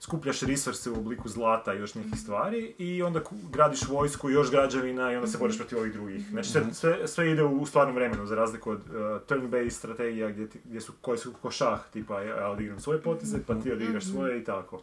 skupljaš 0.02 0.40
resurse 0.40 0.90
u 0.90 0.94
obliku 0.94 1.28
zlata 1.28 1.74
i 1.74 1.78
još 1.78 1.94
nekih 1.94 2.20
stvari 2.20 2.74
i 2.78 3.02
onda 3.02 3.20
gradiš 3.50 3.82
vojsku 3.88 4.30
i 4.30 4.32
još 4.32 4.50
građevina 4.50 5.12
i 5.12 5.16
onda 5.16 5.28
se 5.28 5.38
boriš 5.38 5.58
protiv 5.58 5.78
ovih 5.78 5.92
drugih. 5.92 6.28
Znači 6.30 6.48
sve, 6.48 6.62
sve, 6.72 7.08
sve 7.08 7.30
ide 7.30 7.42
u 7.42 7.66
stvarnom 7.66 7.94
vremenu 7.94 8.26
za 8.26 8.34
razliku 8.34 8.70
od 8.70 8.78
uh, 8.78 8.94
turn-based 9.28 9.70
strategija 9.70 10.28
gdje, 10.30 10.50
ti- 10.50 10.60
gdje 10.64 10.80
su, 10.80 10.92
koje 11.00 11.18
su 11.18 11.32
ko 11.42 11.50
šah, 11.50 11.80
tipa 11.92 12.20
ja 12.22 12.48
odigram 12.50 12.80
svoje 12.80 13.02
poteze 13.02 13.38
pa 13.46 13.54
ti 13.54 13.72
odigraš 13.72 14.04
svoje 14.04 14.38
i 14.38 14.44
tako. 14.44 14.82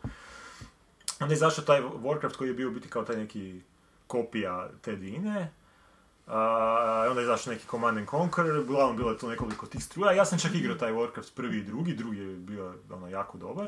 Onda 1.19 1.33
je 1.33 1.35
izašao 1.35 1.65
taj 1.65 1.81
Warcraft 1.81 2.37
koji 2.37 2.47
je 2.47 2.53
bio 2.53 2.71
biti 2.71 2.87
kao 2.87 3.03
taj 3.03 3.15
neki 3.17 3.61
kopija 4.07 4.69
te 4.81 4.95
Dine. 4.95 5.51
A, 6.27 7.05
onda 7.09 7.21
je 7.21 7.25
izašao 7.25 7.53
neki 7.53 7.67
Command 7.67 7.97
and 7.97 8.07
Conquer, 8.07 8.61
uglavnom 8.61 8.97
bilo 8.97 9.11
je 9.11 9.17
tu 9.17 9.29
nekoliko 9.29 9.65
tih 9.65 9.83
struja. 9.83 10.11
Ja 10.11 10.25
sam 10.25 10.39
čak 10.39 10.55
igrao 10.55 10.75
taj 10.75 10.91
Warcraft 10.91 11.33
prvi 11.35 11.57
i 11.57 11.63
drugi, 11.63 11.93
drugi 11.93 12.19
je 12.19 12.35
bio 12.35 12.73
ono, 12.91 13.09
jako 13.09 13.37
dobar. 13.37 13.67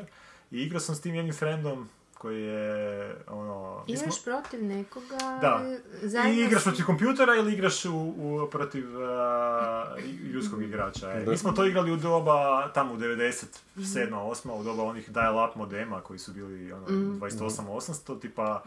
I 0.52 0.62
igrao 0.62 0.80
sam 0.80 0.94
s 0.94 1.00
tim 1.00 1.14
jednim 1.14 1.34
friendom 1.34 1.88
koji 2.22 2.42
je 2.42 3.16
ono... 3.28 3.84
Igraš 3.86 4.24
protiv 4.24 4.64
nekoga 4.64 5.38
Da. 5.40 5.76
zajedno 6.02 6.42
I 6.42 6.44
igraš 6.44 6.64
protiv 6.64 6.86
kompjutera 6.86 7.34
ili 7.34 7.52
igraš 7.52 7.84
u, 7.84 8.14
u, 8.16 8.48
protiv 8.50 8.84
a, 9.02 9.96
ljudskog 10.32 10.62
igrača. 10.62 11.12
E. 11.12 11.24
Mi 11.26 11.36
smo 11.36 11.52
to 11.52 11.66
igrali 11.66 11.92
u 11.92 11.96
doba, 11.96 12.68
tamo 12.74 12.94
u 12.94 12.96
97. 12.96 13.46
8. 13.76 14.50
u 14.50 14.64
doba 14.64 14.82
onih 14.82 15.10
dial-up 15.10 15.56
modema 15.56 16.00
koji 16.00 16.18
su 16.18 16.32
bili 16.32 16.72
ono, 16.72 16.86
28-800, 16.86 18.20
tipa 18.20 18.62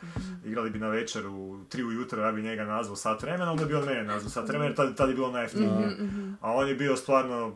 igrali 0.46 0.70
bi 0.70 0.80
na 0.80 0.88
večer 0.88 1.28
u 1.28 1.58
3 1.72 1.88
ujutro, 1.88 2.22
ja 2.22 2.32
bi 2.32 2.42
njega 2.42 2.66
nazvao 2.66 2.96
sat 2.96 3.22
vremena, 3.22 3.52
onda 3.52 3.66
bi 3.66 3.76
on 3.76 3.86
mene 3.86 4.04
nazvao 4.04 4.30
sat 4.30 4.48
vremena 4.48 4.66
jer 4.66 4.76
tad, 4.76 4.98
tad 4.98 5.10
je 5.10 5.16
bilo 5.16 5.32
najjeftinije. 5.32 5.98
A 6.42 6.54
on 6.54 6.68
je 6.68 6.76
bio 6.76 6.96
stvarno 6.96 7.56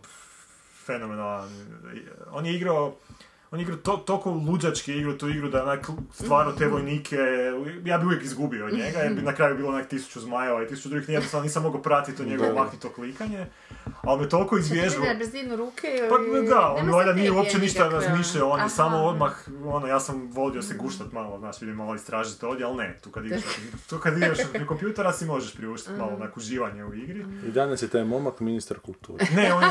fenomenalan. 0.86 1.50
On 2.32 2.46
je 2.46 2.56
igrao 2.56 2.96
on 3.52 3.60
je 3.60 3.64
igrao 3.64 3.78
to, 3.78 3.98
toliko 3.98 4.32
luđački 4.32 4.94
igrao 4.94 5.14
tu 5.14 5.30
igru 5.30 5.50
da 5.50 5.64
onak 5.64 5.88
stvarno 6.14 6.52
te 6.52 6.68
vojnike, 6.68 7.18
ja 7.86 7.98
bi 7.98 8.06
uvijek 8.06 8.24
izgubio 8.24 8.66
od 8.66 8.74
njega 8.74 9.00
jer 9.00 9.14
bi 9.14 9.22
na 9.22 9.36
kraju 9.36 9.56
bilo 9.56 9.70
onak 9.70 9.88
tisuću 9.88 10.20
zmajeva 10.20 10.64
i 10.64 10.68
tisuću 10.68 10.90
drugih, 10.90 11.10
jednostavno 11.10 11.44
nisam 11.44 11.64
mogao 11.64 11.82
pratiti 11.82 12.18
to 12.18 12.24
njegovo 12.24 12.54
mahnito 12.54 12.90
klikanje, 12.90 13.46
ali 14.02 14.22
me 14.22 14.30
toliko 14.30 14.58
izvježbao. 14.58 15.06
Na 15.06 15.14
brzinu 15.14 15.56
ruke 15.56 15.88
Pa 16.10 16.16
i- 16.40 16.48
da, 16.48 16.72
on 16.72 16.90
valjda 16.90 17.14
nije 17.14 17.32
uopće 17.32 17.60
ništa 17.60 17.90
razmišljao, 17.90 18.50
on 18.50 18.60
je 18.60 18.70
samo 18.70 18.98
odmah, 18.98 19.32
ono, 19.66 19.88
ja 19.88 20.00
sam 20.00 20.28
vodio 20.28 20.62
se 20.62 20.76
guštat 20.76 21.12
malo, 21.12 21.40
znaš, 21.40 21.62
vidim 21.62 21.76
malo 21.76 21.96
istražiti 21.96 22.46
ovdje, 22.46 22.66
ali 22.66 22.78
ne, 22.78 22.98
tu 23.00 23.10
kad 23.10 23.26
igraš, 23.26 23.42
tu 23.90 23.98
kad 23.98 24.18
igraš 24.18 24.38
pri 24.54 24.66
kompjutera 24.66 25.14
si 25.14 25.26
možeš 25.26 25.56
priuštiti 25.56 25.94
malo 25.94 26.12
onak 26.14 26.38
uživanje 26.38 26.86
u 26.86 26.94
igri. 26.94 27.26
I 27.46 27.52
danas 27.52 27.82
je 27.82 27.88
taj 27.88 28.04
momak 28.04 28.40
ministar 28.40 28.80
kulture. 28.80 29.26
Ne, 29.36 29.54
on 29.54 29.64
je 29.64 29.70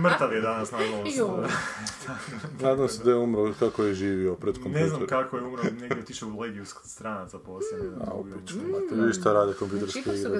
mrtav 0.00 0.32
je 0.32 0.40
danas, 0.40 0.70
nažalost. 0.72 1.20
Nadam 2.60 2.88
se 2.88 3.04
da 3.04 3.10
je 3.10 3.16
umro 3.22 3.54
kako 3.58 3.84
je 3.84 3.94
živio 3.94 4.34
pred 4.34 4.54
kompjuterom. 4.54 4.82
Ne 4.82 4.88
znam 4.88 5.06
kako 5.06 5.36
je 5.36 5.42
umro, 5.42 5.62
negdje 5.62 5.98
otišao 6.02 6.28
u 6.28 6.40
legiju 6.40 6.64
stranaca 6.84 7.38
poslije. 7.38 7.82
ne 7.82 7.88
znam, 7.88 8.08
A, 8.08 8.14
ubio 8.14 8.34
opet, 8.34 8.42
nešto. 8.54 8.60
znate, 8.60 9.06
vi 9.06 9.12
šta 9.12 9.32
rade 9.32 9.52
kompjuterske 9.52 9.98
igre. 9.98 10.38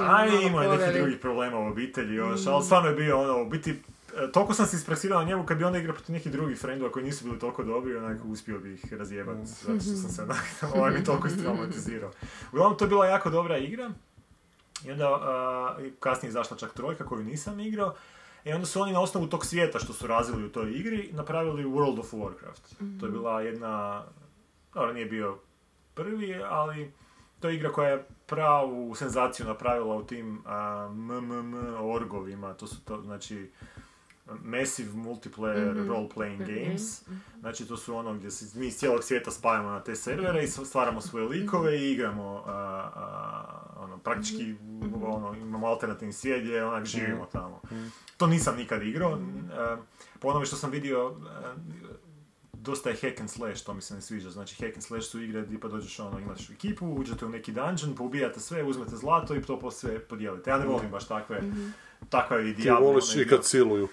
A 0.00 0.26
i 0.26 0.30
malo 0.30 0.46
imao 0.46 0.62
je 0.62 0.68
nekih 0.68 0.84
proveli. 0.84 0.98
drugih 0.98 1.18
problema 1.20 1.58
u 1.58 1.66
obitelji 1.66 2.14
još, 2.14 2.46
ali 2.46 2.64
stvarno 2.64 2.88
je 2.88 2.94
bio 2.94 3.20
ono, 3.20 3.42
u 3.42 3.48
biti, 3.48 3.70
e, 3.70 4.32
toliko 4.32 4.54
sam 4.54 4.66
se 4.66 4.76
ispraksirao 4.76 5.18
na 5.20 5.28
njemu 5.28 5.46
kad 5.46 5.58
bi 5.58 5.64
onda 5.64 5.78
igrao 5.78 5.94
protiv 5.94 6.12
nekih 6.12 6.32
drugih 6.32 6.58
frendova 6.58 6.92
koji 6.92 7.04
nisu 7.04 7.24
bili 7.24 7.38
toliko 7.38 7.64
dobri, 7.64 7.96
onako 7.96 8.28
uspio 8.28 8.58
bi 8.58 8.74
ih 8.74 8.92
razjebati, 8.92 9.46
zato 9.46 9.80
što 9.80 9.92
sam 9.92 10.10
se 10.10 10.22
onak, 10.28 10.44
ovaj 10.74 10.90
mi 10.90 11.04
toliko 11.04 11.28
istraumatizirao. 11.28 12.10
Uglavnom, 12.52 12.78
to 12.78 12.84
je 12.84 12.88
bila 12.88 13.06
jako 13.06 13.30
dobra 13.30 13.58
igra, 13.58 13.90
i 14.84 14.90
onda 14.90 15.06
i 15.86 15.90
kasnije 16.00 16.28
je 16.28 16.30
izašla 16.30 16.56
čak 16.56 16.74
trojka 16.74 17.06
koju 17.06 17.24
nisam 17.24 17.60
igrao, 17.60 17.94
i 18.44 18.52
onda 18.52 18.66
su 18.66 18.80
oni 18.80 18.92
na 18.92 19.00
osnovu 19.00 19.26
tog 19.26 19.46
svijeta 19.46 19.78
što 19.78 19.92
su 19.92 20.06
razvili 20.06 20.44
u 20.44 20.52
toj 20.52 20.72
igri 20.72 21.10
napravili 21.12 21.64
World 21.64 22.00
of 22.00 22.12
Warcraft. 22.12 22.98
To 23.00 23.06
je 23.06 23.12
bila 23.12 23.40
jedna, 23.40 24.04
dobro 24.74 24.92
nije 24.92 25.06
bio 25.06 25.38
prvi, 25.94 26.42
ali 26.48 26.92
to 27.40 27.48
je 27.48 27.56
igra 27.56 27.72
koja 27.72 27.88
je 27.90 28.06
pravu 28.26 28.94
senzaciju 28.94 29.46
napravila 29.46 29.96
u 29.96 30.06
tim 30.06 30.42
a, 30.46 30.88
MMM 30.92 31.54
orgovima, 31.80 32.54
to 32.54 32.66
su 32.66 32.84
to, 32.84 33.02
znači 33.02 33.50
Massive 34.42 34.92
Multiplayer 34.92 35.88
Role 35.88 36.08
Playing 36.14 36.38
Games. 36.38 37.02
Znači 37.40 37.68
to 37.68 37.76
su 37.76 37.96
ono 37.96 38.14
gdje 38.14 38.30
se 38.30 38.58
mi 38.58 38.66
iz 38.66 38.78
cijelog 38.78 39.04
svijeta 39.04 39.30
spajamo 39.30 39.70
na 39.70 39.80
te 39.80 39.96
servere 39.96 40.44
i 40.44 40.46
stvaramo 40.46 41.00
svoje 41.00 41.24
likove 41.28 41.78
i 41.78 41.92
igramo 41.92 42.42
a, 42.46 42.52
a, 42.94 43.49
praktički 44.04 44.54
ono, 45.02 45.34
imamo 45.34 45.66
alternativni 45.66 46.12
svijet 46.12 46.42
gdje 46.42 46.64
onak 46.64 46.84
živimo 46.84 47.26
tamo. 47.32 47.60
To 48.16 48.26
nisam 48.26 48.56
nikad 48.56 48.82
igrao. 48.82 49.18
a, 49.52 49.76
po 50.20 50.28
onome 50.28 50.46
što 50.46 50.56
sam 50.56 50.70
vidio, 50.70 51.16
a, 51.28 51.54
dosta 52.52 52.90
je 52.90 52.96
hack 52.96 53.20
and 53.20 53.30
slash, 53.30 53.64
to 53.64 53.74
mi 53.74 53.82
se 53.82 53.94
ne 53.94 54.00
sviđa. 54.00 54.30
Znači 54.30 54.54
hack 54.54 54.74
and 54.74 54.82
slash 54.82 55.08
su 55.08 55.22
igre 55.22 55.42
gdje 55.42 55.60
pa 55.60 55.68
dođeš 55.68 56.00
ono, 56.00 56.18
imaš 56.18 56.50
ekipu, 56.50 56.86
uđete 56.86 57.26
u 57.26 57.28
neki 57.28 57.52
dungeon, 57.52 57.94
poubijate 57.96 58.40
sve, 58.40 58.62
uzmete 58.62 58.96
zlato 58.96 59.34
i 59.34 59.42
to 59.42 59.58
poslije 59.58 59.98
podijelite. 59.98 60.50
Ja 60.50 60.58
ne 60.58 60.66
volim 60.66 60.90
baš 60.90 61.08
takve, 61.08 61.42
takva 62.08 62.36
je 62.36 62.50
i 62.50 62.54
Ti 62.54 62.70
voliš 62.70 63.16
i 63.16 63.26
kad 63.26 63.44
siluju. 63.44 63.88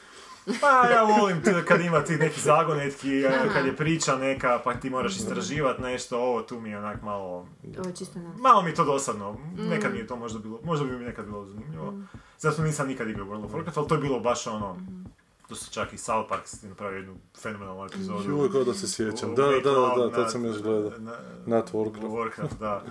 Pa 0.61 0.87
ja 0.87 1.03
volim 1.03 1.37
kad 1.67 1.81
ima 1.81 2.03
ti 2.03 2.15
neki 2.15 2.41
zagonetki, 2.41 3.25
a, 3.27 3.53
kad 3.53 3.65
je 3.65 3.75
priča 3.75 4.15
neka, 4.15 4.61
pa 4.63 4.73
ti 4.73 4.89
moraš 4.89 5.15
istraživati 5.15 5.81
nešto, 5.81 6.17
ovo 6.19 6.41
tu 6.41 6.59
mi 6.59 6.69
je 6.69 6.77
onak 6.77 7.01
malo... 7.01 7.47
Ovo 7.77 7.91
čisto. 7.91 8.19
Malo 8.37 8.61
mi 8.61 8.69
je 8.69 8.75
to 8.75 8.83
dosadno, 8.85 9.37
nekad 9.59 9.93
mi 9.93 9.99
je 9.99 10.07
to 10.07 10.15
možda 10.15 10.39
bilo, 10.39 10.59
možda 10.63 10.85
bi 10.85 10.91
mi 10.91 11.05
nekad 11.05 11.25
bilo 11.25 11.45
zanimljivo. 11.45 11.93
Zato 12.39 12.61
nisam 12.63 12.87
nikad 12.87 13.09
igrao 13.09 13.25
World 13.27 13.45
of 13.45 13.51
Warcraft, 13.51 13.73
ali 13.75 13.87
to 13.87 13.95
je 13.95 14.01
bilo 14.01 14.19
baš 14.19 14.47
ono... 14.47 14.77
To 15.47 15.55
su 15.55 15.71
čak 15.71 15.93
i 15.93 15.97
South 15.97 16.29
Park 16.29 16.47
si 16.47 16.67
napravio 16.67 16.97
jednu 16.97 17.15
fenomenalnu 17.37 17.85
epizodu. 17.85 18.35
Uvijek 18.35 18.51
kao 18.51 18.63
da 18.63 18.73
se 18.73 18.87
sjećam. 18.87 19.35
Da, 19.35 19.43
da, 19.43 19.71
da, 19.97 20.11
tad 20.13 20.31
sam 20.31 20.45
još 20.45 20.61
gledao. 20.61 20.91
na- 20.97 21.17
Nad 21.45 21.71
Warcraft. 21.73 22.01
Warcraft, 22.01 22.57
da. 22.59 22.83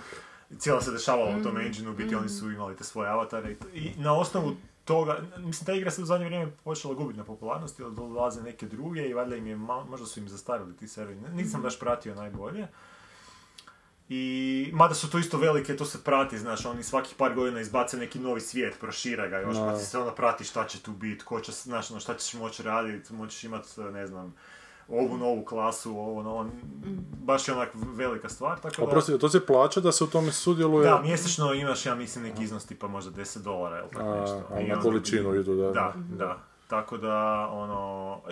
I 0.51 0.55
cijelo 0.55 0.81
se 0.81 0.91
dešavalo 0.91 1.39
u 1.39 1.43
tom 1.43 1.57
engine 1.57 1.89
u 1.89 1.93
biti 1.93 2.15
oni 2.15 2.29
su 2.29 2.51
imali 2.51 2.75
te 2.75 2.83
svoje 2.83 3.09
avatare 3.09 3.55
i 3.73 3.91
na 3.97 4.13
osnovu 4.13 4.55
toga, 4.87 5.17
mislim 5.37 5.65
ta 5.65 5.73
igra 5.73 5.91
se 5.91 6.01
u 6.01 6.05
zadnje 6.05 6.25
vrijeme 6.25 6.51
počela 6.63 6.93
gubiti 6.93 7.17
na 7.17 7.23
popularnosti, 7.25 7.83
dolaze 7.95 8.41
neke 8.41 8.65
druge 8.65 9.07
i 9.09 9.13
valjda 9.13 9.35
im 9.35 9.47
je, 9.47 9.55
možda 9.55 10.05
su 10.05 10.19
im 10.19 10.29
zastarili 10.29 10.77
ti 10.77 10.87
serveri, 10.87 11.19
nisam 11.33 11.61
baš 11.61 11.79
pratio 11.79 12.15
najbolje. 12.15 12.67
I, 14.09 14.69
mada 14.73 14.95
su 14.95 15.09
to 15.09 15.19
isto 15.19 15.37
velike, 15.37 15.77
to 15.77 15.85
se 15.85 16.03
prati, 16.03 16.37
znaš, 16.37 16.65
oni 16.65 16.83
svakih 16.83 17.15
par 17.17 17.33
godina 17.35 17.61
izbace 17.61 17.97
neki 17.97 18.19
novi 18.19 18.41
svijet, 18.41 18.79
prošire 18.79 19.29
ga 19.29 19.37
još, 19.37 19.55
Da. 19.55 19.65
pa 19.65 19.77
ti 19.77 19.85
se 19.85 19.99
onda 19.99 20.11
prati 20.11 20.43
šta 20.43 20.67
će 20.67 20.79
tu 20.79 20.91
biti, 20.91 21.25
ko 21.25 21.39
će, 21.39 21.51
znaš, 21.51 21.91
ono, 21.91 21.99
šta 21.99 22.17
ćeš 22.17 22.33
moći 22.33 22.63
raditi, 22.63 23.13
moćeš 23.13 23.43
imati, 23.43 23.81
ne 23.81 24.07
znam, 24.07 24.35
ovu 24.89 25.17
novu 25.17 25.45
klasu, 25.45 25.91
ovo 25.91 26.23
novo, 26.23 26.45
baš 27.15 27.47
je 27.47 27.53
onak 27.53 27.69
velika 27.73 28.29
stvar, 28.29 28.59
tako 28.59 28.75
da... 28.77 28.83
Oprosti, 28.83 29.19
to 29.19 29.29
se 29.29 29.45
plaća 29.45 29.79
da 29.79 29.91
se 29.91 30.03
u 30.03 30.07
tome 30.07 30.31
sudjeluje? 30.31 30.83
Da, 30.83 31.01
mjesečno 31.01 31.53
imaš, 31.53 31.85
ja 31.85 31.95
mislim, 31.95 32.23
neki 32.23 32.43
iznos 32.43 32.65
tipa 32.65 32.87
možda 32.87 33.11
10 33.13 33.43
dolara 33.43 33.79
ili 33.79 33.89
tako 33.89 34.09
A, 34.09 34.21
nešto. 34.21 34.41
a 34.51 34.59
I 34.59 34.67
na 34.67 34.73
onda- 34.73 34.83
količinu 34.83 35.35
idu, 35.35 35.55
da. 35.55 35.71
Da, 35.71 35.93
da. 36.09 36.37
Tako 36.67 36.97
da, 36.97 37.15
ono, 37.51 37.77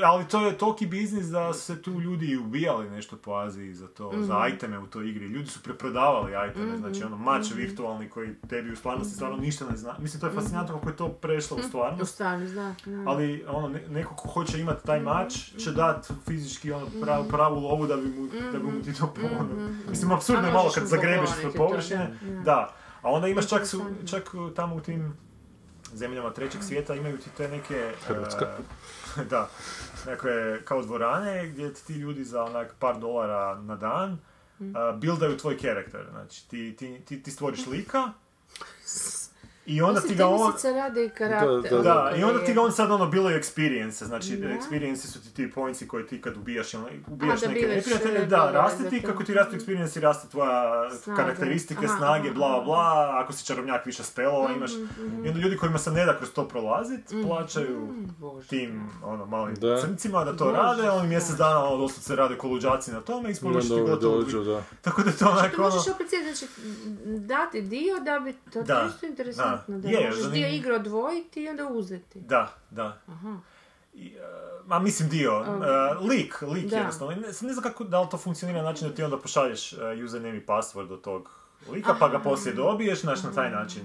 ali 0.03 0.25
to 0.25 0.41
je 0.41 0.57
toliki 0.57 0.85
biznis 0.87 1.25
da 1.25 1.53
su 1.53 1.59
se 1.61 1.81
tu 1.81 1.91
ljudi 1.91 2.37
ubijali 2.37 2.89
nešto 2.89 3.17
po 3.17 3.33
Aziji 3.33 3.73
za 3.73 3.87
to, 3.87 4.11
za 4.15 4.47
iteme 4.47 4.79
u 4.79 4.87
toj 4.87 5.09
igri. 5.09 5.25
Ljudi 5.25 5.49
su 5.49 5.63
preprodavali 5.63 6.31
iteme, 6.51 6.77
znači 6.77 7.03
ono, 7.03 7.17
mač 7.17 7.51
virtualni 7.51 8.09
koji 8.09 8.29
tebi 8.39 8.71
u 8.71 8.75
stvarnosti 8.75 9.13
stvarno 9.15 9.37
ništa 9.37 9.65
ne 9.65 9.77
zna. 9.77 9.95
Mislim, 9.99 10.21
to 10.21 10.27
je 10.27 10.33
fascinantno 10.33 10.75
kako 10.75 10.89
je 10.89 10.95
to 10.95 11.09
prešlo 11.09 11.57
u 11.57 11.59
U 11.59 11.63
stvarnost. 11.63 12.13
stvarno, 12.13 12.45
da. 12.45 12.73
Ali 13.05 13.45
ono, 13.47 13.67
ne- 13.69 13.83
neko 13.89 14.15
ko 14.15 14.27
hoće 14.29 14.59
imati 14.59 14.85
taj 14.85 14.99
mač 14.99 15.33
će 15.55 15.71
dat 15.71 16.11
fizički 16.25 16.71
ono, 16.71 16.87
pravu, 17.01 17.25
pravu 17.25 17.59
lovu 17.59 17.87
da 17.87 17.95
bi 17.97 18.07
mu, 18.09 18.27
da 18.51 18.59
bi 18.59 18.65
mu 18.65 18.81
ti 18.81 18.93
to 18.93 19.13
pomoglo. 19.15 19.55
Mislim, 19.89 20.11
apsurdno 20.11 20.47
je 20.47 20.53
malo 20.53 20.71
kad 20.71 20.85
zagrebeš 20.85 21.29
pokloniti 21.29 21.51
sve 21.51 21.57
površine. 21.59 22.17
da. 22.43 22.73
A 23.01 23.11
onda 23.11 23.27
imaš 23.27 23.49
čak, 23.49 23.67
su, 23.67 23.81
čak 24.05 24.23
tamo 24.55 24.75
u 24.75 24.81
tim 24.81 25.13
zemljama 25.95 26.33
trećeg 26.33 26.63
svijeta 26.63 26.95
imaju 26.95 27.17
ti 27.17 27.29
te 27.37 27.47
neke... 27.47 27.91
Hrvatska. 28.07 28.45
e, 29.17 29.23
da, 29.29 29.49
nekakve 30.05 30.61
kao 30.65 30.81
dvorane 30.81 31.47
gdje 31.47 31.73
ti 31.73 31.85
ti 31.85 31.93
ljudi 31.93 32.23
za 32.23 32.43
onak 32.43 32.75
par 32.79 32.99
dolara 32.99 33.61
na 33.61 33.75
dan 33.75 34.11
uh, 34.59 34.99
buildaju 34.99 35.37
tvoj 35.37 35.57
karakter. 35.57 36.05
Znači, 36.11 36.49
ti, 36.49 36.75
ti, 36.79 37.01
ti, 37.05 37.23
ti 37.23 37.31
stvoriš 37.31 37.67
lika 37.67 38.11
i 39.67 39.81
onda 39.81 40.01
ti 40.01 40.15
ga 40.15 40.27
on... 40.27 40.53
se 40.53 40.71
radi 40.71 41.09
karakter. 41.09 41.71
Da, 41.71 41.77
da, 41.77 41.83
Da, 41.83 42.15
i 42.17 42.23
onda 42.23 42.39
je- 42.39 42.45
ti 42.45 42.53
ga 42.53 42.61
on 42.61 42.71
sad 42.71 42.91
ono 42.91 43.05
bilo 43.07 43.29
experience, 43.31 44.03
znači 44.03 44.29
Da. 44.31 44.47
experience 44.47 44.95
su 44.97 45.21
ti 45.21 45.29
ti 45.31 45.51
pointsi 45.51 45.87
koje 45.87 46.07
ti 46.07 46.21
kad 46.21 46.37
ubijaš, 46.37 46.73
ono, 46.73 46.87
ubijaš 47.07 47.41
neke 47.41 47.67
neprijatelje, 47.67 48.25
da, 48.25 48.51
raste 48.51 48.89
ti, 48.89 49.01
to. 49.01 49.07
kako 49.07 49.23
ti 49.23 49.33
raste 49.33 49.57
experience 49.57 49.97
i 49.97 50.01
raste 50.01 50.27
tvoja 50.29 50.89
Snaga. 50.93 51.17
karakteristike, 51.17 51.85
Aha, 51.85 51.97
snage, 51.97 52.31
bla, 52.31 52.61
bla, 52.61 52.83
ako 53.15 53.33
si 53.33 53.45
čarobnjak 53.45 53.85
više 53.85 54.03
spelova 54.03 54.51
imaš, 54.51 54.71
Mhm, 54.73 55.25
i 55.25 55.29
onda 55.29 55.39
ljudi 55.39 55.57
kojima 55.57 55.77
se 55.77 55.91
ne 55.91 56.05
da 56.05 56.17
kroz 56.17 56.31
to 56.31 56.45
prolazit, 56.45 57.01
plaćaju 57.27 57.87
Bože. 58.19 58.47
tim, 58.47 58.89
ono, 59.03 59.25
malim 59.25 59.55
Da. 59.55 59.81
crncima 59.81 60.23
da 60.23 60.31
to 60.33 60.45
Bože, 60.45 60.57
rade, 60.57 60.89
oni 60.89 61.07
mjesec 61.07 61.35
dana, 61.35 61.63
ono, 61.63 61.77
doslovce 61.77 62.15
rade 62.15 62.37
ko 62.37 62.47
luđaci 62.47 62.91
na 62.91 63.01
tome 63.01 63.23
i 63.23 63.31
I 63.31 63.31
isporučiš 63.31 63.67
ti 63.67 63.73
onda 63.73 63.83
ovi 63.83 63.91
gotovo. 63.91 64.17
dođu, 64.17 64.43
da. 64.43 64.63
Tako 64.81 65.03
da 65.03 65.09
je 65.09 65.17
to 65.17 65.25
onako, 65.27 65.47
ti 65.47 65.55
ono... 65.55 65.63
možeš 65.65 65.87
opet 65.87 66.07
znači, 66.23 66.47
dati 67.17 67.61
dio 67.61 67.99
da 67.99 68.19
bi, 68.19 68.33
to, 68.33 68.49
to 68.51 68.63
Da, 68.63 68.73
je 68.75 68.87
isto 68.87 69.05
interesantno, 69.67 69.77
da, 69.77 69.81
da. 69.81 69.89
Je, 69.89 70.05
možeš 70.09 70.23
zanim- 70.23 70.33
dio 70.33 70.47
igre 70.49 70.73
odvojiti 70.73 71.43
i 71.43 71.49
onda 71.49 71.67
uzeti. 71.67 72.19
Da, 72.21 72.53
da. 72.69 72.97
Aha. 73.07 73.37
I, 73.93 74.07
e, 74.07 74.19
ma 74.65 74.79
mislim 74.79 75.09
dio, 75.09 75.31
e, 75.31 76.07
lik, 76.07 76.41
lik 76.41 76.65
Da. 76.69 76.75
jednostavno. 76.77 77.15
Ne, 77.15 77.21
ne 77.21 77.31
znam 77.53 77.61
kako, 77.63 77.83
da 77.83 78.01
li 78.01 78.07
to 78.11 78.17
funkcionira 78.17 78.61
na 78.61 78.69
način 78.69 78.89
da 78.89 78.95
ti 78.95 79.03
onda 79.03 79.17
pošalješ 79.19 79.73
e, 79.73 79.77
username 80.05 80.37
i 80.37 80.45
password 80.45 80.87
do 80.87 80.97
tog 80.97 81.29
lika, 81.71 81.95
pa 81.99 82.09
ga 82.09 82.19
poslije 82.19 82.53
dobiješ, 82.55 83.01
znaš, 83.01 83.23
na 83.23 83.31
taj 83.31 83.51
način. 83.51 83.81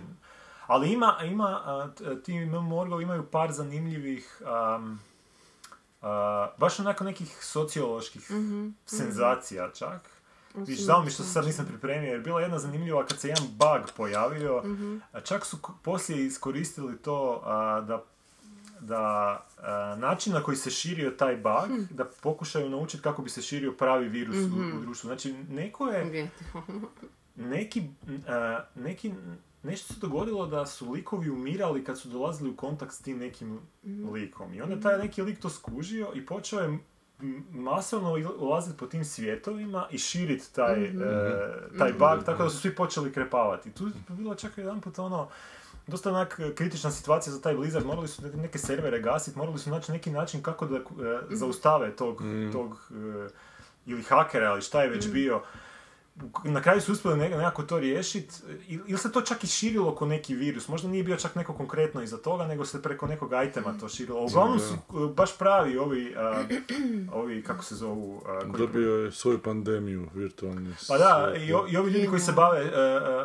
Ali 0.67 0.93
ima, 0.93 1.17
ima, 1.25 1.91
ti 2.25 2.45
MMORgovi 2.45 3.03
imaju 3.03 3.27
par 3.31 3.53
zanimljivih, 3.53 4.43
a, 4.47 4.81
baš 6.59 6.81
onako 6.81 7.05
nekih 7.05 7.39
socioloških 7.45 8.31
senzacija 8.87 9.71
čak. 9.75 10.11
Viš, 10.55 10.85
žao 10.85 11.03
mi 11.05 11.11
što 11.11 11.23
se 11.23 11.33
sad 11.33 11.45
nisam 11.45 11.67
pripremio, 11.67 12.11
jer 12.11 12.21
bila 12.21 12.41
jedna 12.41 12.59
zanimljiva 12.59 13.07
kad 13.07 13.21
se 13.21 13.29
jedan 13.29 13.45
bug 13.49 13.91
pojavio, 13.97 14.63
a 15.13 15.21
čak 15.21 15.47
su 15.47 15.59
poslije 15.83 16.27
iskoristili 16.27 16.99
to 16.99 17.43
a, 17.45 17.81
da 17.81 18.05
da 18.81 19.47
a, 19.59 19.97
način 19.99 20.33
na 20.33 20.43
koji 20.43 20.57
se 20.57 20.71
širio 20.71 21.11
taj 21.11 21.37
bug, 21.37 21.91
da 21.91 22.05
pokušaju 22.05 22.71
naučiti 22.71 23.03
kako 23.03 23.23
bi 23.23 23.31
se 23.31 23.43
širio 23.43 23.73
pravi 23.73 24.09
virus 24.09 24.37
u, 24.37 24.79
u 24.79 24.81
društvu. 24.81 25.09
Znači, 25.09 25.33
neko 25.33 25.89
je, 25.89 26.31
neki, 27.37 27.83
a, 28.29 28.61
neki, 28.75 29.13
nešto 29.63 29.95
se 29.95 30.01
dogodilo 30.01 30.47
da 30.47 30.67
su 30.67 30.91
likovi 30.91 31.31
umirali 31.31 31.85
kad 31.85 31.99
su 31.99 32.09
dolazili 32.09 32.51
u 32.51 32.57
kontakt 32.57 32.93
s 32.93 33.01
tim 33.01 33.19
nekim 33.19 33.61
likom. 34.13 34.55
I 34.55 34.63
onda 34.63 34.81
taj 34.81 34.99
neki 34.99 35.23
lik 35.23 35.41
to 35.41 35.49
skužio 35.49 36.13
i 36.15 36.27
počeo 36.27 36.61
je 36.61 36.79
masovno 37.53 38.17
ulaziti 38.39 38.79
po 38.79 38.87
tim 38.87 39.05
svjetovima 39.05 39.87
i 39.91 39.99
širiti 39.99 40.55
taj, 40.55 40.85
e, 40.85 40.93
taj 41.79 41.93
bug, 41.93 42.25
tako 42.27 42.43
da 42.43 42.51
su 42.51 42.59
svi 42.59 42.75
počeli 42.75 43.13
krepavati. 43.13 43.71
Tu 43.71 43.87
je 43.87 43.93
bilo 44.09 44.35
čak 44.35 44.59
jedan 44.59 44.81
put 44.81 44.99
ono, 44.99 45.29
dosta 45.87 46.11
onak 46.11 46.41
kritična 46.55 46.91
situacija 46.91 47.33
za 47.33 47.41
taj 47.41 47.55
Blizzard, 47.55 47.87
morali 47.87 48.09
su 48.09 48.23
neke 48.37 48.59
servere 48.59 49.01
gasiti, 49.01 49.39
morali 49.39 49.59
su 49.59 49.71
naći 49.71 49.93
neki 49.93 50.11
način 50.11 50.43
kako 50.43 50.67
da 50.67 50.77
e, 50.77 50.81
zaustave 51.31 51.97
tog, 51.97 52.23
tog 52.53 52.91
e, 52.91 53.29
ili 53.87 54.03
hakera, 54.03 54.53
ili 54.53 54.63
šta 54.63 54.83
je 54.83 54.89
već 54.89 55.09
bio. 55.09 55.43
Na 56.45 56.63
kraju 56.63 56.81
su 56.81 56.93
uspjeli 56.93 57.19
ne- 57.19 57.29
nekako 57.31 57.63
to 57.63 57.79
riješiti, 57.79 58.35
ili 58.87 58.99
se 58.99 59.13
to 59.13 59.21
čak 59.21 59.45
i 59.45 59.49
širilo 59.49 59.95
ko 59.95 60.07
neki 60.07 60.35
virus, 60.35 60.69
možda 60.69 60.89
nije 60.89 61.05
bio 61.05 61.17
čak 61.17 61.35
neko 61.35 61.53
konkretno 61.53 62.03
iza 62.03 62.17
toga, 62.19 62.47
nego 62.47 62.65
se 62.65 62.83
preko 62.83 63.07
nekog 63.07 63.31
itema 63.43 63.75
to 63.75 63.89
širilo. 63.89 64.21
Uglavnom 64.23 64.59
su 64.59 64.75
e, 64.75 64.79
baš 65.09 65.39
pravi 65.39 65.79
ovi, 65.79 66.15
a, 66.17 66.43
ovi 67.13 67.43
kako 67.43 67.65
se 67.65 67.75
zovu, 67.75 68.23
a, 68.27 68.41
koji 68.43 68.53
Dobio 68.59 68.95
je 68.95 69.13
svoju 69.13 69.39
pandemiju 69.39 70.07
virtualni. 70.15 70.75
pa 70.89 70.99
da, 70.99 71.11
i, 71.39 71.53
o- 71.55 71.67
i 71.69 71.77
ovi 71.77 71.91
ljudi 71.91 72.07
koji 72.07 72.21
se 72.21 72.33
bave 72.33 72.61
e, 72.61 72.67
e, 72.67 72.71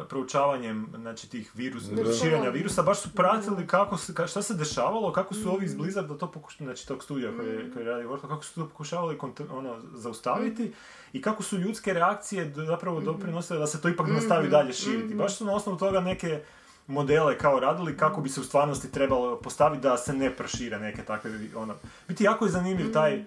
proučavanjem 0.10 0.88
znači, 0.96 1.30
tih 1.30 1.52
virus, 1.56 1.84
Da. 1.84 2.14
širenja 2.14 2.50
virusa, 2.50 2.84
baš 2.84 3.02
su 3.02 3.10
pratili 3.12 3.68
kako 3.68 3.98
se, 3.98 4.14
ka- 4.14 4.28
šta 4.28 4.42
se 4.42 4.54
dešavalo, 4.54 5.14
kako 5.14 5.34
su 5.34 5.50
ovi 5.50 5.66
iz 5.66 5.76
Blizzarda 5.76 6.18
to 6.18 6.28
pokušali, 6.28 6.66
znači 6.66 6.88
tog 6.88 7.04
studija 7.04 7.32
koji, 7.32 7.72
koji 7.74 7.86
radi 7.86 8.06
Warcraft, 8.06 8.22
kako 8.22 8.44
su 8.44 8.56
to 8.56 8.68
pokušavali 8.68 9.18
kont- 9.18 9.52
ono, 9.52 9.76
zaustaviti 9.94 10.72
i 11.16 11.22
kako 11.22 11.44
su 11.44 11.58
ljudske 11.58 11.94
reakcije 11.94 12.54
zapravo 12.56 13.02
doprinosile 13.02 13.60
da 13.60 13.68
se 13.68 13.82
to 13.82 13.90
ipak 13.90 14.08
nastavi 14.08 14.50
dalje 14.50 14.74
širiti. 14.74 15.16
Baš 15.16 15.38
su 15.38 15.46
na 15.46 15.54
osnovu 15.54 15.78
toga 15.78 16.00
neke 16.00 16.42
modele 16.88 17.38
kao 17.38 17.60
radili 17.60 17.98
kako 17.98 18.22
bi 18.22 18.30
se 18.30 18.42
u 18.42 18.44
stvarnosti 18.44 18.92
trebalo 18.92 19.40
postaviti 19.40 19.82
da 19.82 19.98
se 19.98 20.14
ne 20.14 20.36
prošire 20.36 20.80
neke 20.80 21.04
takve 21.04 21.32
ono. 21.56 21.76
Biti 22.08 22.24
jako 22.24 22.46
je 22.46 22.52
zanimljiv 22.52 22.94
taj 22.94 23.24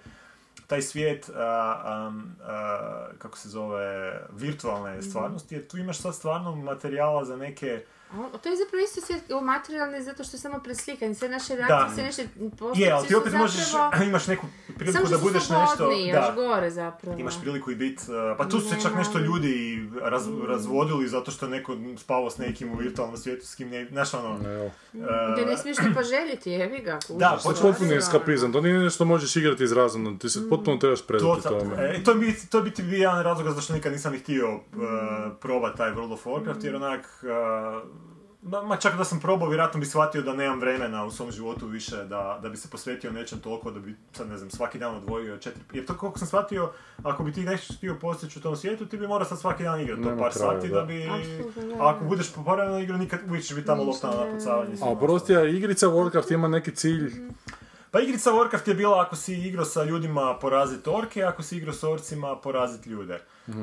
taj 0.67 0.83
svijet, 0.83 1.31
a, 1.37 1.81
am, 1.85 2.37
a, 2.45 3.07
kako 3.19 3.39
se 3.39 3.49
zove, 3.49 4.21
virtualne 4.33 5.03
stvarnosti, 5.03 5.55
jer 5.55 5.69
tu 5.69 5.79
imaš 5.79 5.99
sad 5.99 6.15
stvarno 6.15 6.57
materijala 6.57 7.25
za 7.25 7.37
neke... 7.37 7.85
A 8.13 8.39
to 8.39 8.49
je 8.49 8.57
zapravo 8.57 8.85
isto 8.85 9.01
svijet 9.01 9.23
materijalni 9.43 10.03
zato 10.03 10.25
što 10.25 10.37
je 10.37 10.41
samo 10.41 10.59
preslikan. 10.59 11.15
Sve 11.15 11.29
naše 11.29 11.57
reakcije, 11.57 11.95
sve 11.95 12.05
naše 12.05 12.23
postupci 12.51 12.83
Je, 12.83 12.91
ali 12.93 13.07
ti 13.09 13.15
opet 13.15 13.33
možeš, 13.33 13.73
zapravo... 13.73 14.05
imaš 14.11 14.27
neku 14.27 14.47
Samo 14.67 14.79
priliku 14.79 15.07
što 15.07 15.09
da 15.09 15.19
su 15.19 15.25
budeš 15.25 15.49
nešto... 15.49 15.91
još 15.93 16.35
gore 16.35 16.71
zapravo. 16.71 17.19
Imaš 17.19 17.41
priliku 17.41 17.71
i 17.71 17.75
bit, 17.75 18.01
uh, 18.01 18.37
pa 18.39 18.49
tu 18.49 18.61
su 18.61 18.69
se 18.69 18.77
čak 18.83 18.95
nešto 18.95 19.19
ljudi 19.19 19.89
raz, 20.03 20.27
razvodili 20.49 21.09
zato 21.09 21.31
što 21.31 21.47
je 21.47 21.51
neko 21.51 21.77
spavao 21.97 22.31
s 22.31 22.39
nekim 22.39 22.73
u 22.73 22.77
virtualnom 22.77 23.17
svijetu, 23.17 23.47
s 23.47 23.55
kim 23.55 23.69
ne, 23.69 23.87
znaš 23.91 24.15
ono... 24.15 24.51
Evo. 24.51 24.71
Da 25.37 25.45
ne 25.47 25.57
smiješ 25.57 25.79
ni 25.79 25.95
poželjeti, 25.95 26.51
jebi 26.51 26.79
ga. 26.79 26.99
kužiš, 27.07 27.19
Da, 27.19 27.39
to 27.43 27.51
je 27.51 27.57
Potpuni 27.63 27.91
ono. 27.91 27.99
eskapizam, 27.99 28.53
to 28.53 28.61
nije 28.61 28.79
nešto 28.79 28.95
što 28.95 29.05
možeš 29.05 29.37
igrati 29.37 29.65
izrazno, 29.65 30.17
ti 30.21 30.29
se 30.29 30.49
potpuno 30.51 30.77
trebaš 30.77 31.07
predati 31.07 31.43
To, 31.43 31.51
tome. 31.51 31.77
e, 31.79 32.05
to, 32.05 32.15
bi, 32.15 32.35
to 32.51 32.61
bi 32.61 32.71
ti 32.71 32.83
bio 32.83 32.99
jedan 32.99 33.23
razlog 33.23 33.55
zašto 33.55 33.73
nikad 33.73 33.93
nisam 33.93 34.13
ni 34.13 34.19
htio 34.19 34.55
uh, 34.55 34.61
probati 35.41 35.77
taj 35.77 35.91
World 35.91 36.13
of 36.13 36.27
Warcraft, 36.27 36.65
jer 36.65 36.77
onak... 36.77 37.07
ma, 38.43 38.63
ma 38.63 38.77
čak 38.77 38.97
da 38.97 39.05
sam 39.05 39.21
probao, 39.21 39.49
vjerojatno 39.49 39.81
bi 39.81 39.87
shvatio 39.87 40.23
da 40.23 40.33
nemam 40.33 40.61
vremena 40.61 41.05
u 41.05 41.11
svom 41.11 41.31
životu 41.31 41.67
više 41.67 41.97
da, 42.05 42.39
da 42.43 42.49
bi 42.49 42.57
se 42.57 42.71
posvetio 42.71 43.13
nečem 43.13 43.41
toliko 43.41 43.71
da 43.71 43.81
bi, 43.81 43.97
sad 44.13 44.29
ne 44.29 44.37
znam, 44.37 44.51
svaki 44.51 44.79
dan 44.79 44.97
odvojio 44.97 45.37
četiri... 45.37 45.63
Jer 45.73 45.87
to 45.87 45.97
koliko 45.97 46.19
sam 46.19 46.29
shvatio, 46.29 46.71
ako 47.03 47.23
bi 47.23 47.33
ti 47.33 47.41
nešto 47.41 47.75
htio 47.75 47.99
postići 48.01 48.39
u 48.39 48.43
tom 48.43 48.57
svijetu, 48.57 48.87
ti 48.87 48.97
bi 48.97 49.07
morao 49.07 49.29
sad 49.29 49.41
svaki 49.41 49.63
dan 49.63 49.81
igrati 49.81 50.03
to 50.03 50.09
par 50.09 50.33
kraja, 50.33 50.53
sati 50.53 50.69
da. 50.69 50.81
da 50.81 50.87
bi... 50.87 51.09
A 51.81 51.89
ako 51.89 52.05
budeš 52.05 52.33
poparano 52.33 52.79
igru, 52.79 52.99
nikad 52.99 53.21
uvijek 53.29 53.45
ćeš 53.45 53.55
biti 53.55 53.67
tamo 53.67 53.83
lopta 53.83 54.11
na 54.11 54.25
napucavanje. 54.25 54.75
A 54.83 54.97
prostija 54.97 55.45
igrica 55.45 55.87
Warcraft 55.87 56.35
ima 56.35 56.49
neki 56.49 56.75
cilj, 56.75 57.13
Pa 57.91 58.01
igrica 58.01 58.31
Warcraft 58.31 58.69
je 58.69 58.75
bila 58.75 59.01
ako 59.01 59.17
si 59.17 59.35
igrao 59.35 59.65
sa 59.65 59.85
ljudima 59.85 60.39
porazit 60.41 60.89
orke, 60.89 61.23
ako 61.23 61.43
si 61.43 61.57
igrao 61.57 61.75
s 61.75 61.85
orcima 61.85 62.37
porazit 62.37 62.87
ljude. 62.87 63.21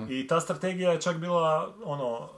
I 0.09 0.27
ta 0.27 0.41
strategija 0.41 0.91
je 0.91 1.01
čak 1.01 1.17
bila, 1.17 1.73
ono, 1.83 2.29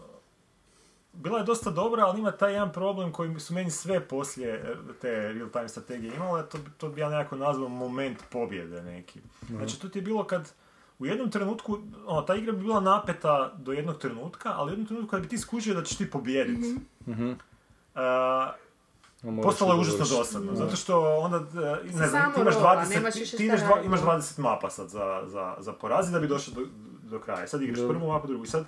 bila 1.18 1.38
je 1.39 1.45
dosta 1.45 1.70
dobra, 1.72 2.05
ali 2.05 2.20
ima 2.20 2.32
taj 2.32 2.53
jedan 2.53 2.72
problem 2.72 3.11
koji 3.11 3.39
su 3.39 3.53
meni 3.53 3.72
sve 3.72 4.07
poslije 4.07 4.53
e, 4.53 4.76
te 5.01 5.34
real-time 5.34 5.70
strategije 5.70 6.15
imale, 6.15 6.49
to, 6.49 6.57
to 6.78 6.89
bi 6.89 7.01
ja 7.01 7.09
nekako 7.09 7.36
nazvao 7.36 7.70
moment 7.70 8.18
pobjede 8.30 8.82
neki. 8.82 9.20
Znači, 9.49 9.82
to 9.82 9.89
ti 9.89 9.99
je 9.99 10.03
bilo 10.03 10.24
kad 10.24 10.53
u 10.99 11.05
jednom 11.05 11.32
trenutku, 11.32 11.80
ono, 12.05 12.22
ta 12.22 12.36
igra 12.36 12.51
bi 12.51 12.59
bila 12.59 12.80
napeta 12.80 13.53
do 13.57 13.72
jednog 13.72 13.97
trenutka, 13.97 14.53
ali 14.55 14.70
u 14.70 14.72
jednom 14.72 14.88
trenutku 14.88 15.11
kad 15.11 15.22
bi 15.22 15.28
ti 15.28 15.38
skužio 15.38 15.74
da 15.74 15.84
ćeš 15.84 15.97
ti 15.97 16.11
pobijediti, 16.11 16.76
a 17.95 18.51
moraš 19.24 19.43
Postalo 19.43 19.74
je 19.74 19.80
užasno 19.80 20.18
dosadno, 20.18 20.55
zato 20.55 20.76
što 20.76 21.18
onda, 21.18 21.38
e, 21.38 21.93
ne 21.93 22.07
znam, 22.07 22.34
ti 22.34 22.41
imaš 22.41 22.55
rola, 22.55 22.86
20, 22.86 22.95
nemaš 22.95 23.13
ti, 23.13 23.45
imaš, 23.45 23.59
dva, 23.61 23.82
imaš 23.82 24.01
20 24.01 24.39
mapa 24.39 24.70
sad 24.70 24.89
za, 24.89 25.24
za, 25.26 25.55
za 25.59 25.74
porazi 25.74 26.11
da 26.11 26.20
bi 26.20 26.28
došao 26.28 26.53
do, 26.53 26.61
do 27.03 27.20
kraja. 27.20 27.47
Sad 27.47 27.61
igraš 27.61 27.80
prvu 27.88 28.07
mapu, 28.07 28.28
drugu. 28.28 28.43
I 28.43 28.47
sad 28.47 28.65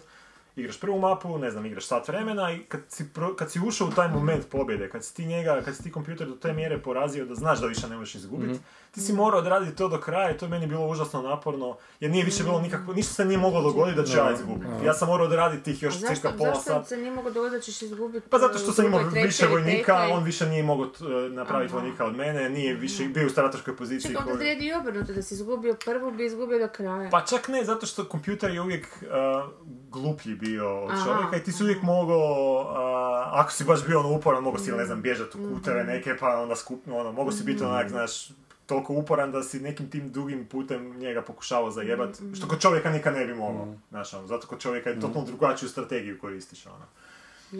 igraš 0.59 0.79
prvu 0.79 0.99
mapu, 0.99 1.37
ne 1.37 1.51
znam, 1.51 1.65
igraš 1.65 1.85
sat 1.85 2.07
vremena 2.07 2.51
i 2.51 2.59
kad 2.59 2.81
si, 2.87 3.05
pro- 3.05 3.35
kad 3.35 3.51
si 3.51 3.59
ušao 3.59 3.87
u 3.87 3.91
taj 3.91 4.07
moment 4.09 4.49
pobjede, 4.49 4.89
kad 4.89 5.05
si 5.05 5.15
ti 5.15 5.25
njega, 5.25 5.61
kad 5.61 5.75
si 5.75 5.83
ti 5.83 5.91
kompjuter 5.91 6.27
do 6.27 6.35
te 6.35 6.53
mjere 6.53 6.77
porazio 6.79 7.25
da 7.25 7.35
znaš 7.35 7.59
da 7.59 7.67
više 7.67 7.87
ne 7.87 7.97
možeš 7.97 8.15
izgubiti, 8.15 8.51
Mhm. 8.51 8.59
Ti 8.91 9.01
si 9.01 9.13
morao 9.13 9.39
odraditi 9.39 9.75
to 9.75 9.87
do 9.87 9.99
kraja 9.99 10.31
i 10.31 10.37
to 10.37 10.45
je 10.45 10.49
meni 10.49 10.67
bilo 10.67 10.87
užasno 10.87 11.21
naporno, 11.21 11.77
jer 11.99 12.11
nije 12.11 12.25
više 12.25 12.43
bilo 12.43 12.61
nikakvo, 12.61 12.93
ništa 12.93 13.13
se 13.13 13.25
nije 13.25 13.37
moglo 13.37 13.61
dogoditi 13.61 13.97
da 13.97 14.05
ću 14.05 14.17
ja 14.17 14.31
izgubiti. 14.33 14.85
Ja 14.85 14.93
sam 14.93 15.07
morao 15.07 15.27
odraditi 15.27 15.63
tih 15.63 15.83
još 15.83 15.93
zašto, 15.93 16.15
cirka 16.15 16.31
pola 16.37 16.49
zašto 16.49 16.63
sata. 16.63 16.85
se 16.85 16.97
nije 16.97 17.11
moglo 17.11 17.31
dogoditi 17.31 17.57
da 17.57 17.61
ćeš 17.61 17.81
izgubiti? 17.81 18.29
Pa 18.29 18.37
zato 18.37 18.57
što 18.57 18.71
sam 18.71 18.85
imao 18.85 19.01
više 19.23 19.47
vojnika, 19.47 20.07
on 20.11 20.23
više 20.23 20.45
nije 20.45 20.63
mogao 20.63 20.85
e, 20.85 21.29
napraviti 21.29 21.73
vojnika 21.73 22.05
od 22.05 22.15
mene, 22.15 22.49
nije 22.49 22.73
više 22.73 23.03
bio 23.03 23.25
u 23.27 23.29
strateškoj 23.29 23.75
poziciji. 23.75 24.11
Čekaj, 24.11 24.31
onda 24.31 24.45
i 24.45 24.73
obrnuto, 24.73 25.13
da 25.13 25.21
si 25.21 25.33
izgubio 25.33 25.75
prvu, 25.85 26.11
bi 26.11 26.25
izgubio 26.25 26.59
do 26.59 26.67
kraja. 26.67 27.09
Pa 27.09 27.25
čak 27.25 27.47
ne, 27.47 27.65
zato 27.65 27.85
što 27.85 28.05
kompjuter 28.05 28.53
je 28.53 28.61
uvijek 28.61 28.87
uh, 29.01 29.51
gluplji 29.89 30.35
bio 30.35 30.83
od 30.83 30.91
čovjeka 31.05 31.37
i 31.37 31.43
ti 31.43 31.51
si 31.51 31.63
uvijek 31.63 31.81
mogao, 31.81 32.61
uh, 32.61 33.39
ako 33.39 33.51
si 33.51 33.63
baš 33.63 33.85
bio 33.85 33.99
ono 33.99 34.09
uporan, 34.09 34.43
mogao 34.43 34.59
si, 34.59 34.71
ne 34.71 34.85
znam, 34.85 35.01
bježati 35.01 35.37
u 35.37 35.55
kuteve 35.55 35.83
neke, 35.83 36.17
pa 36.19 36.27
onda 36.27 36.55
skupno, 36.55 36.97
ono, 36.97 37.11
mogao 37.11 37.31
si 37.31 37.43
biti 37.43 37.63
onak, 37.63 37.89
znaš, 37.89 38.29
toliko 38.69 38.93
uporan 38.93 39.31
da 39.31 39.43
si 39.43 39.59
nekim 39.59 39.89
tim 39.89 40.11
dugim 40.11 40.45
putem 40.45 40.97
njega 40.97 41.21
pokušavao 41.21 41.71
zajebat, 41.71 42.09
što 42.37 42.47
kod 42.47 42.61
čovjeka 42.61 42.89
nikad 42.89 43.13
ne 43.13 43.25
bi 43.25 43.33
mogao, 43.33 43.73
znaš, 43.89 44.13
ono, 44.13 44.27
zato 44.27 44.47
kod 44.47 44.59
čovjeka 44.59 44.89
je 44.89 44.99
totalno 44.99 45.27
drugačiju 45.27 45.69
strategiju 45.69 46.19
koristiš, 46.19 46.65
ono. 46.65 46.85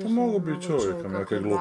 Pa 0.04 0.10
mogu 0.10 0.40
bi 0.40 0.62
čovjeka, 0.62 1.08
neka 1.08 1.36
je 1.36 1.42
glup. 1.42 1.60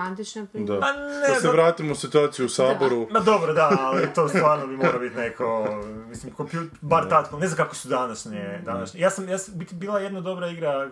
Da. 0.54 0.74
A 0.74 0.92
ne, 0.92 1.34
Da 1.34 1.40
se 1.40 1.48
vratimo 1.48 1.92
u 1.92 1.94
situaciju 1.94 2.46
u 2.46 2.48
Saboru. 2.48 3.08
Ma 3.10 3.20
dobro, 3.20 3.52
da, 3.52 3.76
ali 3.80 4.06
to 4.14 4.28
stvarno 4.28 4.66
bi 4.66 4.76
morao 4.76 5.00
biti 5.00 5.16
neko, 5.16 5.66
mislim, 6.08 6.32
kompjut, 6.32 6.72
bar 6.80 7.08
tatko, 7.08 7.38
ne 7.38 7.46
znam 7.46 7.56
kako 7.56 7.74
su 7.74 7.88
današnje, 7.88 8.60
današnje. 8.64 9.00
Ja 9.00 9.10
sam, 9.10 9.28
ja 9.28 9.38
sam, 9.38 9.54
biti 9.58 9.74
bila 9.74 10.00
jedna 10.00 10.20
dobra 10.20 10.48
igra 10.48 10.84
e, 10.84 10.90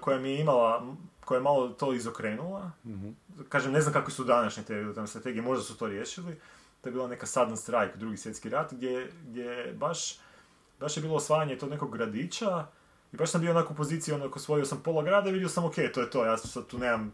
koja 0.00 0.18
mi 0.18 0.30
je 0.30 0.40
imala, 0.40 0.86
koja 1.24 1.36
je 1.36 1.42
malo 1.42 1.68
to 1.68 1.92
izokrenula. 1.92 2.70
Kažem, 3.48 3.72
ne 3.72 3.80
znam 3.80 3.92
kako 3.92 4.10
su 4.10 4.24
današnje 4.24 4.62
te 4.62 4.94
tam 4.94 5.06
strategije, 5.06 5.42
možda 5.42 5.64
su 5.64 5.76
to 5.76 5.86
riješili. 5.86 6.36
To 6.84 6.88
je 6.88 6.92
bila 6.92 7.08
neka 7.08 7.26
Sudden 7.26 7.56
Strike, 7.56 7.96
drugi 7.96 8.16
svjetski 8.16 8.48
rat, 8.48 8.72
gdje, 8.72 9.10
gdje 9.28 9.72
baš, 9.78 10.18
baš 10.80 10.96
je 10.96 11.00
bilo 11.00 11.14
osvajanje 11.14 11.58
tog 11.58 11.70
nekog 11.70 11.92
gradića 11.92 12.66
i 13.12 13.16
baš 13.16 13.30
sam 13.30 13.40
bio 13.40 13.50
onako 13.50 13.72
u 13.72 13.76
poziciji, 13.76 14.14
onako 14.14 14.38
osvojio 14.38 14.64
sam 14.64 14.80
pola 14.80 15.02
grada 15.02 15.28
i 15.28 15.32
vidio 15.32 15.48
sam, 15.48 15.64
ok, 15.64 15.74
to 15.94 16.00
je 16.00 16.10
to, 16.10 16.24
ja 16.24 16.36
sad 16.36 16.66
tu 16.66 16.78
nemam 16.78 17.12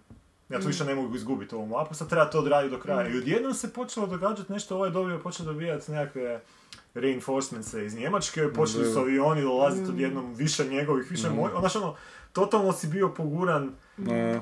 ja 0.49 0.61
tu 0.61 0.67
više 0.67 0.85
ne 0.85 0.95
mogu 0.95 1.17
izgubiti 1.17 1.55
ovu 1.55 1.67
mapu, 1.67 1.95
sad 1.95 2.09
treba 2.09 2.31
to 2.31 2.39
odraditi 2.39 2.77
do 2.77 2.83
kraja. 2.83 3.09
I 3.09 3.19
odjednom 3.19 3.55
se 3.55 3.73
počelo 3.73 4.07
događati 4.07 4.53
nešto, 4.53 4.77
ovaj 4.77 4.91
dobio 4.91 5.19
počeo 5.19 5.47
dobijati 5.47 5.93
nekakve 5.93 6.41
reinforcementse 6.95 7.85
iz 7.87 7.95
Njemačke, 7.95 8.53
počeli 8.53 8.93
su 8.93 8.99
avioni 8.99 9.43
dolaziti 9.43 9.91
odjednom 9.91 10.35
više 10.35 10.65
njegovih, 10.65 11.11
više 11.11 11.31
moj, 11.31 11.51
znaš 11.61 11.77
ono, 11.77 11.97
totalno 12.33 12.73
si 12.73 12.87
bio 12.87 13.09
poguran, 13.09 13.75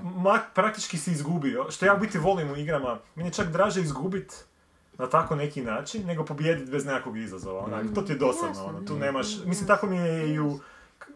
ma, 0.03 0.41
praktički 0.55 0.99
si 0.99 1.11
izgubio, 1.11 1.71
što 1.71 1.87
ja 1.87 1.95
biti 1.95 2.19
volim 2.19 2.51
u 2.51 2.57
igrama, 2.57 2.99
meni 3.15 3.29
je 3.29 3.33
čak 3.33 3.53
draže 3.53 3.81
izgubit 3.81 4.45
na 4.99 5.09
tako 5.09 5.37
neki 5.37 5.63
način, 5.63 6.07
nego 6.07 6.25
pobijediti 6.25 6.71
bez 6.71 6.87
nekakvog 6.87 7.19
izazova, 7.19 7.65
onak, 7.65 7.87
to 7.95 8.03
ti 8.03 8.13
je 8.13 8.19
dosadno, 8.19 8.65
ono, 8.65 8.81
tu 8.81 8.97
nemaš, 8.97 9.27
mislim 9.45 9.67
tako 9.67 9.87
mi 9.87 9.97
je 9.97 10.35
i 10.35 10.41
u, 10.41 10.61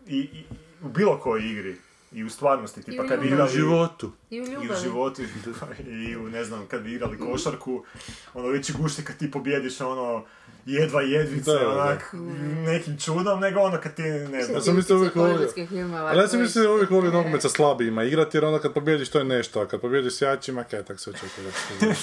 i, 0.06 0.18
i, 0.18 0.44
u 0.82 0.88
bilo 0.88 1.18
kojoj 1.18 1.50
igri, 1.50 1.76
i 2.12 2.24
u 2.24 2.30
stvarnosti, 2.30 2.82
tipa 2.82 3.02
I 3.02 3.06
u 3.06 3.08
kad 3.08 3.20
bi 3.20 3.26
ljubavi. 3.26 3.48
U 3.48 3.52
životu. 3.52 4.12
I 4.30 4.40
u 4.40 4.44
I 4.44 4.68
životu, 4.82 5.22
i 5.86 6.16
u, 6.16 6.28
ne 6.28 6.44
znam, 6.44 6.66
kad 6.66 6.82
bi 6.82 6.92
igrali 6.92 7.18
košarku, 7.18 7.84
ono, 8.34 8.48
već 8.48 8.70
i 8.70 8.72
gušti 8.72 9.04
kad 9.04 9.18
ti 9.18 9.30
pobjediš, 9.30 9.80
ono, 9.80 10.24
jedva 10.66 11.02
jedvice, 11.02 11.50
Da, 11.50 11.58
da. 11.58 11.68
onak, 11.68 12.14
nekim 12.66 12.98
čudom, 12.98 13.40
nego 13.40 13.60
ono 13.60 13.78
kad 13.80 13.94
ti, 13.94 14.02
ne 14.02 14.42
znam, 14.42 14.56
Ja 14.56 14.60
sam 14.60 14.76
mislio 14.76 14.96
uvijek 14.98 15.14
volio. 15.14 15.48
Ali 15.92 16.18
ja 16.20 16.28
sam 16.28 16.40
mislio 16.40 16.72
uvijek 16.74 16.90
volio 16.90 17.10
nogomet 17.10 17.42
sa 17.42 17.48
slabijima 17.48 18.04
igrati, 18.04 18.36
jer 18.36 18.44
onda 18.44 18.58
kad 18.58 18.72
pobjediš 18.72 19.08
to 19.08 19.18
je 19.18 19.24
nešto, 19.24 19.60
a 19.60 19.66
kad 19.66 19.80
pobjediš 19.80 20.14
s 20.14 20.22
jačima, 20.22 20.64
kaj 20.64 20.82
tak 20.82 21.00
se 21.00 21.10
očekuje 21.10 21.52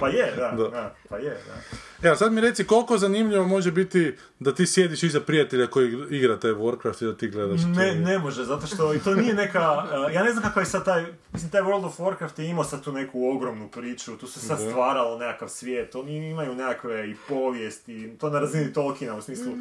pa 0.00 0.08
je, 0.08 0.32
da, 0.36 0.54
Da. 0.56 0.68
da, 0.68 0.94
pa 1.08 1.16
je, 1.16 1.30
da. 1.30 1.54
Evo, 2.02 2.16
sad 2.16 2.32
mi 2.32 2.40
reci 2.40 2.64
koliko 2.64 2.98
zanimljivo 2.98 3.46
može 3.46 3.72
biti 3.72 4.16
da 4.38 4.54
ti 4.54 4.66
sjediš 4.66 5.02
iza 5.02 5.20
prijatelja 5.20 5.66
koji 5.66 5.98
igra 6.10 6.38
taj 6.38 6.50
Warcraft 6.50 7.02
i 7.02 7.06
da 7.06 7.16
ti 7.16 7.28
gledaš 7.28 7.60
Ne, 7.66 7.88
to. 7.88 7.94
ne 7.94 8.18
može, 8.18 8.44
zato 8.44 8.66
što 8.66 8.94
i 8.94 8.98
to 8.98 9.14
nije 9.14 9.34
neka, 9.34 9.84
uh, 10.06 10.12
ja 10.14 10.22
ne 10.22 10.30
znam 10.32 10.44
kako 10.44 10.60
je 10.60 10.66
sad 10.66 10.84
taj, 10.84 11.04
mislim 11.32 11.50
taj 11.50 11.60
World 11.62 11.84
of 11.86 11.98
Warcraft 11.98 12.40
je 12.40 12.46
imao 12.48 12.64
sad 12.64 12.82
tu 12.84 12.92
neku 12.92 13.26
ogromnu 13.26 13.68
priču, 13.68 14.16
tu 14.16 14.26
se 14.26 14.40
sad 14.40 14.58
stvaralo 14.60 15.18
nekakav 15.18 15.48
svijet, 15.48 15.94
oni 15.94 16.30
imaju 16.30 16.54
nekakve 16.54 17.10
i 17.10 17.14
povijesti, 17.28 18.16
to 18.20 18.30
na 18.30 18.40
razini 18.40 18.72
Tolkiena 18.72 19.16
u 19.16 19.22
smislu, 19.22 19.52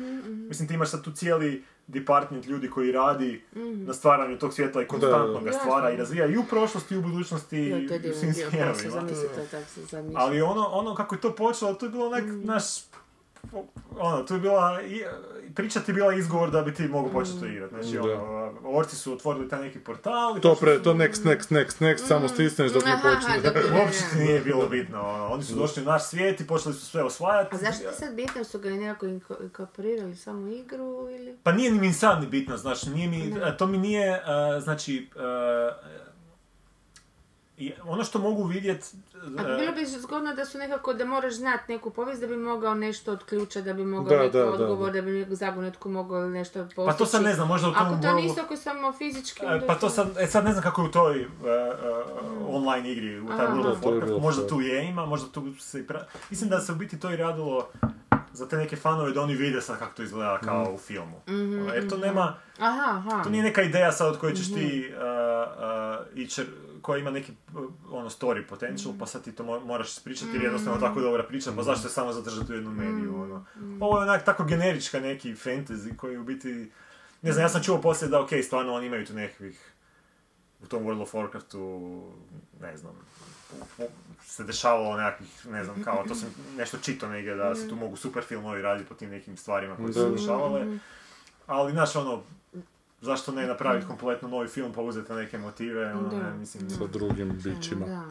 mislim 0.50 0.68
ti 0.68 0.74
imaš 0.74 0.90
sad 0.92 1.04
tu 1.04 1.12
cijeli 1.12 1.64
department 1.88 2.46
ljudi 2.46 2.70
koji 2.70 2.92
radi 2.92 3.44
na 3.88 3.94
stvaranju 3.94 4.38
tog 4.38 4.54
svijeta 4.54 4.82
i 4.82 4.88
konstantno 4.88 5.42
ga 5.42 5.52
stvara 5.52 5.92
i 5.92 5.98
razvija 5.98 6.26
i 6.26 6.38
u 6.38 6.44
prošlosti 6.50 6.94
i 6.94 6.98
u 6.98 7.02
budućnosti 7.02 7.58
Jo, 7.58 7.78
i 7.78 8.12
u 8.12 8.14
svim 8.14 8.34
smjerovima. 8.34 9.04
Ali 10.16 10.42
ono, 10.42 10.66
ono 10.66 10.96
kako 10.96 11.16
je 11.16 11.22
to 11.22 11.36
počelo, 11.36 11.74
to 11.74 11.86
je 11.86 11.90
bilo 11.90 12.06
onak, 12.06 12.24
naš, 12.44 12.64
ono, 13.92 14.18
to 14.20 14.34
je 14.34 14.40
bila, 14.40 14.82
i- 14.84 15.04
priča 15.56 15.80
ti 15.80 15.92
je 15.92 15.96
bila 15.96 16.14
izgovor 16.14 16.52
da 16.52 16.62
bi 16.62 16.74
ti 16.74 16.84
mogu 16.84 17.10
početi 17.10 17.40
to 17.40 17.46
igrati. 17.46 17.74
Znači, 17.76 17.96
Da. 17.98 18.02
ono, 18.14 18.52
orci 18.66 18.96
su 18.96 19.14
otvorili 19.14 19.50
taj 19.50 19.62
neki 19.62 19.80
portal 19.80 20.38
i 20.38 20.42
To, 20.42 20.56
pre, 20.56 20.78
su- 20.78 20.84
to 20.84 20.94
next, 20.94 21.24
next, 21.26 21.52
next, 21.52 21.82
next, 21.82 21.98
samo 22.00 22.28
stisneš 22.28 22.72
dok 22.72 22.86
ne 22.86 22.94
počne. 22.94 23.52
Uopće 23.78 24.00
ti 24.10 24.20
nije 24.20 24.40
bilo 24.42 24.68
bitno, 24.68 25.02
ono, 25.02 25.28
oni 25.28 25.44
su 25.44 25.56
došli 25.56 25.84
u 25.84 25.86
naš 25.86 26.04
svijet 26.04 26.42
i 26.42 26.48
počeli 26.48 26.76
su 26.76 26.86
sve 26.86 27.04
osvajati. 27.04 27.56
A 27.56 27.60
zašto 27.60 27.84
je 27.84 27.94
sad 27.94 28.16
bitno 28.16 28.44
su 28.44 28.60
ga 28.60 28.70
i 28.70 28.78
nekako 28.78 29.06
inko- 29.06 29.44
inkorporirali 29.44 30.16
samo 30.16 30.48
igru 30.48 30.86
ili... 31.12 31.38
Pa 31.38 31.52
nije 31.52 31.72
ni 31.72 31.80
mi 31.80 31.94
sad 31.94 32.22
ni 32.22 32.28
bitno, 32.28 32.58
znači, 32.58 32.90
nije 32.90 33.08
mi, 33.10 33.24
to 33.58 33.68
mi 33.68 33.78
nije, 33.78 34.22
znači, 34.60 35.10
i 37.62 37.74
ono 37.84 38.04
što 38.04 38.20
mogu 38.20 38.44
vidjeti... 38.44 38.88
A 39.38 39.44
bilo 39.44 39.72
bi 39.72 39.86
zgodno 39.86 40.36
da 40.36 40.46
su 40.46 40.58
nekako, 40.58 40.94
da 40.94 41.06
moraš 41.06 41.34
znati 41.34 41.72
neku 41.72 41.90
povijest 41.90 42.22
da 42.22 42.28
bi 42.28 42.38
mogao 42.38 42.74
nešto 42.74 43.12
od 43.12 43.24
ključa, 43.24 43.62
da 43.62 43.74
bi 43.74 43.86
mogao 43.86 44.10
Da, 44.10 44.24
neki 44.24 44.32
da, 44.32 44.40
da, 44.40 44.52
odgovor, 44.52 44.92
da. 44.92 45.02
da, 45.02 45.02
bi 45.02 45.28
zagonetku 45.30 45.90
mogao 45.90 46.30
nešto 46.30 46.60
postići. 46.60 46.86
Pa 46.86 46.94
to 46.94 47.06
sad 47.06 47.24
ne 47.24 47.34
znam, 47.34 47.48
možda 47.48 47.70
u 47.70 47.74
tom 47.74 47.88
Ako 47.88 48.02
to 48.02 48.14
nisu, 48.14 48.36
ako 48.42 48.54
je 48.54 48.58
samo 48.58 48.94
fizički... 48.94 49.46
E, 49.46 49.48
onda 49.48 49.68
Pa 49.68 49.76
to 49.76 49.90
sad, 49.90 50.08
e, 50.20 50.28
sad 50.28 50.46
ne 50.46 50.52
znam 50.52 50.64
kako 50.64 50.82
je 50.82 50.88
u 50.88 50.92
toj 50.92 51.22
e, 51.22 51.24
e, 51.24 51.28
online 52.48 52.92
igri, 52.92 53.20
u 53.20 53.28
taj. 53.28 53.48
World 53.48 53.72
of 53.72 53.82
Warcraft, 53.82 54.22
možda 54.22 54.48
tu 54.48 54.62
je 54.62 54.86
ima, 54.86 55.06
možda 55.06 55.32
tu 55.32 55.54
se 55.60 55.80
i 55.80 55.88
pra... 55.88 56.06
Mislim 56.30 56.50
da 56.50 56.60
se 56.60 56.72
u 56.72 56.76
biti 56.76 57.00
to 57.00 57.12
i 57.12 57.18
radilo 57.18 57.70
za 58.34 58.48
te 58.48 58.58
neke 58.58 58.76
fanove 58.76 59.12
da 59.12 59.22
oni 59.22 59.36
vide 59.36 59.62
sad 59.62 59.80
kako 59.80 59.96
to 59.96 60.04
izgleda 60.04 60.40
kao 60.40 60.64
Mm. 60.64 60.74
u 60.74 60.78
filmu. 60.78 61.22
Ono, 61.28 61.74
Jer 61.74 61.90
to 61.90 61.98
nema, 61.98 62.36
Aha, 62.60 62.84
aha. 62.98 63.24
to 63.24 63.30
nije 63.30 63.44
neka 63.44 63.62
ideja 63.62 63.92
sad 63.92 64.08
od 64.08 64.20
koje 64.20 64.36
ćeš 64.36 64.48
Mhm. 64.50 64.56
ti 64.56 64.86
uh, 64.90 65.02
uh, 66.12 66.18
ići, 66.18 66.46
koja 66.82 66.98
ima 66.98 67.12
neki 67.12 67.32
uh, 67.50 67.62
ono 67.90 68.10
story 68.10 68.44
potential, 68.44 68.94
pa 69.00 69.06
sad 69.06 69.24
ti 69.24 69.32
to 69.32 69.44
mo- 69.44 69.60
moraš 69.62 69.90
ispričati 69.90 70.28
jer 70.28 70.42
je 70.42 70.46
jednostavno 70.46 70.78
Mhm. 70.78 70.86
tako 70.86 71.02
dobra 71.02 71.24
priča, 71.24 71.52
pa 71.52 71.64
zašto 71.64 71.88
je 71.88 71.92
samo 71.92 72.14
zadržati 72.14 72.52
u 72.52 72.56
jednu 72.56 72.72
mediju, 72.72 73.22
ono. 73.24 73.46
Ovo 73.80 73.98
je 73.98 74.04
onak 74.04 74.26
tako 74.26 74.44
generička 74.44 75.00
neki 75.00 75.34
fantasy 75.36 75.96
koji 75.96 76.18
u 76.18 76.24
biti, 76.24 76.72
ne 77.22 77.32
znam, 77.32 77.44
ja 77.44 77.50
sam 77.50 77.64
čuo 77.64 77.82
poslije 77.82 78.10
da 78.10 78.22
ok, 78.22 78.30
stvarno 78.44 78.74
oni 78.74 78.86
imaju 78.86 79.06
tu 79.06 79.14
nekakvih 79.14 79.72
u 80.60 80.68
tom 80.68 80.84
World 80.84 81.02
of 81.02 81.14
Warcraftu, 81.14 82.02
ne 82.62 82.78
znam, 82.78 82.94
se 84.24 84.44
dešavalo 84.44 84.98
nekakvih, 84.98 85.48
ne 85.48 85.64
znam, 85.64 85.84
kao, 85.84 86.04
to 86.04 86.16
sam 86.16 86.30
nešto 86.58 86.78
čitao 86.78 87.10
negdje, 87.10 87.36
da 87.36 87.56
se 87.56 87.70
tu 87.70 87.76
mogu 87.76 87.96
super 87.96 88.24
filmovi 88.24 88.62
raditi 88.62 88.90
po 88.90 88.96
tim 88.96 89.10
nekim 89.10 89.38
stvarima 89.38 89.76
koje 89.76 89.94
su 89.94 90.00
se 90.00 90.10
dešavale. 90.12 90.78
Ali, 91.48 91.72
znaš, 91.72 91.96
ono, 91.96 92.24
zašto 93.02 93.32
ne 93.32 93.48
napraviti 93.48 93.88
kompletno 93.88 94.28
novi 94.28 94.48
film, 94.48 94.74
pa 94.74 94.82
uzeti 94.82 95.14
neke 95.14 95.38
motive, 95.38 95.94
ono, 95.94 96.10
ne, 96.10 96.34
mislim. 96.40 96.70
Sa 96.70 96.88
drugim 96.88 97.40
bićima. 97.44 97.86
Da. 97.86 98.06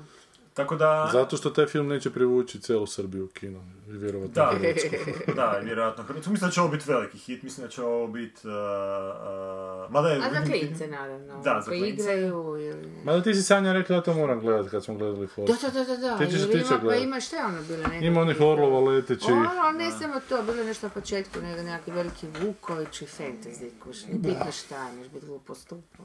Tako 0.55 0.77
da, 0.77 1.11
Zato 1.13 1.37
što 1.37 1.51
taj 1.51 1.67
film 1.67 1.89
neće 1.89 2.11
privući 2.11 2.61
cijelu 2.61 2.87
Srbiju 2.87 3.25
u 3.25 3.29
kino. 3.29 3.61
I 3.89 3.93
vjerovatno 3.93 4.35
da, 4.35 4.53
Hrvatsku. 4.59 5.33
da, 5.37 5.61
vjerojatno 5.65 6.05
Hrvatsku. 6.05 6.31
Mislim 6.31 6.49
da 6.49 6.53
će 6.55 6.61
ovo 6.61 6.71
biti 6.71 6.85
veliki 6.89 7.19
hit, 7.19 7.43
mislim 7.43 7.67
da 7.67 7.71
će 7.71 7.83
ovo 7.83 8.07
biti, 8.07 8.49
uh, 8.49 8.53
uh, 8.55 9.91
mada 9.93 10.09
je... 10.09 10.19
A 10.19 10.31
za 10.31 10.47
klince, 10.47 10.87
naravno. 10.87 11.43
Da, 11.43 11.61
za 11.65 11.71
klince. 11.71 11.89
igraju 11.89 12.57
ili... 12.61 12.89
Ma 13.05 13.13
da 13.13 13.23
ti 13.23 13.35
si 13.35 13.43
Sanja 13.43 13.73
rekla 13.73 13.97
da 13.97 14.03
to 14.03 14.15
moram 14.15 14.41
gledati 14.41 14.69
kad 14.71 14.85
smo 14.85 14.95
gledali 14.95 15.27
Da, 15.27 15.33
Force. 15.33 15.53
da, 15.67 15.85
da, 15.85 15.85
da, 15.85 15.97
da. 15.97 16.19
Ti 16.19 16.25
ćeš- 16.25 16.47
ti 16.47 16.53
će 16.53 16.59
ima, 16.59 16.69
pa 16.71 16.79
gledat. 16.79 17.03
ima 17.05 17.21
šta 17.21 17.37
je 17.37 17.45
ono 17.45 17.63
bilo 17.63 17.83
nekako. 17.83 18.05
Ima 18.05 18.21
onih 18.21 18.37
orlova 18.41 18.81
leteći. 18.81 19.33
Ono, 19.33 19.51
ali 19.63 19.79
ne 19.79 19.91
samo 19.91 20.21
to, 20.29 20.43
bilo 20.43 20.59
je 20.59 20.65
nešto 20.65 20.87
na 20.87 20.91
početku, 20.93 21.41
nego 21.41 21.63
nekakvi 21.63 21.93
veliki 21.93 22.27
Vuković 22.43 23.03
i 23.03 23.07
fantasy, 23.07 23.71
kuš, 23.85 24.07
nije 24.07 24.19
bitno 24.19 24.53
šta, 24.53 24.93
neš 24.93 25.09
biti 25.09 25.27
glupo 25.27 25.55
stupo. 25.55 26.03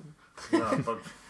Da, 0.51 0.71
pa, 0.85 0.95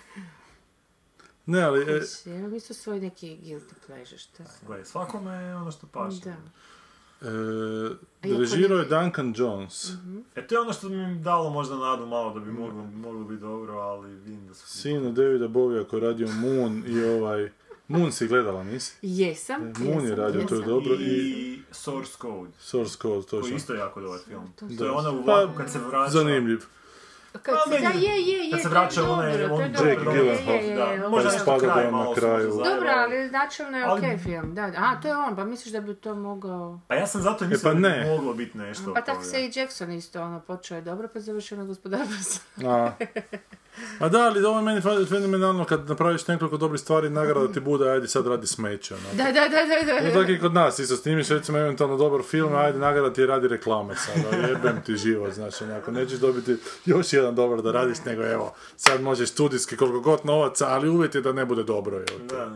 Ne, 1.46 1.62
ali... 1.62 1.82
E, 1.82 2.02
mi 2.48 2.60
su 2.60 2.74
svoj 2.74 3.00
neki 3.00 3.38
guilty 3.44 3.74
pleasure, 3.88 4.18
šta 4.18 4.46
se... 4.46 4.66
gledaj, 4.66 4.86
svakome 4.86 5.32
je 5.34 5.56
ono 5.56 5.72
što 5.72 5.88
paše. 5.88 6.20
Da. 6.24 6.36
e, 7.22 8.38
režirao 8.38 8.78
je 8.78 8.86
Duncan 8.86 9.34
Jones. 9.38 9.90
E, 10.36 10.48
to 10.48 10.56
je 10.56 10.62
ono 10.62 10.74
što 10.74 10.90
mi 10.90 11.20
dalo 11.20 11.50
možda 11.50 11.76
nadu 11.78 12.06
malo 12.06 12.34
da 12.34 12.40
bi 12.40 12.52
moglo, 12.52 12.84
moglo 12.84 13.24
biti 13.24 13.42
dobro, 13.42 13.74
ali 13.74 14.16
vidim 14.16 14.48
da 14.48 14.54
su... 14.54 14.68
Sin 14.68 15.06
od 15.08 15.14
Davida 15.14 15.48
Bovija 15.48 15.84
koji 15.84 16.02
je 16.02 16.08
radio 16.08 16.28
Moon 16.28 16.84
i 16.88 17.04
ovaj... 17.04 17.50
Moon 17.88 18.12
si 18.12 18.28
gledala, 18.28 18.64
nisi? 18.64 18.98
Jesam, 19.02 19.62
Moon 19.80 20.04
je 20.04 20.10
jesam, 20.10 20.18
radio, 20.18 20.44
to 20.48 20.56
je 20.56 20.60
jesam. 20.60 20.74
dobro. 20.74 20.96
I 20.96 21.06
I 21.06 21.62
Source 21.72 22.12
Code, 22.22 22.52
Source 22.60 22.98
Code, 23.02 23.26
koji 23.30 23.40
je 23.40 23.44
točno. 23.44 23.56
isto 23.56 23.74
jako 23.74 24.02
dobar 24.02 24.20
film. 24.28 24.54
To 24.56 24.68
To 24.78 24.86
je 24.86 24.92
ona 24.92 25.12
u 25.12 25.26
Pa, 25.26 25.32
vlaku 25.34 25.58
kad 25.58 25.72
se 25.72 25.80
vraća... 25.80 26.12
Zanimljiv. 26.12 26.64
Kad 27.42 27.56
A, 27.56 27.58
se, 27.66 27.70
da, 27.72 27.90
je, 27.90 28.22
je, 28.22 28.46
je, 28.46 28.52
kad 28.52 28.60
se 28.60 28.64
to 28.64 28.70
je 28.70 28.72
vraća 28.72 29.04
u 29.04 29.06
onaj 29.06 29.38
dobro, 29.38 29.48
to 29.48 29.62
je 29.62 29.68
London- 29.68 29.74
dobro, 29.74 29.90
Jake 29.90 30.20
je, 30.20 30.36
Gyllenhaal. 30.38 30.52
je, 30.54 30.68
je, 30.68 30.98
Da, 30.98 31.10
možda 31.10 31.30
nešto 31.30 31.42
spada 31.42 31.66
da 31.66 31.88
on 31.90 31.94
na 32.00 32.14
kraju. 32.16 32.50
Dobro, 32.50 32.90
ali 32.90 33.30
načelno 33.30 33.78
je 33.78 33.92
okej 33.92 34.18
film, 34.18 34.56
da. 34.56 34.62
A, 34.78 35.02
to 35.02 35.08
je 35.08 35.18
on, 35.18 35.36
pa 35.36 35.44
misliš 35.44 35.74
da 35.74 35.82
bi 35.82 35.96
to 35.96 36.16
mogao... 36.16 36.80
Pa 36.88 36.96
ja 36.96 37.08
sam 37.08 37.22
zato 37.22 37.46
E, 37.46 37.48
mislio 37.48 37.72
pa 37.74 37.80
da 37.80 37.90
bi 37.90 38.06
moglo 38.08 38.34
biti 38.34 38.58
nešto. 38.58 38.94
Pa 38.94 39.02
tako 39.02 39.24
se 39.24 39.42
i 39.42 39.52
Jackson 39.56 39.92
isto, 39.92 40.22
ono, 40.22 40.40
počeo 40.40 40.76
je 40.76 40.82
dobro, 40.82 41.08
pa 41.08 41.20
završio 41.20 41.58
na 41.58 41.64
gospodarstvo. 41.64 42.44
A. 44.00 44.10
Da, 44.10 44.20
ali 44.20 44.44
ovo 44.46 44.58
je 44.60 44.64
meni 44.64 44.82
fe- 44.82 45.06
fenomenalno 45.10 45.66
kad 45.66 45.90
napraviš 45.90 46.28
nekoliko 46.28 46.58
dobrih 46.58 46.82
stvari, 46.82 47.10
nagrada 47.10 47.54
ti 47.54 47.60
bude, 47.60 47.90
ajde 47.90 48.08
sad 48.08 48.28
radi 48.28 48.48
smeće. 48.48 48.94
Ono. 48.94 49.04
Da, 49.14 49.24
da, 49.24 49.32
da, 49.32 49.58
da, 49.94 50.02
da. 50.02 50.10
Tako 50.14 50.32
i 50.32 50.40
kod 50.40 50.54
nas, 50.54 50.80
isto 50.80 50.96
snimiš 50.96 51.28
recimo 51.30 51.58
eventualno 51.58 51.98
dobar 51.98 52.22
film, 52.24 52.56
ajde 52.56 52.80
nagrada 52.80 53.14
ti 53.14 53.26
radi 53.26 53.48
reklame 53.48 53.96
sada, 53.96 54.48
jebem 54.48 54.82
ti 54.86 54.96
život, 54.96 55.34
znači 55.34 55.64
onako, 55.64 55.92
nećeš 55.92 56.20
dobiti 56.20 56.56
još 56.86 57.14
jedan 57.14 57.36
dobar 57.36 57.62
da 57.62 57.72
radiš, 57.72 57.98
nego 58.06 58.24
evo, 58.24 58.54
sad 58.78 59.02
možeš 59.02 59.30
studijski 59.30 59.78
koliko 59.78 60.00
god 60.00 60.20
novaca, 60.24 60.68
ali 60.70 60.90
uvjet 60.90 61.16
je 61.16 61.22
da 61.22 61.32
ne 61.34 61.46
bude 61.46 61.64
dobro. 61.64 62.00
Da. 62.30 62.52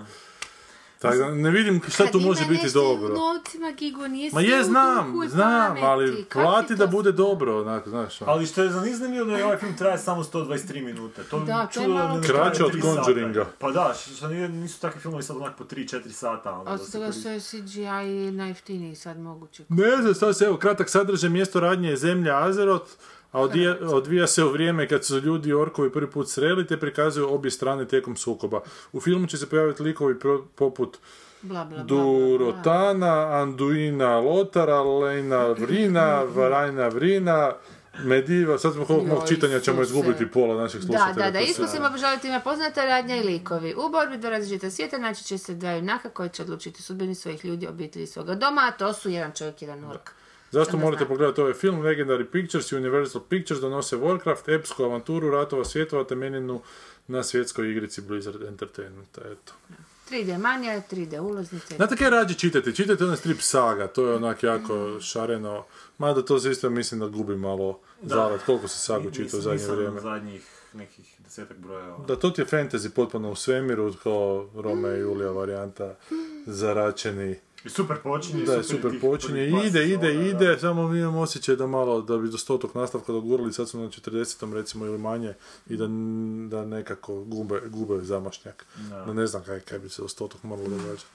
Tako 0.99 1.17
da 1.17 1.31
ne 1.31 1.49
vidim 1.49 1.81
šta 1.89 2.05
tu 2.05 2.19
može 2.19 2.45
biti 2.45 2.71
dobro. 2.73 3.13
novcima, 3.15 3.71
Gigo, 3.71 4.07
nije 4.07 4.31
Ma 4.33 4.41
sve 4.41 4.49
je, 4.49 4.61
u 4.61 4.63
znam, 4.63 5.05
duhu 5.05 5.23
i 5.23 5.29
znam, 5.29 5.77
ali 5.81 6.25
plati 6.25 6.67
ti 6.67 6.75
da 6.75 6.87
bude 6.87 7.11
dobro, 7.11 7.61
onako, 7.61 7.89
znaš. 7.89 8.21
ono. 8.21 8.31
Ali 8.31 8.45
što 8.45 8.63
je 8.63 8.69
zanimljivo 8.69 9.25
da 9.25 9.37
je 9.37 9.45
ovaj 9.45 9.57
film 9.57 9.77
traje 9.77 9.97
samo 9.97 10.23
123 10.23 10.85
minute. 10.85 11.23
To 11.23 11.39
Da, 11.39 11.67
to 11.67 11.81
je 11.81 11.87
malo- 11.87 12.21
Kraće 12.21 12.65
od. 12.65 12.71
Conjuringa. 12.81 13.45
Pa 13.59 13.71
da, 13.71 13.93
što 14.15 14.27
nisu 14.27 14.81
takvi 14.81 15.01
filmovi 15.01 15.23
sad 15.23 15.37
onak 15.37 15.57
po 15.57 15.63
3-4 15.65 16.09
sata. 16.09 16.51
Ono, 16.51 16.71
Od 16.71 16.85
se 16.85 16.91
toga 16.91 17.11
što 17.11 17.29
je 17.29 17.39
CGI 17.39 17.81
najjeftiniji 18.31 18.95
sad 18.95 19.19
moguće. 19.19 19.63
Ne 19.69 19.97
znam, 20.01 20.13
sad 20.13 20.37
se, 20.37 20.45
evo, 20.45 20.57
kratak 20.57 20.89
sadržaj, 20.89 21.29
mjesto 21.29 21.59
radnje 21.59 21.89
je 21.89 21.97
zemlja 21.97 22.43
Azeroth, 22.43 22.91
a 23.31 23.41
odvija, 23.41 23.75
odvija 23.83 24.27
se 24.27 24.43
u 24.43 24.49
vrijeme 24.49 24.87
kad 24.87 25.05
su 25.05 25.17
ljudi 25.17 25.49
i 25.49 25.53
orkovi 25.53 25.91
prvi 25.91 26.07
put 26.07 26.29
sreli, 26.29 26.67
te 26.67 26.77
prikazuju 26.77 27.29
obje 27.29 27.51
strane 27.51 27.87
tijekom 27.87 28.15
sukoba. 28.17 28.61
U 28.91 29.01
filmu 29.01 29.27
će 29.27 29.37
se 29.37 29.49
pojaviti 29.49 29.83
likovi 29.83 30.15
pro- 30.15 30.45
poput 30.55 30.97
Bla. 31.41 31.67
Durotana, 31.85 33.13
Anduina 33.33 34.19
Lotara, 34.19 34.81
Lejna 34.81 35.47
Vrina, 35.47 36.05
Varajna 36.35 36.87
Vrina, 36.87 37.53
Mediva, 37.99 38.57
sad 38.57 38.73
smo 38.73 38.85
Joj, 38.89 39.27
čitanja 39.27 39.59
ćemo 39.59 39.81
izgubiti 39.81 40.27
pola 40.27 40.55
naših 40.55 40.79
Da, 40.79 40.85
slušatelja. 40.87 41.25
da, 41.25 41.31
da, 41.31 41.39
to 41.39 41.45
se- 41.45 41.51
iskusimo 41.51 41.87
obožavati 41.87 42.27
ima 42.27 42.39
poznata 42.39 42.85
radnja 42.85 43.15
i 43.15 43.23
likovi. 43.23 43.75
U 43.75 43.89
borbi 43.89 44.17
do 44.17 44.29
različita 44.29 44.69
svijeta 44.69 44.97
naći 44.97 45.23
će 45.23 45.37
se 45.37 45.53
dva 45.53 45.71
junaka 45.71 46.09
koji 46.09 46.29
će 46.29 46.41
odlučiti 46.41 46.81
sudbini 46.81 47.15
svojih 47.15 47.45
ljudi, 47.45 47.67
obitelji 47.67 48.07
svoga 48.07 48.35
doma, 48.35 48.61
a 48.63 48.71
to 48.71 48.93
su 48.93 49.09
jedan 49.09 49.31
čovjek 49.31 49.61
i 49.61 49.65
jedan 49.65 49.83
ork. 49.85 50.09
Zašto 50.51 50.77
morate 50.77 51.05
pogledati 51.05 51.41
ovaj 51.41 51.53
film? 51.53 51.81
Legendary 51.81 52.25
Pictures 52.31 52.71
i 52.71 52.75
Universal 52.75 53.21
Pictures 53.29 53.61
donose 53.61 53.97
Warcraft, 53.97 54.55
epsku 54.55 54.83
avanturu 54.83 55.29
ratova 55.29 55.65
svjetova 55.65 56.03
temeljenu 56.03 56.61
na 57.07 57.23
svjetskoj 57.23 57.71
igrici 57.71 58.01
Blizzard 58.01 58.43
Entertainmenta. 58.43 59.21
Eto. 59.21 59.53
3D 60.11 60.37
manja, 60.37 60.81
3D 60.91 61.19
ulaznice. 61.19 61.75
Znate 61.75 61.95
kaj 61.95 62.09
rađe 62.09 62.33
čitate? 62.33 62.73
Čitate 62.75 63.03
onaj 63.03 63.17
strip 63.17 63.41
saga, 63.41 63.87
to 63.87 64.07
je 64.07 64.15
onak 64.15 64.43
jako 64.43 64.99
šareno. 65.01 65.65
Mada 65.97 66.21
to 66.21 66.39
se 66.39 66.51
isto 66.51 66.69
mislim 66.69 66.99
da 66.99 67.07
gubi 67.07 67.35
malo 67.35 67.79
zarad, 68.01 68.39
koliko 68.45 68.67
se 68.67 68.79
sagu 68.79 69.11
čita 69.11 69.37
u 69.37 69.41
zadnje 69.41 69.67
vrijeme. 69.67 70.01
zadnjih 70.01 70.59
nekih 70.73 71.15
desetak 71.19 71.57
brojeva. 71.57 71.97
Da, 72.07 72.15
to 72.15 72.29
ti 72.29 72.41
je 72.41 72.45
fantasy 72.45 72.89
potpuno 72.89 73.31
u 73.31 73.35
svemiru, 73.35 73.93
kao 74.03 74.49
Rome 74.55 74.97
i 74.97 74.99
Julija 74.99 75.31
varijanta, 75.31 75.95
zaračeni. 76.45 77.39
I 77.65 77.69
super 77.69 77.97
počinje. 78.03 78.43
Da, 78.45 78.63
super 78.63 78.81
super 78.81 79.01
počinje, 79.01 79.47
ide, 79.47 79.57
ide, 79.65 79.79
sezona, 79.81 79.99
da. 79.99 80.09
ide, 80.09 80.59
samo 80.59 80.87
mi 80.87 80.99
imamo 80.99 81.21
osjećaj 81.21 81.55
da 81.55 81.67
malo, 81.67 82.01
da 82.01 82.17
bi 82.17 82.29
do 82.29 82.37
stotog 82.37 82.71
nastavka 82.75 83.11
dogurali, 83.11 83.53
sad 83.53 83.69
su 83.69 83.79
na 83.79 83.87
40. 83.87 84.53
recimo 84.53 84.85
ili 84.85 84.97
manje, 84.97 85.33
i 85.69 85.77
da, 85.77 85.87
da 86.57 86.65
nekako 86.65 87.23
gube, 87.23 87.61
gube 87.67 88.01
zamašnjak. 88.01 88.65
Da. 88.89 89.05
Da 89.05 89.13
ne 89.13 89.27
znam 89.27 89.43
kaj, 89.43 89.59
kaj 89.59 89.79
bi 89.79 89.89
se 89.89 90.01
do 90.01 90.07
stotog 90.07 90.39
moralo 90.43 90.69
događati. 90.69 91.05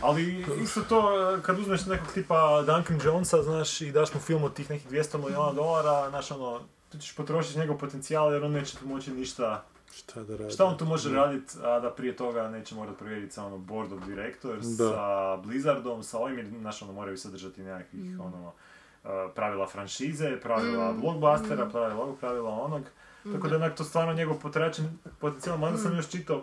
Ali 0.00 0.44
isto 0.62 0.80
to, 0.88 1.12
kad 1.42 1.58
uzmeš 1.58 1.86
nekog 1.86 2.08
tipa 2.14 2.62
Duncan 2.62 3.00
Jonesa, 3.04 3.42
znaš, 3.42 3.80
i 3.80 3.92
daš 3.92 4.14
mu 4.14 4.20
film 4.20 4.44
od 4.44 4.54
tih 4.54 4.70
nekih 4.70 4.90
200 4.90 5.18
milijuna 5.18 5.52
dolara, 5.52 6.10
znaš, 6.10 6.30
ono, 6.30 6.60
ti 6.88 6.98
ćeš 6.98 7.16
potrošiti 7.16 7.58
njegov 7.58 7.78
potencijal 7.78 8.32
jer 8.32 8.44
on 8.44 8.52
neće 8.52 8.76
tu 8.76 8.86
moći 8.86 9.10
ništa... 9.10 9.64
Šta 9.96 10.22
da 10.22 10.36
radi? 10.36 10.50
Šta 10.50 10.64
on 10.64 10.78
tu 10.78 10.84
može 10.84 11.10
raditi, 11.10 11.54
a 11.62 11.80
da 11.80 11.90
prije 11.90 12.16
toga 12.16 12.48
neće 12.48 12.74
morati 12.74 12.98
provjeriti 12.98 13.34
sa 13.34 13.46
ono 13.46 13.58
board 13.58 13.92
of 13.92 14.04
directors, 14.04 14.66
Da. 14.66 14.90
sa 14.90 15.36
Blizzardom, 15.36 16.02
sa 16.02 16.18
ovim, 16.18 16.38
jer, 16.38 16.46
znaš, 16.60 16.82
ono, 16.82 16.92
moraju 16.92 17.18
sadržati 17.18 17.62
nekakvih, 17.62 18.20
ono, 18.20 18.52
uh, 19.04 19.10
pravila 19.34 19.66
franšize, 19.66 20.40
pravila 20.42 20.92
blockbustera, 20.92 21.68
pravila 21.68 22.02
ovog, 22.02 22.18
pravila 22.18 22.50
onog. 22.50 22.82
Tako 23.32 23.48
da 23.48 23.54
je 23.54 23.62
onak 23.62 23.76
to 23.76 23.84
stvarno 23.84 24.12
njegov 24.12 24.38
potračen 24.38 24.98
potencijal, 25.18 25.58
mada 25.58 25.78
sam 25.78 25.96
još 25.96 26.10
čitao 26.10 26.42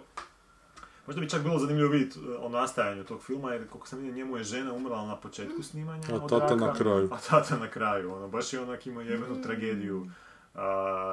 Možda 1.08 1.22
bi 1.22 1.30
čak 1.30 1.42
bilo 1.42 1.60
zanimljivo 1.60 1.90
vidjeti 1.90 2.20
e, 2.20 2.38
o 2.38 2.50
nastajanju 2.50 3.04
tog 3.04 3.24
filma, 3.24 3.54
jer 3.54 3.68
koliko 3.68 3.88
sam 3.88 4.00
vidio, 4.00 4.14
njemu 4.14 4.38
je 4.38 4.44
žena 4.44 4.74
umrla 4.74 5.06
na 5.06 5.16
početku 5.16 5.64
snimanja 5.64 6.04
A 6.12 6.16
od 6.16 6.30
tata 6.30 6.54
raka, 6.54 6.56
na 6.56 6.74
kraju. 6.74 7.10
A 7.12 7.18
tata 7.30 7.58
na 7.58 7.68
kraju, 7.68 8.14
ono, 8.14 8.28
baš 8.28 8.54
je 8.54 8.62
onak 8.62 8.88
imao 8.88 9.02
jebenu 9.02 9.42
tragediju 9.42 10.08
a, 10.56 10.62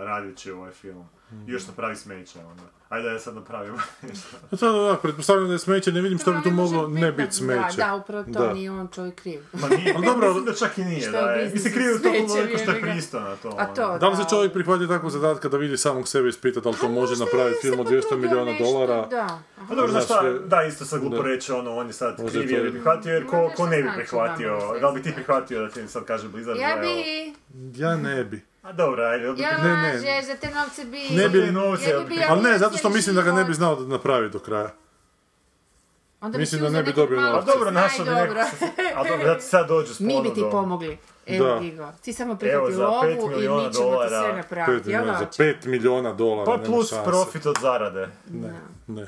radjeći 0.04 0.50
ovaj 0.50 0.70
film. 0.72 1.04
I 1.46 1.52
još 1.52 1.66
napravi 1.66 1.96
smeće, 1.96 2.38
ono. 2.40 2.62
Ajde 2.88 3.08
da 3.08 3.12
ja 3.12 3.20
sad 3.20 3.34
napravim 3.34 3.74
nešto. 4.02 4.36
A 4.50 4.56
sad 4.56 4.74
da, 4.74 4.96
pretpostavljam 5.02 5.46
da 5.46 5.52
je 5.52 5.58
smeće, 5.58 5.92
ne 5.92 6.00
vidim 6.00 6.18
što 6.18 6.32
bi 6.32 6.42
tu 6.42 6.50
moglo 6.50 6.88
ne 6.88 7.12
biti 7.12 7.34
smeće. 7.34 7.76
Da, 7.76 7.86
da, 7.86 7.94
upravo 7.94 8.24
to 8.24 8.30
Da. 8.30 8.52
nije 8.52 8.70
on 8.70 8.88
čovjek 8.88 9.14
kriv. 9.14 9.40
Ma 9.52 9.68
nije, 9.68 9.92
Ali 9.96 10.06
dobro, 10.06 10.26
mislim 10.28 10.44
da 10.44 10.54
čak 10.54 10.78
i 10.78 10.84
nije, 10.84 11.00
Što 11.00 11.10
da 11.10 11.18
je 11.18 11.44
je. 11.44 11.50
Mislim, 11.50 11.72
krivo 11.74 11.92
to 11.94 11.98
smeće, 12.00 12.26
toliko 12.28 12.58
što 12.58 12.70
je 12.70 12.80
pristo 12.82 13.20
na 13.20 13.36
to. 13.36 13.54
A 13.58 13.66
to, 13.66 13.84
ono. 13.84 13.98
Da 13.98 14.08
li 14.08 14.16
se 14.16 14.22
čovjek 14.30 14.52
prihvati 14.52 14.88
takvog 14.88 15.10
zadatka 15.10 15.48
da 15.48 15.56
vidi 15.56 15.76
samog 15.76 16.08
sebe 16.08 16.26
i 16.26 16.30
ispita 16.30 16.60
da 16.60 16.68
li 16.68 16.76
to 16.76 16.86
A 16.86 16.90
može 16.90 17.14
napraviti 17.16 17.56
je 17.56 17.60
film 17.62 17.80
od 17.80 17.86
200 17.86 18.02
potrudio 18.02 18.18
milijuna 18.20 18.58
dolara? 18.60 19.06
Da. 19.08 19.38
Pa 19.58 19.74
dobro, 19.74 19.90
znaš 19.90 20.04
šta, 20.04 20.20
je- 20.20 20.38
da, 20.38 20.62
isto 20.62 20.84
sad 20.84 21.00
glupo 21.00 21.16
da. 21.16 21.22
reći, 21.24 21.52
ono, 21.52 21.76
on 21.76 21.86
je 21.86 21.92
sad 21.92 22.16
kriv 22.18 22.28
to 22.30 22.38
jer 22.38 22.50
je- 22.50 22.64
je 22.64 22.70
prihvatio, 22.70 23.12
jer 23.12 23.26
ko, 23.26 23.66
ne 23.66 23.76
bi 23.76 23.82
znači 23.82 23.96
prihvatio, 23.98 24.58
da 24.80 24.88
li 24.88 24.94
bi 24.94 25.02
ti 25.02 25.14
prihvatio 25.14 25.60
da 25.60 25.68
ti 25.68 25.88
sad 25.88 26.04
kaže 26.04 26.28
Blizzard 26.28 26.58
Ja 26.58 26.74
da, 26.74 26.80
bi... 26.80 27.34
Ja 27.76 27.96
ne 27.96 28.24
bi. 28.24 28.49
A 28.62 28.72
dobro, 28.72 29.02
ajde, 29.04 29.24
Ja 29.36 29.58
Ne, 29.64 29.68
ne. 29.68 29.92
lažeš, 29.92 30.26
za 30.26 30.34
te 30.34 30.50
novce 30.50 30.84
bi... 30.84 30.98
Ne 31.10 31.28
bi- 31.28 31.40
Za 31.40 31.52
novce, 31.52 31.84
Ja 31.84 31.90
ja 31.90 31.98
bi 31.98 32.04
bio 32.06 32.22
Ali 32.28 32.42
ne, 32.42 32.58
zato 32.58 32.76
što 32.76 32.88
mislim 32.88 33.16
da 33.16 33.22
ga 33.22 33.32
ne 33.32 33.44
bi 33.44 33.54
znao 33.54 33.74
da 33.74 33.86
napravi 33.86 34.30
do 34.30 34.38
kraja. 34.38 34.70
Onda 36.20 36.38
mislim 36.38 36.58
si 36.58 36.62
da 36.62 36.70
ne 36.70 36.82
bi 36.82 36.92
dobio 36.92 37.20
novce. 37.20 37.46
Pa 37.46 37.52
dobro, 37.52 37.64
što 37.64 37.70
našao 37.70 38.04
bi 38.04 38.10
dobro. 38.10 38.40
a 38.96 39.04
dobro, 39.04 39.26
da 39.26 39.38
ti 39.38 39.44
sad 39.44 39.68
dođu 39.68 39.94
s 39.94 40.00
Mi 40.00 40.22
bi 40.22 40.34
ti 40.34 40.44
pomogli. 40.50 40.98
Evo 41.26 41.46
Da. 41.46 41.58
Gigo. 41.60 41.88
Ti 42.02 42.12
samo 42.12 42.36
prihvati 42.36 42.74
lovu 42.74 43.04
i 43.32 43.38
mi 43.38 43.42
ćemo 43.42 43.68
ti 43.68 43.78
dolara. 43.78 44.08
sve 44.20 44.28
Pet 44.28 44.36
napraviti. 44.36 44.90
Jel 44.90 45.00
milijuna, 45.00 45.18
za 45.18 45.24
lače? 45.24 45.42
5 45.42 45.66
milijuna 45.66 46.12
dolara, 46.12 46.44
Pa 46.44 46.52
nema 46.52 46.64
plus 46.66 46.92
profit 47.04 47.46
od 47.46 47.56
zarade. 47.60 48.08
Ne, 48.30 48.52
ne. 48.86 49.06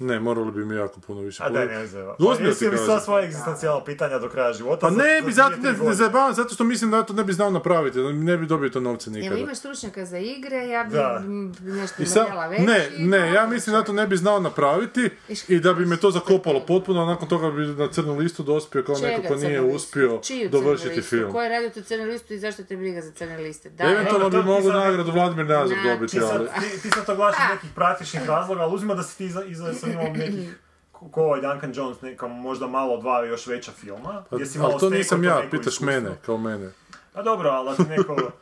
Ne, 0.00 0.20
moralo 0.20 0.50
bi 0.50 0.64
mi 0.64 0.74
jako 0.74 1.00
puno 1.00 1.20
više. 1.20 1.42
A 1.42 1.50
daj, 1.50 1.66
ne 1.66 1.86
znam. 1.86 2.02
Ozbiljno 2.08 2.28
Pa 2.30 2.58
ti 2.58 2.64
jesi 2.64 2.68
li 2.68 2.78
sva 2.78 3.00
svoja 3.00 3.24
egzistencijalna 3.24 3.84
pitanja 3.84 4.18
do 4.18 4.28
kraja 4.28 4.52
života? 4.52 4.80
Pa 4.80 4.90
ne 4.90 5.20
za 5.20 5.26
bi, 5.26 5.32
zato, 5.32 5.56
ne, 5.56 5.72
ne 5.74 5.94
zajebavam, 5.94 6.34
zato 6.34 6.54
što 6.54 6.64
mislim 6.64 6.90
da 6.90 7.02
to 7.02 7.12
ne 7.12 7.24
bi 7.24 7.32
znao 7.32 7.50
napraviti, 7.50 7.98
da 7.98 8.12
ne 8.12 8.36
bi 8.36 8.46
dobio 8.46 8.68
to 8.68 8.80
novce 8.80 9.10
nikada. 9.10 9.40
imaš 9.40 9.58
stručnjaka 9.58 10.04
za 10.04 10.18
igre, 10.18 10.56
ja 10.58 10.84
bi 10.84 10.90
Da. 10.90 11.22
nešto 11.62 12.06
sam, 12.06 12.26
veći. 12.50 12.62
ne, 12.62 12.90
ne, 12.98 13.32
ja 13.32 13.46
mislim 13.46 13.76
da 13.76 13.84
to 13.84 13.92
ne 13.92 14.06
bi 14.06 14.16
znao 14.16 14.40
napraviti 14.40 15.10
i 15.48 15.60
da 15.60 15.72
bi 15.74 15.86
me 15.86 15.96
to 15.96 16.10
zakopalo 16.10 16.60
potpuno, 16.60 17.02
a 17.02 17.06
nakon 17.06 17.28
toga 17.28 17.50
bi 17.50 17.66
na 17.66 17.88
crnu 17.88 18.16
listu 18.16 18.42
dospio 18.42 18.82
kao 18.82 18.94
Čega 18.96 19.06
neko 19.08 19.28
ko 19.28 19.34
nije 19.36 19.60
uspio 19.62 20.18
Čiju 20.18 20.38
crnu 20.40 20.50
dovršiti 20.52 20.88
listu? 20.90 21.10
film. 21.10 21.32
Ko 21.32 21.42
je 21.42 21.48
radio 21.48 21.70
tu 21.70 21.82
crnu 21.82 22.04
listu 22.04 22.34
i 22.34 22.38
zašto 22.38 22.64
te 22.64 22.76
briga 22.76 23.00
za 23.00 23.12
crne 23.12 23.38
liste? 23.38 23.70
Da, 23.70 23.84
Eventualno 23.84 24.30
bi 24.30 24.36
mogu 24.38 24.68
nagradu 24.68 25.12
Vladimir 25.12 25.46
Nazor 25.46 25.76
dobiti, 25.84 26.12
Ti 26.12 26.20
ali... 26.24 26.48
ti, 26.82 26.90
sad 26.90 27.06
to 27.06 27.16
gledaš 27.16 27.34
iz 27.36 27.54
nekih 27.54 27.70
praktičnih 27.74 28.26
razloga, 28.26 28.62
ali 28.62 28.74
uzima 28.74 28.94
da 28.94 29.02
si 29.02 29.18
ti 29.18 29.24
iza, 29.24 29.42
imao 29.92 30.12
nekih 30.26 30.58
ko 30.92 31.22
ovaj 31.22 31.40
Duncan 31.40 31.72
Jones, 31.74 32.00
neka 32.00 32.28
možda 32.28 32.66
malo 32.66 32.96
dva 33.00 33.24
još 33.24 33.46
veća 33.46 33.72
filma. 33.72 34.24
gdje 34.30 34.46
si 34.46 34.58
malo 34.58 34.70
Ali 34.70 34.80
to 34.80 34.90
nisam 34.90 35.24
ja, 35.24 35.42
pitaš 35.50 35.66
iskustvo. 35.66 35.86
mene, 35.86 36.10
kao 36.26 36.38
mene. 36.38 36.70
Pa 37.12 37.22
dobro, 37.22 37.50
ali 37.50 37.68
da 37.70 37.84
ti 37.84 37.90
neko... 37.90 38.16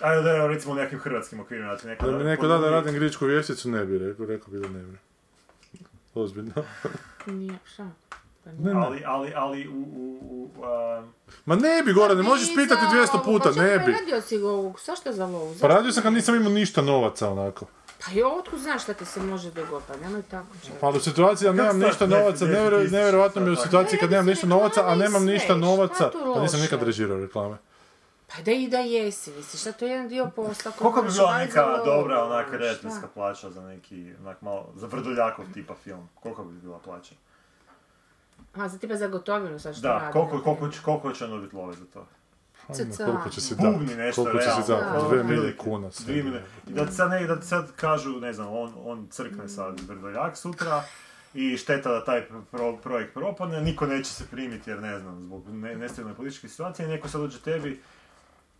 Ajde 0.00 0.22
da 0.22 0.30
je 0.30 0.48
recimo 0.48 0.72
u 0.72 0.76
nekim 0.76 0.98
hrvatskim 0.98 1.40
okvirima, 1.40 1.70
da 1.70 1.76
ti 1.76 1.86
neko... 1.86 2.06
Da 2.10 2.18
mi 2.18 2.24
neko 2.24 2.46
da 2.46 2.58
da 2.58 2.70
radim 2.70 2.94
gričku 2.94 3.26
vješticu, 3.26 3.70
ne 3.70 3.84
bi 3.84 3.98
rekao, 3.98 4.26
rekao 4.26 4.48
bi 4.52 4.58
da 4.60 4.68
ne 4.68 4.82
bi. 4.82 4.98
Ozbiljno. 6.14 6.52
Nije, 7.26 7.58
šta? 7.64 7.90
Pa 8.44 8.50
Ne, 8.50 8.74
ne. 8.74 8.80
Ali, 8.86 9.02
ali, 9.06 9.32
ali 9.36 9.68
u... 9.68 9.72
u, 9.72 10.50
u 10.56 10.64
a, 10.64 11.02
Ma 11.44 11.56
ne 11.56 11.82
bi, 11.84 11.92
Goran, 11.92 12.16
ne 12.16 12.22
možeš 12.22 12.48
Ti 12.48 12.54
pitati 12.56 12.80
za 12.80 12.96
200 12.96 13.14
lovu, 13.14 13.24
puta, 13.24 13.48
pa 13.48 13.54
čekaj, 13.54 13.70
ne 13.70 13.78
bi. 13.78 13.92
radio 13.92 14.20
si 14.20 14.38
ga 14.38 14.48
ovog, 14.48 14.80
zašto 14.86 15.12
za 15.12 15.26
lovu? 15.26 15.54
Pa 15.60 15.68
radio 15.68 15.92
sam 15.92 16.02
kad 16.02 16.12
nisam 16.12 16.34
imao 16.34 16.52
ništa 16.52 16.82
novaca, 16.82 17.30
onako. 17.30 17.66
Pa 18.08 18.14
i 18.14 18.22
otkud 18.24 18.58
znaš 18.60 18.82
šta 18.82 18.94
ti 18.94 19.04
se 19.04 19.20
može 19.22 19.50
dogoditi, 19.50 19.88
pa 19.88 19.96
nemoj 19.98 20.22
tako 20.22 20.46
čovjek. 20.62 20.80
Pa 20.80 20.88
u 20.88 21.00
situaciji 21.00 21.46
da 21.46 21.52
nemam 21.52 21.78
ništa 21.78 22.06
novaca, 22.06 22.44
defi- 22.44 22.48
nevjero- 22.48 22.78
defi- 22.78 22.92
nevjerojatno 22.92 23.40
mi 23.42 23.48
je 23.48 23.52
u 23.52 23.56
situaciji 23.56 23.98
kad 23.98 24.10
Ne, 24.10 24.14
nemam 24.14 24.26
ništa 24.26 24.46
novaca, 24.46 24.80
a 24.82 24.94
nemam 24.94 25.24
ništa 25.24 25.44
šta 25.44 25.56
novaca, 25.56 26.10
pa 26.34 26.42
nisam 26.42 26.60
nikad 26.60 26.82
režirao 26.82 27.18
reklame. 27.18 27.56
Pa 28.28 28.42
da 28.42 28.52
i 28.52 28.68
da 28.68 28.78
jesi, 28.78 29.30
misliš, 29.30 29.60
šta 29.60 29.72
to 29.72 29.84
je 29.84 29.90
jedan 29.90 30.08
dio 30.08 30.26
posla 30.26 30.72
koji 30.72 30.78
koliko 30.80 31.02
bi 31.02 31.12
bila 31.12 31.38
neka 31.38 31.52
za 31.52 31.84
dobra, 31.86 32.24
onak, 32.24 32.46
šta? 32.46 32.56
redateljska 32.56 33.08
plaća 33.08 33.50
za 33.50 33.62
neki, 33.62 34.12
onak 34.20 34.42
malo, 34.42 34.72
za 34.76 34.86
Vrdoljakov 34.86 35.44
tipa 35.54 35.74
film? 35.74 36.08
Koliko 36.14 36.44
bi 36.44 36.54
bila 36.54 36.78
plaća? 36.78 37.14
A, 38.54 38.68
za 38.68 38.78
tipa 38.78 38.96
za 38.96 39.06
gotovinu 39.08 39.58
sad 39.58 39.74
što 39.74 39.82
Da, 39.82 39.92
radi. 39.94 40.12
koliko, 40.12 40.36
na 40.36 40.42
koliko, 40.42 40.68
će- 40.68 40.80
koliko 40.82 41.12
će 41.12 41.28
nuditi 41.28 41.56
love 41.56 41.74
za 41.74 41.84
to? 41.86 42.06
Cca. 42.68 43.04
Koliko 43.04 43.28
će 43.30 43.40
se 43.40 43.54
da, 43.54 43.62
Bubni 43.62 43.94
nešto, 43.96 44.22
koliko 44.22 44.38
će 44.38 44.44
se 44.62 44.72
realno. 44.72 44.92
da, 44.92 45.00
Da. 45.00 45.08
dve 45.08 45.24
milije 45.24 45.56
kuna. 45.56 45.90
sve. 45.90 46.04
Dvije 46.04 46.22
milije. 46.24 46.42
I 46.66 46.72
da 46.72 46.86
ti 46.86 46.92
sad, 46.92 47.10
ne, 47.10 47.26
da 47.26 47.40
ti 47.40 47.46
sad 47.46 47.72
kažu, 47.72 48.10
ne 48.10 48.32
znam, 48.32 48.48
on, 48.48 48.72
on 48.76 49.06
crkne 49.08 49.48
sad 49.48 49.80
Vrdoljak 49.88 50.36
sutra 50.36 50.82
i 51.34 51.56
šteta 51.56 51.92
da 51.92 52.04
taj 52.04 52.22
pro- 52.50 52.76
projekt 52.76 53.14
propadne, 53.14 53.60
niko 53.60 53.86
neće 53.86 54.10
se 54.10 54.24
primiti 54.26 54.70
jer 54.70 54.80
ne 54.80 54.98
znam, 54.98 55.20
zbog 55.20 55.48
ne, 55.48 55.74
nestabilne 55.76 56.16
političke 56.16 56.48
situacije, 56.48 56.88
neko 56.88 57.08
sad 57.08 57.20
dođe 57.20 57.38
tebi 57.40 57.80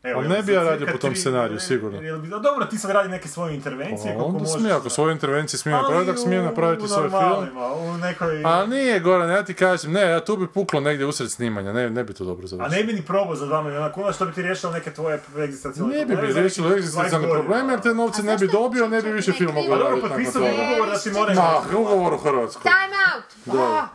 Evo, 0.05 0.19
Ali 0.19 0.29
ne 0.29 0.43
bi 0.43 0.53
ja 0.53 0.63
radio 0.63 0.87
po 0.87 0.99
tom 0.99 1.17
scenariju, 1.17 1.61
sigurno. 1.61 2.01
jel 2.01 2.19
bi- 2.19 2.29
a 2.29 2.39
dobro, 2.39 2.65
ti 2.67 2.79
sad 2.79 2.91
radi 2.91 3.09
neke 3.09 3.29
svoje 3.29 3.55
intervencije, 3.55 3.97
Pa 4.07 4.13
koliko 4.13 4.25
onda 4.27 4.39
možeš. 4.41 4.55
smije, 4.55 4.75
ako 4.75 4.91
svoje 4.91 5.13
intervencije 5.13 5.59
smije 5.59 5.77
napraviti, 5.77 6.11
ako 6.11 6.21
smije 6.21 6.43
napraviti 6.43 6.85
u 6.85 6.89
svoj 6.89 7.09
film. 7.09 7.23
normalima, 7.23 7.67
u 7.67 7.93
nekoj... 7.95 8.43
A 8.45 8.67
nije, 8.67 9.01
Goran, 9.01 9.31
ja 9.31 9.45
ti 9.45 9.55
kažem, 9.55 9.93
ne, 9.93 10.01
ja 10.03 10.21
tu 10.21 10.37
bi 10.37 10.47
puklo 10.49 10.81
negdje 10.81 11.07
usred 11.07 11.31
snimanja, 11.31 11.73
ne, 11.73 11.91
ne 11.91 12.05
bi 12.05 12.15
to 12.15 12.25
dobro 12.25 12.45
A 12.45 12.49
završilo. 12.49 12.77
ne 12.77 12.85
bi 12.85 12.93
ni 12.93 13.03
probao 13.03 13.37
za 13.37 13.47
2 13.47 13.63
milijuna 13.63 13.93
kuna, 13.93 14.13
što 14.13 14.27
bi 14.27 14.33
ti 14.33 14.43
riješilo 14.43 14.73
neke 14.73 14.91
tvoje 14.93 15.21
egzistencijalne 15.39 15.95
Ne 15.95 16.01
bi 16.01 16.07
probleme 16.07 16.29
bi 16.29 16.41
riješilo 16.41 16.69
nekih 16.69 16.79
egzistencijalne 16.79 17.19
20 17.19 17.29
godina. 17.29 17.41
probleme, 17.41 17.73
jer 17.73 17.81
te 17.81 17.95
novce 17.95 18.23
ne 18.23 18.37
bi 18.37 18.49
dobio, 18.49 18.89
ne 18.89 19.03
bi 19.03 19.11
više 19.11 19.33
film 19.33 19.55
mogao 19.55 19.69
dobro, 19.69 19.85
raditi 19.85 20.03
nakon 20.03 20.17
potpisao 20.17 20.43
bi 20.43 20.49
toga. 20.49 20.63
ugovor 20.65 20.89
da 20.89 20.99
ti 21.01 21.11
moraju... 21.11 21.37
Ma, 21.37 21.79
ugovor 21.79 22.15
u 22.15 22.19
Hrvatskoj. 22.19 22.63
Time 22.63 22.95
out! 23.07 23.25
Da. 23.49 23.63
A, 23.63 23.89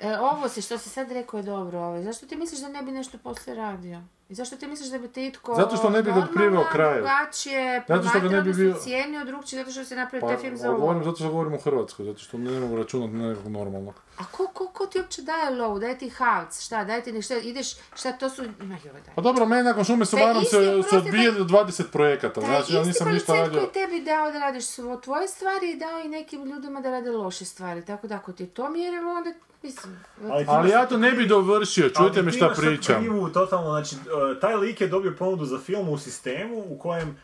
e, 0.00 0.18
ovo 0.18 0.48
si, 0.48 0.62
što 0.62 0.78
si 0.78 0.88
sad 0.88 1.12
rekao 1.12 1.38
je 1.38 1.44
dobro. 1.44 1.78
Ovaj. 1.80 2.02
Zašto 2.02 2.26
ti 2.26 2.36
misliš 2.36 2.60
da 2.60 2.68
ne 2.68 2.82
bi 2.82 2.92
nešto 2.92 3.18
poslije 3.18 3.56
radio? 3.56 4.00
I 4.30 4.34
zašto 4.34 4.56
ti 4.56 4.66
misliš 4.66 4.88
da 4.88 4.98
bi 4.98 5.08
te 5.08 5.26
itko 5.26 5.54
Zato 5.54 5.76
što 5.76 5.90
ne 5.90 6.02
bi 6.02 6.10
normalan, 6.10 6.64
kraju. 6.66 6.94
drugačije 6.96 7.82
Zato 7.88 8.08
što 8.08 8.20
ga 8.20 8.28
ne 8.28 8.42
bi 8.42 8.52
bio- 8.54 8.74
cijenio 8.74 9.24
drugčije, 9.24 9.60
zato 9.60 9.72
što 9.72 9.84
se 9.84 9.96
napravio 9.96 10.20
Pa, 10.20 10.26
taj 10.28 10.36
film 10.38 10.56
za 10.56 10.68
ali 10.68 10.76
govorim 10.76 10.96
ovo. 10.96 11.04
zato 11.04 11.16
što 11.16 11.28
govorim 11.28 11.54
o 11.54 11.58
Hrvatskoj, 11.58 12.04
zato 12.04 12.18
što 12.18 12.38
ne 12.38 12.60
mogu 12.60 12.76
računati 12.76 13.12
na 13.12 13.28
nekog 13.28 13.48
normalnog. 13.48 13.94
A 14.18 14.24
ko, 14.26 14.46
ko, 14.46 14.66
ko 14.66 14.86
ti 14.86 14.98
uopće 14.98 15.22
daje 15.22 15.50
lovu? 15.52 15.78
Daje 15.78 15.98
ti 15.98 16.08
havc? 16.10 16.60
Šta? 16.60 16.84
Daje 16.84 17.02
ti 17.02 17.12
nešto? 17.12 17.34
Ideš, 17.36 17.66
šta 17.94 18.12
to 18.12 18.30
su... 18.30 18.42
Ma 18.42 18.74
joj, 18.76 18.92
daj. 18.94 19.14
Pa 19.14 19.22
dobro, 19.22 19.46
meni 19.46 19.62
nakon 19.62 19.84
šume 19.84 20.06
su 20.06 20.16
Taj 20.16 20.32
isti, 20.32 20.44
se, 20.46 20.56
su 20.84 20.96
odbijeli 20.96 21.40
20 21.40 21.82
projekata, 21.84 22.40
Taj 22.40 22.44
znači 22.46 22.72
ja 22.72 22.78
isti 22.78 22.88
nisam 22.88 23.08
ništa 23.08 23.34
radio. 23.34 23.60
koji 23.60 23.72
tebi 23.72 24.00
dao 24.02 24.32
da 24.32 24.38
radiš 24.38 24.64
svo 24.66 24.96
tvoje 24.96 25.28
stvari 25.28 25.70
i 25.70 25.76
dao 25.76 26.00
i 26.00 26.08
nekim 26.08 26.44
ljudima 26.44 26.80
da 26.80 26.90
rade 26.90 27.10
loše 27.12 27.44
stvari. 27.44 27.84
Tako 27.84 28.06
da 28.06 28.14
ako 28.14 28.32
ti 28.32 28.42
je 28.42 28.48
to 28.48 28.68
mjerilo, 28.68 29.10
onda 29.10 29.30
mislim... 29.62 30.00
Ali 30.22 30.44
ti 30.44 30.50
Ali 30.50 30.60
imaš- 30.62 30.72
ja 30.72 30.86
to 30.86 30.96
ne 30.96 31.10
bi 31.12 31.26
dovršio, 31.26 31.84
čujte 31.84 32.00
Ali 32.00 32.22
me 32.22 32.30
ti 32.30 32.36
šta 32.36 32.46
imaš 32.46 32.56
sad 32.56 32.64
pričam. 32.66 33.00
krivu, 33.00 33.28
totalno, 33.28 33.70
znači, 33.70 33.96
taj 34.40 34.56
lik 34.56 34.80
je 34.80 34.88
dobio 34.88 35.14
ponudu 35.18 35.44
za 35.44 35.58
film 35.58 35.88
u 35.88 35.98
sistemu 35.98 36.64
u 36.68 36.78
kojem 36.78 37.16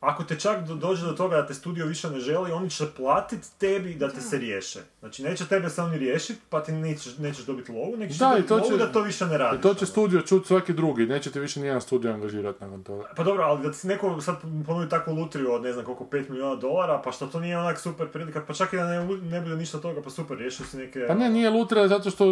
ako 0.00 0.24
te 0.24 0.36
čak 0.36 0.64
do- 0.64 0.74
dođe 0.76 1.06
do 1.06 1.12
toga 1.12 1.36
da 1.36 1.46
te 1.46 1.54
studio 1.54 1.86
više 1.86 2.10
ne 2.10 2.20
želi, 2.20 2.52
oni 2.52 2.70
će 2.70 2.84
platit 2.88 3.40
tebi 3.58 3.94
da 3.94 4.08
te 4.08 4.20
se 4.20 4.38
riješe. 4.38 4.78
Znači, 5.00 5.22
neće 5.22 5.46
tebe 5.46 5.70
se 5.70 5.82
oni 5.82 5.98
riješiti, 5.98 6.40
pa 6.48 6.62
ti 6.62 6.72
nećeš, 6.72 7.18
nećeš 7.18 7.44
dobiti 7.44 7.72
lovu, 7.72 7.96
nego 7.96 8.10
ćeš 8.10 8.18
Da, 8.18 8.28
dobiti 8.28 8.48
to 8.48 8.56
lovu 8.56 8.68
će- 8.68 8.76
da 8.76 8.92
to 8.92 9.02
više 9.02 9.26
ne 9.26 9.38
radiš. 9.38 9.58
I 9.58 9.62
to 9.62 9.74
će 9.74 9.86
studio 9.86 10.20
čut 10.20 10.46
svaki 10.46 10.72
drugi, 10.72 11.06
nećete 11.06 11.40
više 11.40 11.60
nijedan 11.60 11.80
studio 11.80 12.12
angažirati 12.12 12.58
nakon 12.60 12.82
toga. 12.82 13.04
Pa 13.16 13.22
dobro, 13.22 13.44
ali 13.44 13.62
da 13.62 13.72
ti 13.72 13.86
neko 13.86 14.20
sad 14.20 14.36
ponudi 14.66 14.90
takvu 14.90 15.14
lutriju 15.14 15.52
od 15.52 15.62
ne 15.62 15.72
znam 15.72 15.84
koliko, 15.84 16.04
5 16.06 16.28
milijuna 16.28 16.54
dolara, 16.56 17.02
pa 17.04 17.12
što 17.12 17.26
to 17.26 17.40
nije 17.40 17.58
onak 17.58 17.78
super 17.78 18.08
prilika, 18.08 18.42
pa 18.42 18.54
čak 18.54 18.72
i 18.72 18.76
da 18.76 18.86
ne, 18.86 18.98
ne 19.06 19.40
bude 19.40 19.56
ništa 19.56 19.78
toga, 19.78 20.02
pa 20.02 20.10
super, 20.10 20.38
riješio 20.38 20.66
si 20.66 20.76
neke... 20.76 21.04
Pa 21.08 21.14
ne, 21.14 21.30
nije 21.30 21.50
lutrija, 21.50 21.88
zato 21.88 22.10
što 22.10 22.24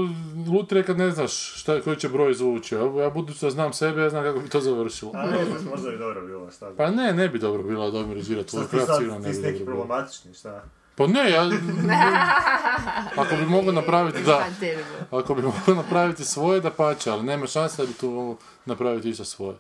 lutrija 0.49 0.83
kad 0.83 0.99
ne 0.99 1.11
znaš 1.11 1.33
šta, 1.55 1.81
koji 1.81 1.97
će 1.97 2.09
broj 2.09 2.31
izvući. 2.33 2.75
Ja, 2.75 3.11
budući 3.11 3.41
da 3.41 3.51
znam 3.51 3.73
sebe, 3.73 4.03
ja 4.03 4.11
znam 4.11 4.25
kako 4.25 4.39
bi 4.39 4.49
to 4.49 4.61
završilo. 4.61 5.11
A 5.15 5.27
ne 5.27 5.39
možda 5.71 5.91
bi 5.91 5.99
dobro 5.99 6.27
bilo, 6.27 6.51
šta. 6.51 6.71
Pa 6.77 6.91
ne, 6.91 7.13
ne 7.13 7.29
bi 7.29 7.39
dobro 7.39 7.56
bilo 7.63 7.91
da 7.91 8.03
mi 8.03 8.15
režirati 8.15 8.49
Šta 8.49 8.57
tvoj 8.57 8.65
ti 8.65 8.77
krat, 8.77 8.87
sad, 8.87 8.99
sigurno 8.99 9.21
ti 9.21 9.27
ne 9.27 9.33
bi 9.33 9.39
neki 9.39 9.59
dobro 9.59 9.65
bilo. 9.65 9.85
problematični, 9.85 10.35
šta? 10.35 10.65
Pa 10.95 11.07
ne, 11.07 11.31
ja... 11.31 11.43
Ako 13.23 13.37
bi 13.37 13.47
mogao 13.47 13.73
napraviti, 13.73 14.23
da. 14.23 14.47
Ako 15.11 15.35
bi 15.35 15.43
mogao 15.43 15.75
napraviti 15.75 16.25
svoje, 16.25 16.61
da 16.61 16.71
pače, 16.71 17.11
ali 17.11 17.23
nema 17.23 17.47
šanse 17.47 17.83
da 17.83 17.87
bi 17.87 17.93
tu 17.93 18.37
napraviti 18.65 19.11
išta 19.11 19.25
svoje. 19.25 19.57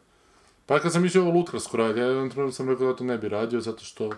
Pa 0.66 0.78
kad 0.78 0.92
sam 0.92 1.04
išao 1.04 1.22
ovo 1.22 1.32
lutkarsko 1.32 1.76
raditi, 1.76 2.00
ja 2.00 2.06
jednom 2.06 2.30
trenutku 2.30 2.56
sam 2.56 2.68
rekao 2.68 2.86
da 2.86 2.96
to 2.96 3.04
ne 3.04 3.18
bi 3.18 3.28
radio, 3.28 3.60
zato 3.60 3.84
što 3.84 4.10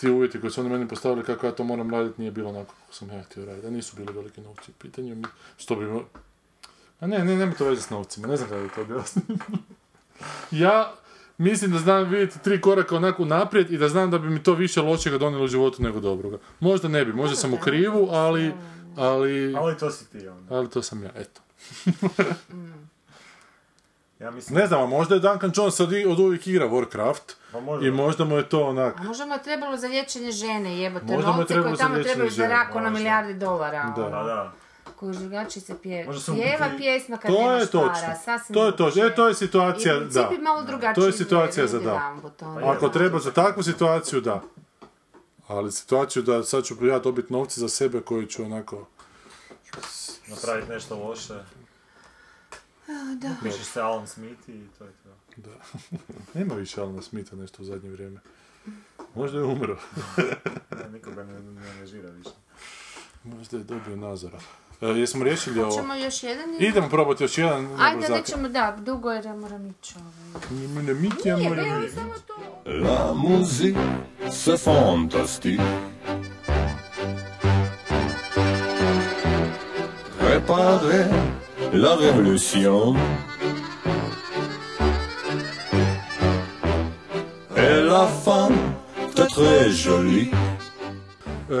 ti 0.00 0.10
uvjeti 0.10 0.40
koji 0.40 0.50
su 0.50 0.60
oni 0.60 0.70
meni 0.70 0.88
postavili 0.88 1.24
kako 1.24 1.46
ja 1.46 1.52
to 1.52 1.64
moram 1.64 1.90
raditi 1.90 2.20
nije 2.20 2.30
bilo 2.30 2.50
onako 2.50 2.74
kako 2.80 2.94
sam 2.94 3.10
ja 3.10 3.22
htio 3.22 3.44
raditi. 3.44 3.66
A 3.66 3.70
nisu 3.70 3.96
bili 3.96 4.12
veliki 4.12 4.40
novci 4.40 4.70
u 4.70 4.74
pitanju. 4.78 5.22
Što 5.56 5.76
bi... 5.76 5.86
A 7.00 7.06
ne, 7.06 7.24
ne, 7.24 7.36
nema 7.36 7.52
to 7.52 7.64
veze 7.64 7.82
s 7.82 7.90
novcima, 7.90 8.28
ne 8.28 8.36
znam 8.36 8.48
kako 8.48 8.62
bi 8.62 8.68
to 8.74 8.80
objasniti. 8.80 9.32
ja 10.64 10.92
mislim 11.38 11.70
da 11.72 11.78
znam 11.78 12.08
vidjeti 12.08 12.38
tri 12.38 12.60
koraka 12.60 12.96
onako 12.96 13.24
naprijed 13.24 13.70
i 13.70 13.78
da 13.78 13.88
znam 13.88 14.10
da 14.10 14.18
bi 14.18 14.30
mi 14.30 14.42
to 14.42 14.54
više 14.54 14.82
lošega 14.82 15.18
donijelo 15.18 15.44
u 15.44 15.48
životu 15.48 15.82
nego 15.82 16.00
dobroga. 16.00 16.38
Možda 16.60 16.88
ne 16.88 17.04
bi, 17.04 17.12
možda 17.12 17.36
sam 17.36 17.54
u 17.54 17.58
krivu, 17.58 18.08
ali... 18.10 18.52
Ali, 18.96 19.56
Ali 19.56 19.76
to 19.78 19.90
si 19.90 20.10
ti, 20.10 20.28
onda. 20.28 20.54
ali 20.54 20.70
to 20.70 20.82
sam 20.82 21.02
ja, 21.02 21.10
eto. 21.16 21.40
Ja 24.20 24.30
mislim... 24.30 24.58
Ne 24.58 24.66
znam, 24.66 24.82
a 24.82 24.86
možda 24.86 25.14
je 25.14 25.20
Duncan 25.20 25.52
Jones 25.56 25.80
od, 25.80 25.92
od 26.08 26.20
uvijek 26.20 26.46
igra 26.46 26.68
Warcraft 26.68 27.34
Pa 27.52 27.60
možda. 27.60 27.88
i 27.88 27.90
možda 27.90 28.24
mu 28.24 28.36
je 28.36 28.48
to 28.48 28.66
onak... 28.66 29.00
A 29.00 29.02
možda 29.02 29.26
mu 29.26 29.32
je 29.32 29.42
trebalo 29.42 29.76
za 29.76 29.86
liječenje 29.86 30.32
žene, 30.32 30.78
jebote, 30.78 31.14
Možda 31.14 31.32
novce 31.32 31.46
trebalo 31.46 31.68
koje 31.68 31.76
za 31.76 31.84
tamo 31.84 32.02
trebaju 32.02 32.30
za 32.30 32.46
rak, 32.46 32.68
ono 32.74 32.80
možda. 32.80 32.98
milijardi 32.98 33.34
dolara. 33.34 33.92
Da. 33.96 34.06
ono. 34.06 34.10
Pa 34.10 34.63
da. 34.94 34.98
Koju 34.98 35.12
žigačica 35.12 35.74
pjeva. 35.82 36.12
Pjeva 36.26 36.70
pjesma 36.76 37.16
kad 37.16 37.30
To 37.30 37.42
nemaš 37.42 37.62
je 37.62 37.66
točno. 37.66 37.92
para, 37.92 38.16
sasvim 38.24 38.54
To 38.54 38.66
je 38.66 38.76
točno. 38.76 39.04
E, 39.04 39.14
to 39.14 39.28
je 39.28 39.34
situacija, 39.34 39.96
I 39.96 40.04
da. 40.04 40.30
malo 40.42 40.62
drugačiji 40.62 40.94
To 40.94 41.06
je 41.06 41.12
situacija 41.12 41.66
za 41.66 41.78
da. 41.78 42.14
Pa 42.38 42.70
Ako 42.70 42.88
treba 42.88 43.18
za 43.18 43.30
takvu 43.30 43.62
situaciju, 43.62 44.20
da. 44.20 44.42
Ali 45.46 45.72
situaciju 45.72 46.22
da 46.22 46.42
sad 46.42 46.64
ću 46.64 46.86
ja 46.86 46.98
dobiti 46.98 47.32
novce 47.32 47.60
za 47.60 47.68
sebe 47.68 48.00
koji 48.00 48.26
ću 48.26 48.44
onako... 48.44 48.86
Napraviti 50.28 50.70
nešto 50.70 50.98
loše. 50.98 51.34
Da. 53.16 53.36
Pišeš 53.42 53.66
se 53.66 53.80
Alan 53.80 54.06
Smith 54.06 54.48
i 54.48 54.66
to 54.78 54.84
je 54.84 54.90
to. 55.02 55.08
Da. 55.36 55.50
Nema 56.38 56.54
više 56.54 56.80
Alana 56.80 57.02
Smitha 57.02 57.36
nešto 57.36 57.62
u 57.62 57.66
zadnje 57.66 57.90
vrijeme. 57.90 58.20
Možda 59.14 59.38
je 59.38 59.44
umro. 59.44 59.78
Ne, 60.82 60.90
nikoga 60.92 61.24
ne, 61.24 61.40
ne 61.40 61.70
angažira 61.70 62.10
više. 62.10 62.30
Možda 63.24 63.56
je 63.56 63.64
dobio 63.64 63.96
nazora. 63.96 64.38
E, 64.84 64.88
jesmo 64.90 65.24
riješili 65.24 65.60
ovo? 65.60 65.70
Hoćemo 65.70 65.94
još 65.94 66.22
jedan? 66.22 66.50
ili- 66.50 66.66
Idemo 66.66 66.88
probati 66.88 67.24
još 67.24 67.38
jedan. 67.38 67.68
Ajde, 67.80 67.96
brzaka. 67.96 68.14
nećemo, 68.14 68.48
da, 68.48 68.76
dugo 68.78 69.10
jer 69.10 69.26
ja 69.26 69.34
moram 69.34 69.66
ići 69.66 69.94
ovaj. 69.98 70.66
Ne, 70.66 70.82
ne, 70.82 70.94
mi 70.94 71.10
ti 71.10 71.28
ja 71.28 71.36
Nije, 71.36 71.48
moram 71.48 71.64
evo, 71.66 71.74
vidjeti. 71.74 71.94
samo 71.96 72.14
to. 72.26 72.34
La 72.70 73.12
musique, 73.14 73.80
c'est 74.28 74.58
fantastique. 74.60 75.64
Préparer 80.18 81.06
la 81.72 81.96
révolution. 81.96 82.96
Et 87.56 87.80
la 87.82 88.06
femme, 88.24 88.56
t'es 89.14 89.26
très 89.28 89.70
jolie. 89.70 90.30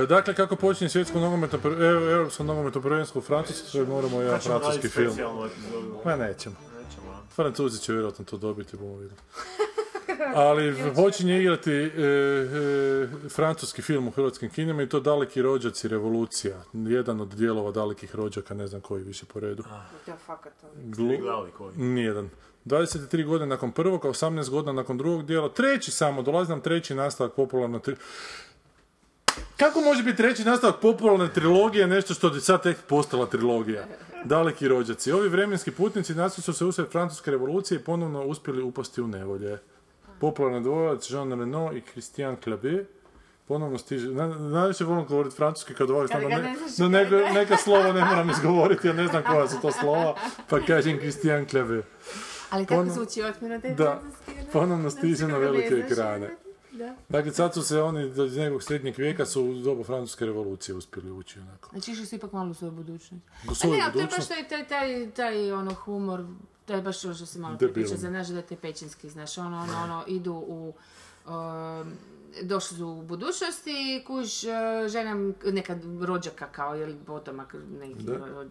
E, 0.02 0.06
Dakle, 0.06 0.34
kako 0.34 0.56
počinje 0.56 0.88
svjetsko 0.88 1.20
nogometno, 1.20 1.58
e, 1.64 1.84
europsko 2.12 2.44
nogometno 2.44 2.80
prvenstvo 2.80 3.18
u 3.18 3.22
Francuskoj, 3.22 3.86
moramo 3.86 4.20
jedan 4.20 4.40
francuski 4.40 4.88
film. 4.88 5.06
epizodu? 5.06 5.98
Ma 6.04 6.16
nećemo. 6.16 6.56
Nećemo? 6.78 7.22
Francuzi 7.34 7.80
će 7.80 7.92
vjerojatno 7.92 8.24
to 8.24 8.36
dobiti, 8.36 8.76
bomo 8.76 8.96
vidjeli. 8.96 9.20
Ali 10.34 10.74
počinje 10.94 11.40
igrati 11.40 11.72
e, 11.72 11.82
e, 11.82 13.28
francuski 13.28 13.82
film 13.82 14.08
u 14.08 14.10
hrvatskim 14.10 14.50
kinima 14.50 14.82
i 14.82 14.88
to 14.88 15.00
Daleki 15.00 15.42
rođaci 15.42 15.88
revolucija. 15.88 16.62
Jedan 16.72 17.20
od 17.20 17.28
dijelova 17.28 17.70
dalekih 17.70 18.14
rođaka, 18.14 18.54
ne 18.54 18.66
znam 18.66 18.80
koji 18.80 19.02
više 19.02 19.26
po 19.26 19.40
redu. 19.40 19.64
Ja, 20.06 20.16
fakat, 20.26 20.52
gledali 20.74 21.50
koji? 21.50 21.76
Nijedan. 21.76 22.30
23 22.64 23.26
godine 23.26 23.46
nakon 23.46 23.72
prvog, 23.72 24.04
a 24.04 24.08
18 24.08 24.50
godina 24.50 24.72
nakon 24.72 24.98
drugog 24.98 25.26
dijela. 25.26 25.48
Treći 25.48 25.90
samo, 25.90 26.22
dolazi 26.22 26.50
nam 26.50 26.60
treći 26.60 26.94
nastavak 26.94 27.32
popularno 27.34 27.78
tri... 27.78 27.96
Kako 29.56 29.80
može 29.80 30.02
biti 30.02 30.16
treći 30.16 30.44
nastavak 30.44 30.76
popularne 30.80 31.28
trilogije, 31.28 31.86
nešto 31.86 32.14
što 32.14 32.28
je 32.28 32.40
sad 32.40 32.62
tek 32.62 32.76
postala 32.82 33.26
trilogija? 33.26 33.84
Daleki 34.24 34.68
rođaci. 34.68 35.12
Ovi 35.12 35.28
vremenski 35.28 35.70
putnici 35.70 36.14
nastali 36.14 36.42
su 36.42 36.52
se 36.52 36.64
usred 36.64 36.86
francuske 36.90 37.30
revolucije 37.30 37.76
i 37.76 37.84
ponovno 37.84 38.22
uspjeli 38.22 38.62
upasti 38.62 39.02
u 39.02 39.06
nevolje. 39.06 39.58
Popularni 40.20 40.62
dvojac 40.62 41.10
Jean 41.10 41.30
Reno 41.30 41.72
i 41.72 41.80
Christian 41.82 42.36
Clabé 42.44 42.84
ponovno 43.48 43.78
stiže. 43.78 44.08
Na, 44.08 44.26
najviše 44.28 44.84
volim 44.84 45.06
govoriti 45.06 45.36
francuski 45.36 45.74
kad 45.74 45.88
da 45.88 46.28
ne 46.28 46.42
ne, 46.42 46.56
znaš 46.58 46.76
da 46.78 46.88
neko, 46.88 47.34
neka 47.34 47.56
slova 47.56 47.92
ne 47.92 48.04
moram 48.04 48.30
izgovoriti, 48.30 48.86
jer 48.86 48.96
ne 48.96 49.06
znam 49.06 49.22
koja 49.22 49.48
su 49.48 49.60
to 49.62 49.72
slova, 49.72 50.14
pa 50.48 50.60
kažem 50.60 50.98
Christian 50.98 51.46
Clabé. 51.46 51.82
Ali 52.50 52.66
tako 52.66 52.80
Pono- 52.80 52.92
zvuči 52.92 53.22
otmjeno 53.22 53.60
Da, 53.76 53.90
ono. 53.90 54.50
ponovno 54.52 54.90
stiže 54.90 55.24
na 55.24 55.30
kako 55.30 55.40
velike 55.42 55.74
ekrane. 55.86 56.30
Da. 56.74 56.96
Dakle, 57.08 57.32
sad 57.32 57.54
su 57.54 57.62
se 57.62 57.82
oni 57.82 58.10
do 58.10 58.26
nekog 58.26 58.62
srednjeg 58.62 58.94
vijeka 58.98 59.26
su 59.26 59.44
u 59.44 59.54
dobu 59.54 59.84
francuske 59.84 60.26
revolucije 60.26 60.74
uspjeli 60.74 61.10
ući 61.10 61.38
onako. 61.38 61.70
Znači 61.72 61.92
išli 61.92 62.06
su 62.06 62.14
ipak 62.14 62.32
malo 62.32 62.50
u 62.50 62.54
svoju 62.54 62.72
budućnost. 62.72 63.24
Do 63.44 63.50
A 63.50 63.54
svoje 63.54 63.78
ne, 63.78 63.84
ali 63.84 63.92
to 63.92 64.00
je 64.00 64.06
baš 64.06 64.28
taj, 64.28 64.68
taj, 64.68 65.10
taj, 65.10 65.52
ono 65.52 65.74
humor, 65.74 66.24
to 66.66 66.74
je 66.74 66.82
baš 66.82 67.04
ono 67.04 67.14
što 67.14 67.26
se 67.26 67.38
malo 67.38 67.58
priča, 67.58 67.96
za 67.96 68.10
naš 68.10 68.28
da 68.28 68.42
te 68.42 68.56
pećinski, 68.56 69.10
znaš, 69.10 69.38
ono, 69.38 69.58
ono, 69.58 69.82
ono, 69.84 70.04
idu 70.06 70.32
u, 70.32 70.74
um, 71.26 71.92
došli 72.42 72.76
su 72.76 72.88
u 72.88 73.02
budućnosti, 73.02 74.04
kuž, 74.06 74.44
e, 74.44 74.88
žena, 74.88 75.32
neka 75.44 75.78
rođaka 76.00 76.46
kao, 76.46 76.76
ili 76.76 76.96
potomak 77.06 77.54
neki 77.80 78.04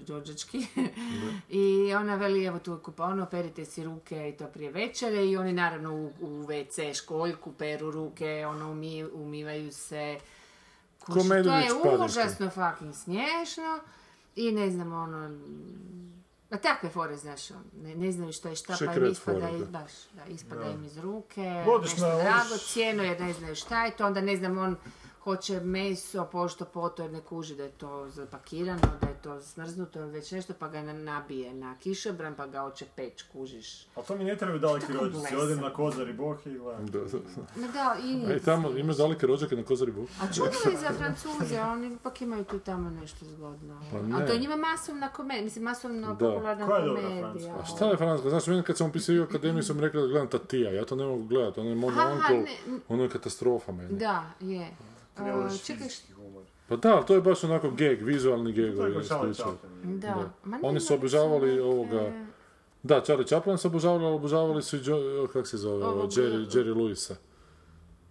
rođački. 0.07 0.67
I 1.49 1.93
ona 1.93 2.15
veli, 2.15 2.45
evo 2.45 2.59
tu 2.59 2.71
je 2.71 2.79
kupaono, 2.79 3.25
perite 3.25 3.65
si 3.65 3.83
ruke 3.83 4.29
i 4.29 4.37
to 4.37 4.47
prije 4.47 4.71
večere 4.71 5.25
i 5.25 5.37
oni 5.37 5.53
naravno 5.53 5.95
u, 5.95 6.11
u 6.21 6.27
WC 6.43 6.93
školjku 6.93 7.51
peru 7.51 7.91
ruke, 7.91 8.45
ono 8.47 8.73
umi- 8.73 9.09
umivaju 9.13 9.71
se. 9.71 10.17
Ko 10.99 11.13
to 11.13 11.33
je 11.35 11.99
užasno 12.05 12.49
fucking 12.49 12.95
smiješno. 12.95 13.79
I 14.35 14.51
ne 14.51 14.71
znam, 14.71 14.93
ono, 14.93 15.39
a 16.53 16.57
takve 16.57 16.89
fore, 16.89 17.17
znaš, 17.17 17.51
on, 17.51 17.63
ne, 17.73 17.95
ne 17.95 18.11
znaju 18.11 18.33
što 18.33 18.49
je 18.49 18.55
šta, 18.55 18.75
pa 18.79 18.93
im 18.93 19.05
ispada, 19.11 19.39
fore, 19.47 19.59
da. 19.59 19.65
baš, 19.65 19.91
da, 20.13 20.25
ispada 20.25 20.65
im 20.65 20.83
iz 20.85 20.97
ruke, 20.97 21.63
Odeš 21.67 21.91
nešto 21.91 22.07
na- 22.07 22.15
drago 22.15 22.57
cijeno 22.57 23.03
jer 23.03 23.21
ne 23.21 23.33
znaju 23.33 23.55
šta 23.55 23.85
je 23.85 23.91
to, 23.91 24.05
onda 24.05 24.21
ne 24.21 24.37
znam, 24.37 24.57
on 24.57 24.75
hoće 25.23 25.59
meso, 25.59 26.25
pošto 26.25 26.65
poto 26.65 27.01
jer 27.01 27.11
ne 27.11 27.21
kuži 27.21 27.55
da 27.55 27.63
je 27.63 27.71
to 27.71 28.09
zapakirano, 28.09 28.81
da 29.01 29.07
je 29.07 29.15
to 29.15 29.41
smrznuto 29.41 29.99
ili 29.99 30.11
već 30.11 30.31
nešto, 30.31 30.53
pa 30.53 30.67
ga 30.67 30.81
na- 30.81 30.93
nabije 30.93 31.53
na 31.53 31.75
kišobran, 31.75 32.35
pa 32.35 32.47
ga 32.47 32.61
hoće 32.61 32.85
peć, 32.87 33.21
kužiš. 33.23 33.87
Ali 33.95 34.05
to 34.05 34.15
mi 34.15 34.23
ne 34.23 34.35
trebaju 34.35 34.59
daleki 34.59 34.85
blesav. 34.93 35.39
Odem 35.39 35.59
na 35.59 35.69
Kozar 35.69 36.09
i 36.09 36.13
Boh 36.13 36.37
i 36.45 36.49
gledam. 36.51 36.85
Da, 36.85 36.99
da. 36.99 37.17
Ma 37.57 37.67
da, 37.67 37.95
i... 38.03 38.25
A 38.25 38.35
i 38.35 38.39
tamo 38.39 38.69
imaš 38.71 38.95
daleke 38.97 39.27
rođake 39.27 39.55
na 39.55 39.63
Kozari 39.63 39.91
Bog? 39.91 40.07
A 40.21 40.27
čudili 40.27 40.77
za 40.77 40.89
Francuze, 40.89 41.61
oni 41.61 41.87
ipak 41.89 42.21
imaju 42.21 42.43
tu 42.43 42.59
tamo 42.59 42.89
nešto 42.91 43.25
zgodno. 43.27 43.81
Pa 43.91 43.97
A 43.97 44.01
ne. 44.01 44.25
to 44.27 44.33
je 44.33 44.39
njima 44.39 44.55
masovna 44.57 45.09
komedija, 45.09 45.43
mislim 45.43 45.63
masovno 45.63 46.07
Da. 46.09 46.15
popularna 46.15 46.65
Koja 46.65 46.77
je 46.77 46.85
dobra 46.85 47.01
komedija. 47.01 47.21
francuska? 47.23 47.59
A 47.63 47.65
šta 47.67 47.85
je 47.85 47.97
francuska? 47.97 48.29
Znaš, 48.29 48.47
meni 48.47 48.63
kad 48.63 48.77
sam 48.77 48.89
upisio 48.89 49.23
akademiju 49.23 49.63
sam 49.63 49.79
rekao 49.79 50.01
da 50.01 50.07
gledam 50.07 50.27
Tatija, 50.29 50.71
ja 50.71 50.85
to 50.85 50.95
ne 50.95 51.05
mogu 51.05 51.23
gledati, 51.23 51.59
ono 51.59 51.69
je 51.69 51.75
moj 51.75 51.91
ne- 51.91 52.45
ono 52.89 53.03
je 53.03 53.09
katastrofa 53.09 53.71
meni. 53.71 53.97
Da, 53.97 54.23
je. 54.41 54.71
Čekaj. 55.57 55.87
Pa 56.67 56.75
da, 56.77 56.95
ali 56.95 57.05
to 57.05 57.15
je 57.15 57.21
baš 57.21 57.43
onako 57.43 57.71
geg, 57.71 58.01
vizualni 58.01 58.51
geg. 58.51 58.75
To 58.75 58.85
je. 58.85 58.93
Da. 59.83 60.15
Da. 60.45 60.59
Oni 60.61 60.79
su 60.79 60.93
obožavali 60.93 61.59
ovoga... 61.59 62.11
Da, 62.83 63.01
Charlie 63.01 63.27
Chaplin 63.27 63.57
su 63.57 63.67
obožavali, 63.67 64.05
ali 64.05 64.15
obožavali 64.15 64.61
su 64.61 64.77
i 64.77 64.81
Jo- 64.81 65.27
kako 65.27 65.45
se 65.45 65.57
zove, 65.57 65.85
Ovog- 65.85 66.09
Jerry, 66.09 66.45
Jerry 66.47 66.73
Lewisa. 66.73 67.13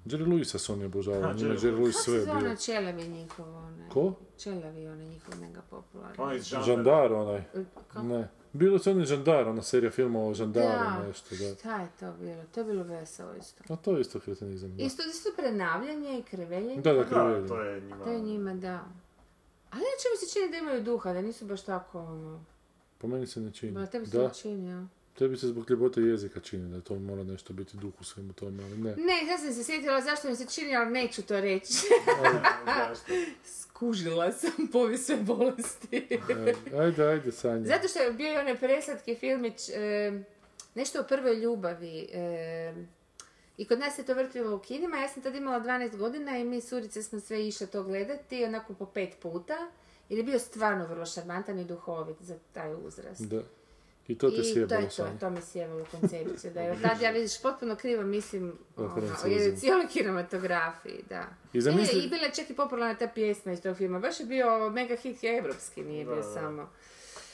Jerry 0.06 0.26
Lewisa 0.26 0.58
su 0.58 0.72
oni 0.72 0.84
obožavali, 0.84 1.36
njima 1.36 1.50
je 1.50 1.56
Jerry 1.56 1.62
Jerry 1.62 1.76
Lewis 1.76 1.92
Kako 1.92 1.92
sve 1.94 2.14
se 2.14 2.20
zove 2.20 2.24
bio. 2.26 2.34
onaj 2.38 2.56
Čelevi 2.56 3.08
njihov, 3.08 3.48
onaj? 3.48 3.88
Ko? 3.88 4.12
Čelevi, 4.38 4.86
onaj 4.86 5.06
njihov 5.06 5.34
mega 5.40 5.60
popularni. 5.70 6.16
Onaj 6.18 6.36
iz. 6.36 6.44
Žandar 6.44 7.12
onaj. 7.12 7.42
Kako? 7.88 8.02
Ne. 8.02 8.28
Bilo 8.52 8.78
su 8.78 8.90
oni 8.90 9.04
Žandar, 9.04 9.48
ona 9.48 9.62
serija 9.62 9.90
filmova 9.90 10.28
o 10.28 10.34
Žandaru, 10.34 10.66
Da, 10.68 11.06
nešto, 11.06 11.34
da. 11.36 11.54
šta 11.54 11.80
je 11.80 11.88
to 12.00 12.12
bilo? 12.20 12.42
To 12.54 12.60
je 12.60 12.64
bilo 12.64 12.82
veselo 12.84 13.34
isto. 13.36 13.64
A 13.68 13.76
to 13.76 13.92
je 13.92 14.00
isto 14.00 14.20
kretenizam, 14.20 14.76
da. 14.76 14.82
Isto, 14.82 15.02
isto 15.02 15.28
prenavljanje 15.36 16.18
i 16.18 16.22
kreveljenje. 16.22 16.82
Da, 16.82 16.92
da, 16.92 16.98
Da, 16.98 17.04
kreveljenje. 17.04 17.48
to 17.48 17.60
je 17.60 17.80
njima... 17.80 18.04
To 18.04 18.10
je 18.10 18.20
njima, 18.20 18.54
da. 18.54 18.84
Ali 19.70 19.80
neće 19.80 20.08
mi 20.12 20.26
se 20.26 20.32
čini 20.32 20.50
da 20.50 20.56
imaju 20.56 20.82
duha, 20.82 21.12
da 21.12 21.22
nisu 21.22 21.44
baš 21.44 21.62
tako, 21.62 21.98
ono... 22.00 22.44
Po 22.98 23.06
meni 23.06 23.26
se 23.26 23.40
ne 23.40 23.52
čini. 23.52 23.72
Ba, 23.72 23.86
tebi 23.86 24.06
se 24.06 24.16
Da, 24.16 24.22
ne 24.22 24.34
čini, 24.34 24.68
ja. 24.68 24.86
Tebi 25.18 25.36
se 25.36 25.46
zbog 25.46 25.70
ljepote 25.70 26.00
jezika 26.00 26.40
čini 26.40 26.70
da 26.70 26.80
to 26.80 26.94
mora 26.98 27.22
nešto 27.22 27.52
biti 27.52 27.76
duh 27.76 28.00
u 28.00 28.04
svemu 28.04 28.32
tome, 28.32 28.64
ali 28.64 28.76
ne. 28.76 28.96
Ne, 28.96 29.26
ja 29.30 29.38
sam 29.38 29.52
se 29.52 29.64
sjetila 29.64 30.00
zašto 30.00 30.28
mi 30.28 30.36
se 30.36 30.46
čini, 30.46 30.76
ali 30.76 30.90
neću 30.90 31.22
to 31.22 31.40
reći. 31.40 31.72
Skužila 33.60 34.32
sam 34.32 34.68
povijesne 34.72 35.16
bolesti. 35.16 36.06
E, 36.10 36.76
Ajde, 36.78 37.06
ajde, 37.06 37.32
Sanja. 37.32 37.66
Zato 37.66 37.88
što 37.88 37.98
je 37.98 38.12
bio 38.12 38.32
i 38.32 38.36
onaj 38.36 38.58
preslatki 38.58 39.14
filmić, 39.14 39.68
e, 39.68 40.12
nešto 40.74 41.00
o 41.00 41.04
prvoj 41.08 41.34
ljubavi. 41.34 42.08
e, 42.12 42.74
I 43.56 43.64
kod 43.64 43.78
nas 43.78 43.96
se 43.96 44.02
to 44.02 44.14
vrtilo 44.14 44.56
u 44.56 44.58
kinima, 44.58 44.96
ja 44.96 45.08
sam 45.08 45.22
tad 45.22 45.34
imala 45.34 45.60
12 45.60 45.96
godina 45.96 46.38
i 46.38 46.44
mi 46.44 46.60
surice 46.60 47.02
smo 47.02 47.20
sve 47.20 47.48
išle 47.48 47.66
to 47.66 47.82
gledati, 47.82 48.44
onako 48.44 48.74
po 48.74 48.86
pet 48.86 49.16
puta. 49.22 49.70
Jer 50.08 50.18
je 50.18 50.24
bio 50.24 50.38
stvarno 50.38 50.86
vrlo 50.86 51.06
šarmantan 51.06 51.58
i 51.58 51.64
duhovit 51.64 52.16
za 52.20 52.34
taj 52.52 52.74
uzrast. 52.74 53.22
Da. 53.22 53.42
I 54.12 54.16
to 54.16 54.30
te 54.30 54.34
I 54.34 54.38
to 54.38 54.44
sjebalo 54.44 54.80
je 54.80 54.86
to, 54.86 54.92
Sanja. 54.92 55.18
to 55.20 55.30
me 55.30 55.40
sjebalo 55.42 55.84
koncepciju. 55.86 56.52
Da 56.52 56.60
je 56.60 56.72
od 56.72 56.80
tad 56.82 57.00
ja 57.00 57.10
vidiš 57.10 57.42
potpuno 57.42 57.76
krivo 57.76 58.02
mislim 58.04 58.52
O 58.76 58.84
ono, 58.84 58.92
o 59.24 59.26
jednoj 59.26 59.56
cijeloj 59.56 59.86
kinematografiji, 59.88 61.00
da. 61.08 61.26
I 61.52 61.60
zamisli- 61.60 61.94
E, 61.94 62.04
I 62.04 62.08
bila 62.08 62.22
je 62.22 62.32
čak 62.32 62.50
i 62.50 62.54
popularna 62.54 62.94
ta 62.96 63.06
pjesma 63.08 63.52
iz 63.52 63.60
tog 63.60 63.76
filma. 63.76 63.98
Baš 63.98 64.20
je 64.20 64.26
bio 64.26 64.70
mega 64.70 64.96
hit 64.96 65.16
evropski, 65.24 65.82
nije 65.82 66.04
bio 66.04 66.22
samo. 66.24 66.68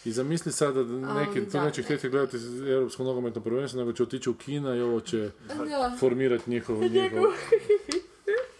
I 0.05 0.13
zamisli 0.13 0.53
sada 0.53 0.83
da 0.83 0.95
neki, 1.15 1.31
Ali 1.31 1.47
to 1.47 1.53
da, 1.53 1.65
neće 1.65 1.81
ne. 1.81 1.85
htjeti 1.85 2.09
gledati 2.09 2.37
Europsko 2.69 3.05
nogometno 3.05 3.41
prvenstvo, 3.41 3.81
nego 3.81 3.93
će 3.93 4.03
otići 4.03 4.31
u 4.31 4.35
Kina 4.35 4.77
i 4.77 4.81
ovo 4.81 5.01
će 5.01 5.31
Da. 5.49 5.97
formirati 6.01 6.51
njihov, 6.51 6.77
njihov 6.95 7.23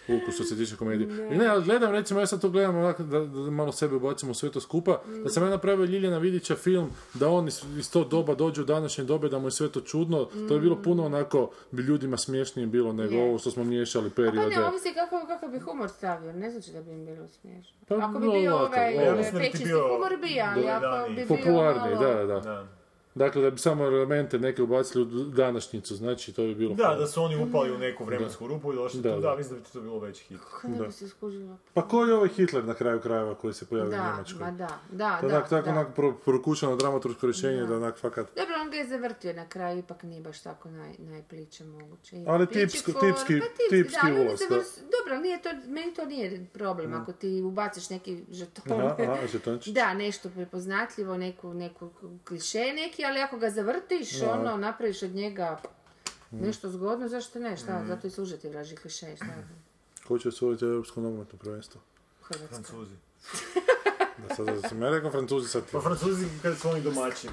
ukus 0.09 0.35
što 0.35 0.45
se 0.45 0.57
tiče 0.57 0.77
komedije. 0.77 1.29
I 1.35 1.37
ne, 1.39 1.47
ali 1.47 1.65
gledam, 1.65 1.93
recimo, 1.93 2.21
ja 2.21 2.27
sad 2.27 2.41
to 2.41 2.51
gledam 2.51 2.77
ovako, 2.77 3.03
da, 3.03 3.21
da 3.21 3.51
malo 3.51 3.73
sebe 3.73 3.95
ubacimo 3.97 4.31
u 4.31 4.35
sve 4.35 4.51
to 4.51 4.61
skupa, 4.61 5.01
da 5.23 5.29
sam 5.29 5.43
ja 5.43 5.51
napravio 5.51 5.85
Ljiljana 5.85 6.19
Vidića 6.19 6.57
film, 6.57 6.91
da 7.15 7.29
on 7.29 7.49
iz, 7.49 7.61
iz 7.79 7.91
tog 7.91 8.09
doba 8.09 8.35
dođe 8.35 8.63
u 8.63 8.65
današnje 8.65 9.05
dobe, 9.05 9.29
da 9.29 9.39
mu 9.39 9.47
je 9.47 9.51
sve 9.51 9.69
to 9.69 9.81
čudno, 9.81 10.25
to 10.49 10.55
je 10.55 10.61
bilo 10.61 10.83
puno 10.83 11.07
onako, 11.07 11.51
bi 11.71 11.83
ljudima 11.83 12.17
smješnije 12.17 12.67
bilo 12.67 12.93
nego 12.93 13.15
Je. 13.15 13.29
ovo 13.29 13.39
što 13.39 13.51
smo 13.51 13.65
miješali 13.65 14.11
Pa 14.11 14.15
periode. 14.17 14.57
ne, 14.57 14.65
ovisi 14.65 14.95
kako, 14.95 15.27
kakav 15.27 15.49
bi 15.51 15.59
humor 15.59 15.89
stavio, 15.89 16.33
ne 16.33 16.51
znači 16.51 16.71
da 16.73 16.83
bi 16.83 16.91
im 16.91 17.05
bilo 17.07 17.29
smiješno. 17.29 17.77
Pa, 17.89 17.95
ako 17.97 18.19
bi 18.19 18.27
no, 18.27 18.33
bio 18.33 18.57
ovaj 18.57 18.95
pećinski 19.33 19.65
bio 19.65 19.89
humor 19.95 20.13
bi, 20.23 20.41
ali 20.41 20.69
ako 20.69 20.81
dovedaniji. 20.87 21.17
bi 21.17 21.25
bio 21.27 21.37
Popularniji, 21.37 21.95
malo... 21.95 22.07
da, 22.15 22.25
da. 22.25 22.41
Da. 22.41 22.67
Dakle, 23.15 23.43
da 23.43 23.51
bi 23.51 23.59
samo 23.59 23.85
elemente 23.85 24.39
neke 24.39 24.63
ubacili 24.63 25.05
u 25.05 25.25
današnjicu, 25.25 25.97
znači 25.97 26.33
to 26.33 26.43
bi 26.43 26.55
bilo... 26.55 26.75
Da, 26.75 26.95
da 26.95 27.07
su 27.07 27.23
oni 27.23 27.37
upali 27.39 27.73
u 27.73 27.79
neku 27.79 28.05
vremensku 28.05 28.47
rupu 28.47 28.73
i 28.73 28.77
došli 28.77 29.01
Da, 29.01 29.15
tu, 29.15 29.21
da. 29.21 29.31
da, 29.31 29.37
mislim 29.37 29.55
da 29.55 29.61
bi 29.61 29.71
to 29.71 29.81
bilo 29.81 29.99
veći 29.99 30.25
hit. 30.25 30.41
Kako 30.43 30.69
ne 30.69 30.87
bi 30.87 30.93
se 30.93 31.09
skužila? 31.09 31.57
Pa 31.75 31.83
ko 31.83 32.05
je 32.05 32.15
ovaj 32.15 32.29
Hitler 32.29 32.65
na 32.65 32.75
kraju 32.75 33.01
krajeva 33.01 33.35
koji 33.35 33.55
se 33.55 33.67
pojavio 33.67 33.89
u 33.89 33.93
Da, 33.93 34.03
Njemačkoj? 34.05 34.41
ma 34.41 34.51
da, 34.51 34.69
da, 34.91 35.19
To 35.19 35.27
je 35.27 35.33
da. 35.33 35.41
tako 35.41 35.65
da. 35.65 35.71
onak 35.71 35.95
pro, 35.95 36.13
prokušano 36.15 36.77
dramaturško 36.77 37.27
rješenje 37.27 37.61
da 37.61 37.77
onak 37.77 37.97
fakat... 37.97 38.27
Dobro, 38.29 38.55
on 38.59 38.71
ga 38.71 38.77
je 38.77 38.89
zavrtio 38.89 39.33
na 39.33 39.47
kraju, 39.47 39.79
ipak 39.79 40.03
nije 40.03 40.21
baš 40.21 40.41
tako 40.41 40.69
naj, 40.71 40.91
najpliče 41.01 41.65
moguće. 41.65 42.17
Ima 42.17 42.31
Ali 42.31 42.47
tipsko- 42.47 42.93
for- 42.93 43.01
tipski- 43.03 43.41
pa 43.41 43.47
tipski 43.71 43.99
da, 44.03 44.13
on 44.13 44.21
ulaz, 44.21 44.41
da. 44.41 44.57
vrst- 44.57 44.81
Dobro, 44.99 45.19
nije 45.19 45.43
to, 45.43 45.49
meni 45.67 45.95
to 45.95 46.05
nije 46.05 46.47
problem, 46.49 46.95
ako 46.95 47.13
ti 47.13 47.43
ubaciš 47.43 47.91
neki 47.91 48.25
žeton. 48.31 48.81
Aha, 48.81 48.97
aha, 49.01 49.27
žetončić. 49.27 49.75
Da, 49.79 49.95
nešto 49.95 50.31
prepoznatljivo, 50.31 51.17
neku, 51.17 51.55
neku 51.55 51.91
kliše 52.25 52.59
neki, 52.75 52.98
ali 53.05 53.21
ako 53.21 53.39
ga 53.39 53.51
zavrtiš, 53.51 54.21
Da. 54.21 54.33
ono, 54.33 54.57
napraviš 54.57 55.03
od 55.03 55.11
njega 55.11 55.61
nešto 56.31 56.71
zgodno, 56.71 57.09
zašto 57.09 57.39
ne, 57.39 57.57
šta, 57.57 57.85
zato 57.89 58.07
i 58.07 58.11
služe 58.11 58.37
ti 58.37 58.49
vraži 58.49 58.77
kliše, 58.77 59.17
šta, 59.17 59.27
Ko 60.09 60.19
će 60.19 60.29
osvojiti 60.29 60.65
Europsko 60.65 61.01
nogometno 61.01 61.39
prvenstvo? 61.39 61.81
Hrvatska. 62.23 62.49
Francuzi. 62.57 62.95
Da, 64.29 64.35
sad 64.35 64.47
da 64.47 64.69
sam 64.69 64.83
ja 64.83 64.91
rekao 64.91 65.11
Francuzi 65.11 65.49
sad 65.49 65.65
ti. 65.65 65.73
Pa 65.73 65.81
Francuzi 65.81 66.27
kad 66.43 66.59
su 66.59 66.69
oni 66.69 66.83
domaćini. 66.83 67.33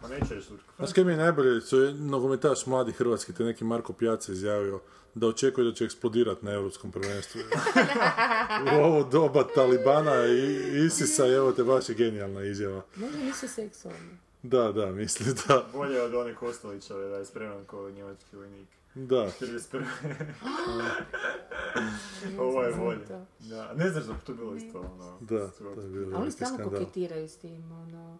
Pa 0.00 0.08
neće 0.08 0.34
reći. 0.34 0.48
Znaš 0.76 0.92
kaj 0.92 1.04
mi 1.04 1.12
je 1.12 1.16
najbolje, 1.16 1.60
su 1.60 1.80
je 1.80 1.94
nogometaš 1.94 2.66
mladi 2.66 2.92
hrvatski, 2.92 3.32
te 3.32 3.44
neki 3.44 3.64
Marko 3.64 3.92
Pjaca 3.92 4.32
izjavio 4.32 4.80
da 5.14 5.26
očekuje 5.26 5.64
da 5.64 5.72
će 5.74 5.84
eksplodirat 5.84 6.42
na 6.42 6.52
Europskom 6.52 6.92
prvenstvu. 6.92 7.40
U 8.72 8.84
ovo 8.84 9.04
doba 9.04 9.44
Talibana 9.54 10.26
i 10.26 10.86
Isisa, 10.86 11.26
evo 11.26 11.52
te 11.52 11.64
baš 11.64 11.88
je 11.88 11.94
genijalna 11.94 12.42
izjava. 12.44 12.82
Možda 12.96 13.18
nisu 13.18 13.48
seksualni. 13.48 14.18
Da, 14.42 14.72
da, 14.72 14.86
misli 14.86 15.26
da. 15.48 15.66
Bolje 15.72 16.02
od 16.02 16.14
one 16.14 16.34
Kostelićeve 16.34 17.08
da 17.08 17.16
je 17.16 17.24
spreman 17.24 17.64
kao 17.64 17.90
njemački 17.90 18.36
vojnik. 18.36 18.68
Da. 18.94 19.16
41. 19.40 19.84
Ovo 22.38 22.62
je 22.62 22.72
znam 22.72 22.84
bolje. 22.84 23.00
Da, 23.38 23.74
ne 23.74 23.90
znaš 23.90 24.04
da 24.04 24.12
bi 24.12 24.18
to 24.26 24.34
bilo 24.34 24.54
isto 24.54 24.80
ono... 24.80 25.18
Da, 25.20 25.48
to 25.48 25.80
je 25.80 25.88
bilo 25.88 26.16
A 26.16 26.20
oni 26.20 26.30
stalno 26.30 26.70
koketiraju 26.70 27.28
s 27.28 27.36
tim, 27.36 27.72
ono... 27.72 28.18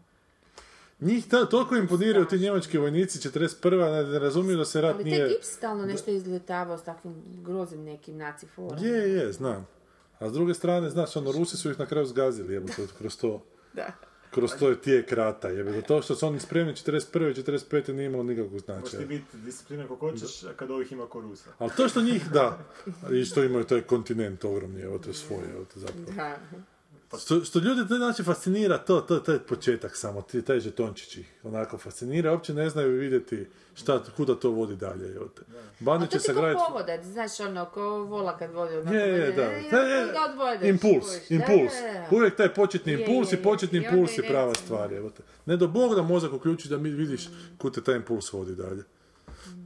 Njih 1.00 1.28
ta, 1.28 1.46
toliko 1.46 1.76
imponiraju 1.76 2.24
ti 2.24 2.38
njemački 2.38 2.78
vojnici 2.78 3.28
41. 3.28 3.92
ne, 3.92 4.12
ne 4.12 4.18
razumiju 4.18 4.56
da 4.56 4.64
se 4.64 4.80
rat 4.80 4.94
Ali 4.94 5.04
nije... 5.04 5.18
taj 5.18 5.28
gips 5.28 5.46
stalno 5.46 5.86
nešto 5.86 6.10
izletavao 6.10 6.78
s 6.78 6.82
takvim 6.82 7.22
grozim 7.44 7.84
nekim 7.84 8.16
naci 8.16 8.46
forama. 8.46 8.86
Je, 8.86 9.12
je, 9.12 9.32
znam. 9.32 9.66
A 10.18 10.28
s 10.28 10.32
druge 10.32 10.54
strane, 10.54 10.90
znaš, 10.90 11.16
ono, 11.16 11.32
Rusi 11.32 11.56
su 11.56 11.70
ih 11.70 11.78
na 11.78 11.86
kraju 11.86 12.06
zgazili, 12.06 12.54
jebote, 12.54 12.86
kroz 12.98 13.16
to. 13.16 13.44
Da. 13.72 13.92
Kroz 14.34 14.50
to 14.58 14.68
je 14.68 14.80
tijek 14.80 15.12
rata, 15.12 15.48
jebote. 15.48 15.82
To 15.82 16.02
što 16.02 16.14
su 16.14 16.26
oni 16.26 16.40
spremni 16.40 16.72
41. 16.72 17.30
i 17.30 17.42
45. 17.42 17.92
nije 17.92 18.06
imalo 18.06 18.22
nikakvog 18.22 18.52
Možeš 18.52 18.66
ti 18.66 18.72
značaja. 18.90 19.06
biti 19.06 19.36
disciplinan 19.36 19.88
kako 19.88 20.10
hoćeš, 20.10 20.42
a 20.44 20.52
kad 20.56 20.70
ovih 20.70 20.92
ima 20.92 21.06
ko 21.06 21.20
Rusa. 21.20 21.50
Ali 21.58 21.70
to 21.76 21.88
što 21.88 22.02
njih, 22.02 22.28
da, 22.30 22.58
i 23.12 23.24
što 23.24 23.44
imaju 23.44 23.64
taj 23.64 23.80
kontinent 23.80 24.44
ogromni, 24.44 24.80
evo 24.80 24.98
te 24.98 25.12
svoje, 25.12 25.50
evo 25.54 25.64
te 25.74 25.80
zapravo. 25.80 26.06
Da. 26.16 26.36
Što, 27.20 27.44
što 27.44 27.58
ljudi 27.58 27.88
to 27.88 27.96
znači 27.96 28.22
fascinira 28.22 28.78
to, 28.78 29.00
to, 29.00 29.18
to 29.18 29.32
je 29.32 29.38
početak 29.38 29.96
samo, 29.96 30.22
ti, 30.22 30.42
taj 30.42 30.60
žetončić 30.60 31.16
ih 31.16 31.32
onako 31.42 31.78
fascinira, 31.78 32.32
uopće 32.32 32.54
ne 32.54 32.70
znaju 32.70 33.00
vidjeti 33.00 33.46
šta, 33.74 34.02
kuda 34.16 34.34
to 34.34 34.50
vodi 34.50 34.76
dalje, 34.76 35.14
evo 35.16 35.28
te. 35.28 35.42
A 35.90 35.98
to 35.98 36.06
će 36.06 36.18
ti 36.18 36.24
se 36.24 36.32
graditi... 36.32 36.62
povodac, 36.68 37.04
znaš 37.04 37.40
ono, 37.40 37.64
ko 37.64 37.82
vola 37.82 38.38
kad 38.38 38.52
vodi 38.52 38.76
onako. 38.76 38.96
Je, 38.96 39.08
je, 39.08 39.32
da. 39.32 39.42
je, 39.78 40.12
odvojedeš, 40.30 40.68
impuls, 40.68 41.30
impuls. 41.30 41.72
da, 41.82 41.92
da. 41.92 42.16
Uvijek 42.16 42.36
taj 42.36 42.54
početni 42.54 42.92
Je, 42.92 43.00
impuls 43.00 43.32
je, 43.32 43.38
i 43.38 43.42
početni 43.42 43.78
je. 43.78 43.84
Impuls 43.84 44.18
je 44.18 44.28
prava 44.28 44.54
stvar, 44.54 44.92
evo 44.92 45.10
te. 45.10 45.22
Ne 45.46 45.56
do 45.56 45.68
Bog 45.68 45.94
da 45.94 46.02
mozak 46.02 46.32
uključi 46.32 46.68
da 46.68 46.78
mi 46.78 46.90
vidiš 46.90 47.28
kud 47.58 47.74
te 47.74 47.82
taj 47.82 47.96
impuls 47.96 48.32
vodi 48.32 48.54
dalje. 48.54 48.82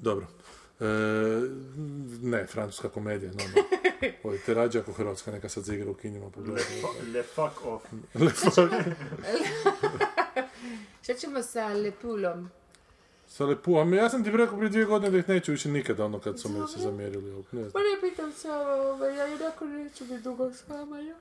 Dobro. 0.02 0.27
E, 0.81 0.85
ne, 2.23 2.47
francuska 2.47 2.89
komedija, 2.89 3.32
no, 3.32 3.44
no. 3.44 3.62
Odite 4.24 4.55
rađe 4.55 4.78
ako 4.78 4.93
hrvatska 4.93 5.31
neka 5.31 5.48
sad 5.48 5.64
zigra 5.64 5.90
u 5.90 5.94
kinima 5.94 6.31
pogledati. 6.31 6.82
Le 7.12 7.23
fuck 7.23 7.64
off. 7.66 7.85
Šta 11.02 11.14
ćemo 11.14 11.43
sa 11.43 11.66
Lepulom? 11.68 12.51
Sa 13.28 13.44
Lepu, 13.44 13.77
a 13.78 13.85
ja 13.85 14.10
sam 14.10 14.24
ti 14.24 14.31
rekao 14.31 14.56
prije 14.56 14.70
dvije 14.70 14.85
godine 14.86 15.10
da 15.10 15.18
ih 15.18 15.28
neću 15.28 15.52
više 15.52 15.68
nikada, 15.68 16.05
ono 16.05 16.18
kad 16.20 16.40
su 16.40 16.48
mi 16.48 16.68
se 16.68 16.78
zamjerili. 16.81 17.31
Ne 17.32 17.43
Pa 17.64 17.70
znam. 17.70 17.82
ne 17.82 18.10
pitam 18.10 18.32
se, 18.32 18.51
ovaj, 18.51 19.16
ja 19.16 19.24
jednako 19.27 19.64
neću 19.64 20.05
biti 20.05 20.23
dugo 20.23 20.52
s 20.52 20.68
vama 20.68 21.01
još. 21.01 21.16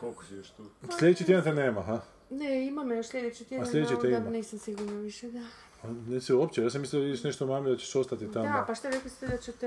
Koliko 0.00 0.24
si 0.24 0.34
još 0.34 0.50
tu? 0.50 0.62
Sljedeći 0.98 1.24
tjedan 1.24 1.44
te 1.44 1.54
nema, 1.54 1.82
ha? 1.82 2.00
Ne, 2.30 2.66
ima 2.66 2.84
me 2.84 2.96
još 2.96 3.06
sljedeći 3.06 3.44
tjedan, 3.44 3.66
sljedeći 3.70 3.94
no, 3.94 4.00
te 4.00 4.08
da 4.08 4.16
ima? 4.16 4.30
nisam 4.30 4.58
sigurna 4.58 5.00
više, 5.00 5.30
da. 5.30 5.44
A 5.82 5.86
Nisi 6.06 6.32
uopće, 6.32 6.62
ja 6.62 6.70
sam 6.70 6.80
mislio 6.80 7.00
da 7.02 7.06
ideš 7.08 7.24
nešto 7.24 7.46
mami 7.46 7.70
da 7.70 7.76
ćeš 7.76 7.96
ostati 7.96 8.32
tamo. 8.32 8.44
Da, 8.44 8.64
pa 8.66 8.74
šta 8.74 8.90
rekli 8.90 9.10
ste 9.10 9.26
da 9.26 9.36
ćete 9.36 9.66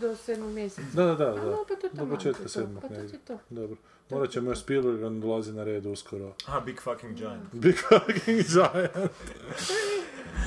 do 0.00 0.16
sedmog 0.16 0.50
mjeseca? 0.50 0.88
Da, 0.94 1.04
da, 1.04 1.14
da, 1.14 1.30
A, 1.30 1.34
da. 1.34 1.44
no, 1.44 1.64
pa 1.68 1.74
to 1.74 1.86
je 1.86 1.90
Do 1.92 2.06
početka 2.06 2.48
sedmog 2.48 2.82
pa 2.82 2.88
to 2.88 2.94
negdje. 2.94 3.16
je 3.16 3.20
to. 3.24 3.38
Dobro. 3.50 3.76
Morat 4.10 4.30
ćemo 4.30 4.50
još 4.50 4.60
Spielberg, 4.60 5.02
on 5.02 5.20
dolazi 5.20 5.52
na 5.52 5.64
red 5.64 5.86
uskoro. 5.86 6.34
Aha, 6.46 6.60
Big 6.60 6.80
fucking 6.80 7.16
giant. 7.16 7.42
Big 7.64 7.76
fucking 7.76 8.42
giant. 8.48 8.90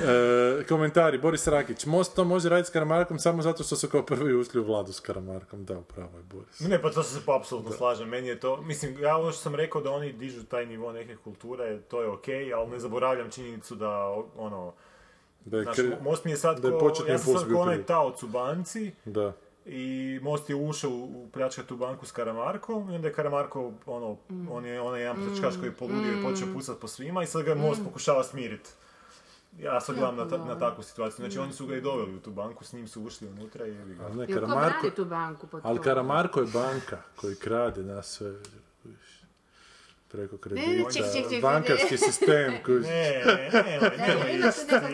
E, 0.00 0.64
komentari, 0.68 1.18
Boris 1.18 1.46
Rakić, 1.46 1.86
Most 1.86 2.16
to 2.16 2.24
može 2.24 2.48
raditi 2.48 2.68
s 2.68 2.72
Karamarkom 2.72 3.18
samo 3.18 3.42
zato 3.42 3.64
što 3.64 3.76
su 3.76 3.88
kao 3.88 4.02
prvi 4.02 4.34
ušli 4.34 4.60
u 4.60 4.64
vladu 4.64 4.92
s 4.92 5.00
Karamarkom. 5.00 5.64
Da, 5.64 5.78
upravo 5.78 6.16
je 6.16 6.22
Boris. 6.22 6.60
Ne, 6.60 6.82
pa 6.82 6.90
to 6.90 7.02
se 7.02 7.20
pa 7.26 7.36
apsolutno 7.36 7.72
slažem. 7.72 8.08
Meni 8.08 8.28
je 8.28 8.40
to, 8.40 8.62
mislim, 8.62 8.98
ja 9.00 9.16
ono 9.16 9.32
što 9.32 9.42
sam 9.42 9.54
rekao 9.54 9.80
da 9.80 9.90
oni 9.90 10.12
dižu 10.12 10.44
taj 10.44 10.66
nivo 10.66 10.92
neke 10.92 11.16
kulture, 11.16 11.80
to 11.80 12.02
je 12.02 12.08
okej, 12.08 12.54
ali 12.54 12.70
ne 12.70 12.78
zaboravljam 12.78 13.30
činjenicu 13.30 13.74
da, 13.74 14.16
ono, 14.36 14.72
Da 15.44 15.56
je, 15.56 15.62
znaš, 15.62 15.76
Most 16.02 16.24
mi 16.24 16.30
je 16.30 16.36
sad 16.36 16.60
da 16.60 16.68
je 16.68 16.74
ja 17.08 17.18
sam 17.18 17.34
sad 17.38 17.52
ko 17.52 17.58
onaj 17.58 17.82
taoc 17.82 18.22
u 18.22 18.28
banci 18.28 18.92
da. 19.04 19.32
i 19.66 20.18
Most 20.22 20.50
je 20.50 20.56
ušao 20.56 20.90
u, 20.90 21.04
u 21.04 21.28
pljačkat 21.32 21.66
tu 21.66 21.76
banku 21.76 22.06
s 22.06 22.12
Karamarkom 22.12 22.90
i 22.90 22.94
onda 22.94 23.08
je 23.08 23.14
Karamarko, 23.14 23.72
ono, 23.86 24.16
on 24.50 24.66
je 24.66 24.80
onaj 24.80 25.00
jedan 25.00 25.16
pljačkaš 25.16 25.54
koji 25.56 25.68
je 25.68 25.74
poludio 25.74 26.12
i 26.12 26.22
počeo 26.22 26.46
pucat 26.54 26.78
po 26.80 26.88
svima 26.88 27.22
i 27.22 27.26
sad 27.26 27.42
ga 27.42 27.54
Most 27.54 27.80
pokušava 27.84 28.24
smiriti. 28.24 28.70
Ja 29.58 29.80
sad 29.80 29.96
gledam 29.96 30.16
na, 30.16 30.28
ta- 30.28 30.44
na 30.44 30.58
takvu 30.58 30.82
situaciju. 30.82 31.16
Znači 31.16 31.38
oni 31.38 31.52
su 31.52 31.66
ga 31.66 31.76
i 31.76 31.80
doveli 31.80 32.14
u 32.14 32.20
tu 32.20 32.30
banku, 32.30 32.64
s 32.64 32.72
njim 32.72 32.88
su 32.88 33.02
ušli 33.02 33.28
unutra 33.28 33.66
i. 33.66 33.76
Ali 34.04 34.16
ne, 34.16 34.26
Karamarko, 34.26 34.78
brani 34.80 34.94
tu 34.94 35.04
banku 35.04 35.46
pod 35.46 35.60
ali? 35.64 35.80
Karamarko 35.80 36.40
je 36.40 36.46
banka 36.46 36.98
koji 37.16 37.36
krade 37.36 37.82
nas 37.82 38.06
sve. 38.06 38.34
Preko 40.12 40.36
kredita, 40.36 40.90
ček, 40.92 41.04
ček, 41.14 41.30
ček, 41.30 41.42
bankarski 41.42 41.96
sistem 41.98 42.52
koji... 42.64 42.80
Ne, 42.80 43.22
ne, 43.52 43.80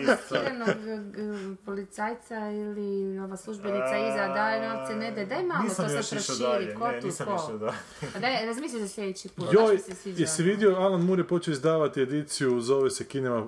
maskiranog 0.07 0.67
g- 1.13 1.55
policajca 1.65 2.35
ili 2.51 3.19
ova 3.19 3.37
službenica 3.37 3.97
iza 4.09 4.27
daje 4.27 4.69
novce, 4.69 4.95
ne 4.95 5.11
daj, 5.11 5.25
daj 5.25 5.43
malo 5.43 5.63
Nisam 5.63 5.85
to 5.85 6.01
sad 6.03 6.19
išao 6.21 6.37
proširi, 6.49 6.75
ko 6.75 6.87
ne, 6.87 7.01
tu 7.01 7.07
ko. 7.25 7.73
daj, 8.19 8.45
razmisli 8.45 8.79
za 8.81 8.87
sljedeći 8.87 9.29
put, 9.29 9.47
Joj, 9.53 9.79
jesi 10.05 10.43
vidio, 10.43 10.75
Alan 10.75 11.01
Moore 11.01 11.19
je 11.19 11.27
počeo 11.27 11.51
izdavati 11.51 12.01
ediciju, 12.01 12.61
zove 12.61 12.89
se 12.89 13.05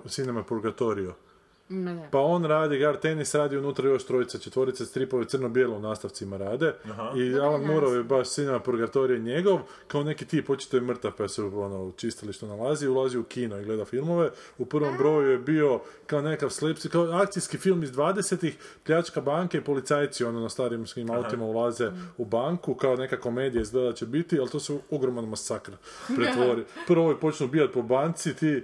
Cinema 0.08 0.44
Purgatorio. 0.44 1.14
Ne. 1.72 2.08
Pa 2.12 2.20
on 2.20 2.46
radi, 2.46 2.78
Gar 2.78 2.98
Tenis 2.98 3.36
radi 3.36 3.58
unutra 3.58 3.90
još 3.90 4.06
trojica, 4.06 4.38
četvorica 4.38 4.86
stripove 4.86 5.26
crno-bijelo 5.26 5.76
u 5.76 5.80
nastavcima 5.80 6.38
rade. 6.38 6.74
I 7.18 7.40
Alan 7.40 7.62
Moore 7.62 7.88
je 7.88 8.04
baš 8.04 8.30
Cinema 8.30 8.60
Purgatorio 8.60 9.18
njegov, 9.18 9.60
kao 9.88 10.04
neki 10.04 10.26
tip, 10.26 10.50
očito 10.50 10.78
je 10.78 10.82
mrtav 10.82 11.12
pa 11.18 11.28
su 11.28 11.62
ono, 11.62 11.92
čistili 11.92 12.34
što 12.34 12.48
nalazi, 12.48 12.88
ulazi 12.88 13.18
u 13.18 13.24
kino 13.24 13.60
i 13.60 13.66
gleda 13.66 13.86
filmove. 13.86 14.30
U 14.58 14.66
prvom 14.66 14.98
broju 14.98 15.32
je 15.32 15.38
bio 15.38 15.80
kao 16.08 16.22
nekakav 16.22 16.50
slipsi, 16.50 16.90
kao 16.90 17.04
akcijski 17.04 17.58
film 17.58 17.84
iz 17.84 17.92
20-ih, 17.92 18.58
pljačka 18.84 19.22
banke 19.22 19.58
i 19.58 19.62
policajci 19.62 20.24
ono 20.24 20.40
na 20.40 20.50
starim 20.50 20.88
svim 20.88 21.12
autima 21.12 21.46
ulaze 21.46 21.92
u 22.18 22.26
banku, 22.26 22.76
kao 22.76 22.96
neka 22.96 23.20
komedija 23.20 23.62
izgleda 23.62 23.88
da 23.88 23.94
će 23.94 24.06
biti, 24.06 24.40
ali 24.40 24.50
to 24.50 24.60
se 24.60 24.80
ogroman 24.90 25.30
masakr 25.30 25.72
pretvori. 26.16 26.64
Prvo 26.88 27.10
je 27.10 27.20
počnu 27.20 27.46
ubijati 27.46 27.74
po 27.74 27.82
banci, 27.82 28.36
ti 28.36 28.64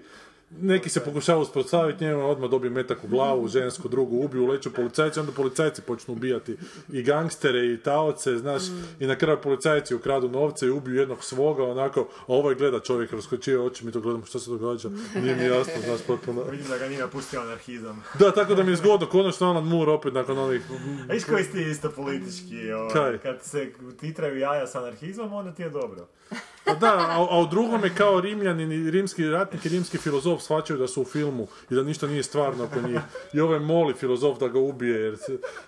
neki 0.49 0.89
se 0.89 1.03
pokušava 1.03 1.39
usprostaviti 1.39 2.03
njemu, 2.03 2.29
odmah 2.29 2.49
dobije 2.49 2.71
metak 2.71 3.03
u 3.03 3.07
glavu, 3.07 3.47
žensku, 3.47 3.87
drugu 3.87 4.17
ubiju, 4.17 4.43
uleću 4.43 4.73
policajci, 4.73 5.19
onda 5.19 5.31
policajci 5.31 5.81
počnu 5.81 6.13
ubijati 6.13 6.57
i 6.93 7.03
gangstere 7.03 7.73
i 7.73 7.77
taoce, 7.77 8.37
znaš, 8.37 8.61
i 8.99 9.07
na 9.07 9.15
kraju 9.15 9.37
policajci 9.43 9.95
ukradu 9.95 10.29
novce 10.29 10.65
i 10.65 10.69
ubiju 10.69 10.95
jednog 10.95 11.23
svoga, 11.23 11.63
onako, 11.63 12.01
a 12.01 12.23
ovaj 12.27 12.55
gleda 12.55 12.79
čovjek 12.79 13.13
raskočio 13.13 13.65
oči, 13.65 13.85
mi 13.85 13.91
to 13.91 14.01
gledamo 14.01 14.25
što 14.25 14.39
se 14.39 14.49
događa, 14.49 14.89
nije 15.15 15.35
mi 15.35 15.43
jasno, 15.43 15.73
znaš, 15.85 15.99
potpuno. 16.07 16.43
Vidim 16.51 16.67
da 16.67 16.77
ga 16.77 16.87
nije 16.87 16.99
napustio 16.99 17.41
anarhizam. 17.41 18.03
Da, 18.19 18.31
tako 18.31 18.55
da 18.55 18.63
mi 18.63 18.71
je 18.71 18.75
zgodno, 18.75 19.07
konačno 19.07 19.47
Alan 19.47 19.67
Moore 19.67 19.91
opet 19.91 20.13
nakon 20.13 20.37
ovih... 20.37 20.61
A 21.09 21.13
viš 21.13 21.23
koji 21.23 21.43
ste 21.43 21.61
isto 21.61 21.91
politički, 21.91 22.71
ovaj, 22.71 23.17
kad 23.17 23.43
se 23.43 23.71
titraju 23.99 24.39
jaja 24.39 24.67
s 24.67 24.75
anarhizmom, 24.75 25.33
onda 25.33 25.51
ti 25.51 25.61
je 25.61 25.69
dobro. 25.69 26.07
Pa 26.67 26.73
da, 26.73 26.93
a, 26.97 27.27
a 27.29 27.39
u 27.39 27.47
drugom 27.47 27.83
je 27.83 27.95
kao 27.95 28.19
rimljanin 28.19 28.71
i 28.71 28.91
rimski 28.91 29.29
ratnik 29.29 29.65
i 29.65 29.69
rimski 29.69 29.97
filozof 29.97 30.41
shvaćaju 30.41 30.79
da 30.79 30.87
su 30.87 31.01
u 31.01 31.05
filmu 31.05 31.47
i 31.69 31.75
da 31.75 31.83
ništa 31.83 32.07
nije 32.07 32.23
stvarno 32.23 32.63
oko 32.63 32.81
njih. 32.87 32.99
I 33.33 33.39
ovaj 33.39 33.59
moli 33.59 33.93
filozof 33.93 34.39
da 34.39 34.47
ga 34.47 34.59
ubije 34.59 34.99
jer, 35.01 35.17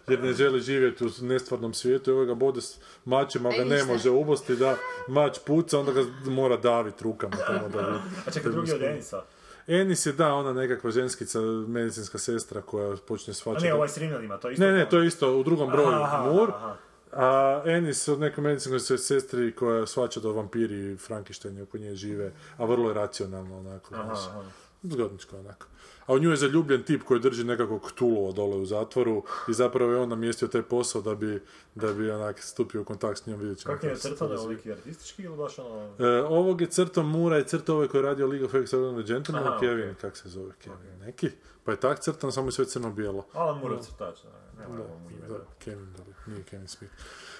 jer 0.08 0.24
ne 0.24 0.34
želi 0.34 0.62
živjeti 0.62 1.06
u 1.06 1.10
nestvarnom 1.22 1.74
svijetu 1.74 2.12
i 2.12 2.14
ovaj 2.14 2.26
ga 2.26 2.34
bode 2.34 2.62
s 2.62 2.78
mačem, 3.06 3.46
a 3.46 3.50
ga 3.50 3.56
E, 3.62 3.66
ne 3.66 3.84
može 3.84 4.10
ubosti, 4.10 4.56
da 4.56 4.76
mač 5.08 5.38
puca, 5.46 5.80
onda 5.80 5.92
ga 5.92 6.04
mora 6.26 6.58
daviti 6.58 7.04
rukama 7.04 7.36
tamo 7.48 7.70
da. 7.70 8.02
A 8.28 8.32
čekaj, 8.32 8.52
drugi 8.52 8.72
od 8.72 8.82
Enisa. 8.82 9.22
Enis 9.68 10.06
je 10.06 10.14
da, 10.14 10.34
ona 10.34 10.54
nekakva 10.54 10.92
ženskica, 10.92 11.40
medicinska 11.68 12.18
sestra 12.18 12.62
koja 12.62 12.96
počne 13.08 13.32
A 13.32 13.34
shvaćati. 13.34 13.66
ne, 13.66 13.74
ovaj 13.74 13.90
s 13.90 13.98
Rimljanima, 13.98 14.38
to 14.38 14.48
je 14.48 14.54
isto. 14.54 14.66
Ne, 14.66 14.72
ne, 14.72 14.90
to 14.90 15.00
je 15.00 15.08
isto 15.08 15.36
u 15.36 15.44
drugom 15.44 15.70
broju 15.70 15.88
Aha, 15.88 16.30
aha. 16.54 16.76
A 17.12 17.62
Enis 17.66 18.08
od 18.08 18.20
nekoj 18.20 18.44
medicinskoj 18.44 18.80
se- 18.80 18.98
sestri 18.98 19.56
koja 19.56 19.86
shvaća 19.88 20.20
da 20.20 20.30
vampiri 20.30 20.92
i 20.92 20.98
Frankensteini 20.98 21.62
oko 21.62 21.78
nje 21.78 21.96
žive, 21.96 22.34
a 22.58 22.66
vrlo 22.66 22.88
je 22.88 22.94
racionalno 22.94 23.58
onako, 23.58 23.96
znaš. 23.96 24.20
aha. 24.30 24.44
Zgodničko 24.84 25.38
onako. 25.38 25.66
A 26.06 26.14
u 26.14 26.20
nju 26.20 26.30
je 26.30 26.36
zaljubljen 26.38 26.84
tip 26.84 27.04
koji 27.04 27.20
drži 27.20 27.44
nekakvog 27.44 27.92
tulova 27.92 28.32
dole 28.32 28.58
u 28.58 28.66
zatvoru 28.66 29.24
i 29.50 29.54
zapravo 29.54 29.92
je 29.92 29.98
on 29.98 30.10
namjestio 30.10 30.48
taj 30.48 30.62
posao 30.62 31.02
da 31.02 31.16
bi, 31.16 31.42
da 31.76 31.94
bi 31.94 32.12
onak 32.12 32.40
stupio 32.40 32.82
u 32.82 32.84
kontakt 32.84 33.20
s 33.20 33.26
njom, 33.26 33.40
vidjet 33.40 33.58
ćemo. 33.60 33.74
Kako 33.74 33.88
je 33.88 33.96
crtano, 33.96 34.32
razvije. 34.32 34.58
lik 34.58 34.68
artistički 34.68 35.24
ili 35.24 35.38
baš 35.38 35.60
ono... 35.60 35.96
E, 36.00 36.22
ovog 36.24 36.62
je 36.62 36.68
crto 36.68 37.04
Mura 37.04 37.40
i 37.40 37.44
crto 37.44 37.74
ovaj 37.76 37.88
koji 37.88 38.00
je 38.00 38.06
radio 38.06 38.28
League 38.28 38.46
of 38.46 38.54
Extraordinary 38.54 39.08
Gentlemen, 39.08 39.48
Aha, 39.48 39.60
Kevin, 39.60 39.96
kak 40.02 40.18
se 40.18 40.30
zove, 40.30 40.52
Kevin 40.60 41.00
neki. 41.00 41.30
Pa 41.64 41.72
je 41.72 41.80
tak 41.80 42.00
crtan, 42.00 42.32
samo 42.32 42.48
je 42.48 42.52
sve 42.52 42.66
crno-bijelo. 42.66 43.26
Alan 43.34 43.60
Moore 43.60 43.82
crtač, 43.82 44.24
ne, 44.58 44.68
mu 44.68 44.84
ime. 45.10 45.28
Da, 45.28 45.40
Kevin, 45.60 45.88
da, 45.98 46.04
nije 46.26 46.44
Kevin 46.44 46.68
Smith. 46.68 46.94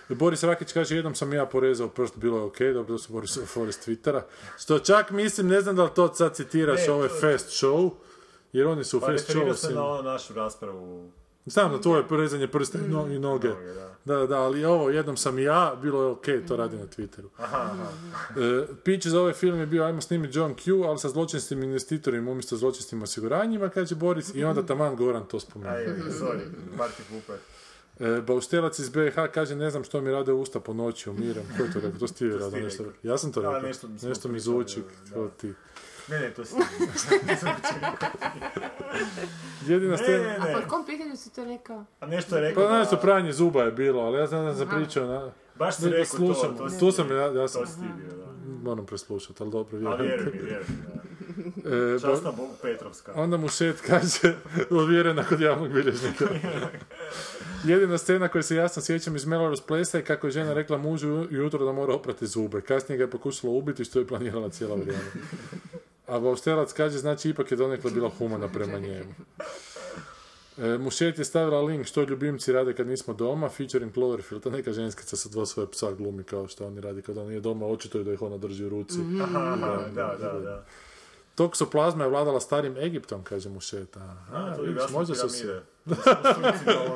Boris 0.10 0.44
Rakić 0.44 0.74
kaže, 0.74 0.96
jednom 0.96 1.16
sam 1.16 1.34
ja 1.34 1.46
porezao 1.46 1.88
prst, 1.90 2.18
bilo 2.18 2.38
je 2.38 2.44
okej, 2.44 2.74
dobro 2.74 2.98
su 2.98 3.14
Boris 3.14 3.40
Forest 3.54 3.88
Twittera. 3.88 4.22
Što 4.60 4.80
čak 4.80 5.12
mislim, 5.12 5.48
ne 5.48 5.62
znam 5.62 5.76
da 5.76 5.84
li 5.84 5.90
to 5.96 6.16
sad 6.16 6.36
citiraš, 6.36 6.80
Ne, 6.80 6.94
ovo 6.94 7.04
je 7.04 7.10
to- 7.10 7.16
Fast 7.22 7.50
Show, 7.54 7.92
jer 8.54 8.68
oni 8.68 8.84
su 8.84 8.98
u 8.98 9.02
Pa 9.02 9.08
Fast 9.08 9.30
Show. 9.30 9.54
se 9.54 9.68
sim- 9.68 9.76
na 9.76 9.86
ono 9.86 10.02
našu 10.02 10.34
raspravu. 10.34 11.12
Znam 11.46 11.72
na 11.72 11.82
tvoje 11.82 12.08
porezanje 12.08 12.48
prsta 12.48 12.78
i 12.78 12.82
no- 12.84 13.08
i 13.08 13.20
noge. 13.20 13.48
Noge, 13.50 13.66
da. 13.66 13.90
Da, 14.06 14.28
da, 14.28 14.38
ali 14.38 14.66
ovo, 14.66 14.90
jednom 14.90 15.18
sam 15.18 15.40
i 15.40 15.44
ja, 15.44 15.78
bilo 15.82 16.02
je 16.02 16.08
okej, 16.08 16.46
to 16.46 16.56
radi 16.56 16.78
na 16.78 16.86
Twitteru. 16.88 17.28
Aha, 17.38 17.58
aha. 17.64 17.88
E, 18.38 18.66
Pitch 18.84 19.08
za 19.08 19.20
ovaj 19.20 19.34
film 19.34 19.60
je 19.60 19.66
bio, 19.66 19.84
ajmo 19.84 20.02
snimiti 20.02 20.38
John 20.38 20.56
Q, 20.56 20.84
ali 20.84 21.00
sa 21.00 21.10
zločinskim 21.10 21.64
investitorima 21.64 22.32
umjesto 22.32 22.58
zločinskim 22.58 23.04
osiguranjima, 23.04 23.70
kaže 23.70 23.96
Boris, 23.96 24.36
i 24.36 24.44
onda 24.44 24.66
taman 24.66 24.96
Goran 24.96 25.26
to 25.26 25.40
spomenuo. 25.40 25.74
Aj, 25.74 25.86
sorry, 26.12 26.40
Marti 26.78 27.04
Cooper. 27.06 27.36
E, 28.00 28.22
Bauštelac 28.22 28.80
iz 28.80 28.90
BiH 28.90 29.28
kaže, 29.28 29.56
ne 29.56 29.70
znam 29.70 29.84
što 29.84 30.02
mi 30.02 30.12
rade 30.12 30.32
usta 30.34 30.60
po 30.60 30.74
noći, 30.74 31.10
umiram. 31.10 31.44
Ko 31.58 31.64
je 31.64 31.72
to 31.72 31.80
rekao? 31.80 32.00
To 32.00 32.08
si 32.08 32.16
ti 32.16 32.30
radio 32.30 32.50
ti 32.50 32.62
nešto. 32.62 32.84
Ja 33.04 33.18
sam 33.18 33.32
to 33.32 33.42
rekao. 33.42 33.62
nešto 33.62 33.88
mi 33.88 33.94
nešto 34.04 34.30
zvuči 34.36 34.82
kao 35.14 35.28
ti. 35.30 35.54
Ne, 36.08 36.20
ne, 36.20 36.30
to 36.30 36.46
si... 36.46 36.56
Jedina 39.66 39.92
Ne, 39.92 39.98
scena... 39.98 40.24
ne, 40.24 40.36
A 40.36 40.46
ne. 40.46 40.54
pod 40.54 40.64
kom 40.66 40.86
pitanju 40.86 41.16
si 41.16 41.34
to 41.34 41.44
rekao? 41.46 41.86
A 42.00 42.06
nešto 42.08 42.36
je 42.36 42.42
rekao 42.42 42.64
Pa 42.64 42.70
da- 42.70 42.80
nešto 42.80 42.98
pranje 42.98 43.32
zuba 43.34 43.64
je 43.64 43.72
bilo, 43.72 44.02
ali 44.02 44.18
ja 44.18 44.28
znam 44.28 44.46
da 44.46 44.56
sam 44.56 44.68
pričao 44.70 45.08
na... 45.08 45.32
Baš 45.56 45.76
si 45.76 45.86
Ne, 45.86 45.92
rekao 45.92 46.06
to, 46.18 46.34
slušam, 46.34 46.58
to 46.58 46.70
si 46.70 46.80
tu 46.80 46.92
sam, 46.92 47.12
ja, 47.12 47.26
ja 47.32 47.48
sam, 47.48 47.62
To 47.62 47.68
si 47.68 47.76
ti 47.76 47.86
bio, 47.98 48.18
da. 48.18 48.26
moram 48.64 48.86
preslušati, 48.86 49.44
ali 49.44 49.52
dobro, 49.52 49.78
vjerujem. 49.78 50.02
vjeruj 50.02 50.26
mi, 50.26 50.40
vjeruj 50.42 50.66
mi, 50.70 50.76
da. 50.86 51.09
E, 51.66 52.00
Časna 52.02 52.32
Bog 52.32 52.50
Petrovska. 52.62 53.12
Onda 53.16 53.38
mu 53.38 53.48
šet 53.48 53.82
kaže, 53.82 54.36
ovjerena 54.82 55.24
kod 55.24 55.40
javnog 55.42 55.74
bilježnika. 55.74 56.26
Jedina 57.64 57.98
scena 57.98 58.28
koju 58.28 58.44
se 58.44 58.56
jasno 58.56 58.82
sjećam 58.82 59.16
iz 59.16 59.26
Melrose 59.26 59.64
Place 59.68 59.98
je 59.98 60.04
kako 60.04 60.28
je 60.28 60.32
žena 60.32 60.54
rekla 60.54 60.78
mužu 60.78 61.26
jutro 61.30 61.66
da 61.66 61.72
mora 61.72 61.94
oprati 61.94 62.28
zube. 62.28 62.62
Kasnije 62.62 62.98
ga 62.98 63.04
je 63.04 63.10
pokušala 63.10 63.54
ubiti 63.54 63.86
što 63.86 64.00
je 64.00 64.08
planirala 64.08 64.50
cijelo 64.50 64.76
vrijeme. 64.76 65.04
A 66.08 66.20
Baustelac 66.20 66.74
kaže, 66.74 66.98
znači 66.98 67.30
ipak 67.30 67.52
je 67.52 67.58
donekle 67.58 67.92
bila 67.92 68.10
humana 68.10 68.48
prema 68.48 68.80
njemu. 68.80 69.14
E, 70.58 70.78
Mušet 70.78 71.20
je 71.20 71.26
stavila 71.26 71.62
link 71.62 71.86
što 71.86 72.04
ljubimci 72.04 72.52
rade 72.52 72.74
kad 72.74 72.88
nismo 72.88 73.14
doma, 73.14 73.50
featuring 73.50 73.94
Cloverfield, 73.94 74.44
to 74.44 74.50
neka 74.50 74.74
ženskica 74.74 75.16
sa 75.16 75.30
dva 75.30 75.46
svoje 75.46 75.72
psa 75.72 75.92
glumi 75.92 76.24
kao 76.24 76.48
što 76.48 76.68
oni 76.68 76.82
radi 76.82 77.02
kad 77.02 77.18
on 77.18 77.28
nije 77.28 77.40
doma, 77.40 77.66
očito 77.66 77.98
je 77.98 78.04
da 78.04 78.14
ih 78.14 78.22
ona 78.22 78.38
drži 78.38 78.66
u 78.66 78.70
ruci. 78.70 79.00
Aha, 79.22 79.54
aha, 79.54 79.88
da, 79.96 80.16
da, 80.22 80.40
da. 80.40 80.66
Toksoplazma 81.40 82.04
je 82.04 82.10
vladala 82.10 82.40
starim 82.40 82.78
Egiptom, 82.78 83.24
kaže 83.24 83.50
Mušet. 83.50 83.98
Aha, 83.98 84.16
A, 84.34 84.56
to 84.56 84.62
je 84.62 84.68
vidiš, 84.68 84.82
gasno 84.82 85.00
možda 85.00 85.16
su 85.16 85.30
se... 85.30 85.62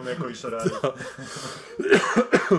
neko. 0.04 0.94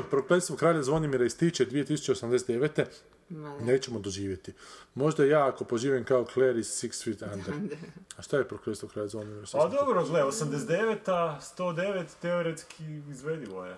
Prokletstvo 0.11 0.57
kralja 0.57 0.83
Zvonimira 0.83 1.25
ističe 1.25 1.67
2089. 1.67 2.85
Ma 3.29 3.49
da. 3.59 3.65
Nećemo 3.65 3.99
doživjeti. 3.99 4.53
Možda 4.95 5.25
ja 5.25 5.49
ako 5.49 5.65
poživim 5.65 6.05
kao 6.05 6.27
Claire 6.33 6.59
iz 6.59 6.67
Six 6.67 7.05
Feet 7.05 7.23
Under. 7.23 7.55
A 8.19 8.23
šta 8.23 8.37
je 8.37 8.49
prokletstvo 8.49 8.89
kralja 8.89 9.09
Zvonimira? 9.09 9.47
Pa 9.53 9.59
to- 9.59 9.69
dobro, 9.69 10.05
gle, 10.05 10.23
89-a, 10.23 11.39
109 11.59 12.05
teoretski 12.23 12.85
izvedivo 13.11 13.65
je. 13.65 13.77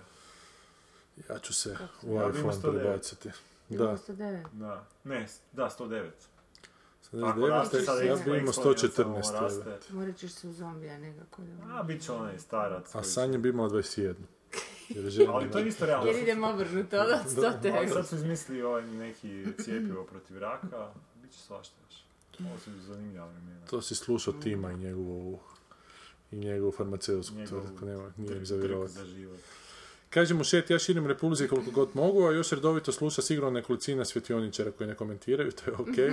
Ja 1.29 1.39
ću 1.39 1.53
se 1.53 1.77
u 2.03 2.15
iPhone 2.29 2.53
109. 2.53 2.61
prebaciti. 2.61 3.29
Da, 3.69 3.75
Imamo 3.75 3.97
109. 3.97 4.43
Da, 4.53 4.85
ne, 5.03 5.27
da, 5.53 5.69
109. 5.79 6.09
79, 7.11 7.49
raste 7.49 7.81
sad 7.81 8.05
ja 8.05 8.15
bi 8.15 8.37
imao 8.37 8.37
eksponencijalno 8.37 9.17
114. 9.19 9.41
raste. 9.41 9.69
jebe. 9.69 9.79
Morat 9.89 10.15
ćeš 10.15 10.31
se 10.31 10.47
u 10.47 10.53
zombija 10.53 10.97
nekako 10.97 11.41
da... 11.41 11.79
A, 11.79 11.83
bit 11.83 12.01
će 12.03 12.11
onaj 12.11 12.39
starac. 12.39 12.95
A 12.95 13.03
Sanja 13.03 13.37
bi 13.37 13.49
imala 13.49 13.69
21. 13.69 14.13
Jer 14.89 15.29
Ali 15.29 15.51
to 15.51 15.59
je 15.59 15.67
isto 15.67 15.85
realno. 15.85 16.07
Jer 16.11 16.23
idem 16.23 16.43
obrnuto 16.43 16.97
od 16.97 17.09
Ali 17.11 17.23
109. 17.23 17.93
sad 17.93 18.07
su 18.07 18.15
izmislili 18.15 18.61
ovaj 18.61 18.87
neki 18.87 19.45
cijepivo 19.63 20.03
protiv 20.03 20.37
raka, 20.37 20.91
bit 21.21 21.31
će 21.31 21.39
svašta 21.39 21.75
još. 21.85 22.03
Ovo 22.47 22.59
su 22.59 22.71
zanimljiva 22.81 23.25
vremena. 23.25 23.65
To 23.69 23.81
si 23.81 23.95
slušao 23.95 24.33
Tima 24.33 24.71
i 24.71 24.77
njegovu 24.77 25.39
i 26.31 26.35
njegovu 26.35 26.71
farmaceutsku 26.71 27.35
Njegovu 27.35 27.61
tvrtku, 27.61 27.85
nema, 27.85 28.11
nije 28.17 28.37
im 28.37 28.45
za 28.45 29.05
život. 29.05 29.39
Kaže 30.09 30.33
mu 30.33 30.43
šet, 30.43 30.69
ja 30.69 30.79
širim 30.79 31.07
repulzije 31.07 31.47
koliko 31.49 31.71
god 31.71 31.89
mogu, 31.93 32.25
a 32.27 32.31
još 32.31 32.49
redovito 32.51 32.91
sluša 32.91 33.21
sigurno 33.21 33.51
nekolicina 33.51 34.05
svjetioničara 34.05 34.71
koji 34.71 34.87
ne 34.87 34.95
komentiraju, 34.95 35.51
to 35.51 35.71
je 35.71 35.75
okej. 35.77 36.09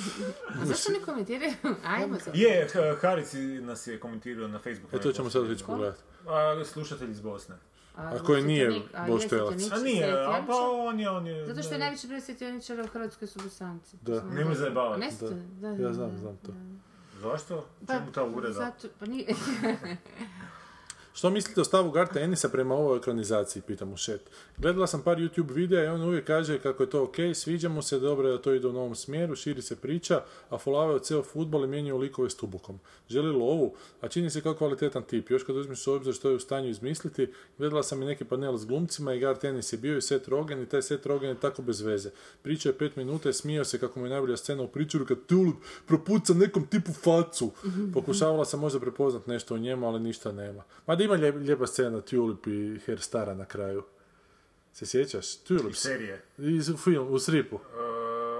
A 0.62 0.66
zašto 0.66 0.92
ne 0.92 0.98
komentiraju? 1.04 1.52
Ajmo 1.84 2.18
se. 2.18 2.30
Je, 2.34 2.68
H- 2.72 2.96
Haris 3.00 3.32
nas 3.60 3.86
je 3.86 4.00
komentirao 4.00 4.48
na 4.48 4.58
Facebooku. 4.58 4.96
E 4.96 5.00
to 5.00 5.12
ćemo 5.12 5.30
sad 5.30 5.46
već 5.46 5.62
pogledati. 5.62 6.02
A, 6.28 6.64
slušatelj 6.64 7.10
iz 7.10 7.20
Bosne. 7.20 7.56
A 7.96 8.18
koji 8.18 8.42
nije 8.42 8.80
a 8.94 9.06
Boštelac. 9.06 9.70
A 9.72 9.76
nije, 9.76 10.12
a 10.12 10.44
pa 10.46 10.54
on 10.70 11.00
je, 11.00 11.10
on 11.10 11.26
je... 11.26 11.46
Zato 11.46 11.62
što 11.62 11.72
je 11.74 11.78
najveći 11.78 12.06
broj 12.08 12.20
svjetioničara 12.20 12.84
u 12.84 12.86
Hrvatskoj 12.86 13.28
su 13.28 13.38
bosanci. 13.42 13.96
Da. 14.02 14.22
Nemoj 14.24 14.54
zajebavati. 14.54 15.00
Ne 15.00 15.10
ste? 15.10 15.24
Da, 15.30 15.68
da, 15.68 15.68
Ja 15.68 15.76
da, 15.88 15.92
znam, 15.92 16.18
znam 16.18 16.36
to. 16.46 16.52
da. 16.52 17.20
Zašto? 17.20 17.66
Pa, 17.86 17.94
Čemu 17.94 18.12
ta 18.12 18.24
ureda? 18.24 18.52
Zato, 18.52 18.88
pa 18.98 19.06
nije... 19.06 19.26
Što 21.20 21.30
mislite 21.30 21.60
o 21.60 21.64
stavu 21.64 21.90
Garta 21.90 22.20
Enisa 22.20 22.48
prema 22.48 22.74
ovoj 22.74 22.98
ekranizaciji, 22.98 23.62
pita 23.66 23.84
mu 23.84 23.96
Šet. 23.96 24.20
Gledala 24.58 24.86
sam 24.86 25.02
par 25.02 25.18
YouTube 25.18 25.54
videa 25.54 25.84
i 25.84 25.88
on 25.88 26.02
uvijek 26.02 26.26
kaže 26.26 26.58
kako 26.58 26.82
je 26.82 26.90
to 26.90 27.02
ok, 27.02 27.16
sviđa 27.34 27.68
mu 27.68 27.82
se, 27.82 27.98
dobro 27.98 28.28
je 28.28 28.36
da 28.36 28.42
to 28.42 28.54
ide 28.54 28.68
u 28.68 28.72
novom 28.72 28.94
smjeru, 28.94 29.36
širi 29.36 29.62
se 29.62 29.76
priča, 29.76 30.22
a 30.50 30.58
folavaju 30.58 30.98
ceo 30.98 31.22
futbol 31.22 31.64
i 31.64 31.66
mijenjaju 31.66 31.98
likove 31.98 32.30
s 32.30 32.36
tubukom. 32.36 32.80
Želi 33.08 33.32
lovu, 33.32 33.74
a 34.00 34.08
čini 34.08 34.30
se 34.30 34.40
kao 34.40 34.54
kvalitetan 34.54 35.02
tip. 35.02 35.30
Još 35.30 35.44
kad 35.44 35.56
uzmeš 35.56 35.86
u 35.86 35.92
obzir 35.92 36.14
što 36.14 36.30
je 36.30 36.36
u 36.36 36.40
stanju 36.40 36.68
izmisliti, 36.68 37.32
gledala 37.58 37.82
sam 37.82 38.02
i 38.02 38.06
neki 38.06 38.24
panel 38.24 38.56
s 38.56 38.66
glumcima 38.66 39.14
i 39.14 39.18
Gart 39.18 39.44
Ennis 39.44 39.72
je 39.72 39.78
bio 39.78 39.96
i 39.96 40.02
Seth 40.02 40.28
Rogen 40.28 40.62
i 40.62 40.66
taj 40.66 40.82
Seth 40.82 41.06
Rogen 41.06 41.28
je 41.28 41.40
tako 41.40 41.62
bez 41.62 41.80
veze. 41.80 42.10
Pričao 42.42 42.70
je 42.70 42.78
pet 42.78 42.96
minuta 42.96 43.30
i 43.30 43.32
smijao 43.32 43.64
se 43.64 43.78
kako 43.78 44.00
mu 44.00 44.06
je 44.06 44.10
najbolja 44.10 44.36
scena 44.36 44.62
u 44.62 44.68
pričuru 44.68 45.06
kad 45.06 45.26
Tulip 45.26 45.56
propuca 45.86 46.34
nekom 46.34 46.66
tipu 46.66 46.92
facu. 46.92 47.50
Pokušavala 47.94 48.44
sam 48.44 48.60
možda 48.60 48.80
prepoznat 48.80 49.26
nešto 49.26 49.54
u 49.54 49.58
njemu, 49.58 49.86
ali 49.86 50.00
ništa 50.00 50.32
nema. 50.32 50.62
Mada 50.86 51.09
ima 51.10 51.18
lijep- 51.18 51.36
lijepa 51.38 51.66
scena 51.66 52.00
Tulip 52.00 52.46
i 52.46 52.80
Hairstara 52.86 53.34
na 53.34 53.44
kraju. 53.44 53.82
Se 54.72 54.86
sjećaš? 54.86 55.36
Tulip. 55.36 55.70
Iz 55.70 55.76
serije. 55.76 56.22
Iz 56.38 56.70
film, 56.76 57.08
u 57.10 57.18
stripu. 57.18 57.56
Uh, 57.56 57.62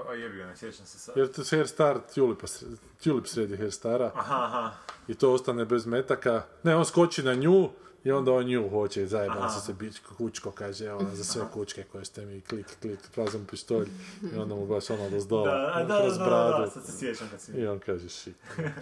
a 0.09 0.13
jebi 0.13 0.37
ga, 0.37 0.45
ne 0.45 0.57
sjećam 0.57 0.85
se 0.85 0.99
sad. 0.99 1.17
Jer 1.17 1.27
to 1.27 1.41
Hairstar 1.49 1.99
Tulipa, 2.15 2.47
sre- 2.47 2.75
Tulip 3.03 3.27
sredi 3.27 3.57
Hairstara 3.57 4.11
Aha, 4.15 4.35
aha. 4.37 4.71
i 5.07 5.13
to 5.13 5.33
ostane 5.33 5.65
bez 5.65 5.85
metaka. 5.85 6.43
Ne, 6.63 6.75
on 6.75 6.85
skoči 6.85 7.23
na 7.23 7.33
nju 7.33 7.69
i 8.03 8.11
onda 8.11 8.31
on 8.31 8.45
nju 8.45 8.69
hoće, 8.69 9.07
zajebala 9.07 9.45
Aha. 9.45 9.49
se 9.49 9.65
se 9.65 9.73
bičko, 9.73 10.15
kučko, 10.15 10.51
kaže, 10.51 10.91
ona 10.91 11.15
za 11.15 11.23
sve 11.23 11.41
kučke 11.53 11.83
koje 11.91 12.05
ste 12.05 12.25
mi 12.25 12.41
klik, 12.41 12.65
klik, 12.81 12.99
prazom 13.15 13.45
pištolj 13.45 13.87
i 14.33 14.37
onda 14.37 14.55
mu 14.55 14.65
baš 14.65 14.89
ono 14.89 15.09
do 15.09 15.19
zdola, 15.19 15.51
Da, 15.51 15.83
da, 15.83 15.99
da, 15.99 16.09
da, 16.09 16.57
da, 16.59 16.69
sad 16.73 16.85
se 16.85 16.97
sjećam 16.97 17.27
kad 17.31 17.41
si... 17.41 17.51
I 17.51 17.67
on 17.67 17.79
kaže 17.79 18.09
shit. 18.09 18.35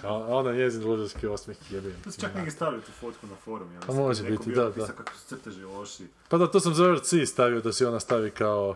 A 0.04 0.08
a 0.08 0.36
onda 0.36 0.54
njezin 0.54 0.88
luđarski 0.88 1.28
osmijeh 1.28 1.72
jebim. 1.72 1.96
To 2.04 2.12
su 2.12 2.22
čak 2.22 2.36
neki 2.36 2.52
stavili 2.52 2.82
tu 2.82 2.92
fotku 2.92 3.28
na 3.28 3.36
forum, 3.36 3.74
ja 3.74 3.80
Pa 3.80 3.86
mislim, 3.88 4.06
može 4.06 4.24
je 4.24 4.32
biti, 4.32 4.52
da, 4.52 4.70
da. 4.70 4.88
kako 4.88 5.14
su 5.14 5.28
crteži 5.28 5.64
loši. 5.64 6.08
Pa 6.30 6.38
da, 6.38 6.52
to 6.52 6.60
sam 6.60 6.74
za 6.74 6.94
RC 6.94 7.14
stavio 7.26 7.62
da 7.62 7.74
si 7.74 7.86
ona 7.86 8.00
stavi 8.00 8.32
kao, 8.32 8.76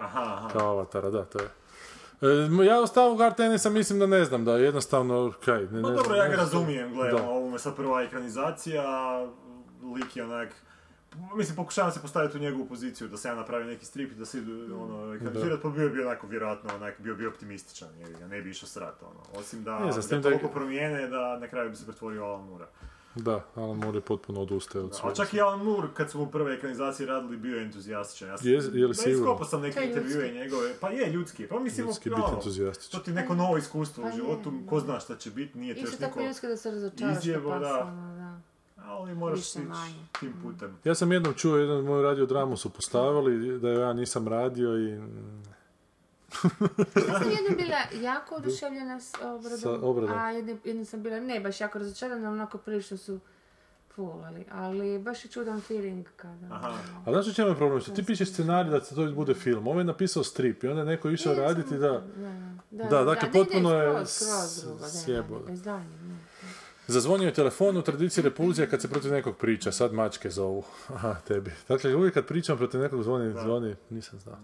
kao 0.53 0.69
avatara, 0.69 1.09
da, 1.09 1.25
to 1.25 1.39
je. 1.39 1.49
E, 2.21 2.65
ja 2.65 2.81
u 2.81 2.87
stavu 2.87 3.15
Gar 3.15 3.33
Tenisa 3.33 3.69
mislim 3.69 3.99
da 3.99 4.07
ne 4.07 4.25
znam, 4.25 4.45
da 4.45 4.57
jednostavno, 4.57 5.33
kaj, 5.45 5.61
ne, 5.61 5.81
Pa 5.81 5.89
ne 5.89 5.95
dobro, 5.95 6.15
ja 6.15 6.27
ga 6.27 6.35
razumijem, 6.35 6.93
gle, 6.93 7.09
Da. 7.09 7.15
ono, 7.15 7.31
ovo 7.31 7.53
je 7.53 7.59
sad 7.59 7.75
prva 7.75 8.01
ekranizacija, 8.01 8.83
lik 9.95 10.15
je 10.15 10.23
onak... 10.23 10.49
Mislim, 11.35 11.55
pokušavam 11.55 11.91
se 11.91 12.01
postaviti 12.01 12.37
u 12.37 12.41
njegovu 12.41 12.65
poziciju, 12.65 13.07
da 13.07 13.17
se 13.17 13.27
ja 13.27 13.35
napravim 13.35 13.67
neki 13.67 13.85
strip 13.85 14.11
i 14.11 14.15
da 14.15 14.25
se 14.25 14.37
idu, 14.37 14.77
ono, 14.81 15.13
ekranizirat, 15.15 15.61
pa 15.61 15.69
bio 15.69 15.89
bi 15.89 16.01
onako, 16.01 16.27
vjerojatno, 16.27 16.75
onak, 16.75 16.93
bio 16.99 17.15
bi 17.15 17.27
optimističan, 17.27 17.89
jer 17.99 18.09
ga 18.19 18.27
ne 18.27 18.41
bi 18.41 18.49
išao 18.49 18.69
srat, 18.69 19.01
ono. 19.01 19.39
Osim 19.39 19.63
da, 19.63 19.79
Ne 19.79 19.91
znam, 19.91 20.03
s 20.03 20.09
da 20.09 20.21
toliko 20.21 20.47
promijene 20.47 21.07
da 21.07 21.39
na 21.39 21.47
kraju 21.47 21.69
bi 21.69 21.75
se 21.75 21.85
pretvorio 21.85 22.21
u 22.21 22.25
Alan 22.25 22.45
Moore. 22.45 22.65
Da, 23.15 23.45
Alan 23.55 23.77
Moore 23.77 23.97
je 23.97 24.01
potpuno 24.01 24.41
odustaje 24.41 24.85
od 24.85 24.95
svega. 24.95 25.07
ali 25.07 25.15
čak 25.15 25.33
i 25.33 25.41
Alan 25.41 25.63
Moore, 25.63 25.87
kad 25.93 26.11
su 26.11 26.17
mu 26.19 26.31
prve 26.31 26.53
ekranizacije 26.53 27.07
radili, 27.07 27.37
bio 27.37 27.57
je 27.57 27.63
entuzijastičan. 27.63 28.27
Ja 28.29 28.37
sam, 28.37 28.47
Je- 28.47 28.53
je 28.53 28.87
li 28.87 28.95
iskopao 29.07 29.45
sam 29.45 29.61
neke 29.61 29.75
To 29.75 29.81
intervjue 29.81 30.31
njegove, 30.31 30.73
pa 30.79 30.89
je 30.89 31.11
ljudski, 31.11 31.47
pa 31.47 31.59
mislim, 31.59 31.85
Ljudski 31.87 32.09
ono, 32.11 32.23
biti 32.23 32.35
entuzijastičan. 32.35 32.99
to 32.99 33.05
ti 33.05 33.11
neko 33.11 33.35
novo 33.35 33.57
iskustvo 33.57 34.03
Pa 34.03 34.09
u 34.09 34.11
životu, 34.15 34.53
ko 34.69 34.79
zna 34.79 34.99
šta 34.99 35.15
će 35.17 35.31
biti, 35.31 35.57
nije 35.57 35.73
ti 35.75 35.81
još 35.81 35.89
Isto 35.89 36.05
tako 36.05 36.19
niko, 36.19 36.27
ljudski 36.27 36.47
da 36.47 36.57
se 36.57 36.71
razočaraš 36.71 37.23
da. 37.59 38.22
Da. 38.83 38.89
ali 38.91 39.15
moraš 39.15 39.39
ići 39.39 39.59
tim 40.19 40.33
putem. 40.43 40.77
Ja 40.83 40.95
sam 40.95 41.11
jednom 41.11 41.33
čuo, 41.33 41.57
jedan 41.57 41.83
moju 41.83 42.03
radio 42.03 42.25
dramu 42.25 42.57
su 42.57 42.69
postavili, 42.69 43.59
da 43.59 43.69
ja 43.69 43.93
nisam 43.93 44.27
radio 44.27 44.77
i... 44.77 44.89
Ja 46.95 47.19
sam 47.19 47.31
jednom 47.31 47.55
bila 47.57 48.03
jako 48.09 48.35
oduševljena 48.35 48.99
s 48.99 49.13
obradom, 49.21 49.59
Sa 49.59 49.71
obradom. 49.71 50.17
a 50.17 50.31
jednom, 50.31 50.59
jednom 50.63 50.85
sam 50.85 51.03
bila 51.03 51.19
ne 51.19 51.39
baš 51.39 51.61
jako 51.61 51.79
razočarana, 51.79 52.31
onako 52.31 52.57
prilično 52.57 52.97
su 52.97 53.19
fulali, 53.95 54.45
ali 54.51 54.99
baš 54.99 55.25
je 55.25 55.31
čudan 55.31 55.61
feeling 55.61 56.05
kada... 56.15 56.47
Aha. 56.51 56.73
A 57.05 57.11
znaš 57.11 57.27
u 57.27 57.33
čemu 57.33 57.49
je 57.49 57.55
problem? 57.55 57.81
Što 57.81 57.91
ti 57.91 58.03
pišeš 58.05 58.29
scenarij 58.31 58.71
da 58.71 58.81
se 58.81 58.95
to 58.95 59.11
bude 59.11 59.33
film, 59.33 59.67
ovo 59.67 59.79
je 59.79 59.83
napisao 59.83 60.23
strip 60.23 60.63
i 60.63 60.67
onda 60.67 60.81
je 60.81 60.85
neko 60.85 61.09
išao 61.09 61.33
Ne, 61.33 61.41
raditi 61.41 61.77
da... 61.77 62.01
Da, 62.71 62.83
Da, 62.89 63.03
dakle, 63.03 63.29
ne, 63.29 63.39
ne, 63.39 63.45
potpuno 63.45 63.73
je 63.75 64.05
sjebo. 65.05 65.39
daljnjeg, 65.39 66.01
ne. 66.01 66.02
Zazvonio 66.87 67.25
je 67.25 67.33
telefon 67.33 67.77
u 67.77 67.81
tradiciji 67.81 68.23
repulzija 68.23 68.67
kad 68.69 68.81
se 68.81 68.87
protiv 68.87 69.11
nekog 69.11 69.37
priča, 69.37 69.71
sad 69.71 69.93
mačke 69.93 70.29
zovu. 70.29 70.63
Aha, 70.95 71.15
tebi. 71.27 71.51
Dakle, 71.67 71.95
uvijek 71.95 72.13
kad 72.13 72.25
pričam 72.25 72.57
protiv 72.57 72.81
nekog 72.81 73.03
zvoni, 73.03 73.33
zvoni, 73.43 73.75
nisam 73.89 74.19
znao. 74.19 74.37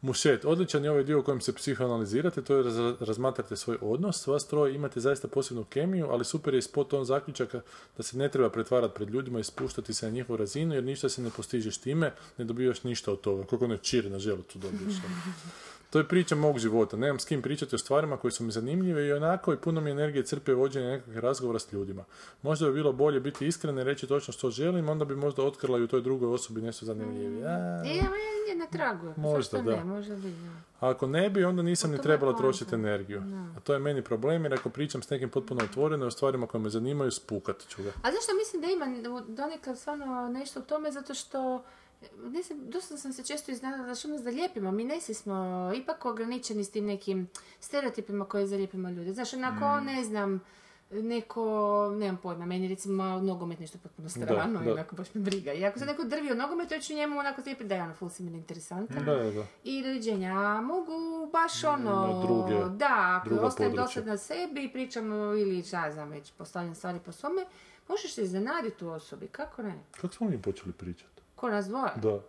Mušet, 0.00 0.44
odličan 0.44 0.84
je 0.84 0.90
ovaj 0.90 1.04
dio 1.04 1.20
u 1.20 1.22
kojem 1.22 1.40
se 1.40 1.52
psihoanalizirate, 1.52 2.42
to 2.42 2.56
je 2.56 2.64
raz- 2.64 2.96
razmatrate 3.00 3.56
svoj 3.56 3.78
odnos, 3.80 4.26
vas 4.26 4.46
troje 4.46 4.74
imate 4.74 5.00
zaista 5.00 5.28
posebnu 5.28 5.64
kemiju, 5.64 6.06
ali 6.10 6.24
super 6.24 6.54
je 6.54 6.62
spot 6.62 6.92
on 6.92 7.04
zaključaka 7.04 7.60
da 7.96 8.02
se 8.02 8.18
ne 8.18 8.28
treba 8.28 8.50
pretvarati 8.50 8.94
pred 8.94 9.10
ljudima 9.10 9.40
i 9.40 9.44
spuštati 9.44 9.94
se 9.94 10.06
na 10.06 10.12
njihovu 10.12 10.36
razinu, 10.36 10.74
jer 10.74 10.84
ništa 10.84 11.08
se 11.08 11.22
ne 11.22 11.30
postižeš 11.30 11.78
time, 11.78 12.12
ne 12.38 12.44
dobivaš 12.44 12.82
ništa 12.82 13.12
od 13.12 13.20
toga. 13.20 13.44
Koliko 13.44 13.66
ne 13.66 13.78
čir 13.78 14.10
na 14.10 14.18
želucu 14.18 14.58
dobiješ. 14.58 14.94
To 15.90 15.98
je 15.98 16.08
priča 16.08 16.34
mog 16.34 16.58
života. 16.58 16.96
Nemam 16.96 17.18
s 17.18 17.24
kim 17.24 17.42
pričati 17.42 17.74
o 17.74 17.78
stvarima 17.78 18.16
koje 18.16 18.32
su 18.32 18.44
mi 18.44 18.52
zanimljive 18.52 19.06
i 19.06 19.12
onako 19.12 19.52
i 19.52 19.56
puno 19.56 19.80
mi 19.80 19.90
energije 19.90 20.24
crpe 20.24 20.54
vođenje 20.54 20.86
nekakvih 20.86 21.18
razgovora 21.18 21.58
s 21.58 21.72
ljudima. 21.72 22.04
Možda 22.42 22.66
bi 22.66 22.72
bilo 22.72 22.92
bolje 22.92 23.20
biti 23.20 23.46
iskren 23.46 23.78
i 23.78 23.84
reći 23.84 24.06
točno 24.06 24.32
što 24.32 24.50
želim, 24.50 24.88
onda 24.88 25.04
bi 25.04 25.16
možda 25.16 25.42
otkrila 25.42 25.78
i 25.78 25.82
u 25.82 25.88
toj 25.88 26.00
drugoj 26.00 26.34
osobi 26.34 26.60
nešto 26.60 26.86
zanimljivije. 26.86 27.46
A, 27.46 27.82
E, 27.84 27.96
ja 27.96 28.10
je 28.48 28.54
na 28.56 28.66
tragu. 28.66 29.14
Možda, 29.16 29.62
da. 29.62 29.76
ne, 29.76 29.84
možda 29.84 30.16
bi, 30.16 30.28
a 30.80 30.90
ako 30.90 31.06
ne 31.06 31.30
bi, 31.30 31.44
onda 31.44 31.62
nisam 31.62 31.90
ni 31.90 32.02
trebala 32.02 32.36
trošiti 32.36 32.74
energiju. 32.74 33.22
A 33.56 33.60
to 33.60 33.72
je 33.72 33.78
meni 33.78 34.02
problem, 34.02 34.44
jer 34.44 34.54
ako 34.54 34.70
pričam 34.70 35.02
s 35.02 35.10
nekim 35.10 35.28
potpuno 35.30 35.64
otvoreno 35.64 36.04
i 36.04 36.08
o 36.08 36.10
stvarima 36.10 36.46
koje 36.46 36.60
me 36.62 36.70
zanimaju, 36.70 37.10
spukat 37.10 37.66
ću 37.68 37.82
ga. 37.82 37.88
A 37.88 38.12
zašto 38.12 38.32
mislim 38.38 38.62
da 38.62 38.68
ima 38.68 39.22
donekad 39.28 39.78
stvarno 39.78 40.28
nešto 40.28 40.60
u 40.60 40.62
tome, 40.62 40.92
zato 40.92 41.14
što 41.14 41.62
ne 42.24 42.42
znam, 42.42 42.58
dosta 42.62 42.96
sam 42.96 43.12
se 43.12 43.24
često 43.24 43.52
iznenadila 43.52 43.88
da 43.88 43.94
što 43.94 44.08
nas 44.08 44.20
zalijepimo. 44.20 44.70
Mi 44.70 44.84
nesi 44.84 45.14
smo 45.14 45.34
ipak 45.76 46.04
ograničeni 46.04 46.64
s 46.64 46.70
tim 46.70 46.86
nekim 46.86 47.28
stereotipima 47.60 48.24
koje 48.24 48.46
zalijepimo 48.46 48.88
ljude. 48.90 49.12
Znaš, 49.12 49.34
onako, 49.34 49.80
ne 49.80 50.04
znam, 50.04 50.40
neko, 50.92 51.44
nemam 51.90 52.16
pojma, 52.16 52.46
meni 52.46 52.68
recimo 52.68 53.04
nogomet 53.04 53.60
nešto 53.60 53.78
potpuno 53.78 54.08
strano, 54.08 54.64
i 54.64 54.70
onako 54.70 54.96
baš 54.96 55.14
me 55.14 55.20
briga. 55.20 55.52
I 55.52 55.64
ako 55.64 55.78
se 55.78 55.86
neko 55.86 56.04
drvi 56.04 56.32
o 56.32 56.34
nogometu, 56.34 56.74
ja 56.74 56.80
ću 56.80 56.94
njemu 56.94 57.18
onako 57.18 57.42
zlijepiti 57.42 57.68
da 57.68 57.74
je 57.74 57.82
ono 57.82 57.94
full 57.94 58.10
si 58.10 58.22
meni 58.22 58.38
interesantan. 58.38 59.04
Da, 59.04 59.14
da, 59.14 59.30
da. 59.30 59.44
I 59.64 59.82
doviđenja, 59.82 60.34
mogu 60.60 60.92
baš 61.32 61.64
ono, 61.64 62.06
Na 62.06 62.22
druge- 62.22 62.76
da, 62.76 63.22
ako 63.24 63.34
ostajem 63.36 63.74
dosadna 63.74 64.16
sebi 64.16 64.64
i 64.64 64.72
pričamo 64.72 65.14
ili 65.14 65.62
šta 65.62 65.90
znam 65.92 66.08
već, 66.10 66.32
postavljam 66.32 66.74
stvari 66.74 66.98
po 67.00 67.12
svome, 67.12 67.44
možeš 67.88 68.14
se 68.14 68.22
iznenaditi 68.22 68.84
u 68.84 68.88
osobi, 68.88 69.26
kako 69.26 69.62
ne? 69.62 69.74
Kako 69.90 70.14
smo 70.14 70.28
mi 70.28 70.42
počeli 70.42 70.72
pričati? 70.72 71.17
Ko 71.40 71.48
nas 71.48 71.66
dvoje? 71.66 71.92
Da. 71.96 72.20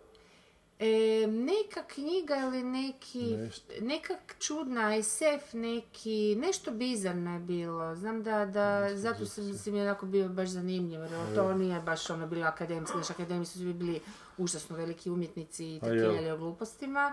E, 0.78 1.26
neka 1.26 1.82
knjiga 1.88 2.36
ili 2.36 2.62
neki, 2.62 3.36
Nešto. 3.36 3.72
neka 3.80 4.14
čudna 4.38 5.02
SF, 5.02 5.52
neki, 5.52 6.36
nešto 6.38 6.70
bizarno 6.70 7.34
je 7.34 7.40
bilo. 7.40 7.96
Znam 7.96 8.22
da, 8.22 8.46
da 8.46 8.96
zato 8.96 9.26
sam 9.26 9.54
si 9.58 9.70
mi 9.70 9.80
onako 9.80 10.06
bio 10.06 10.28
baš 10.28 10.48
zanimljivo, 10.48 11.02
jer 11.02 11.34
to 11.34 11.54
nije 11.54 11.80
baš 11.80 12.10
ono 12.10 12.26
bilo 12.26 12.46
akademski, 12.46 12.92
znaš, 12.92 13.10
akademici 13.10 13.52
su 13.52 13.58
svi 13.58 13.72
bili 13.72 14.00
užasno 14.38 14.76
veliki 14.76 15.10
umjetnici 15.10 15.76
i 15.76 15.80
takijeli 15.80 16.30
o 16.30 16.36
glupostima. 16.36 17.12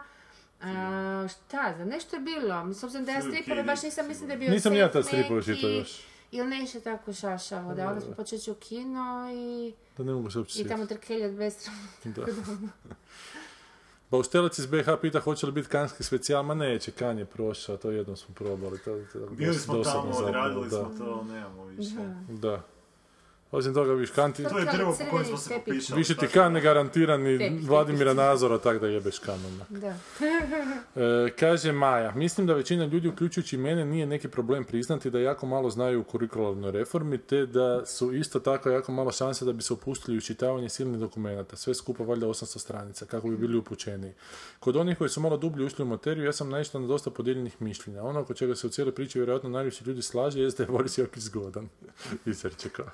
A, 0.61 1.27
šta 1.29 1.73
znam, 1.75 1.87
nešto 1.87 2.15
je 2.15 2.19
bilo. 2.19 2.65
Mislim, 2.65 2.73
s 2.73 2.83
obzirom 2.83 3.05
da 3.05 3.11
ja 3.11 3.21
stripove 3.21 3.63
baš 3.63 3.83
nisam 3.83 4.07
mislim 4.07 4.27
da 4.27 4.33
je 4.33 4.37
bio 4.37 4.51
Nisam 4.51 4.73
ni 4.73 4.79
ja 4.79 4.91
tad 4.91 5.05
stripove 5.05 5.43
čitao 5.43 5.69
još. 5.69 6.01
Ili 6.31 6.47
nešto 6.47 6.79
tako 6.79 7.13
šašavo, 7.13 7.73
da 7.73 7.87
onda 7.87 8.01
smo 8.01 8.13
počeli 8.13 8.41
u 8.47 8.53
kino 8.53 9.29
i, 9.33 9.73
Da 9.97 10.03
ne 10.03 10.13
mogu 10.13 10.31
se 10.31 10.39
uopće 10.39 10.61
i 10.61 10.67
tamo 10.67 10.77
sjetiti. 10.77 10.99
trkelji 10.99 11.25
od 11.25 11.33
besramno. 11.33 11.81
Da. 12.03 12.25
Baustelec 14.11 14.59
iz 14.59 14.65
BH 14.65 14.89
pita 15.01 15.19
hoće 15.19 15.45
li 15.45 15.51
biti 15.51 15.67
kanski 15.67 16.03
specijal, 16.03 16.43
ma 16.43 16.53
neće, 16.53 16.91
kan 16.91 17.19
je 17.19 17.25
prošao, 17.25 17.77
to 17.77 17.91
jednom 17.91 18.17
smo 18.17 18.35
probali. 18.35 18.79
To, 18.79 18.99
to, 19.13 19.19
Bili 19.29 19.53
smo 19.55 19.83
tamo, 19.83 20.11
odradili 20.11 20.69
da. 20.69 20.77
smo 20.77 20.91
to, 20.97 21.23
nemamo 21.23 21.65
više. 21.65 21.95
Da. 22.29 22.61
Osim 23.51 23.73
toga, 23.73 23.93
viš, 23.93 24.11
kan 24.11 24.33
ti, 24.33 24.43
To 24.43 24.57
je 24.59 24.65
drvo 24.65 24.91
po 24.99 25.05
kojem 25.11 25.25
smo 25.25 25.37
se 25.37 25.49
tepih. 25.49 25.63
popišali. 25.65 25.97
više 25.99 26.15
ti 26.15 26.27
kan 26.27 26.51
ne 26.53 26.61
garantirani 26.61 27.37
Tepih, 27.37 27.69
Vladimira. 27.69 28.13
Nazora, 28.13 28.57
tak 28.57 28.79
da 28.79 28.87
jebeš 28.87 29.19
kanom. 29.19 29.61
Da. 29.69 29.95
E, 30.95 31.29
kaže 31.39 31.71
Maja, 31.71 32.11
mislim 32.15 32.47
da 32.47 32.53
većina 32.53 32.85
ljudi, 32.85 33.07
uključujući 33.07 33.57
mene, 33.57 33.85
nije 33.85 34.05
neki 34.05 34.27
problem 34.27 34.63
priznati 34.63 35.09
da 35.09 35.19
jako 35.19 35.45
malo 35.45 35.69
znaju 35.69 35.99
u 35.99 36.03
kurikularnoj 36.03 36.71
reformi, 36.71 37.17
te 37.17 37.45
da 37.45 37.85
su 37.85 38.13
isto 38.13 38.39
tako 38.39 38.69
jako 38.69 38.91
malo 38.91 39.11
šanse 39.11 39.45
da 39.45 39.53
bi 39.53 39.61
se 39.61 39.73
upustili 39.73 40.17
u 40.17 40.21
čitavanje 40.21 40.69
silnih 40.69 40.99
dokumenata, 40.99 41.55
sve 41.55 41.73
skupa 41.75 42.03
valjda 42.03 42.27
800 42.27 42.59
stranica, 42.59 43.05
kako 43.05 43.27
bi 43.27 43.37
bili 43.37 43.57
upućeniji. 43.57 44.13
Kod 44.59 44.75
onih 44.75 44.97
koji 44.97 45.09
su 45.09 45.21
malo 45.21 45.37
dublje 45.37 45.65
ušli 45.65 45.83
u 45.83 45.87
materiju, 45.87 46.25
ja 46.25 46.33
sam 46.33 46.49
naišla 46.49 46.79
na 46.79 46.87
dosta 46.87 47.09
podijeljenih 47.09 47.61
mišljenja. 47.61 48.03
Ono 48.03 48.19
oko 48.19 48.33
čega 48.33 48.55
se 48.55 48.67
u 48.67 48.69
cijeloj 48.69 48.95
priči 48.95 49.19
vjerojatno 49.19 49.49
najviše 49.49 49.83
ljudi 49.85 50.01
slaže 50.01 50.39
jeste 50.41 50.65
da 50.65 50.71
je 50.71 50.77
Boris 50.77 50.97
Jokić 50.97 51.23
zgodan. 51.23 51.69
Izreče 52.25 52.69
kao. 52.69 52.85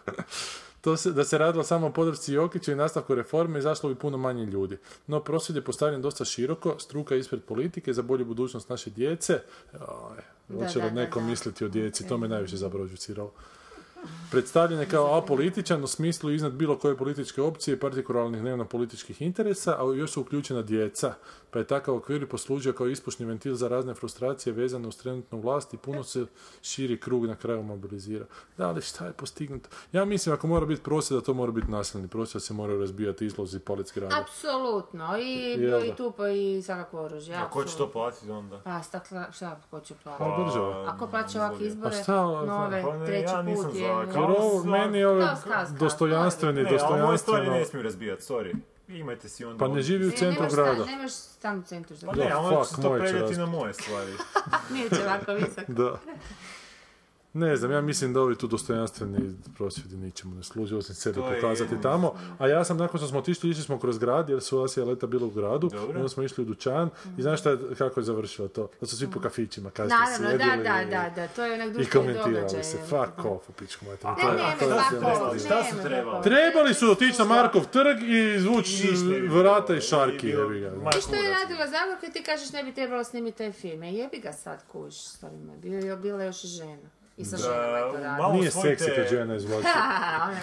To 0.81 0.97
se, 0.97 1.11
da 1.11 1.23
se 1.23 1.37
radilo 1.37 1.63
samo 1.63 1.87
o 1.87 1.91
podršci 1.91 2.33
Jokića 2.33 2.71
i 2.71 2.75
nastavku 2.75 3.15
reforme, 3.15 3.59
izašlo 3.59 3.89
bi 3.89 3.95
puno 3.95 4.17
manje 4.17 4.45
ljudi. 4.45 4.77
No, 5.07 5.19
prosvjed 5.19 5.55
je 5.55 5.63
postavljen 5.63 6.01
dosta 6.01 6.25
široko, 6.25 6.75
struka 6.79 7.15
ispred 7.15 7.41
politike 7.43 7.93
za 7.93 8.01
bolju 8.01 8.25
budućnost 8.25 8.69
naše 8.69 8.89
djece. 8.89 9.39
Hoće 10.57 10.79
Da, 10.79 10.85
li 10.85 10.91
neko 10.91 11.19
da, 11.19 11.25
misliti 11.25 11.65
o 11.65 11.67
djeci, 11.67 12.07
to 12.07 12.17
me 12.17 12.27
najviše 12.27 12.57
zapravo 12.57 12.87
žuciralo. 12.87 13.31
Predstavljen 14.31 14.79
je 14.79 14.85
kao 14.85 15.17
apolitičan 15.17 15.83
u 15.83 15.87
smislu 15.87 16.31
iznad 16.31 16.53
bilo 16.53 16.77
koje 16.77 16.97
političke 16.97 17.41
opcije 17.41 17.73
i 17.73 17.79
partikularnih 17.79 18.41
dnevno 18.41 18.65
političkih 18.65 19.21
interesa, 19.21 19.77
a 19.79 19.95
još 19.95 20.11
su 20.11 20.21
uključena 20.21 20.61
djeca, 20.61 21.13
pa 21.53 21.59
je 21.59 21.65
takav 21.65 21.95
okvir 21.95 22.27
poslužio 22.27 22.73
kao 22.73 22.87
ispušni 22.87 23.25
ventil 23.25 23.53
za 23.53 23.67
razne 23.67 23.93
frustracije 23.93 24.53
vezane 24.53 24.87
uz 24.87 24.97
trenutnu 24.97 25.39
vlast 25.39 25.73
i 25.73 25.77
puno 25.77 26.03
se 26.03 26.25
širi 26.61 26.99
krug 26.99 27.25
na 27.25 27.35
kraju 27.35 27.63
mobilizira. 27.63 28.25
Da, 28.57 28.67
ali 28.67 28.81
šta 28.81 29.05
je 29.05 29.13
postignuto? 29.13 29.69
Ja 29.91 30.05
mislim, 30.05 30.35
ako 30.35 30.47
mora 30.47 30.65
biti 30.65 30.83
prosvjed, 30.83 31.19
da 31.19 31.25
to 31.25 31.33
mora 31.33 31.51
biti 31.51 31.71
nasilni 31.71 32.07
prosvjed, 32.07 32.35
da 32.35 32.45
se 32.45 32.53
moraju 32.53 32.79
razbijati 32.79 33.25
izlozi 33.25 33.57
i 33.57 33.59
palec 33.59 33.93
grada. 33.93 34.21
Apsolutno, 34.21 35.17
i, 35.17 35.53
i 35.85 35.95
tupo 35.97 36.27
i 36.27 36.61
svakako 36.61 37.01
oružje. 37.01 37.35
A 37.35 37.49
ko 37.49 37.63
će 37.63 37.77
to 37.77 37.89
platiti 37.89 38.31
onda? 38.31 38.59
Pa 38.59 38.83
stakla, 38.83 39.31
šta 39.31 39.61
ko 39.69 39.79
će 39.79 39.93
Pa 40.03 40.15
platiti? 40.17 40.43
država. 40.45 40.85
Ako 40.87 41.07
plaća 41.07 41.39
ovakve 41.39 41.67
izbore, 41.67 41.95
Pa 41.97 42.03
šta, 42.03 42.21
nove, 42.23 42.83
pa 42.83 42.97
ne, 42.97 43.05
treći 43.05 43.33
ja 43.33 43.41
nisam 43.41 43.65
put 43.65 43.73
za- 43.73 43.79
je... 43.79 43.87
Jer 43.87 44.17
ovo, 44.17 44.63
meni 44.63 44.97
je 44.97 45.05
dostojanstveni, 45.79 46.63
Ne, 46.63 46.79
stvari 46.79 47.01
dostojanstveno... 47.01 47.51
ne 47.51 47.65
smiju 47.65 47.83
razbijati, 47.83 48.23
sorry. 48.23 48.55
Imajte 48.93 49.29
si 49.29 49.45
onda... 49.45 49.59
Pa 49.59 49.67
ne 49.67 49.81
živi 49.81 50.05
u 50.05 50.09
Ne, 50.09 50.17
centru 50.17 50.45
grada. 50.51 50.85
Nemaš 50.85 51.11
stan 51.11 51.59
u 51.59 51.63
centru. 51.63 51.95
Pa 52.05 52.11
Da, 52.11 52.23
ne, 52.23 52.31
ali 52.31 52.67
će 52.67 52.81
to 52.81 52.97
razbiti. 52.97 53.39
na 53.39 53.45
moje 53.45 53.73
stvari. 53.73 54.11
Nije 54.73 54.89
će 54.89 55.03
ovako 55.05 55.33
visoko. 55.33 55.71
Da. 55.71 55.99
Ne 57.35 57.55
znam, 57.55 57.71
ja 57.71 57.81
mislim 57.81 58.13
da 58.13 58.21
ovi 58.21 58.35
tu 58.35 58.47
dostojanstveni 58.47 59.19
prosvjedi 59.55 59.97
ničemu 59.97 60.35
ne 60.35 60.43
služe, 60.43 60.75
osim 60.75 60.95
sebe 60.95 61.15
To 61.15 61.27
je 61.27 61.35
pokazati 61.35 61.73
jedno. 61.73 61.81
tamo. 61.83 62.13
A 62.39 62.47
ja 62.47 62.63
sam, 62.63 62.77
nakon 62.77 62.97
što 62.97 63.07
smo 63.07 63.19
otišli, 63.19 63.49
išli 63.49 63.63
smo 63.63 63.79
kroz 63.79 63.97
grad, 63.97 64.29
jer 64.29 64.41
su 64.41 64.59
Asija 64.59 64.85
leta 64.85 65.07
bila 65.07 65.25
u 65.25 65.31
gradu, 65.31 65.69
Dobro. 65.69 65.93
i 65.93 65.95
onda 65.95 66.09
smo 66.09 66.23
išli 66.23 66.41
u 66.41 66.47
dućan, 66.47 66.89
i 67.17 67.21
znaš 67.21 67.39
šta 67.39 67.49
je, 67.49 67.57
kako 67.77 67.99
je 67.99 68.03
završilo 68.03 68.47
to? 68.47 68.69
Da 68.81 68.87
su 68.87 68.97
svi 68.97 69.07
po 69.09 69.19
kafićima, 69.19 69.69
kasnije 69.69 69.99
Naravno, 69.99 70.17
da, 70.19 70.29
sjedili 70.29 70.63
da, 70.63 70.81
i- 70.81 70.85
da, 70.87 71.11
da, 71.15 71.27
to 71.27 71.45
je 71.45 71.53
onak 71.53 71.67
I 71.79 71.85
komentirali 71.87 72.33
događaj. 72.33 72.63
se, 72.63 72.77
je. 72.77 72.83
fuck 72.83 73.25
off, 73.25 73.49
u 73.49 73.53
pičku 73.53 73.85
materinu. 73.85 74.15
Ne, 74.17 74.23
To 74.23 74.29
je- 74.29 74.35
ne, 74.35 74.55
to 74.59 74.65
je 74.65 75.33
ne. 75.33 75.39
Šta 75.39 75.63
su 75.63 75.75
ne, 75.77 75.83
trebali? 75.83 76.17
ne, 76.17 76.23
Trebali 76.23 76.73
su 76.73 76.91
otići 76.91 77.19
na 77.19 77.25
Markov 77.25 77.61
trg 77.63 78.01
i 78.03 78.35
izvući 78.35 78.87
ne 79.03 79.19
vrata 79.21 79.65
bilo. 79.67 79.77
i 79.77 79.81
šarki, 79.81 80.27
bilo- 80.27 80.43
jebi 80.43 80.59
ga. 80.61 80.71
Ma, 80.73 80.89
I 80.89 81.01
što 81.01 81.15
je 81.15 81.29
radila 81.31 81.67
Zagorka 81.67 82.07
ti 82.09 82.23
kažeš 82.23 82.51
ne 82.51 82.63
bi 82.63 82.73
trebalo 82.73 83.03
snimiti 83.03 83.37
taj 83.37 83.51
film. 83.51 83.83
Jebi 83.83 84.17
ga 84.19 84.33
sad 84.33 84.63
kuš. 84.67 84.95
Bio 85.57 85.79
je- 85.79 85.97
Bila 85.97 86.21
je 86.21 86.25
još 86.25 86.41
žena. 86.43 86.89
I 87.17 87.25
sa 87.25 87.37
ženama 87.37 87.77
je 87.77 87.91
to 87.91 88.21
malo 88.21 88.33
Nije 88.33 88.51
seksi 88.51 88.85
kad 88.95 89.07
žena 89.09 89.35
izvlači. 89.35 89.67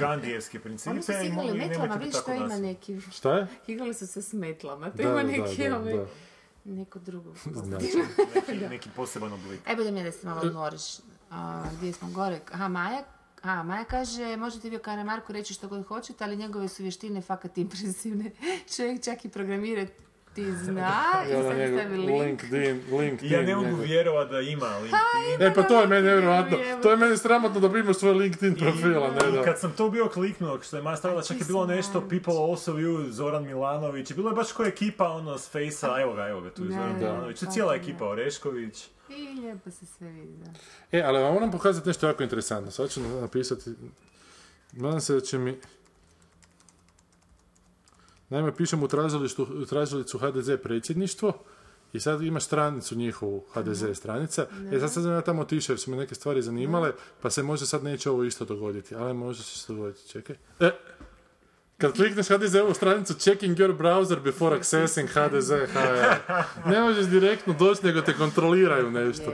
Gandijevske 0.00 0.58
Oni 0.58 0.62
principe 0.62 1.02
su 1.02 1.12
se 1.12 1.26
igrali 1.26 1.58
metlama, 1.58 1.94
vidiš 1.94 2.14
tako 2.14 2.30
to 2.30 2.34
ima 2.34 2.56
neki... 2.56 3.00
Šta 3.00 3.32
je? 3.32 3.46
Igrali 3.66 3.94
su 3.94 4.06
se 4.06 4.22
s 4.22 4.32
metlama, 4.32 4.90
to 4.90 4.96
Da, 4.96 5.02
ima 5.02 5.14
da, 5.14 5.22
neki 5.22 5.68
da, 5.68 5.76
ovaj... 5.76 5.96
da. 5.96 6.06
Neko 6.64 6.98
drugo. 6.98 7.34
Znači, 7.62 7.86
Neki, 8.34 8.68
neki 8.74 8.88
poseban 8.96 9.32
oblik. 9.32 9.60
Aj, 9.68 9.76
bude 9.76 9.90
mi 9.90 10.04
da 10.04 10.12
se 10.12 10.26
malo 10.26 10.40
odmoriš. 10.40 10.98
A, 11.30 11.64
gdje 11.78 11.92
smo 11.92 12.10
gore? 12.10 12.40
Aha, 12.52 12.68
Maja, 12.68 13.02
a, 13.42 13.62
Maja 13.62 13.84
kaže, 13.84 14.36
možete 14.36 14.70
vi 14.70 14.76
o 14.76 14.80
Karamarku 14.80 15.32
reći 15.32 15.54
što 15.54 15.68
god 15.68 15.86
hoćete, 15.86 16.24
ali 16.24 16.36
njegove 16.36 16.68
su 16.68 16.82
vještine 16.82 17.20
fakat 17.20 17.58
impresivne. 17.58 18.30
Čovjek 18.76 19.04
čak 19.04 19.24
i 19.24 19.28
programirati 19.28 19.92
zna 20.36 21.24
i 21.28 21.32
sad 21.32 21.42
stavi 21.42 21.96
link. 21.96 22.20
LinkedIn, 22.22 22.82
LinkedIn. 22.98 23.32
Ja 23.32 23.42
ne 23.42 23.56
mogu 23.56 23.68
njegov. 23.68 23.84
vjerovat 23.84 24.30
da 24.30 24.40
ima 24.40 24.78
LinkedIn. 24.78 25.46
E 25.46 25.54
pa 25.54 25.62
to 25.62 25.80
je 25.80 25.86
meni 25.86 26.02
nevjerojatno. 26.02 26.58
To 26.82 26.90
je 26.90 26.96
meni 26.96 27.16
sramotno 27.16 27.60
da 27.60 27.68
bi 27.68 27.80
imao 27.80 27.94
svoj 27.94 28.12
LinkedIn 28.12 28.54
profila, 28.54 29.10
ne 29.10 29.30
da. 29.30 29.42
kad 29.42 29.58
sam 29.58 29.72
to 29.72 29.90
bio 29.90 30.08
kliknuo, 30.08 30.60
što 30.62 30.76
je 30.76 30.82
Maja 30.82 30.96
stavila, 30.96 31.22
čak 31.22 31.40
je 31.40 31.44
bilo 31.46 31.66
ti 31.66 31.72
nešto 31.72 32.00
People 32.08 32.34
also 32.50 32.72
you, 32.72 33.10
Zoran 33.10 33.46
Milanović, 33.46 34.10
i 34.10 34.14
bilo 34.14 34.30
je 34.30 34.34
baš 34.34 34.52
koja 34.52 34.68
ekipa 34.68 35.08
ono 35.08 35.38
s 35.38 35.50
Fejsa, 35.50 35.96
evo 36.00 36.14
ga, 36.14 36.28
evo 36.28 36.40
ga, 36.40 36.50
tu 36.50 36.64
je 36.64 36.70
Zoran 36.70 36.92
da. 36.92 36.98
Milanović, 36.98 37.40
to 37.40 37.46
je 37.46 37.50
cijela 37.52 37.74
ekipa, 37.74 38.08
Orešković. 38.08 38.88
I 39.08 39.40
lijepo 39.40 39.70
se 39.70 39.86
sve 39.86 40.08
vidi, 40.08 40.36
da. 40.44 40.50
E, 40.98 41.02
ali 41.02 41.22
vam 41.22 41.34
moram 41.34 41.50
pokazati 41.50 41.88
nešto 41.88 42.06
jako 42.06 42.22
interesantno. 42.22 42.70
Sad 42.70 42.90
ću 42.90 43.00
napisati... 43.00 43.70
Nadam 44.72 45.00
se 45.00 45.14
da 45.14 45.20
će 45.20 45.38
mi... 45.38 45.60
Naime, 48.30 48.56
pišem 48.56 48.82
u 48.82 48.88
tražilicu 49.66 50.18
HDZ 50.18 50.50
predsjedništvo 50.62 51.32
i 51.92 52.00
sad 52.00 52.22
imaš 52.22 52.44
stranicu 52.44 52.94
njihovu, 52.94 53.44
HDZ 53.54 53.84
stranica. 53.94 54.46
E 54.72 54.80
sad 54.80 54.92
sam 54.92 55.10
ja 55.10 55.20
tamo 55.20 55.42
otišao 55.42 55.72
jer 55.72 55.80
su 55.80 55.90
me 55.90 55.96
neke 55.96 56.14
stvari 56.14 56.42
zanimale, 56.42 56.92
pa 57.20 57.30
se 57.30 57.42
možda 57.42 57.66
sad 57.66 57.84
neće 57.84 58.10
ovo 58.10 58.24
isto 58.24 58.44
dogoditi. 58.44 58.94
Ali 58.94 59.14
možda 59.14 59.44
će 59.44 59.58
se 59.58 59.72
dogoditi, 59.72 60.08
čekaj. 60.08 60.36
E, 60.60 60.70
kad 61.78 61.92
klikneš 61.92 62.28
HDZ-ovu 62.28 62.74
stranicu 62.74 63.14
checking 63.14 63.58
your 63.58 63.78
browser 63.78 64.22
before 64.22 64.56
accessing 64.56 65.08
HDZ. 65.08 65.50
Ne 66.72 66.80
možeš 66.80 67.06
direktno 67.06 67.54
doći, 67.58 67.86
nego 67.86 68.00
te 68.00 68.16
kontroliraju 68.16 68.90
nešto. 68.90 69.32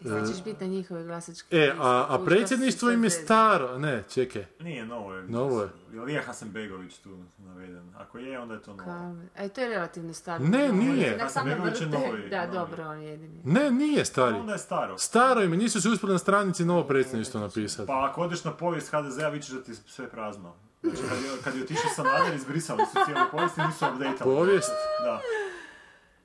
I 0.00 0.08
sad 0.08 0.28
ćeš 0.28 0.44
biti 0.44 0.64
na 0.64 0.70
njihove 0.70 1.04
glasačke 1.04 1.56
E, 1.56 1.72
a, 1.78 2.06
a 2.08 2.18
predsjedništvo 2.24 2.90
im 2.90 3.04
je 3.04 3.10
staro. 3.10 3.78
Ne, 3.78 4.04
čekaj. 4.14 4.44
Nije, 4.60 4.86
novo 4.86 5.14
je. 5.14 5.22
Novo 5.22 5.62
je. 5.62 5.68
Je 5.92 6.00
li 6.00 6.12
je 6.12 6.22
Hasanbegović 6.22 6.98
tu 6.98 7.18
naveden? 7.38 7.90
Ako 7.98 8.18
je, 8.18 8.38
onda 8.38 8.54
je 8.54 8.62
to 8.62 8.74
novo. 8.74 9.16
E, 9.36 9.48
to 9.48 9.60
je 9.60 9.68
relativno 9.68 10.14
staro. 10.14 10.44
Ne, 10.44 10.68
Novo. 10.68 10.82
nije. 10.82 11.18
Hasanbegović 11.18 11.80
je 11.80 11.86
novi, 11.86 12.28
Da, 12.30 12.46
dobro, 12.46 12.84
on 12.88 13.00
je 13.00 13.08
jedini. 13.10 13.40
Ne, 13.44 13.70
nije 13.70 14.04
stari. 14.04 14.34
Onda 14.34 14.52
je 14.52 14.58
staro. 14.58 14.98
Staro 14.98 15.42
im 15.42 15.50
nisu 15.50 15.80
se 15.80 15.88
uspjeli 15.88 16.12
na 16.12 16.18
stranici 16.18 16.64
novo 16.64 16.84
predsjedništvo 16.84 17.40
napisati. 17.40 17.86
Pa 17.86 18.08
ako 18.10 18.20
odeš 18.22 18.44
na 18.44 18.52
povijest 18.52 18.88
HDZ-a, 18.90 19.28
vidiš 19.28 19.48
da 19.48 19.62
ti 19.62 19.70
je 19.70 19.74
sve 19.86 20.08
prazno. 20.08 20.54
Znači, 20.82 21.02
kad 21.08 21.18
je, 21.18 21.30
kad 21.44 21.54
je 21.56 21.62
otišao 21.62 21.90
Sanader, 21.96 22.34
izbrisali 22.34 22.82
su 22.86 22.98
cijelu 23.04 23.20
povijest 23.30 23.58
i 23.58 23.60
nisu 23.60 23.84
updateali. 23.92 24.18
Povijest? 24.36 24.70
Da. 25.04 25.20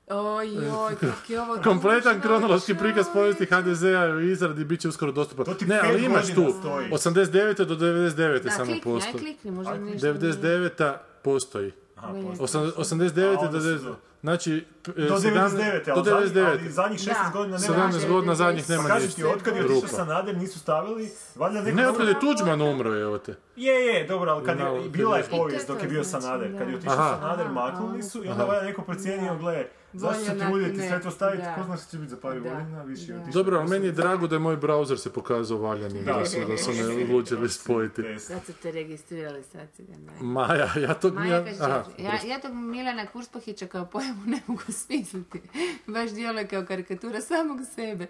Oj, 0.08 0.48
oj, 0.70 0.94
kako 0.94 1.32
je 1.32 1.40
ovo 1.40 1.56
Kompletan 1.58 2.20
kronološki 2.20 2.74
prikaz 2.74 3.06
povijesti 3.12 3.46
HDZ-a 3.46 4.14
u 4.16 4.20
izradi 4.20 4.64
bit 4.64 4.80
će 4.80 4.88
uskoro 4.88 5.12
dostupan. 5.12 5.46
Ne, 5.60 5.80
ali 5.80 6.04
imaš 6.04 6.26
tu 6.26 6.54
stoji. 6.60 6.90
89. 6.90 7.64
do 7.64 7.76
99. 7.76 8.42
Da, 8.42 8.50
samo 8.50 8.64
klikni, 8.64 8.80
postoji. 8.82 9.14
klikni, 9.14 9.50
možda 9.50 9.74
nešto 9.74 10.06
nije. 10.06 10.14
99. 10.14 10.94
postoji. 11.22 11.72
Aha, 11.96 12.12
postoji. 12.12 12.38
Osam- 12.38 12.72
89. 12.74 13.28
A 13.28 13.40
do 13.40 13.46
onda 13.46 13.60
su 13.60 13.66
90. 13.66 13.84
do- 13.84 13.96
Znači, 14.24 14.64
e, 14.96 15.02
Do 15.02 15.18
99. 15.18 15.84
do 15.84 15.92
ali, 15.94 16.04
zadnjih- 16.04 16.32
99. 16.32 16.58
ali 16.60 16.70
zadnjih 16.70 17.00
16 17.00 17.06
Da. 17.24 17.30
godina 17.32 17.58
nema 17.58 17.74
17 17.74 18.08
godina 18.08 18.34
zadnjih 18.34 18.70
nema 18.70 18.82
Pa 18.82 18.88
kažem 18.88 19.02
ništa. 19.02 19.16
ti, 19.16 19.24
otkad 19.26 19.56
je 19.56 19.64
otišao. 19.64 19.88
Sanader, 19.88 20.36
nisu 20.36 20.58
stavili, 20.58 21.10
valjda 21.34 21.60
neko... 21.62 21.76
Ne, 21.76 21.88
otkad 21.88 22.08
je 22.08 22.14
Tuđman 22.20 22.62
umro, 22.62 23.00
evo 23.00 23.18
te. 23.18 23.34
Je, 23.56 23.74
je, 23.74 24.06
dobro, 24.06 24.30
ali 24.30 24.44
kad 24.44 24.58
je, 24.58 24.88
bila 24.88 25.16
je 25.16 25.24
povijest 25.24 25.68
je 25.68 25.74
dok 25.74 25.82
je 25.82 25.88
bio 25.88 26.02
znači, 26.04 26.22
Sanader. 26.22 26.58
Kad 26.58 26.68
je 26.68 26.76
otišao. 26.76 26.96
Sanader, 26.96 27.48
maknuli 27.50 28.02
su 28.02 28.24
i 28.24 28.28
onda 28.28 28.44
valjda 28.44 28.64
neko 28.64 28.82
procijenio, 28.82 29.36
gle, 29.36 29.64
zašto 29.92 30.24
se 30.24 30.38
truditi, 30.40 30.78
sve 30.78 31.00
to 31.02 31.10
staviti, 31.10 31.42
ko 31.56 31.64
zna 31.64 31.76
što 31.76 31.90
će 31.90 31.96
biti 31.96 32.10
za 32.10 32.16
par 32.16 32.40
godina, 32.40 32.82
više 32.82 33.02
je 33.04 33.08
da. 33.08 33.22
otišao. 33.22 33.32
Dobro, 33.34 33.58
ali 33.58 33.68
meni 33.70 33.86
je 33.86 33.92
drago 33.92 34.26
da 34.26 34.34
je 34.34 34.40
moj 34.40 34.56
browser 34.56 34.96
se 34.96 35.12
pokazao 35.12 35.58
valjanim, 35.58 36.04
Da. 36.04 36.12
da 36.12 36.26
su, 36.26 36.36
da 36.48 36.56
su 36.56 36.70
me 36.72 36.84
odlučili 37.02 37.48
spojiti. 37.48 38.18
Sad 38.18 38.44
su 38.46 38.52
te 38.52 38.70
registrirali, 38.72 39.42
sad 39.42 39.68
si 39.76 39.84
ga 39.84 39.92
ne. 39.94 40.12
Maja, 40.22 40.68
ja 40.78 40.94
to... 40.94 41.10
Maja 41.10 41.36
ja, 41.36 41.84
ja, 41.98 42.12
ja 42.24 42.40
tog 42.40 42.52
Milana 42.54 43.06
Kurspahića 43.06 43.66
kao 43.66 43.86
pojavu 44.14 44.30
ne 44.30 44.40
mogu 44.46 44.72
smisliti. 44.72 45.40
Baš 45.86 46.10
djeluje 46.10 46.48
kao 46.48 46.66
karikatura 46.66 47.20
samog 47.20 47.60
sebe. 47.74 48.06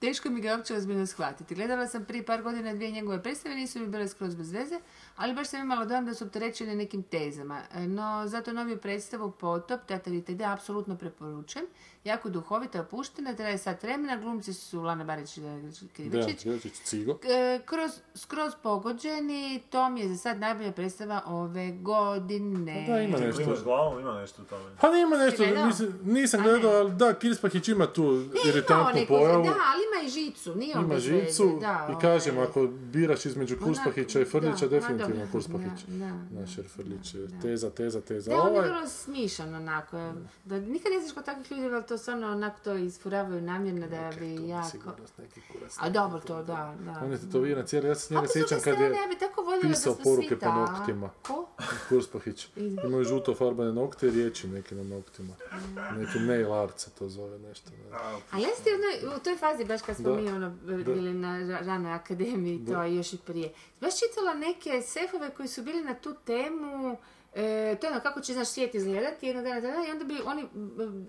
Teško 0.00 0.30
mi 0.30 0.40
ga 0.40 0.56
uopće 0.56 0.74
ozbiljno 0.74 1.06
shvatiti. 1.06 1.54
Gledala 1.54 1.86
sam 1.86 2.04
prije 2.04 2.26
par 2.26 2.42
godina 2.42 2.74
dvije 2.74 2.90
njegove 2.90 3.22
predstave, 3.22 3.54
nisu 3.54 3.78
mi 3.78 3.86
bile 3.86 4.08
skroz 4.08 4.34
bez 4.34 4.52
veze, 4.52 4.80
ali 5.16 5.34
baš 5.34 5.48
sam 5.48 5.60
imala 5.60 5.84
dojam 5.84 6.06
da 6.06 6.14
su 6.14 6.24
opterećene 6.24 6.76
nekim 6.76 7.02
tezama. 7.02 7.62
E, 7.74 7.86
No, 7.86 8.22
zato 8.26 8.52
noviju 8.52 8.78
predstavu 8.78 9.30
Potop, 9.30 9.80
Teatar 9.86 10.12
ITD, 10.12 10.40
apsolutno 10.42 10.96
preporučujem. 10.96 11.66
Jako 12.04 12.28
duhovita, 12.28 12.80
opuštena, 12.80 13.34
traje 13.34 13.58
sat 13.58 13.82
vremena, 13.82 14.16
glumci 14.16 14.54
su 14.54 14.82
Lana 14.82 15.04
Barić 15.04 15.36
i 15.36 15.40
da, 15.40 15.48
Krivičić. 15.92 16.46
E, 16.46 17.60
kroz, 17.64 17.90
skroz 18.14 18.52
pogođeni, 18.62 19.62
to 19.70 19.90
mi 19.90 20.00
je 20.00 20.08
za 20.08 20.16
sad 20.16 20.40
najbolja 20.40 20.72
predstava 20.72 21.22
ove 21.26 21.72
godine. 21.72 22.84
Pa 22.86 22.92
da, 22.92 23.00
ima 23.00 23.18
nešto. 23.18 23.42
Klimaš 23.42 23.62
glavom, 23.62 24.00
ima 24.00 24.20
nešto 24.20 24.42
u 24.42 24.44
tome. 24.44 24.64
Pa 24.80 24.90
nema 24.90 25.16
nešto, 25.16 25.46
nisam, 25.66 26.00
nisam 26.04 26.42
gledao, 26.42 26.72
ali 26.72 26.92
da, 26.92 27.14
Kirspahić 27.14 27.68
ima 27.68 27.86
tu 27.86 28.02
ima 28.02 28.34
iritantnu 28.48 29.00
pojavu. 29.08 29.44
Da, 29.44 29.50
ali 29.50 29.82
ima 29.92 30.06
i 30.06 30.08
žicu, 30.08 30.54
nije 30.54 30.74
Ima 30.74 30.98
žicu 30.98 31.58
da, 31.60 31.88
i 31.96 32.00
kažem, 32.00 32.36
ovaj, 32.36 32.48
ako 32.48 32.66
biraš 32.66 33.26
između 33.26 33.56
Kurspahića 33.64 34.20
i 34.20 34.24
Frljića, 34.24 34.64
ma 34.64 34.70
definitivno 34.70 35.05
dobro, 35.08 35.28
Kurspahić. 35.32 35.84
Frljić 36.68 37.14
je 37.14 37.40
teza, 37.42 37.70
teza, 37.70 38.00
teza. 38.00 38.30
Da, 38.30 38.36
on 38.36 38.46
je 38.46 38.52
Ovaj, 38.52 38.68
vrlo 38.68 38.86
smišan 38.88 39.54
onako. 39.54 40.12
Da, 40.44 40.58
nikad 40.58 40.92
ne 40.92 41.00
znaš 41.00 41.14
kod 41.14 41.24
takvih 41.24 41.50
ljudi, 41.52 41.74
ali 41.74 41.84
to 41.84 41.98
stvarno 41.98 42.28
onako 42.28 42.60
to 42.60 42.74
isfuravaju 42.74 43.42
namjerno 43.42 43.86
da 43.88 44.10
bi 44.18 44.48
jako... 44.48 44.90
A 45.78 45.90
dobro 45.90 46.20
to, 46.20 46.36
da, 46.36 46.74
da. 46.80 47.00
On 47.04 47.12
je 47.12 47.18
tetoviran 47.18 47.66
cijeli, 47.66 47.88
ja 47.88 47.94
se 47.94 48.14
njega 48.14 48.26
sjećam 48.28 48.60
kad 48.60 48.74
je 48.74 48.86
ja 48.86 49.06
bi 49.08 49.18
tako 49.18 49.42
voljela 49.42 49.62
da 49.62 49.68
pisao 49.68 49.94
poruke 49.94 50.28
svi 50.28 50.36
po 50.36 50.46
noktima. 50.46 51.10
Ko? 51.22 51.48
Kurspahić. 51.88 52.48
Imaju 52.86 53.04
žuto 53.04 53.34
farbane 53.34 53.72
nokte 53.72 54.06
i 54.06 54.10
riječi 54.10 54.48
neke 54.48 54.74
na 54.74 54.82
noktima. 54.86 55.34
Neki 55.92 56.18
nail 56.18 56.52
art 56.54 56.78
se 56.78 56.90
to 56.90 57.08
zove 57.08 57.38
nešto. 57.38 57.70
ne. 57.70 57.98
A 58.30 58.38
jesi 58.38 58.64
ti 58.64 58.70
ono, 58.70 59.16
u 59.16 59.20
toj 59.20 59.36
fazi, 59.36 59.64
baš 59.64 59.82
kad 59.82 59.96
smo 59.96 60.10
Da. 60.10 60.16
mi 60.16 60.28
ono, 60.28 60.50
bili 60.60 61.14
na 61.14 61.28
ra- 61.38 61.60
ranoj 61.60 61.92
akademiji, 61.92 62.66
to 62.66 62.82
još 62.84 63.12
i 63.12 63.18
prije, 63.18 63.52
baš 63.80 63.92
čitala 63.98 64.34
neke 64.34 64.82
sefove 64.96 65.30
koji 65.30 65.48
su 65.48 65.62
bili 65.62 65.84
na 65.84 65.94
tu 65.94 66.14
temu, 66.14 66.96
e, 67.34 67.76
to 67.80 67.86
je 67.86 67.92
ono 67.92 68.00
kako 68.00 68.20
će 68.20 68.34
naš 68.34 68.48
svijet 68.48 68.74
izgledati 68.74 69.26
jednog 69.26 69.44
dana, 69.44 69.60
dana, 69.60 69.86
i 69.88 69.90
onda 69.90 70.04
bi 70.04 70.20
oni 70.26 70.48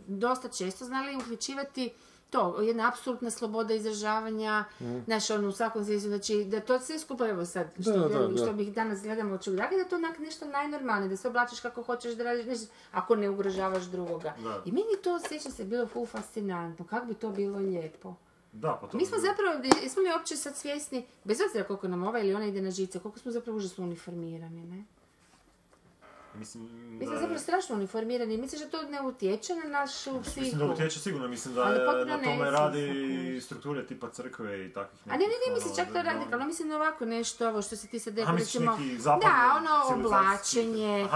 dosta 0.08 0.50
često 0.50 0.86
znali 0.86 1.16
uključivati 1.16 1.94
to, 2.30 2.62
jedna 2.62 2.88
apsolutna 2.90 3.30
sloboda 3.30 3.74
izražavanja, 3.74 4.66
znaš, 5.06 5.30
ono, 5.30 5.48
u 5.48 5.52
svakom 5.52 5.86
smislu, 5.86 6.10
znači, 6.10 6.46
da 6.46 6.60
to 6.60 6.80
sve 6.80 7.00
skupa, 7.00 7.28
evo 7.28 7.46
sad, 7.46 7.68
što, 7.82 7.92
Da, 7.92 8.08
da, 8.08 8.28
da. 8.28 8.38
što 8.38 8.54
bih 8.54 8.74
danas 8.74 9.02
gledamo 9.04 9.34
od 9.34 9.44
čudraka, 9.44 9.76
da 9.76 9.82
je 9.82 9.90
to 9.90 9.96
onak 9.96 10.20
nešto 10.20 10.46
najnormalnije, 10.46 11.10
da 11.10 11.18
se 11.18 11.28
oblačiš 11.28 11.60
kako 11.60 11.84
hoćeš, 11.84 12.14
da 12.14 12.24
radiš, 12.24 12.46
nešto, 12.46 12.68
ako 12.92 13.16
ne 13.16 13.30
ugrožavaš 13.30 13.84
drugoga. 13.84 14.34
I 14.66 14.72
meni 14.72 15.02
to, 15.04 15.20
sjećam 15.28 15.52
se, 15.52 15.64
bilo 15.64 15.88
fu 15.88 16.06
fascinantno, 16.06 16.86
kako 16.86 17.06
bi 17.06 17.14
to 17.14 17.30
bilo 17.30 17.60
lijepo. 17.60 18.16
Da, 18.60 18.78
pa 18.82 18.88
to 18.88 18.98
Mi 18.98 19.06
smo 19.06 19.18
zapravo, 19.18 19.64
jesmo 19.84 20.02
li 20.02 20.10
uopće 20.12 20.36
sad 20.36 20.56
svjesni, 20.56 21.06
bez 21.24 21.38
obzira 21.48 21.64
koliko 21.64 21.88
nam 21.88 22.04
ova 22.04 22.20
ili 22.20 22.34
ona 22.34 22.46
ide 22.46 22.62
na 22.62 22.72
žice, 22.72 23.00
koliko 23.00 23.20
smo 23.20 23.32
zapravo 23.32 23.58
užasno 23.58 23.84
uniformirani, 23.84 24.66
ne? 24.66 24.84
Mislim, 26.40 26.64
Mi 27.00 27.06
smo 27.06 27.14
da- 27.14 27.20
zapravo 27.20 27.40
strašno 27.40 27.76
uniformirani, 27.76 28.38
misliš 28.38 28.62
da 28.62 28.70
to 28.70 28.82
ne 28.82 29.02
utječe 29.02 29.56
na 29.56 29.80
našu 29.80 30.22
psihu? 30.22 30.42
Mislim 30.42 30.60
da 30.60 30.66
utječe 30.66 31.00
sigurno, 31.00 31.28
mislim 31.28 31.56
da 31.56 31.64
je 31.64 32.06
na 32.06 32.18
tome 32.24 32.52
radi 32.52 33.42
strukture 33.42 33.86
tipa 33.88 34.10
crkve 34.10 34.66
i 34.66 34.74
takvih 34.74 35.00
A 35.06 35.12
ne, 35.12 35.18
ne, 35.18 35.26
ne, 35.26 35.28
nekih, 35.28 35.54
mislim 35.54 35.74
ono, 35.74 35.76
čak 35.76 35.94
to 35.94 36.02
radikalno, 36.02 36.46
mislim 36.46 36.72
ovako 36.72 37.06
nešto, 37.06 37.50
ovo 37.50 37.62
što 37.62 37.76
si 37.76 37.88
ti 37.88 38.00
sad 38.00 38.20
A, 38.20 38.32
misliš 38.32 38.54
recimo, 38.54 38.78
da, 39.04 39.54
ono 39.58 40.00
oblačenje, 40.00 41.08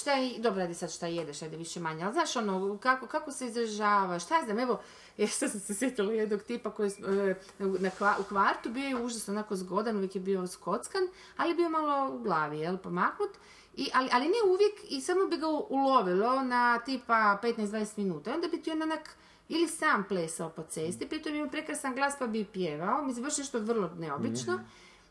šta 0.00 0.12
je, 0.12 0.38
dobro, 0.38 0.60
radi 0.60 0.74
sad 0.74 0.92
šta 0.92 1.06
jedeš, 1.06 1.42
ajde 1.42 1.56
više 1.56 1.80
manje, 1.80 2.04
ali 2.04 2.12
znaš 2.12 2.36
ono, 2.36 2.78
kako, 2.78 3.06
kako 3.06 3.32
se 3.32 3.46
izražava, 3.46 4.18
šta 4.18 4.38
ja 4.38 4.44
znam, 4.44 4.58
evo, 4.58 4.80
jer 5.18 5.28
sad 5.28 5.50
sam 5.50 5.60
se 5.60 5.74
sjetila 5.74 6.12
jednog 6.12 6.42
tipa 6.42 6.70
koji 6.70 6.90
e, 6.90 7.34
na, 7.58 7.90
u 8.20 8.22
kvartu 8.22 8.70
bio 8.70 8.88
je 8.88 9.02
užasno 9.04 9.34
onako 9.34 9.56
zgodan, 9.56 9.96
uvijek 9.96 10.14
je 10.14 10.20
bio 10.20 10.46
skockan, 10.46 11.02
ali 11.36 11.54
bio 11.54 11.68
malo 11.68 12.14
u 12.14 12.22
glavi, 12.22 12.58
jel, 12.58 12.76
pomaknut, 12.76 13.30
i, 13.76 13.88
ali, 13.94 14.08
ali 14.12 14.24
ne 14.24 14.50
uvijek, 14.52 14.74
i 14.88 15.00
samo 15.00 15.26
bi 15.26 15.36
ga 15.36 15.46
ulovilo 15.48 16.42
na 16.42 16.78
tipa 16.78 17.40
15-20 17.42 17.98
minuta, 17.98 18.34
onda 18.34 18.48
bi 18.48 18.62
ti 18.62 18.70
on 18.70 18.82
onak, 18.82 19.16
ili 19.48 19.68
sam 19.68 20.04
plesao 20.08 20.50
po 20.50 20.62
cesti, 20.62 21.08
pritom 21.08 21.34
imao 21.34 21.50
prekrasan 21.50 21.94
glas 21.94 22.14
pa 22.18 22.26
bi 22.26 22.44
pjevao, 22.44 23.02
mislim, 23.02 23.24
baš 23.24 23.38
nešto 23.38 23.58
vrlo 23.58 23.90
neobično, 23.98 24.60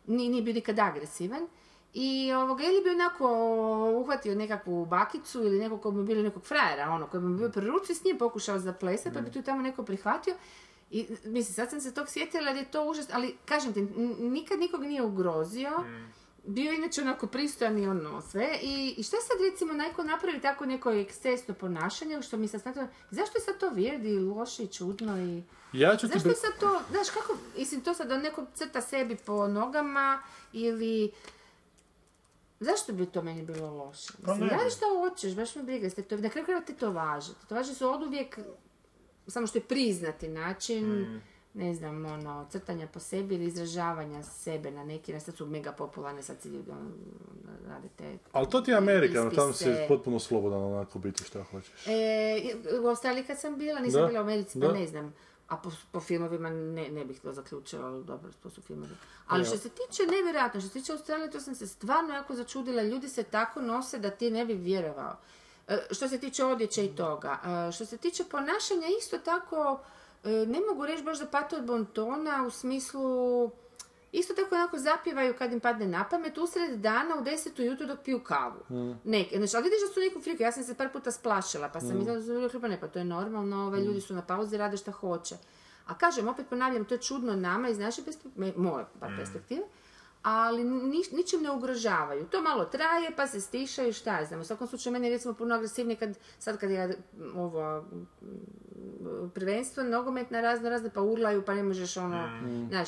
nije, 0.07 0.29
nije 0.29 0.43
bio 0.43 0.53
nikad 0.53 0.79
agresivan. 0.79 1.47
I 1.93 2.33
ovoga, 2.33 2.63
ili 2.63 2.83
bi 2.83 2.89
onako 2.89 3.27
uhvatio 4.01 4.35
nekakvu 4.35 4.85
bakicu 4.85 5.43
ili 5.43 5.59
nekog 5.59 5.81
ko 5.81 5.91
bi 5.91 6.03
bilo 6.03 6.23
nekog 6.23 6.43
frajera, 6.45 6.89
ono, 6.89 7.07
koji 7.07 7.23
bi 7.23 7.37
bio 7.37 7.49
pri 7.49 7.67
ruci, 7.67 7.95
s 7.95 8.03
njim 8.03 8.17
pokušao 8.17 8.59
zaplesati, 8.59 9.15
pa 9.15 9.21
bi 9.21 9.31
tu 9.31 9.41
tamo 9.41 9.61
neko 9.61 9.83
prihvatio. 9.83 10.35
I, 10.91 11.07
mislim, 11.23 11.53
sad 11.53 11.69
sam 11.69 11.81
se 11.81 11.93
tog 11.93 12.09
sjetila 12.09 12.47
jer 12.47 12.57
je 12.57 12.71
to 12.71 12.83
užas, 12.89 13.07
ali 13.13 13.37
kažem 13.45 13.73
ti, 13.73 13.81
nikad 14.19 14.59
nikog 14.59 14.81
nije 14.81 15.03
ugrozio, 15.03 15.83
bio 16.45 16.71
je 16.71 16.77
inače 16.77 17.01
onako 17.01 17.27
pristojan 17.27 17.77
i 17.77 17.87
ono 17.87 18.21
sve. 18.21 18.59
I, 18.61 18.93
I 18.97 19.03
šta 19.03 19.17
sad 19.17 19.37
recimo 19.51 19.73
neko 19.73 20.03
napravi 20.03 20.41
tako 20.41 20.65
neko 20.65 20.91
ekscesno 20.91 21.53
ponašanje, 21.53 22.21
što 22.21 22.37
mi 22.37 22.47
sad 22.47 22.61
smatram, 22.61 22.87
zašto 23.11 23.37
je 23.37 23.41
sad 23.41 23.57
to 23.57 23.69
weird 23.69 24.05
i 24.05 24.19
loše 24.19 24.63
i 24.63 24.67
čudno 24.67 25.17
i... 25.17 25.43
Ja 25.73 25.95
ću 25.97 26.07
ti... 26.07 26.13
Zašto 26.13 26.29
be- 26.29 26.31
je 26.31 26.35
sad 26.35 26.59
to, 26.59 26.81
znaš 26.91 27.09
kako, 27.09 27.37
mislim 27.57 27.81
to 27.81 27.93
sad 27.93 28.07
da 28.07 28.17
neko 28.17 28.45
crta 28.53 28.81
sebi 28.81 29.15
po 29.15 29.47
nogama 29.47 30.21
ili... 30.53 31.11
Zašto 32.59 32.93
bi 32.93 33.05
to 33.05 33.21
meni 33.21 33.41
bilo 33.43 33.69
loše? 33.73 34.13
Pa 34.25 34.31
Mislim, 34.31 34.49
radi 34.49 34.69
šta 34.69 34.85
hoćeš, 34.99 35.35
baš 35.35 35.55
me 35.55 35.63
briga. 35.63 35.89
Ste 35.89 36.01
to, 36.01 36.17
na 36.17 36.29
kraju 36.29 36.45
krajeva 36.45 36.65
te 36.65 36.73
to 36.73 36.91
važe 37.49 37.73
su 37.75 37.89
od 37.89 38.03
uvijek, 38.03 38.39
samo 39.27 39.47
što 39.47 39.57
je 39.57 39.63
priznati 39.63 40.27
način, 40.27 40.85
Mm. 40.85 41.21
ne 41.53 41.73
znam, 41.75 42.05
ono, 42.05 42.47
crtanja 42.49 42.87
po 42.87 42.99
sebi 42.99 43.35
ili 43.35 43.45
izražavanja 43.45 44.23
sebe 44.23 44.71
na 44.71 44.83
neki, 44.83 45.13
način. 45.13 45.25
sad 45.25 45.35
su 45.37 45.45
mega 45.45 45.71
popularne, 45.71 46.23
sad 46.23 46.41
si 46.41 46.49
ljudi 46.49 46.71
ono, 46.71 46.89
rade 47.67 47.87
te... 47.95 48.17
Ali 48.31 48.49
to 48.49 48.61
ti 48.61 48.71
je 48.71 48.77
Amerika, 48.77 49.21
ono, 49.21 49.31
tamo 49.31 49.53
si 49.53 49.65
potpuno 49.87 50.19
slobodan 50.19 50.63
onako 50.63 50.99
biti 50.99 51.23
šta 51.23 51.43
hoćeš. 51.43 51.87
E, 51.87 52.41
u 52.83 52.87
Australiji 52.87 53.23
kad 53.23 53.39
sam 53.39 53.57
bila, 53.57 53.79
nisam 53.79 54.01
Da, 54.01 54.07
bila 54.07 54.19
u 54.19 54.23
Americi, 54.23 54.59
pa 54.59 54.71
ne 54.71 54.87
znam. 54.87 55.13
A 55.49 55.57
po, 55.57 55.71
po 55.91 55.99
filmovima 55.99 56.49
ne, 56.49 56.89
ne 56.89 57.05
bih 57.05 57.19
to 57.19 57.33
zaključila, 57.33 57.87
ali 57.87 58.03
dobro, 58.03 58.29
to 58.43 58.49
su 58.49 58.61
filmovi. 58.61 58.95
Ali 59.27 59.45
što 59.45 59.57
se 59.57 59.69
tiče, 59.69 60.03
nevjerojatno, 60.11 60.61
što 60.61 60.67
se 60.67 60.73
tiče 60.73 60.91
Australije, 60.91 61.31
to 61.31 61.39
sam 61.39 61.55
se 61.55 61.67
stvarno 61.67 62.13
jako 62.13 62.35
začudila. 62.35 62.81
Ljudi 62.81 63.09
se 63.09 63.23
tako 63.23 63.61
nose 63.61 63.99
da 63.99 64.09
ti 64.09 64.31
ne 64.31 64.45
bi 64.45 64.53
vjerovao. 64.53 65.15
E, 65.67 65.77
što 65.91 66.07
se 66.07 66.17
tiče 66.17 66.45
odjeće 66.45 66.85
i 66.85 66.95
toga. 66.95 67.39
E, 67.69 67.71
što 67.71 67.85
se 67.85 67.97
tiče 67.97 68.23
ponašanja, 68.23 68.87
isto 68.99 69.17
tako, 69.17 69.79
e, 70.23 70.29
ne 70.29 70.59
mogu 70.69 70.85
reći 70.85 71.03
baš 71.03 71.19
da 71.19 71.25
pate 71.25 71.55
od 71.55 71.65
bontona 71.65 72.45
u 72.47 72.49
smislu... 72.49 73.51
Isto 74.11 74.33
tako 74.33 74.55
onako 74.55 74.77
zapjevaju 74.77 75.33
kad 75.37 75.53
im 75.53 75.59
padne 75.59 75.87
na 75.87 76.05
pamet 76.09 76.37
usred 76.37 76.79
dana 76.79 77.15
u 77.19 77.23
deset 77.23 77.59
ujutro 77.59 77.87
dok 77.87 77.99
piju 78.03 78.23
kavu. 78.23 78.59
Nek, 79.03 79.27
znači, 79.37 79.55
ali 79.55 79.63
vidiš 79.63 79.79
da 79.87 79.93
su 79.93 79.99
neku 79.99 80.21
friku, 80.21 80.43
ja 80.43 80.51
sam 80.51 80.63
se 80.63 80.75
par 80.75 80.91
puta 80.91 81.11
splašila, 81.11 81.69
pa 81.69 81.79
sam 81.79 81.89
mm. 81.89 82.05
pa 82.61 82.67
ne, 82.67 82.79
pa 82.79 82.87
to 82.87 82.99
je 82.99 83.05
normalno, 83.05 83.65
ovaj, 83.65 83.81
ljudi 83.81 84.01
su 84.01 84.13
na 84.13 84.21
pauzi, 84.21 84.57
rade 84.57 84.77
šta 84.77 84.91
hoće. 84.91 85.35
A 85.85 85.97
kažem, 85.97 86.27
opet 86.27 86.45
ponavljam, 86.49 86.85
to 86.85 86.93
je 86.93 87.01
čudno 87.01 87.35
nama 87.35 87.69
iz 87.69 87.79
naše 87.79 88.03
perspektive, 88.05 88.53
moje 88.57 88.85
bar 88.99 89.11
perspektive, 89.17 89.61
ali 90.21 90.63
ni, 90.63 91.03
ničim 91.11 91.41
ne 91.41 91.51
ugrožavaju. 91.51 92.25
To 92.25 92.41
malo 92.41 92.65
traje, 92.65 93.15
pa 93.15 93.27
se 93.27 93.41
stišaju, 93.41 93.93
šta 93.93 94.19
ja 94.19 94.25
znam. 94.25 94.39
U 94.39 94.43
svakom 94.43 94.67
slučaju, 94.67 94.93
meni 94.93 95.07
je 95.07 95.13
recimo 95.13 95.33
puno 95.33 95.55
agresivnije 95.55 95.97
kad, 95.97 96.17
sad 96.39 96.57
kad 96.57 96.71
je 96.71 96.97
ovo, 97.35 97.85
m, 98.21 99.31
prvenstvo, 99.33 99.83
nogometna 99.83 100.41
razno 100.41 100.69
razne, 100.69 100.89
pa 100.89 101.01
urlaju, 101.01 101.45
pa 101.45 101.53
ne 101.53 101.63
možeš 101.63 101.97
ono, 101.97 102.29
znaš. 102.69 102.87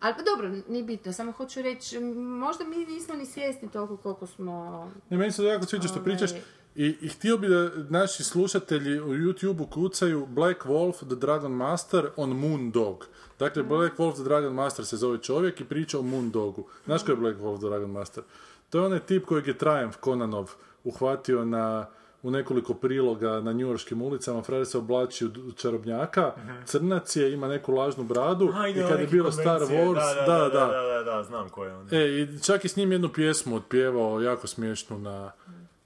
Ali 0.00 0.14
pa 0.16 0.22
dobro, 0.22 0.62
nije 0.68 0.84
bitno, 0.84 1.12
samo 1.12 1.32
hoću 1.32 1.62
reći, 1.62 2.00
možda 2.40 2.64
mi 2.64 2.76
nismo 2.76 3.14
ni 3.14 3.26
svjesni 3.26 3.70
toliko 3.70 3.96
koliko 3.96 4.26
smo... 4.26 4.90
Ne, 5.10 5.16
meni 5.16 5.32
se 5.32 5.44
jako 5.44 5.66
sviđa 5.66 5.88
što 5.88 6.00
Ovaj. 6.00 6.04
pričaš 6.04 6.30
i, 6.74 6.96
i 7.00 7.08
htio 7.08 7.38
bi 7.38 7.48
da 7.48 7.70
naši 7.88 8.24
slušatelji 8.24 9.00
u 9.00 9.08
YouTube-u 9.08 9.66
kucaju 9.66 10.26
Black 10.26 10.64
Wolf 10.64 11.06
the 11.06 11.14
Dragon 11.14 11.52
Master 11.52 12.10
on 12.16 12.30
Moon 12.30 12.70
Dog. 12.70 13.06
Dakle, 13.38 13.62
Black 13.62 13.98
Wolf 13.98 14.14
the 14.14 14.22
Dragon 14.22 14.54
Master 14.54 14.86
se 14.86 14.96
zove 14.96 15.18
čovjek 15.18 15.60
i 15.60 15.64
priča 15.64 15.98
o 15.98 16.02
Moon 16.02 16.30
Dogu. 16.30 16.66
Znaš 16.84 17.04
ko 17.04 17.12
je 17.12 17.16
Black 17.16 17.38
Wolf 17.38 17.58
the 17.58 17.66
Dragon 17.66 17.90
Master? 17.90 18.24
To 18.70 18.78
je 18.78 18.86
onaj 18.86 19.00
tip 19.00 19.26
kojeg 19.26 19.46
je 19.46 19.58
Triumph 19.58 19.98
Konanov 20.00 20.50
uhvatio 20.84 21.44
na 21.44 21.86
u 22.22 22.30
nekoliko 22.30 22.74
priloga 22.74 23.40
na 23.40 23.52
njujorskim 23.52 24.02
ulicama, 24.02 24.42
frajer 24.42 24.66
se 24.66 24.78
oblači 24.78 25.26
u 25.26 25.52
čarobnjaka, 25.52 26.32
crnac 26.64 27.16
je, 27.16 27.32
ima 27.32 27.48
neku 27.48 27.72
lažnu 27.72 28.04
bradu. 28.04 28.52
Ide 28.70 28.80
i 28.80 28.88
kad 28.88 29.00
je 29.00 29.06
bilo 29.06 29.32
Star. 29.32 29.60
Wars, 29.60 29.94
da, 29.94 30.24
da, 30.26 30.38
da, 30.38 30.48
da, 30.48 30.82
da, 30.82 31.16
da, 31.16 31.22
znam 31.22 31.48
ko 31.48 31.64
je 31.64 31.74
on. 31.74 31.88
E, 31.92 32.08
i 32.08 32.42
čak 32.42 32.64
i 32.64 32.68
s 32.68 32.76
njim 32.76 32.92
jednu 32.92 33.08
pjesmu 33.08 33.56
otpjevao, 33.56 34.20
jako 34.20 34.46
smiješnu 34.46 34.98
na, 34.98 35.32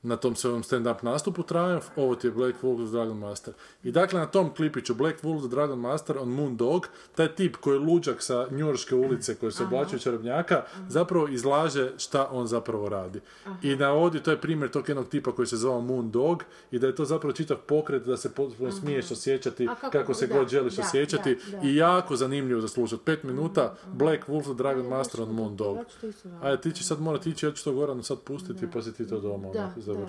na 0.04 0.16
tom 0.16 0.36
svojom 0.36 0.62
stand-up 0.62 1.02
nastupu 1.02 1.42
Triumph, 1.42 1.86
ovo 1.96 2.14
ti 2.14 2.26
je 2.26 2.30
Black 2.30 2.62
Wolf 2.62 2.86
the 2.86 2.92
Dragon 2.92 3.18
Master. 3.18 3.54
I 3.82 3.92
dakle 3.92 4.20
na 4.20 4.26
tom 4.26 4.54
klipiću 4.54 4.94
Black 4.94 5.22
Wolf 5.22 5.38
the 5.40 5.48
Dragon 5.48 5.78
Master 5.80 6.18
on 6.18 6.28
Moon 6.28 6.56
Dog, 6.56 6.86
taj 7.14 7.28
tip 7.34 7.56
koji 7.56 7.74
je 7.74 7.78
luđak 7.78 8.22
sa 8.22 8.46
njurške 8.50 8.94
ulice 8.94 9.34
koji 9.34 9.52
se 9.52 9.62
oblačio 9.64 9.98
čarobnjaka, 9.98 10.62
zapravo 10.88 11.28
izlaže 11.28 11.92
šta 11.98 12.28
on 12.32 12.46
zapravo 12.46 12.88
radi. 12.88 13.20
I 13.62 13.76
navodi, 13.76 14.22
to 14.22 14.30
je 14.30 14.40
primjer 14.40 14.70
tog 14.70 14.88
jednog 14.88 15.08
tipa 15.08 15.32
koji 15.32 15.46
se 15.46 15.56
zvao 15.56 15.80
Moon 15.80 16.10
Dog 16.10 16.44
i 16.70 16.78
da 16.78 16.86
je 16.86 16.94
to 16.94 17.04
zapravo 17.04 17.32
čitav 17.32 17.56
pokret 17.56 18.02
da 18.02 18.16
se 18.16 18.32
potpuno 18.34 18.72
smiješ 18.72 19.10
osjećati 19.10 19.66
kako- 19.66 19.90
kako, 19.90 20.14
se 20.14 20.26
da, 20.26 20.34
god 20.38 20.48
želiš 20.48 20.74
da, 20.76 20.82
osjećati. 20.82 21.38
da, 21.50 21.60
i 21.68 21.76
jako 21.76 22.16
zanimljivo 22.16 22.60
za 22.60 22.68
slušat. 22.68 23.00
Pet 23.04 23.22
minuta, 23.22 23.74
Black 23.92 24.26
Wolf 24.28 24.42
the 24.44 24.54
Dragon 24.54 24.86
Master 24.86 25.22
on 25.22 25.28
Moon 25.34 25.56
Dog. 25.56 25.78
Ajde, 26.42 26.60
ti 26.60 26.72
ćeš 26.72 26.86
sad 26.86 27.00
morati 27.00 27.30
ići, 27.30 27.46
ja 27.46 27.52
ću 27.52 27.64
to 27.64 27.72
Goranu 27.72 28.02
sad 28.02 28.18
pustiti, 28.20 28.66
pa 28.72 28.82
si 28.82 28.92
ti 28.92 29.08
to 29.08 29.20
doma 29.20 29.48
Da, 29.93 29.93
da. 29.96 30.06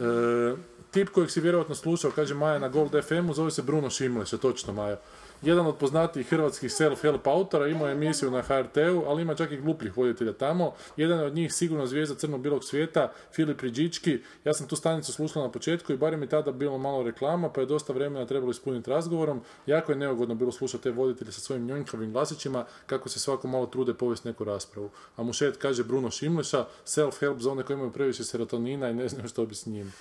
E, 0.00 0.56
tip 0.90 1.08
kojeg 1.08 1.30
si 1.30 1.40
vjerojatno 1.40 1.74
slušao, 1.74 2.10
kaže 2.10 2.34
Maja 2.34 2.58
na 2.58 2.68
Gold 2.68 3.04
FM-u, 3.04 3.34
zove 3.34 3.50
se 3.50 3.62
Bruno 3.62 3.90
Šimleša, 3.90 4.36
točno 4.36 4.72
Maja. 4.72 4.96
Jedan 5.42 5.66
od 5.66 5.76
poznatijih 5.76 6.28
hrvatskih 6.28 6.70
self-help 6.70 7.20
autora, 7.24 7.68
imao 7.68 7.86
je 7.88 7.92
emisiju 7.92 8.30
na 8.30 8.42
HRT-u, 8.42 9.04
ali 9.06 9.22
ima 9.22 9.34
čak 9.34 9.52
i 9.52 9.60
glupljih 9.60 9.96
voditelja 9.96 10.32
tamo. 10.32 10.72
Jedan 10.96 11.18
je 11.18 11.26
od 11.26 11.34
njih 11.34 11.54
sigurno 11.54 11.86
zvijezda 11.86 12.14
crno-bilog 12.14 12.64
svijeta, 12.64 13.12
Filip 13.32 13.60
Riđički. 13.60 14.18
Ja 14.44 14.52
sam 14.52 14.68
tu 14.68 14.76
stanicu 14.76 15.12
slušala 15.12 15.46
na 15.46 15.52
početku 15.52 15.92
i 15.92 15.96
barem 15.96 16.22
je 16.22 16.28
tada 16.28 16.52
bilo 16.52 16.78
malo 16.78 17.02
reklama, 17.02 17.48
pa 17.48 17.60
je 17.60 17.66
dosta 17.66 17.92
vremena 17.92 18.26
trebalo 18.26 18.50
ispuniti 18.50 18.90
razgovorom. 18.90 19.40
Jako 19.66 19.92
je 19.92 19.98
neugodno 19.98 20.34
bilo 20.34 20.52
slušati 20.52 20.82
te 20.82 20.90
voditelje 20.90 21.32
sa 21.32 21.40
svojim 21.40 21.66
njonjkavim 21.66 22.12
glasićima, 22.12 22.64
kako 22.86 23.08
se 23.08 23.20
svako 23.20 23.48
malo 23.48 23.66
trude 23.66 23.94
povesti 23.94 24.28
neku 24.28 24.44
raspravu. 24.44 24.90
A 25.16 25.22
Mušet 25.22 25.56
kaže 25.56 25.84
Bruno 25.84 26.10
Šimleša, 26.10 26.64
self-help 26.86 27.38
za 27.38 27.50
one 27.50 27.62
koji 27.62 27.74
imaju 27.74 27.92
previše 27.92 28.24
serotonina 28.24 28.90
i 28.90 28.94
ne 28.94 29.08
znaju 29.08 29.28
što 29.28 29.46
bi 29.46 29.54
s 29.54 29.66
njim. 29.66 29.92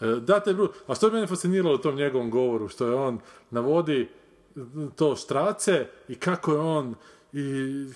E, 0.00 0.06
Da, 0.06 0.40
te. 0.40 0.54
A 0.86 0.94
što 0.94 1.06
je 1.06 1.12
mene 1.12 1.26
fasciniralo 1.26 1.74
u 1.74 1.78
tom 1.78 1.96
njegovom 1.96 2.30
govoru, 2.30 2.68
što 2.68 2.86
je 2.86 2.94
on 2.94 3.20
navodi 3.50 4.08
to 4.96 5.16
štrace 5.16 5.86
i 6.08 6.14
kako 6.14 6.52
je 6.52 6.58
on 6.58 6.94
i 7.32 7.42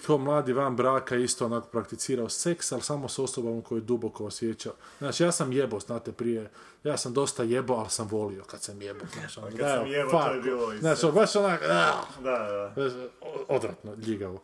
kao 0.06 0.18
mladi 0.18 0.52
van 0.52 0.76
braka 0.76 1.16
isto 1.16 1.46
onako 1.46 1.68
prakticirao 1.68 2.28
seks, 2.28 2.72
ali 2.72 2.82
samo 2.82 3.08
s 3.08 3.18
osobama 3.18 3.62
koje 3.62 3.78
je 3.78 3.82
duboko 3.82 4.24
osjećao. 4.24 4.72
Znači, 4.98 5.22
ja 5.22 5.32
sam 5.32 5.52
jebo, 5.52 5.80
znate, 5.80 6.12
prije, 6.12 6.50
ja 6.84 6.96
sam 6.96 7.12
dosta 7.12 7.42
jebo, 7.42 7.74
ali 7.74 7.90
sam 7.90 8.08
volio 8.08 8.42
kad 8.44 8.62
sam 8.62 8.82
jebo. 8.82 9.04
Znači, 9.14 9.38
ono, 9.38 9.48
kad 9.48 9.56
da, 9.58 9.76
sam 9.76 9.86
jebo, 9.86 10.10
to 10.10 10.32
je 10.32 10.40
bilo 10.40 10.72
iz- 10.72 10.80
Znači, 10.80 11.06
baš 11.14 11.36
onak, 11.36 11.60
ah, 11.62 11.92
Da, 12.22 12.30
da. 12.30 12.72
Znaš, 12.88 12.92
o- 13.20 13.44
odvratno, 13.48 13.94
ljigavo. 13.96 14.42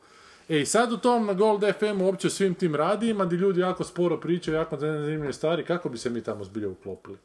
E 0.49 0.61
i 0.61 0.67
sad 0.67 0.93
u 0.93 0.99
tom 0.99 1.37
Gold 1.37 1.65
FM-u 1.73 2.05
uopće 2.05 2.31
svim 2.31 2.55
tim 2.55 2.75
radijima 2.75 3.25
gdje 3.25 3.37
ljudi 3.37 3.61
jako 3.61 3.85
sporo 3.85 4.17
pričaju, 4.17 4.55
jako 4.57 4.77
zanimljive 4.77 5.33
stvari, 5.33 5.65
kako 5.65 5.89
bi 5.89 5.99
se 5.99 6.11
mi 6.11 6.23
tamo 6.23 6.45
zbilja 6.45 6.69
uklopili? 6.69 7.19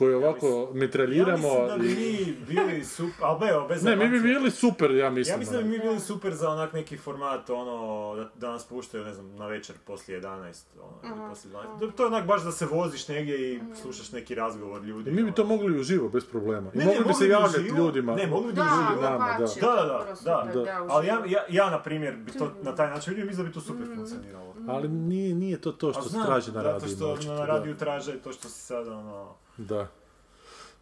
Koji 0.00 0.14
ovako 0.14 0.68
mitraljiramo 0.74 1.48
Ja 1.48 1.54
mislim 1.54 1.68
da 1.68 1.76
bi 1.76 1.88
i... 1.88 2.26
mi 2.26 2.36
bili 2.46 2.84
super, 2.84 3.14
ali 3.22 3.68
bez 3.68 3.84
Ne, 3.84 3.96
mi 3.96 4.08
bi 4.08 4.20
bili 4.20 4.50
super, 4.50 4.90
ja 4.90 5.10
mislim. 5.10 5.34
Ja 5.34 5.38
mislim 5.38 5.52
da 5.52 5.62
bi 5.62 5.68
onak. 5.68 5.78
mi 5.78 5.88
bili 5.88 6.00
super 6.00 6.34
za 6.34 6.50
onak 6.50 6.72
neki 6.72 6.96
format, 6.96 7.50
ono, 7.50 7.76
da, 8.16 8.30
da 8.36 8.52
nas 8.52 8.64
puštaju, 8.64 9.04
ne 9.04 9.14
znam, 9.14 9.36
na 9.36 9.46
večer 9.46 9.76
poslije 9.78 10.20
11, 10.20 10.62
ono, 10.78 11.14
ili 11.14 11.28
poslije 11.28 11.52
12. 11.52 11.78
Da- 11.80 11.92
To 11.92 12.02
je 12.02 12.06
onak 12.06 12.26
baš 12.26 12.42
da 12.42 12.52
se 12.52 12.66
voziš 12.66 13.08
negdje 13.08 13.54
i 13.54 13.60
slušaš 13.82 14.12
neki 14.12 14.34
razgovor 14.34 14.82
ljudi. 14.82 15.10
I 15.10 15.12
mi 15.12 15.22
bi 15.22 15.32
to 15.32 15.42
ono. 15.42 15.48
mogli 15.48 15.80
uživo, 15.80 16.08
bez 16.08 16.24
problema. 16.24 16.70
I 16.74 16.78
Ne, 16.78 16.84
ne, 16.84 16.90
mogli 16.90 17.04
bi 17.04 17.14
se 17.14 17.24
bi 17.24 17.30
javljati 17.30 17.72
ljudima. 17.76 18.14
Ne, 18.14 18.26
mogli 18.26 18.46
bi 18.48 18.56
Da, 18.56 18.62
uživo. 18.64 19.02
nama, 19.02 19.36
da. 19.38 19.44
Da, 19.60 19.66
da, 19.66 20.04
da, 20.24 20.52
da. 20.54 20.62
da, 20.62 20.86
Ali 20.88 21.06
ja, 21.06 21.22
ja, 21.26 21.44
ja, 21.48 21.70
na 21.70 21.82
primjer, 21.82 22.16
bi 22.16 22.32
to 22.32 22.52
na 22.62 22.74
taj 22.74 22.90
način 22.90 23.10
vidio, 23.10 23.26
mislim 23.26 23.44
da 23.44 23.48
bi 23.48 23.54
to 23.54 23.60
super 23.60 23.86
funkcioniralo. 23.96 24.54
Ali 24.68 24.88
nije, 24.88 25.34
nije 25.34 25.60
to 25.60 25.72
to 25.72 25.92
što 25.92 26.02
se 26.02 26.16
traži 26.26 26.52
na 26.52 26.54
zato 26.54 26.68
radiju. 26.70 26.88
što 26.88 27.06
očito, 27.08 27.34
na 27.34 27.46
radiju 27.46 27.76
traže 27.76 28.12
to 28.14 28.32
što 28.32 28.48
se 28.48 28.60
sada, 28.60 28.92
ono... 28.92 29.34
Da. 29.68 29.86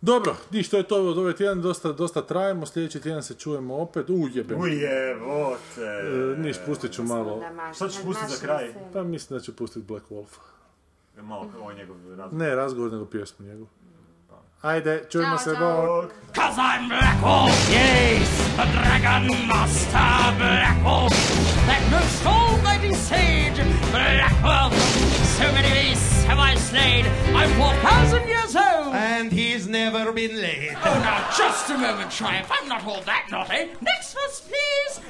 Dobro, 0.00 0.36
ništa 0.50 0.76
je 0.76 0.82
to 0.82 1.08
od 1.08 1.18
ovaj 1.18 1.32
tjedan, 1.32 1.62
dosta, 1.62 1.92
dosta 1.92 2.22
trajemo, 2.22 2.66
sljedeći 2.66 3.00
tjedan 3.00 3.22
se 3.22 3.34
čujemo 3.34 3.76
opet, 3.76 4.10
ujebem. 4.10 4.60
Ujevote! 4.60 5.82
E, 5.82 6.38
niš, 6.38 6.56
pustit 6.66 6.92
ću 6.92 7.02
malo. 7.02 7.42
Šta 7.74 7.88
ćeš 7.88 8.02
pustit 8.02 8.28
za 8.28 8.46
kraj? 8.46 8.74
Pa 8.92 9.02
mislim 9.02 9.38
da 9.38 9.44
ću 9.44 9.56
pustiti 9.56 9.86
Black 9.86 10.04
Wolfa. 10.10 10.40
Malo, 11.22 11.50
ovo 11.60 11.70
je 11.70 11.76
njegov 11.76 11.96
razgovor. 12.08 12.32
Ne, 12.32 12.54
razgovor 12.54 12.92
nego 12.92 13.04
pjesmu 13.04 13.46
njegovu. 13.46 13.68
Ajde, 14.62 15.04
čujemo 15.10 15.38
se, 15.38 15.50
bok. 15.50 16.10
Cause 16.34 16.60
I'm 16.60 16.88
Black 16.88 17.22
Wolf, 17.22 17.70
yes, 17.70 18.28
the 18.56 18.66
Dragon 18.72 19.46
Master 19.46 20.34
Black 20.38 20.84
Wolf. 20.84 21.12
That 21.66 21.82
most 21.90 22.26
almighty 22.26 22.94
sage, 22.94 23.62
Black 23.92 24.32
Wolf. 24.42 24.74
So 25.38 25.52
many 25.52 25.70
beasts 25.74 26.07
have 26.28 26.38
I 26.38 26.54
slain. 26.56 27.06
I'm 27.34 27.48
4,000 27.58 28.28
years 28.28 28.54
old. 28.54 28.94
And 28.94 29.32
he's 29.32 29.66
never 29.66 30.12
been 30.12 30.38
late. 30.38 30.74
Oh, 30.84 30.94
now 31.00 31.26
just 31.34 31.70
a 31.70 31.78
moment, 31.78 32.10
Triumph. 32.10 32.50
I'm 32.50 32.68
not 32.68 32.84
all 32.86 33.00
that 33.02 33.28
naughty. 33.30 33.70
Next 33.80 34.12
verse, 34.12 34.40
please. 34.40 35.00